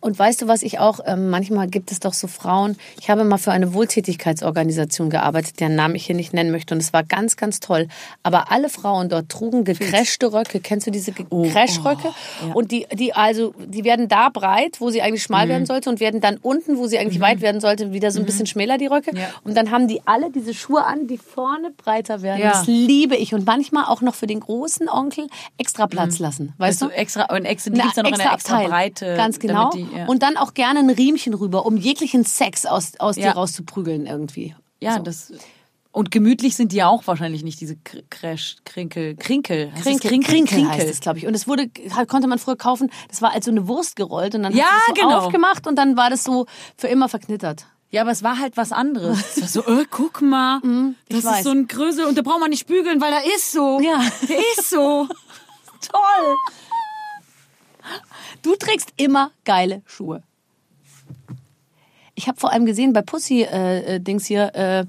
Und 0.00 0.18
weißt 0.18 0.42
du, 0.42 0.48
was 0.48 0.62
ich 0.62 0.78
auch, 0.78 1.00
ähm, 1.04 1.28
manchmal 1.28 1.68
gibt 1.68 1.90
es 1.90 2.00
doch 2.00 2.14
so 2.14 2.28
Frauen, 2.28 2.76
ich 3.00 3.10
habe 3.10 3.24
mal 3.24 3.36
für 3.36 3.50
eine 3.50 3.74
Wohltätigkeitsorganisation 3.74 5.10
gearbeitet, 5.10 5.60
deren 5.60 5.74
Namen 5.74 5.96
ich 5.96 6.06
hier 6.06 6.14
nicht 6.14 6.32
nennen 6.32 6.50
möchte 6.52 6.74
und 6.74 6.80
es 6.80 6.92
war 6.92 7.02
ganz, 7.02 7.36
ganz 7.36 7.60
toll. 7.60 7.88
Aber 8.22 8.50
alle 8.52 8.68
Frauen 8.68 9.08
dort 9.08 9.28
trugen 9.28 9.64
gecrashte 9.64 10.32
Röcke. 10.32 10.60
Kennst 10.60 10.86
du 10.86 10.90
diese 10.90 11.12
Crash-Röcke? 11.12 12.14
Und 12.54 12.70
die, 12.70 12.86
die, 12.94 13.12
also, 13.12 13.54
die 13.58 13.84
werden 13.84 14.08
da 14.08 14.28
breit, 14.28 14.80
wo 14.80 14.90
sie 14.90 15.02
eigentlich 15.02 15.22
schmal 15.22 15.48
werden 15.48 15.66
sollte 15.66 15.90
und 15.90 16.00
werden 16.00 16.20
dann 16.20 16.36
unten, 16.36 16.78
wo 16.78 16.86
sie 16.86 16.98
eigentlich 16.98 17.20
weit 17.20 17.40
werden 17.40 17.60
sollte, 17.60 17.92
wieder 17.92 18.10
so 18.10 18.20
ein 18.20 18.26
bisschen 18.26 18.46
schmäler, 18.46 18.78
die 18.78 18.86
Röcke. 18.86 19.16
Ja. 19.16 19.30
Und 19.44 19.56
dann 19.56 19.70
haben 19.70 19.88
die 19.88 20.00
alle 20.06 20.30
diese 20.30 20.54
Schuhe 20.54 20.84
an, 20.84 21.06
die 21.06 21.18
vorne 21.18 21.70
breiter 21.76 22.22
werden. 22.22 22.40
Ja. 22.40 22.50
Das 22.50 22.66
liebe 22.66 23.16
ich. 23.16 23.34
Und 23.34 23.46
manchmal 23.46 23.86
auch 23.86 24.00
noch 24.00 24.14
für 24.14 24.26
den 24.26 24.40
großen 24.40 24.88
Onkel 24.88 25.26
extra 25.58 25.86
Platz 25.86 26.18
lassen. 26.18 26.54
Weißt 26.56 26.68
Weißt 26.68 26.82
du, 26.82 26.96
extra, 26.96 27.34
und 27.34 27.44
extra, 27.44 27.70
die 27.70 27.80
Eine 27.80 27.82
gibt's 27.82 27.96
dann 27.96 28.04
noch 28.04 28.12
in 28.12 28.20
einer 28.20 28.34
extra 28.34 28.54
Abteil. 28.54 28.68
Breite. 28.68 29.14
Ganz 29.16 29.38
genau. 29.38 29.70
Ja. 29.96 30.06
Und 30.06 30.22
dann 30.22 30.36
auch 30.36 30.54
gerne 30.54 30.80
ein 30.80 30.90
Riemchen 30.90 31.34
rüber, 31.34 31.66
um 31.66 31.76
jeglichen 31.76 32.24
Sex 32.24 32.66
aus, 32.66 32.92
aus 32.98 33.16
Ja. 33.16 33.28
dir 33.32 33.36
rauszuprügeln 33.38 34.06
irgendwie. 34.06 34.54
ja, 34.80 34.96
so. 34.96 35.02
das. 35.02 35.32
Und 35.90 36.10
gemütlich 36.10 36.54
sind 36.54 36.70
die 36.72 36.76
ja 36.76 36.88
auch 36.88 37.06
wahrscheinlich 37.06 37.42
nicht, 37.42 37.60
diese 37.60 37.76
Crash, 38.10 38.56
Krinkel, 38.64 39.16
Krinkel. 39.16 39.72
Heißt 39.74 39.86
das 39.86 39.98
Krinkel, 40.00 40.30
Krinkel, 40.46 40.68
heißt 40.70 40.88
es, 40.88 41.00
glaube 41.00 41.18
ich. 41.18 41.26
Und 41.26 41.34
es 41.34 41.48
wurde, 41.48 41.68
konnte 42.06 42.28
man 42.28 42.38
früher 42.38 42.56
kaufen, 42.56 42.90
das 43.08 43.20
war 43.22 43.32
als 43.32 43.46
so 43.46 43.50
eine 43.50 43.66
Wurst 43.66 43.96
gerollt 43.96 44.34
und 44.34 44.42
dann 44.44 44.54
Ja, 44.54 44.66
es 44.82 44.86
so 44.88 44.92
genau. 45.02 45.18
aufgemacht 45.18 45.66
und 45.66 45.76
dann 45.76 45.96
war 45.96 46.10
das 46.10 46.22
so 46.24 46.46
für 46.76 46.86
immer 46.88 47.08
verknittert. 47.08 47.66
Ja, 47.90 48.02
aber 48.02 48.10
es 48.10 48.22
war 48.22 48.38
halt 48.38 48.56
was 48.58 48.70
anderes. 48.70 49.18
Es 49.36 49.40
war 49.40 49.48
so, 49.48 49.66
äh, 49.80 49.86
guck 49.90 50.20
mal, 50.20 50.60
das 51.08 51.24
weiß. 51.24 51.38
ist 51.38 51.44
so 51.44 51.50
ein 51.50 51.66
Grösel 51.66 52.04
und 52.04 52.16
da 52.18 52.22
braucht 52.22 52.40
man 52.40 52.50
nicht 52.50 52.66
bügeln, 52.66 53.00
weil 53.00 53.12
er 53.14 53.24
ist 53.24 53.50
so. 53.50 53.80
Ja. 53.80 54.00
Der 54.28 54.38
ist 54.38 54.68
so. 54.70 55.08
Toll. 55.80 56.34
Du 58.42 58.54
trägst 58.56 58.92
immer 58.96 59.30
geile 59.44 59.82
Schuhe. 59.86 60.22
Ich 62.14 62.28
habe 62.28 62.38
vor 62.40 62.52
allem 62.52 62.66
gesehen 62.66 62.92
bei 62.92 63.02
Pussy 63.02 63.42
äh, 63.42 63.96
äh, 63.96 64.00
Dings 64.00 64.26
hier, 64.26 64.54
äh, 64.54 64.84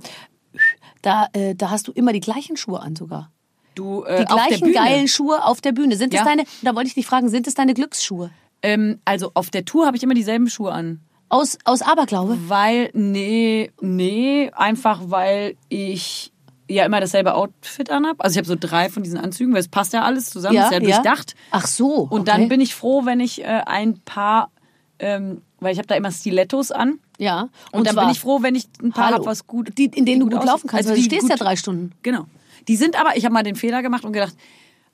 da, 1.02 1.28
äh, 1.34 1.56
da 1.56 1.70
hast 1.70 1.88
du 1.88 1.92
immer 1.92 2.12
die 2.14 2.20
gleichen 2.20 2.58
Schuhe 2.58 2.80
an 2.82 2.96
sogar. 2.96 3.32
Du, 3.76 4.04
äh, 4.04 4.20
Die 4.20 4.26
gleichen 4.26 4.74
geilen 4.74 5.08
Schuhe 5.08 5.46
auf 5.46 5.62
der 5.62 5.72
Bühne. 5.72 5.96
Sind 5.96 6.14
es 6.14 6.20
Ja. 6.20 6.26
deine, 6.26 6.44
da 6.64 6.76
wollte 6.76 6.88
ich 6.88 6.96
dich 6.96 7.06
fragen, 7.06 7.30
sind 7.30 7.48
es 7.48 7.54
deine 7.54 7.74
Glücksschuhe? 7.74 8.32
Ähm, 8.62 9.00
also 9.06 9.32
auf 9.36 9.50
der 9.52 9.64
Tour 9.64 9.86
habe 9.86 9.96
ich 9.96 10.04
immer 10.04 10.16
dieselben 10.16 10.50
Schuhe 10.50 10.72
an. 10.72 11.02
Aus, 11.30 11.58
aus 11.64 11.82
Aberglaube? 11.84 12.38
Weil, 12.50 12.90
nee, 12.94 13.72
nee, 13.80 14.50
einfach 14.52 15.00
weil 15.06 15.56
ich 15.70 16.34
ja 16.70 16.86
immer 16.86 17.02
dasselbe 17.02 17.34
Outfit 17.34 17.90
anhab. 17.90 18.18
Also 18.24 18.34
ich 18.34 18.38
habe 18.38 18.48
so 18.48 18.56
drei 18.60 18.90
von 18.90 19.04
diesen 19.04 19.18
Anzügen, 19.20 19.54
weil 19.54 19.60
es 19.62 19.68
passt 19.68 19.92
ja 19.94 20.04
alles 20.04 20.30
zusammen, 20.30 20.58
ist 20.58 20.72
ja 20.72 20.80
durchdacht. 20.80 21.36
Ach 21.52 21.66
so. 21.68 21.88
Und 22.10 22.22
okay. 22.22 22.24
dann 22.26 22.48
bin 22.50 22.62
ich 22.62 22.76
froh, 22.76 23.06
wenn 23.06 23.20
ich 23.20 23.42
äh, 23.44 23.62
ein 23.66 24.00
paar, 24.02 24.52
ähm, 25.00 25.42
weil 25.60 25.74
ich 25.74 25.78
habe 25.80 25.88
da 25.88 25.96
immer 25.96 26.12
Stilettos 26.12 26.72
an. 26.72 27.00
Ja. 27.18 27.50
Und, 27.72 27.86
dann 27.88 27.96
zwar- 27.96 28.06
bin 28.06 28.12
ich 28.14 28.20
froh, 28.20 28.42
wenn 28.44 28.56
ich 28.56 28.66
ein 28.82 28.92
paar 28.92 29.08
Hallo. 29.08 29.18
hab, 29.18 29.26
was 29.26 29.46
gut, 29.48 29.78
Die, 29.78 29.86
in 29.86 30.06
denen 30.06 30.22
du 30.22 30.30
gut 30.30 30.46
laufen 30.46 30.68
kannst, 30.68 30.86
Also 30.86 30.90
du 30.92 30.96
die 30.96 31.04
stehst 31.04 31.24
gut- 31.24 31.32
ja 31.32 31.36
drei 31.36 31.56
Stunden. 31.56 31.92
Genau. 32.04 32.26
Die 32.68 32.76
sind 32.76 33.00
aber, 33.00 33.18
ich 33.18 33.26
habe 33.26 33.34
mal 33.34 33.44
den 33.44 33.56
Fehler 33.56 33.82
gemacht 33.82 34.06
und 34.06 34.14
gedacht, 34.14 34.36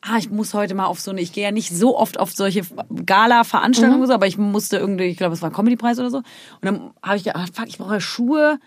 ah, 0.02 0.18
ich 0.18 0.30
muss 0.30 0.54
heute 0.54 0.76
mal 0.76 0.86
auf 0.86 1.00
so 1.00 1.12
eine, 1.12 1.20
ich 1.22 1.34
gehe 1.34 1.44
ja 1.44 1.52
nicht 1.52 1.76
so 1.76 1.98
oft 1.98 2.20
auf 2.20 2.32
solche 2.32 2.62
Gala-Veranstaltungen, 3.06 3.98
Mhm. 3.98 4.02
oder 4.04 4.08
so, 4.08 4.14
aber 4.14 4.28
ich 4.28 4.38
musste 4.38 4.78
irgendwie, 4.78 5.06
ich 5.06 5.18
glaube, 5.18 5.34
es 5.34 5.42
war 5.42 5.50
ein 5.50 5.54
Comedy-Preis 5.56 6.00
oder 6.00 6.10
so. 6.10 6.18
Und 6.18 6.26
dann 6.62 6.92
habe 7.04 7.18
ich 7.18 7.24
gedacht, 7.24 7.44
ah, 7.44 7.48
fuck, 7.54 7.68
ich 7.68 7.78
brauche 7.78 8.00
Schuhe. 8.02 8.60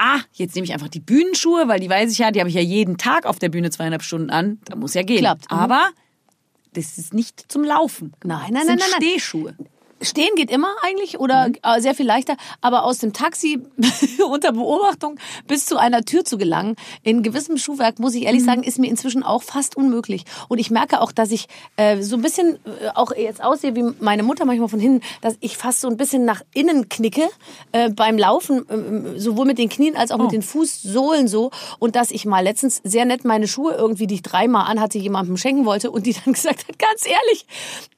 Ah, 0.00 0.20
jetzt 0.32 0.54
nehme 0.54 0.64
ich 0.64 0.72
einfach 0.72 0.88
die 0.88 1.00
Bühnenschuhe, 1.00 1.66
weil 1.66 1.80
die 1.80 1.90
weiß 1.90 2.12
ich 2.12 2.18
ja, 2.18 2.30
die 2.30 2.38
habe 2.38 2.48
ich 2.48 2.54
ja 2.54 2.60
jeden 2.60 2.98
Tag 2.98 3.26
auf 3.26 3.40
der 3.40 3.48
Bühne 3.48 3.68
zweieinhalb 3.70 4.02
Stunden 4.02 4.30
an. 4.30 4.60
Da 4.64 4.76
muss 4.76 4.94
ja 4.94 5.02
gehen. 5.02 5.18
Klappt, 5.18 5.50
mhm. 5.50 5.58
Aber 5.58 5.88
das 6.72 6.98
ist 6.98 7.12
nicht 7.14 7.50
zum 7.50 7.64
Laufen. 7.64 8.12
Nein, 8.22 8.52
nein, 8.52 8.54
das 8.54 8.66
nein, 8.66 8.66
sind 8.66 8.78
nein, 8.78 8.88
nein. 8.92 9.08
Stehschuhe. 9.08 9.56
Stehen 10.00 10.34
geht 10.36 10.50
immer 10.50 10.68
eigentlich 10.82 11.18
oder 11.18 11.48
Mhm. 11.48 11.54
äh, 11.62 11.80
sehr 11.80 11.94
viel 11.94 12.06
leichter, 12.06 12.36
aber 12.60 12.84
aus 12.84 12.98
dem 12.98 13.12
Taxi 13.12 13.60
unter 14.30 14.52
Beobachtung 14.52 15.18
bis 15.46 15.66
zu 15.66 15.76
einer 15.76 16.04
Tür 16.04 16.24
zu 16.24 16.38
gelangen, 16.38 16.76
in 17.02 17.22
gewissem 17.22 17.56
Schuhwerk, 17.58 17.98
muss 17.98 18.14
ich 18.14 18.20
Mhm. 18.22 18.26
ehrlich 18.26 18.44
sagen, 18.44 18.62
ist 18.62 18.78
mir 18.78 18.88
inzwischen 18.88 19.22
auch 19.22 19.42
fast 19.42 19.76
unmöglich. 19.76 20.24
Und 20.48 20.58
ich 20.58 20.70
merke 20.70 21.00
auch, 21.00 21.12
dass 21.12 21.30
ich 21.30 21.48
äh, 21.76 22.00
so 22.02 22.16
ein 22.16 22.22
bisschen 22.22 22.56
äh, 22.64 22.88
auch 22.94 23.12
jetzt 23.16 23.42
aussehe 23.42 23.74
wie 23.74 23.84
meine 24.00 24.22
Mutter 24.22 24.44
manchmal 24.44 24.68
von 24.68 24.80
hinten, 24.80 25.04
dass 25.20 25.36
ich 25.40 25.56
fast 25.56 25.80
so 25.80 25.88
ein 25.88 25.96
bisschen 25.96 26.24
nach 26.24 26.42
innen 26.54 26.88
knicke 26.88 27.28
äh, 27.72 27.90
beim 27.90 28.18
Laufen, 28.18 29.14
äh, 29.16 29.18
sowohl 29.18 29.46
mit 29.46 29.58
den 29.58 29.68
Knien 29.68 29.96
als 29.96 30.10
auch 30.10 30.18
Oh. 30.18 30.22
mit 30.24 30.32
den 30.32 30.42
Fußsohlen 30.42 31.28
so. 31.28 31.50
Und 31.78 31.96
dass 31.96 32.10
ich 32.10 32.24
mal 32.24 32.40
letztens 32.42 32.80
sehr 32.84 33.04
nett 33.04 33.24
meine 33.24 33.46
Schuhe 33.48 33.74
irgendwie, 33.74 34.06
die 34.06 34.16
ich 34.16 34.22
dreimal 34.22 34.66
anhatte, 34.70 34.98
jemandem 34.98 35.36
schenken 35.36 35.64
wollte 35.64 35.90
und 35.90 36.06
die 36.06 36.12
dann 36.14 36.32
gesagt 36.34 36.66
hat, 36.68 36.78
ganz 36.78 37.06
ehrlich, 37.06 37.46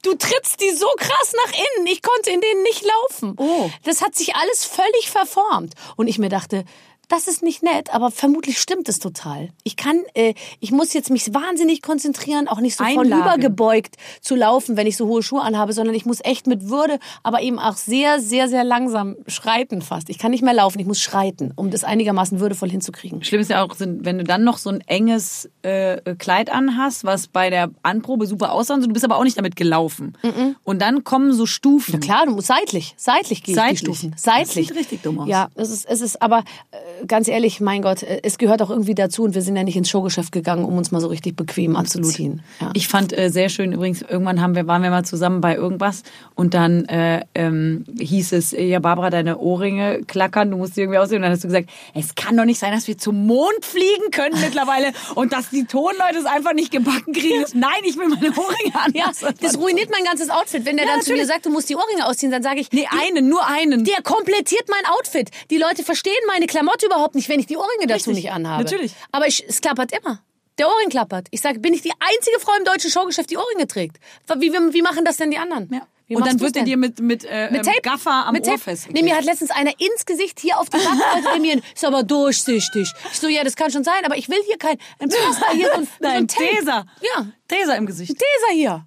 du 0.03 0.11
trittst 0.15 0.61
die 0.61 0.71
so 0.75 0.87
krass 0.97 1.33
nach 1.45 1.51
innen. 1.53 1.85
Ich 1.91 2.01
konnte 2.01 2.29
in 2.29 2.39
denen 2.39 2.63
nicht 2.63 2.85
laufen. 2.85 3.35
Oh. 3.37 3.69
Das 3.83 4.01
hat 4.01 4.15
sich 4.15 4.33
alles 4.35 4.63
völlig 4.63 5.09
verformt. 5.09 5.73
Und 5.97 6.07
ich 6.07 6.19
mir 6.19 6.29
dachte, 6.29 6.63
das 7.11 7.27
ist 7.27 7.43
nicht 7.43 7.61
nett, 7.63 7.93
aber 7.93 8.11
vermutlich 8.11 8.59
stimmt 8.59 8.87
es 8.89 8.99
total. 8.99 9.49
Ich 9.63 9.75
kann, 9.75 10.01
äh, 10.13 10.33
ich 10.59 10.71
muss 10.71 10.93
jetzt 10.93 11.09
mich 11.09 11.33
wahnsinnig 11.33 11.81
konzentrieren, 11.81 12.47
auch 12.47 12.59
nicht 12.59 12.77
so 12.77 12.83
Einlagen. 12.83 13.09
vornübergebeugt 13.09 13.95
zu 14.21 14.35
laufen, 14.35 14.77
wenn 14.77 14.87
ich 14.87 14.97
so 14.97 15.07
hohe 15.07 15.21
Schuhe 15.21 15.41
anhabe, 15.41 15.73
sondern 15.73 15.95
ich 15.95 16.05
muss 16.05 16.19
echt 16.23 16.47
mit 16.47 16.69
Würde, 16.69 16.99
aber 17.23 17.41
eben 17.41 17.59
auch 17.59 17.75
sehr, 17.75 18.19
sehr, 18.19 18.47
sehr 18.47 18.63
langsam 18.63 19.17
schreiten 19.27 19.81
fast. 19.81 20.09
Ich 20.09 20.17
kann 20.19 20.31
nicht 20.31 20.43
mehr 20.43 20.53
laufen, 20.53 20.79
ich 20.79 20.87
muss 20.87 21.01
schreiten, 21.01 21.51
um 21.55 21.69
das 21.69 21.83
einigermaßen 21.83 22.39
würdevoll 22.39 22.69
hinzukriegen. 22.69 23.23
Schlimm 23.23 23.41
ist 23.41 23.49
ja 23.49 23.63
auch, 23.63 23.75
wenn 23.79 24.17
du 24.17 24.23
dann 24.23 24.43
noch 24.43 24.57
so 24.57 24.69
ein 24.69 24.81
enges 24.87 25.49
äh, 25.63 26.15
Kleid 26.15 26.51
anhast, 26.51 27.03
was 27.03 27.27
bei 27.27 27.49
der 27.49 27.71
Anprobe 27.83 28.25
super 28.25 28.51
aussah, 28.53 28.77
du 28.77 28.87
bist 28.87 29.05
aber 29.05 29.17
auch 29.17 29.23
nicht 29.23 29.37
damit 29.37 29.55
gelaufen. 29.55 30.17
Und 30.63 30.81
dann 30.81 31.03
kommen 31.03 31.33
so 31.33 31.45
Stufen. 31.45 31.99
Klar, 31.99 32.25
du 32.25 32.31
musst 32.33 32.47
seitlich, 32.47 32.93
seitlich 32.97 33.43
gehen 33.43 33.55
die 33.55 33.59
Seitlich. 33.59 33.79
Stufen. 33.79 34.11
Das 34.11 34.21
Seitlich. 34.21 34.67
sieht 34.67 34.77
richtig 34.77 35.01
dumm 35.01 35.19
aus. 35.19 35.27
Ja, 35.27 35.49
es 35.55 35.69
ist, 35.69 35.85
es 35.85 36.01
ist, 36.01 36.21
aber 36.21 36.43
äh, 36.71 37.00
ganz 37.07 37.27
ehrlich, 37.27 37.59
mein 37.61 37.81
Gott, 37.81 38.03
äh, 38.03 38.21
es 38.23 38.37
gehört 38.37 38.61
auch 38.61 38.69
irgendwie 38.69 38.95
dazu 38.95 39.23
und 39.23 39.35
wir 39.35 39.41
sind 39.41 39.55
ja 39.55 39.63
nicht 39.63 39.75
ins 39.75 39.89
Showgeschäft 39.89 40.31
gegangen, 40.31 40.65
um 40.65 40.77
uns 40.77 40.91
mal 40.91 40.99
so 41.01 41.07
richtig 41.07 41.35
bequem 41.35 41.75
anzuziehen. 41.75 42.41
Ja. 42.59 42.71
Ich 42.73 42.87
fand 42.87 43.17
äh, 43.17 43.29
sehr 43.29 43.49
schön 43.49 43.71
übrigens, 43.73 44.01
irgendwann 44.01 44.41
haben 44.41 44.55
wir, 44.55 44.67
waren 44.67 44.83
wir 44.83 44.89
mal 44.89 45.03
zusammen 45.05 45.41
bei 45.41 45.55
irgendwas 45.55 46.03
und 46.35 46.53
dann 46.53 46.85
äh, 46.85 47.23
ähm, 47.35 47.85
hieß 47.99 48.33
es, 48.33 48.51
ja 48.51 48.79
Barbara, 48.79 49.09
deine 49.09 49.37
Ohrringe 49.37 50.01
klackern, 50.07 50.51
du 50.51 50.57
musst 50.57 50.75
die 50.77 50.81
irgendwie 50.81 50.99
aussehen. 50.99 51.17
Und 51.17 51.23
dann 51.23 51.31
hast 51.31 51.43
du 51.43 51.47
gesagt, 51.47 51.69
es 51.93 52.15
kann 52.15 52.35
doch 52.37 52.45
nicht 52.45 52.59
sein, 52.59 52.71
dass 52.73 52.87
wir 52.87 52.97
zum 52.97 53.25
Mond 53.25 53.63
fliegen 53.63 54.11
können 54.11 54.39
mittlerweile 54.41 54.91
und 55.15 55.33
dass 55.33 55.49
die 55.49 55.65
Tonleute 55.65 56.17
es 56.19 56.25
einfach 56.25 56.53
nicht 56.53 56.71
gebacken 56.71 57.13
kriegen. 57.13 57.45
Nein, 57.53 57.71
ich 57.83 57.97
will 57.97 58.07
meine 58.09 58.29
Ohrringe 58.29 58.75
an. 58.75 58.91
ja, 58.93 59.11
das 59.41 59.57
ruiniert 59.57 59.89
mein 59.91 60.03
ganzes 60.03 60.29
Outfit. 60.29 60.65
Wenn 60.65 60.77
der 60.77 60.85
Ja, 60.85 60.93
dann 60.93 61.01
zu 61.01 61.11
mir 61.11 61.17
natürlich. 61.17 61.33
sagt, 61.33 61.45
du 61.45 61.49
musst 61.49 61.69
die 61.69 61.75
Ohrringe 61.75 62.07
ausziehen, 62.07 62.31
dann 62.31 62.43
sage 62.43 62.59
ich, 62.59 62.71
Nee, 62.71 62.87
einen, 63.05 63.27
nur 63.27 63.45
einen. 63.47 63.83
der 63.83 64.01
komplettiert 64.03 64.65
mein 64.69 64.85
Outfit. 64.97 65.29
Die 65.49 65.57
Leute 65.57 65.83
verstehen 65.83 66.13
meine 66.27 66.47
Klamotte 66.47 66.87
überhaupt 66.91 67.15
nicht, 67.15 67.29
wenn 67.29 67.39
ich 67.39 67.45
die 67.47 67.57
Ohrringe 67.57 67.87
dazu 67.87 68.09
Richtig, 68.09 68.25
nicht 68.25 68.31
anhabe. 68.31 68.63
natürlich. 68.63 68.93
Aber 69.11 69.27
ich, 69.27 69.43
es 69.47 69.61
klappert 69.61 69.91
immer. 69.91 70.21
Der 70.57 70.67
Ohrring 70.67 70.89
klappert. 70.89 71.27
Ich 71.31 71.41
sage, 71.41 71.59
bin 71.59 71.73
ich 71.73 71.81
die 71.81 71.91
einzige 71.91 72.39
Frau 72.39 72.51
im 72.59 72.65
deutschen 72.65 72.91
Showgeschäft, 72.91 73.29
die 73.29 73.37
Ohrringe 73.37 73.67
trägt? 73.67 73.97
Wie, 74.35 74.51
wie, 74.51 74.73
wie 74.73 74.81
machen 74.81 75.05
das 75.05 75.17
denn 75.17 75.31
die 75.31 75.37
anderen? 75.37 75.69
Ja. 75.73 75.81
Wie 76.07 76.15
Und 76.17 76.27
dann 76.27 76.41
wird 76.41 76.57
er 76.57 76.63
dir 76.63 76.75
mit, 76.75 76.99
mit, 76.99 77.23
äh, 77.23 77.49
Mit 77.49 77.61
ähm, 77.61 77.65
Tape? 77.65 77.81
Gaffer 77.83 78.25
am 78.27 78.33
mit 78.33 78.43
Ohr 78.43 78.49
Tape? 78.51 78.59
festgeklebt. 78.63 79.01
Nee, 79.05 79.09
mir 79.09 79.17
hat 79.17 79.23
letztens 79.23 79.49
einer 79.49 79.71
ins 79.79 80.05
Gesicht 80.05 80.41
hier 80.41 80.59
auf 80.59 80.69
die 80.69 80.77
Backe 81.23 81.39
mir, 81.39 81.61
ist 81.73 81.85
aber 81.85 82.03
durchsichtig. 82.03 82.91
Ich 83.13 83.19
so, 83.19 83.29
ja, 83.29 83.45
das 83.45 83.55
kann 83.55 83.71
schon 83.71 83.85
sein, 83.85 84.03
aber 84.03 84.17
ich 84.17 84.27
will 84.27 84.39
hier 84.45 84.57
kein, 84.57 84.77
ein 84.99 85.09
Pflaster 85.09 85.51
hier, 85.53 85.67
so 85.67 85.73
ein, 85.77 85.83
so 85.85 85.89
Nein, 86.01 86.15
ein 86.17 86.27
Tape. 86.27 86.49
Taser. 86.57 86.85
Ja, 87.01 87.27
Taser 87.47 87.77
im 87.77 87.85
Gesicht. 87.85 88.11
Taser 88.11 88.53
hier. 88.53 88.85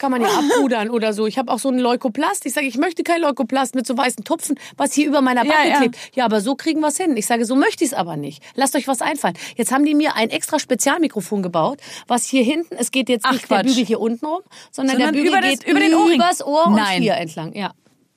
Kann 0.00 0.10
man 0.12 0.22
ja 0.22 0.28
abpudern 0.28 0.88
oder 0.88 1.12
so. 1.12 1.26
Ich 1.26 1.36
habe 1.36 1.52
auch 1.52 1.58
so 1.58 1.68
einen 1.68 1.78
Leukoplast. 1.78 2.46
Ich 2.46 2.54
sage, 2.54 2.66
ich 2.66 2.78
möchte 2.78 3.02
kein 3.02 3.20
Leukoplast 3.20 3.74
mit 3.74 3.86
so 3.86 3.96
weißen 3.98 4.24
Tupfen, 4.24 4.58
was 4.78 4.94
hier 4.94 5.06
über 5.06 5.20
meiner 5.20 5.44
Ja, 5.44 5.52
Backe 5.52 5.68
ja. 5.68 5.76
klebt. 5.76 5.96
Ja, 6.14 6.24
aber 6.24 6.40
so 6.40 6.54
kriegen 6.54 6.80
wir's 6.80 6.96
hin. 6.96 7.14
Ich 7.18 7.26
sage, 7.26 7.44
so 7.44 7.54
möchte 7.54 7.84
ich's 7.84 7.92
aber 7.92 8.16
nicht. 8.16 8.42
Lasst 8.54 8.74
euch 8.76 8.88
was 8.88 9.02
einfallen. 9.02 9.34
Jetzt 9.56 9.72
haben 9.72 9.84
die 9.84 9.94
mir 9.94 10.16
ein 10.16 10.30
extra 10.30 10.58
Spezialmikrofon 10.58 11.42
gebaut, 11.42 11.80
was 12.06 12.24
hier 12.24 12.42
hinten, 12.42 12.76
es 12.78 12.90
geht 12.92 13.10
jetzt 13.10 13.26
Ach, 13.26 13.32
nicht 13.32 13.50
der 13.50 13.58
Quatsch. 13.58 13.66
Bügel 13.68 13.84
hier 13.84 14.00
unten 14.00 14.24
rum, 14.24 14.40
sondern, 14.70 14.96
Sondern 14.96 15.12
der 15.14 15.20
Bügel 15.20 15.32
über 15.34 15.40
das- 15.42 15.50
geht 15.60 15.68
über 15.68 15.80
den 15.80 15.94
Ohrring. 15.94 16.14
übers 16.16 16.42
Ohr 16.42 16.70
Nein. 16.70 16.96
und 16.96 17.02
hier 17.02 17.14
entlang. 17.16 17.52
Ja. 17.54 17.72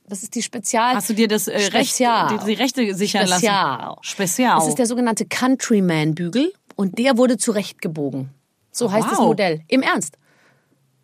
Das 0.07 0.23
ist 0.23 0.35
die 0.35 0.41
Spezial. 0.41 0.95
Hast 0.95 1.09
du 1.09 1.13
dir 1.13 1.27
das 1.27 1.47
äh, 1.49 1.57
Recht, 1.73 1.99
die, 1.99 2.05
die 2.47 2.53
Rechte 2.53 2.93
sichern 2.95 3.27
Spezial. 3.27 3.79
lassen? 3.79 3.97
Spezial. 4.03 4.55
Das 4.55 4.67
ist 4.69 4.77
der 4.79 4.85
sogenannte 4.85 5.25
Countryman-Bügel 5.25 6.53
und 6.75 6.97
der 6.97 7.17
wurde 7.17 7.37
zurechtgebogen. 7.37 8.29
So 8.71 8.91
heißt 8.91 9.07
das. 9.11 9.19
Modell. 9.19 9.61
Im 9.67 9.81
Ernst. 9.81 10.17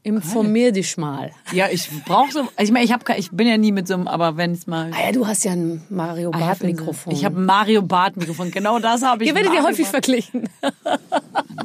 Informier 0.02 0.72
dich 0.72 0.97
mal. 0.97 1.32
ja, 1.52 1.68
ich 1.70 1.89
brauche 2.06 2.32
so. 2.32 2.47
Ich 2.58 2.72
meine, 2.72 2.86
ich 2.86 2.93
habe, 2.93 3.04
ich 3.18 3.32
bin 3.32 3.47
ja 3.47 3.58
nie 3.58 3.72
mit 3.72 3.88
so 3.88 3.95
einem, 3.95 4.08
aber 4.08 4.38
wenn 4.38 4.54
es 4.54 4.66
mal. 4.66 4.91
Ah 4.93 5.06
ja, 5.08 5.12
du 5.12 5.28
hast 5.28 5.43
ja 5.43 5.52
ein 5.52 5.84
Mario 5.89 6.32
Ah, 6.34 6.39
Barth 6.39 6.64
Mikrofon. 6.64 7.14
Ich 7.14 7.26
habe 7.26 7.39
ein 7.39 7.45
Mario 7.45 7.82
Bart 7.82 8.16
Mikrofon. 8.18 8.50
Genau 8.52 8.80
das 8.80 9.02
habe 9.04 9.24
ich. 9.24 9.30
Ihr 9.30 9.36
werdet 9.36 9.54
ja 9.54 9.62
häufig 9.64 9.88
verglichen. 9.88 10.47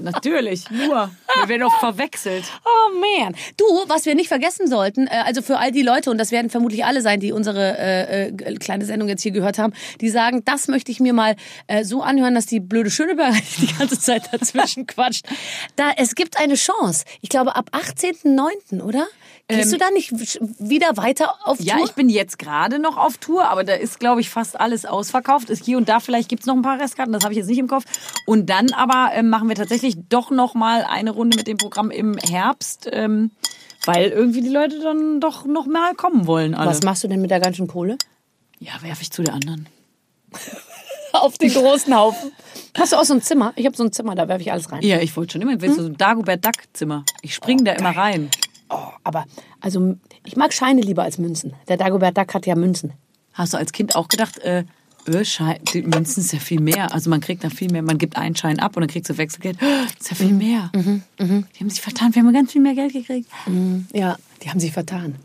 Natürlich, 0.00 0.68
nur. 0.70 1.10
Wir 1.40 1.48
werden 1.48 1.62
auch 1.62 1.78
verwechselt. 1.78 2.44
Oh 2.64 2.98
man. 2.98 3.34
Du, 3.56 3.64
was 3.88 4.04
wir 4.06 4.14
nicht 4.14 4.28
vergessen 4.28 4.68
sollten, 4.68 5.06
äh, 5.06 5.22
also 5.24 5.40
für 5.42 5.58
all 5.58 5.70
die 5.72 5.82
Leute, 5.82 6.10
und 6.10 6.18
das 6.18 6.30
werden 6.30 6.50
vermutlich 6.50 6.84
alle 6.84 7.00
sein, 7.02 7.20
die 7.20 7.32
unsere 7.32 7.78
äh, 7.78 8.28
äh, 8.28 8.54
kleine 8.56 8.84
Sendung 8.84 9.08
jetzt 9.08 9.22
hier 9.22 9.32
gehört 9.32 9.58
haben, 9.58 9.72
die 10.00 10.10
sagen, 10.10 10.42
das 10.44 10.68
möchte 10.68 10.90
ich 10.92 11.00
mir 11.00 11.12
mal 11.12 11.36
äh, 11.66 11.84
so 11.84 12.02
anhören, 12.02 12.34
dass 12.34 12.46
die 12.46 12.60
blöde 12.60 12.90
Schöneberger 12.90 13.36
die 13.58 13.72
ganze 13.78 13.98
Zeit 13.98 14.28
dazwischen 14.32 14.86
quatscht. 14.86 15.26
Da, 15.76 15.90
es 15.96 16.14
gibt 16.14 16.38
eine 16.38 16.54
Chance. 16.54 17.04
Ich 17.20 17.28
glaube, 17.28 17.56
ab 17.56 17.70
18.09., 18.24 18.82
oder? 18.82 19.06
Gehst 19.48 19.72
du 19.72 19.76
da 19.76 19.90
nicht 19.90 20.10
wieder 20.58 20.96
weiter 20.96 21.34
auf 21.44 21.60
Ja, 21.60 21.76
Tour? 21.76 21.84
ich 21.84 21.92
bin 21.92 22.08
jetzt 22.08 22.38
gerade 22.38 22.78
noch 22.78 22.96
auf 22.96 23.18
Tour, 23.18 23.44
aber 23.44 23.62
da 23.62 23.74
ist, 23.74 24.00
glaube 24.00 24.22
ich, 24.22 24.30
fast 24.30 24.58
alles 24.58 24.86
ausverkauft. 24.86 25.50
Ist 25.50 25.64
hier 25.64 25.76
und 25.76 25.88
da 25.88 26.00
vielleicht 26.00 26.30
gibt's 26.30 26.46
noch 26.46 26.54
ein 26.56 26.62
paar 26.62 26.80
Restkarten, 26.80 27.12
das 27.12 27.24
habe 27.24 27.34
ich 27.34 27.38
jetzt 27.38 27.48
nicht 27.48 27.58
im 27.58 27.68
Kopf. 27.68 27.84
Und 28.26 28.48
dann 28.48 28.72
aber 28.72 29.10
ähm, 29.12 29.28
machen 29.28 29.48
wir 29.48 29.54
tatsächlich 29.54 29.96
doch 30.08 30.30
noch 30.30 30.54
mal 30.54 30.84
eine 30.88 31.10
Runde 31.10 31.36
mit 31.36 31.46
dem 31.46 31.58
Programm 31.58 31.90
im 31.90 32.16
Herbst, 32.16 32.88
ähm, 32.90 33.32
weil 33.84 34.10
irgendwie 34.10 34.40
die 34.40 34.48
Leute 34.48 34.80
dann 34.80 35.20
doch 35.20 35.44
noch 35.44 35.66
mal 35.66 35.94
kommen 35.94 36.26
wollen. 36.26 36.54
Alle. 36.54 36.70
Was 36.70 36.82
machst 36.82 37.04
du 37.04 37.08
denn 37.08 37.20
mit 37.20 37.30
der 37.30 37.40
ganzen 37.40 37.66
Kohle? 37.66 37.98
Ja, 38.60 38.72
werfe 38.80 39.02
ich 39.02 39.10
zu 39.10 39.22
der 39.22 39.34
anderen. 39.34 39.68
Auf 41.22 41.38
den 41.38 41.52
großen 41.52 41.94
Haufen. 41.96 42.32
Hast 42.76 42.92
du 42.92 42.96
auch 42.96 43.04
so 43.04 43.14
ein 43.14 43.22
Zimmer? 43.22 43.52
Ich 43.56 43.66
habe 43.66 43.76
so 43.76 43.84
ein 43.84 43.92
Zimmer, 43.92 44.14
da 44.14 44.26
werfe 44.26 44.42
ich 44.42 44.50
alles 44.50 44.72
rein. 44.72 44.82
Ja, 44.82 44.98
ich 45.00 45.16
wollte 45.16 45.34
schon 45.34 45.42
immer, 45.42 45.60
willst 45.60 45.78
du 45.78 45.82
so 45.82 45.88
ein 45.88 45.96
Dagobert 45.96 46.44
Duck 46.44 46.54
Zimmer? 46.72 47.04
Ich 47.22 47.34
spring 47.34 47.64
da 47.64 47.72
immer 47.72 47.96
rein. 47.96 48.30
Oh, 48.68 48.88
aber 49.04 49.24
also 49.60 49.96
ich 50.24 50.36
mag 50.36 50.52
Scheine 50.52 50.80
lieber 50.80 51.04
als 51.04 51.18
Münzen. 51.18 51.54
Der 51.68 51.76
Dagobert 51.76 52.18
Duck 52.18 52.34
hat 52.34 52.46
ja 52.46 52.56
Münzen. 52.56 52.92
Hast 53.32 53.52
du 53.52 53.58
als 53.58 53.72
Kind 53.72 53.94
auch 53.94 54.08
gedacht, 54.08 54.38
äh, 54.38 54.64
äh, 55.06 55.24
Schein, 55.24 55.58
die 55.72 55.82
Münzen 55.82 56.20
ist 56.20 56.32
ja 56.32 56.38
viel 56.38 56.60
mehr. 56.60 56.92
Also 56.92 57.10
man 57.10 57.20
kriegt 57.20 57.44
da 57.44 57.50
viel 57.50 57.70
mehr. 57.70 57.82
Man 57.82 57.98
gibt 57.98 58.16
einen 58.16 58.34
Schein 58.34 58.58
ab 58.58 58.76
und 58.76 58.80
dann 58.80 58.90
kriegst 58.90 59.08
du 59.10 59.16
Wechselgeld. 59.16 59.58
Oh, 59.62 59.86
ist 59.98 60.10
ja 60.10 60.16
viel 60.16 60.32
mehr. 60.32 60.70
Die 60.74 61.60
haben 61.60 61.70
sich 61.70 61.80
vertan. 61.80 62.14
Wir 62.14 62.22
haben 62.22 62.32
ganz 62.32 62.52
viel 62.52 62.62
mehr 62.62 62.74
Geld 62.74 62.92
gekriegt. 62.92 63.28
Ja, 63.92 64.16
die 64.42 64.50
haben 64.50 64.60
sich 64.60 64.72
vertan. 64.72 65.16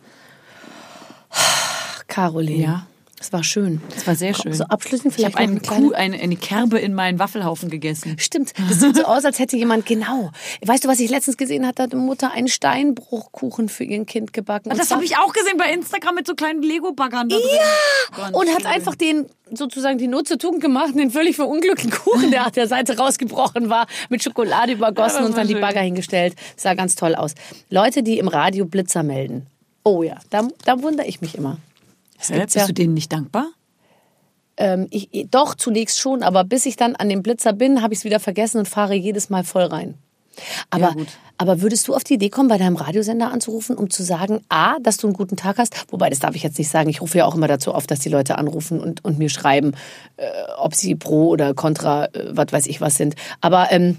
Caroline. 2.07 2.63
Ja. 2.63 2.87
Es 3.22 3.34
war 3.34 3.43
schön. 3.43 3.82
Das 3.93 4.07
war 4.07 4.15
sehr 4.15 4.34
schön. 4.34 4.53
So 4.53 4.63
abschließend 4.63 5.11
ich 5.11 5.15
vielleicht 5.15 5.36
habe 5.36 5.43
noch 5.43 5.49
einen 5.49 5.57
eine 5.57 5.67
kleine... 5.67 5.88
Kuh, 5.88 5.93
eine, 5.93 6.20
eine 6.20 6.36
Kerbe 6.38 6.80
in 6.80 6.93
meinen 6.93 7.20
Waffelhaufen 7.20 7.70
gegessen. 7.70 8.15
Stimmt, 8.17 8.53
das 8.70 8.80
sieht 8.80 8.95
so 8.95 9.03
aus, 9.03 9.26
als 9.26 9.39
hätte 9.39 9.57
jemand 9.57 9.86
genau. 9.86 10.32
Weißt 10.65 10.86
du, 10.86 10.88
was 10.88 10.99
ich 10.99 11.09
letztens 11.09 11.36
gesehen 11.38 11.67
hatte? 11.67 11.84
Hat 11.84 11.93
eine 11.93 12.01
Mutter 12.01 12.32
einen 12.32 12.47
Steinbruchkuchen 12.47 13.67
für 13.67 13.84
ihr 13.84 14.05
Kind 14.05 14.32
gebacken. 14.32 14.72
Und 14.72 14.80
Das 14.80 14.91
habe 14.91 15.03
ich 15.03 15.17
auch 15.17 15.34
gesehen 15.34 15.57
bei 15.57 15.72
Instagram 15.74 16.15
mit 16.15 16.28
so 16.28 16.36
kleinen 16.36 16.61
Lego-Baggern 16.61 17.30
drin. 17.30 17.41
Ganz 18.15 18.36
und 18.36 18.49
hat 18.49 18.61
schön. 18.61 18.72
einfach 18.72 18.95
den 18.95 19.26
sozusagen 19.51 19.97
die 19.97 20.07
Not 20.07 20.28
zur 20.28 20.38
Tugend 20.38 20.61
gemacht, 20.61 20.95
den 20.95 21.11
völlig 21.11 21.36
verunglückten 21.36 21.91
Kuchen, 21.91 22.32
der 22.32 22.45
auf 22.45 22.51
der 22.51 22.67
Seite 22.67 22.97
rausgebrochen 22.97 23.70
war, 23.70 23.88
mit 24.09 24.24
Schokolade 24.24 24.74
übergossen 24.74 25.22
Ja, 25.22 25.26
und 25.26 25.32
dann 25.32 25.38
war 25.38 25.45
die 25.45 25.53
schön. 25.53 25.61
Bagger 25.61 25.82
hingestellt. 25.82 26.36
Sah 26.55 26.74
ganz 26.74 26.95
toll 26.95 27.15
aus. 27.15 27.36
Leute, 27.70 28.03
die 28.03 28.17
im 28.20 28.28
Radio 28.28 28.65
Blitzer 28.65 29.03
melden. 29.03 29.45
Oh 29.84 30.03
ja, 30.03 30.17
da, 30.30 30.47
da 30.65 30.82
wundere 30.82 31.07
ich 31.07 31.22
mich 31.22 31.36
immer. 31.36 31.57
Hä, 32.20 32.43
bist 32.43 32.55
ja- 32.55 32.67
du 32.67 32.74
denen 32.74 32.93
nicht 32.93 33.11
dankbar? 33.11 33.47
Ähm, 34.57 34.88
ich, 34.91 35.09
doch, 35.32 35.55
zunächst 35.55 35.99
schon, 35.99 36.22
aber 36.22 36.43
bis 36.43 36.65
ich 36.65 36.76
dann 36.76 36.95
an 36.95 37.07
dem 37.07 37.24
Blitzer 37.24 37.53
bin, 37.53 37.82
habe 37.82 37.93
ich 37.93 37.99
es 37.99 38.05
wieder 38.05 38.20
vergessen 38.20 38.57
und 38.57 38.67
fahre 38.67 38.93
jedes 38.93 39.30
Mal 39.30 39.45
voll 39.45 39.63
rein. 39.63 39.95
Aber, 40.70 40.91
gut. 40.93 41.07
aber 41.38 41.61
würdest 41.61 41.88
du 41.88 41.95
auf 41.95 42.03
die 42.03 42.15
Idee 42.15 42.30
kommen, 42.30 42.49
bei 42.49 42.57
deinem 42.57 42.76
Radiosender 42.76 43.32
anzurufen, 43.32 43.76
um 43.78 43.89
zu 43.89 44.03
sagen, 44.03 44.41
A, 44.49 44.78
dass 44.80 44.97
du 44.97 45.07
einen 45.07 45.15
guten 45.15 45.38
Tag 45.38 45.57
hast? 45.57 45.86
Wobei, 45.91 46.09
das 46.09 46.20
darf 46.20 46.36
ich 46.36 46.43
jetzt 46.43 46.57
nicht 46.57 46.70
sagen. 46.70 46.89
Ich 46.89 47.01
rufe 47.01 47.17
ja 47.17 47.26
auch 47.26 47.36
immer 47.36 47.47
dazu 47.47 47.74
auf, 47.74 47.88
dass 47.88 47.99
die 47.99 48.09
Leute 48.09 48.38
anrufen 48.38 48.80
und, 48.80 49.03
und 49.03 49.17
mir 49.17 49.30
schreiben, 49.30 49.74
äh, 50.17 50.28
ob 50.57 50.76
sie 50.76 50.95
pro 50.95 51.30
oder 51.30 51.53
contra, 51.53 52.05
äh, 52.05 52.30
was 52.32 52.51
weiß 52.51 52.67
ich 52.67 52.82
was 52.82 52.95
sind. 52.95 53.15
Aber, 53.41 53.72
ähm, 53.72 53.97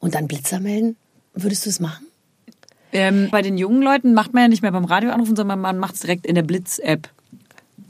und 0.00 0.14
dann 0.14 0.28
Blitzer 0.28 0.60
melden? 0.60 0.96
Würdest 1.34 1.66
du 1.66 1.70
es 1.70 1.80
machen? 1.80 2.06
Ähm, 2.92 3.28
bei 3.30 3.42
den 3.42 3.58
jungen 3.58 3.82
Leuten 3.82 4.14
macht 4.14 4.32
man 4.32 4.44
ja 4.44 4.48
nicht 4.48 4.62
mehr 4.62 4.72
beim 4.72 4.84
Radio 4.84 5.10
anrufen, 5.10 5.36
sondern 5.36 5.60
man 5.60 5.78
macht 5.78 5.94
es 5.94 6.00
direkt 6.00 6.26
in 6.26 6.34
der 6.34 6.42
Blitz-App. 6.42 7.10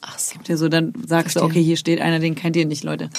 Ach 0.01 0.19
so. 0.19 0.37
Ja, 0.47 0.57
so, 0.57 0.69
dann 0.69 0.93
sagst 1.07 1.37
du, 1.37 1.41
Verstehe. 1.41 1.45
okay, 1.45 1.63
hier 1.63 1.77
steht 1.77 2.01
einer, 2.01 2.19
den 2.19 2.35
kennt 2.35 2.57
ihr 2.57 2.67
nicht, 2.67 2.85
Leute. 2.85 3.11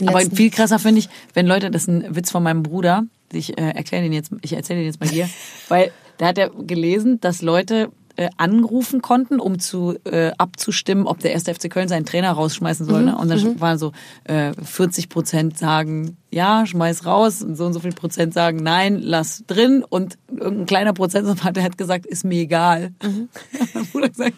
Den 0.00 0.08
Aber 0.08 0.20
letzten- 0.20 0.36
viel 0.36 0.50
krasser 0.50 0.78
finde 0.78 0.98
ich, 1.00 1.08
wenn 1.34 1.46
Leute, 1.46 1.70
das 1.70 1.82
ist 1.82 1.88
ein 1.88 2.14
Witz 2.16 2.30
von 2.30 2.42
meinem 2.42 2.62
Bruder, 2.62 3.04
ich 3.32 3.56
äh, 3.58 3.70
erkläre 3.70 4.02
den 4.02 4.12
jetzt, 4.12 4.30
ich 4.42 4.52
erzähle 4.52 4.80
den 4.80 4.86
jetzt 4.86 5.00
mal 5.00 5.08
hier, 5.08 5.28
weil 5.68 5.90
da 6.18 6.26
hat 6.28 6.38
er 6.38 6.50
gelesen, 6.50 7.20
dass 7.20 7.42
Leute 7.42 7.90
äh, 8.16 8.30
anrufen 8.36 9.02
konnten, 9.02 9.40
um 9.40 9.58
zu 9.58 9.96
äh, 10.04 10.32
abzustimmen, 10.38 11.06
ob 11.06 11.18
der 11.18 11.32
erste 11.32 11.54
FC 11.54 11.70
Köln 11.70 11.88
seinen 11.88 12.06
Trainer 12.06 12.32
rausschmeißen 12.32 12.86
soll. 12.86 13.02
Ne? 13.04 13.16
Und 13.16 13.28
dann 13.28 13.60
waren 13.60 13.78
so 13.78 13.92
äh, 14.24 14.52
40 14.62 15.08
Prozent 15.08 15.58
sagen, 15.58 16.16
ja, 16.30 16.66
schmeiß 16.66 17.06
raus, 17.06 17.42
und 17.42 17.56
so 17.56 17.64
und 17.66 17.72
so 17.72 17.80
viel 17.80 17.92
Prozent 17.92 18.34
sagen, 18.34 18.58
nein, 18.58 19.00
lass 19.00 19.44
drin. 19.46 19.84
Und 19.88 20.18
irgendein 20.28 20.66
kleiner 20.66 20.92
Prozentsatz 20.92 21.42
hat, 21.42 21.56
der 21.56 21.64
hat 21.64 21.78
gesagt, 21.78 22.06
ist 22.06 22.24
mir 22.24 22.40
egal. 22.40 22.92
mein 23.02 23.86
Bruder 23.86 24.06
hat 24.06 24.12
gesagt, 24.12 24.36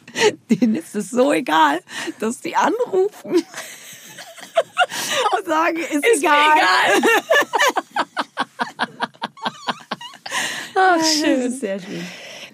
denen 0.51 0.75
ist 0.75 0.95
es 0.95 1.11
so 1.11 1.33
egal, 1.33 1.81
dass 2.19 2.41
die 2.41 2.57
anrufen. 2.57 3.35
und 5.39 5.47
sagen, 5.47 5.79
ist, 5.79 6.05
egal. 6.19 6.35
Ach, 10.75 11.05
schön. 11.05 11.41
Das 11.41 11.53
ist 11.53 11.61
sehr 11.61 11.79
schön. 11.81 12.07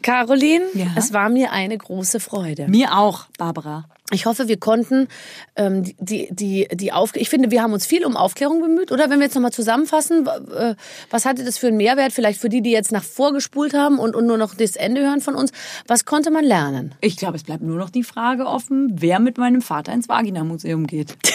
Caroline, 0.02 0.64
Ja? 0.74 0.88
es 0.96 1.12
war 1.12 1.28
mir 1.28 1.52
eine 1.52 1.78
große 1.78 2.20
Freude. 2.20 2.68
Mir 2.68 2.96
auch, 2.96 3.26
Barbara. 3.38 3.84
Ich 4.12 4.26
hoffe, 4.26 4.46
wir 4.46 4.58
konnten 4.58 5.08
ähm, 5.56 5.84
die, 5.98 6.28
die, 6.30 6.68
die 6.70 6.92
Auf 6.92 7.16
Ich 7.16 7.30
finde, 7.30 7.50
wir 7.50 7.62
haben 7.62 7.72
uns 7.72 7.86
viel 7.86 8.04
um 8.04 8.16
Aufklärung 8.16 8.60
bemüht. 8.60 8.92
Oder 8.92 9.08
wenn 9.08 9.18
wir 9.18 9.24
jetzt 9.24 9.34
nochmal 9.34 9.52
zusammenfassen, 9.52 10.26
äh, 10.26 10.74
was 11.10 11.24
hatte 11.24 11.44
das 11.44 11.58
für 11.58 11.68
einen 11.68 11.78
Mehrwert? 11.78 12.12
Vielleicht 12.12 12.40
für 12.40 12.50
die, 12.50 12.60
die 12.60 12.70
jetzt 12.70 12.92
nach 12.92 13.02
vorgespult 13.02 13.74
haben 13.74 13.98
und, 13.98 14.14
und 14.14 14.26
nur 14.26 14.36
noch 14.36 14.54
das 14.54 14.76
Ende 14.76 15.00
hören 15.00 15.20
von 15.20 15.34
uns. 15.34 15.50
Was 15.86 16.04
konnte 16.04 16.30
man 16.30 16.44
lernen? 16.44 16.94
Ich 17.00 17.16
glaube, 17.16 17.36
es 17.36 17.42
bleibt 17.42 17.62
nur 17.62 17.78
noch 17.78 17.90
die 17.90 18.04
Frage 18.04 18.46
offen, 18.46 18.92
wer 18.94 19.18
mit 19.18 19.38
meinem 19.38 19.62
Vater 19.62 19.92
ins 19.92 20.08
Vagina-Museum 20.08 20.86
geht. 20.86 21.16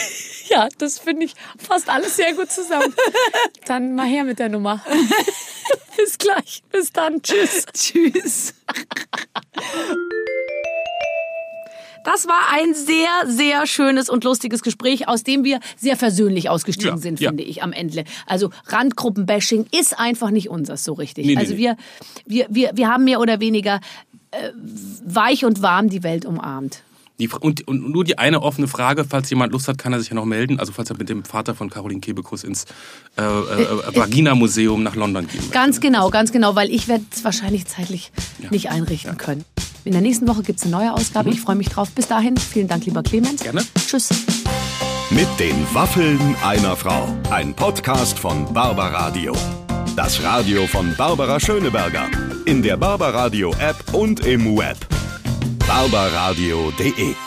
Ja, 0.49 0.69
das 0.77 0.97
finde 0.97 1.25
ich 1.25 1.33
fast 1.57 1.89
alles 1.89 2.15
sehr 2.15 2.33
gut 2.33 2.49
zusammen. 2.49 2.93
Dann 3.65 3.95
mal 3.95 4.07
her 4.07 4.23
mit 4.23 4.39
der 4.39 4.47
Nummer. 4.47 4.81
Bis 5.97 6.17
gleich. 6.17 6.63
Bis 6.71 6.93
dann. 6.93 7.21
Tschüss. 7.21 7.65
Tschüss. 7.73 8.53
Das 12.07 12.25
war 12.25 12.39
ein 12.53 12.73
sehr, 12.73 13.09
sehr 13.25 13.67
schönes 13.67 14.07
und 14.09 14.23
lustiges 14.23 14.61
Gespräch, 14.61 15.09
aus 15.09 15.23
dem 15.23 15.43
wir 15.43 15.59
sehr 15.75 15.97
versöhnlich 15.97 16.49
ausgestiegen 16.49 16.95
Ja, 16.95 17.01
sind, 17.01 17.19
ja. 17.19 17.31
finde 17.31 17.43
ich, 17.43 17.63
am 17.63 17.73
Ende. 17.73 18.05
Also 18.25 18.49
Randgruppenbashing 18.67 19.65
ist 19.77 19.99
einfach 19.99 20.29
nicht 20.29 20.49
unseres 20.49 20.85
so 20.85 20.93
richtig. 20.93 21.25
Nee, 21.25 21.33
nee, 21.35 21.41
also 21.41 21.57
wir, 21.57 21.75
wir, 22.25 22.47
wir, 22.49 22.71
wir 22.75 22.87
haben 22.87 23.03
mehr 23.03 23.19
oder 23.19 23.41
weniger 23.41 23.81
äh, 24.31 24.51
weich 25.03 25.43
und 25.43 25.61
warm 25.61 25.89
die 25.89 26.01
Welt 26.01 26.25
umarmt. 26.25 26.81
Die, 27.19 27.29
und, 27.29 27.67
und 27.67 27.89
nur 27.89 28.03
die 28.03 28.19
eine 28.19 28.43
offene 28.43 28.67
Frage, 28.67 29.03
falls 29.03 29.29
jemand 29.29 29.51
Lust 29.51 29.67
hat, 29.67 29.79
kann 29.79 29.91
er 29.91 29.99
sich 29.99 30.09
ja 30.09 30.15
noch 30.15 30.25
melden. 30.25 30.59
Also 30.59 30.71
falls 30.71 30.89
er 30.91 30.97
mit 30.97 31.09
dem 31.09 31.23
Vater 31.23 31.55
von 31.55 31.69
Caroline 31.69 31.99
Kebekus 31.99 32.43
ins 32.43 32.65
äh, 33.17 33.23
äh, 33.23 33.95
Vagina-Museum 33.95 34.83
nach 34.83 34.95
London 34.95 35.25
gehen 35.27 35.37
möchte. 35.37 35.51
Ganz 35.53 35.79
genau, 35.79 36.11
ganz 36.11 36.31
genau, 36.31 36.55
weil 36.55 36.69
ich 36.69 36.87
werde 36.87 37.03
es 37.11 37.23
wahrscheinlich 37.23 37.65
zeitlich 37.65 38.11
nicht 38.51 38.69
einrichten 38.69 39.17
können. 39.17 39.45
In 39.83 39.93
der 39.93 40.01
nächsten 40.01 40.27
Woche 40.27 40.43
gibt 40.43 40.59
es 40.59 40.65
eine 40.65 40.75
neue 40.75 40.93
Ausgabe. 40.93 41.29
Ich 41.31 41.41
freue 41.41 41.55
mich 41.55 41.69
drauf. 41.69 41.89
Bis 41.91 42.07
dahin, 42.07 42.37
vielen 42.37 42.67
Dank, 42.67 42.85
lieber 42.85 43.01
Clemens. 43.01 43.41
Gerne. 43.41 43.63
Tschüss. 43.87 44.09
Mit 45.09 45.27
den 45.39 45.55
Waffeln 45.73 46.19
einer 46.43 46.75
Frau. 46.75 47.07
Ein 47.31 47.55
Podcast 47.55 48.19
von 48.19 48.53
Barbaradio. 48.53 49.33
Das 49.95 50.21
Radio 50.21 50.67
von 50.67 50.93
Barbara 50.95 51.39
Schöneberger. 51.39 52.09
In 52.45 52.61
der 52.61 52.77
Barbaradio 52.77 53.51
App 53.59 53.77
und 53.93 54.25
im 54.25 54.57
Web. 54.57 54.77
barbaradio.de 55.67 57.26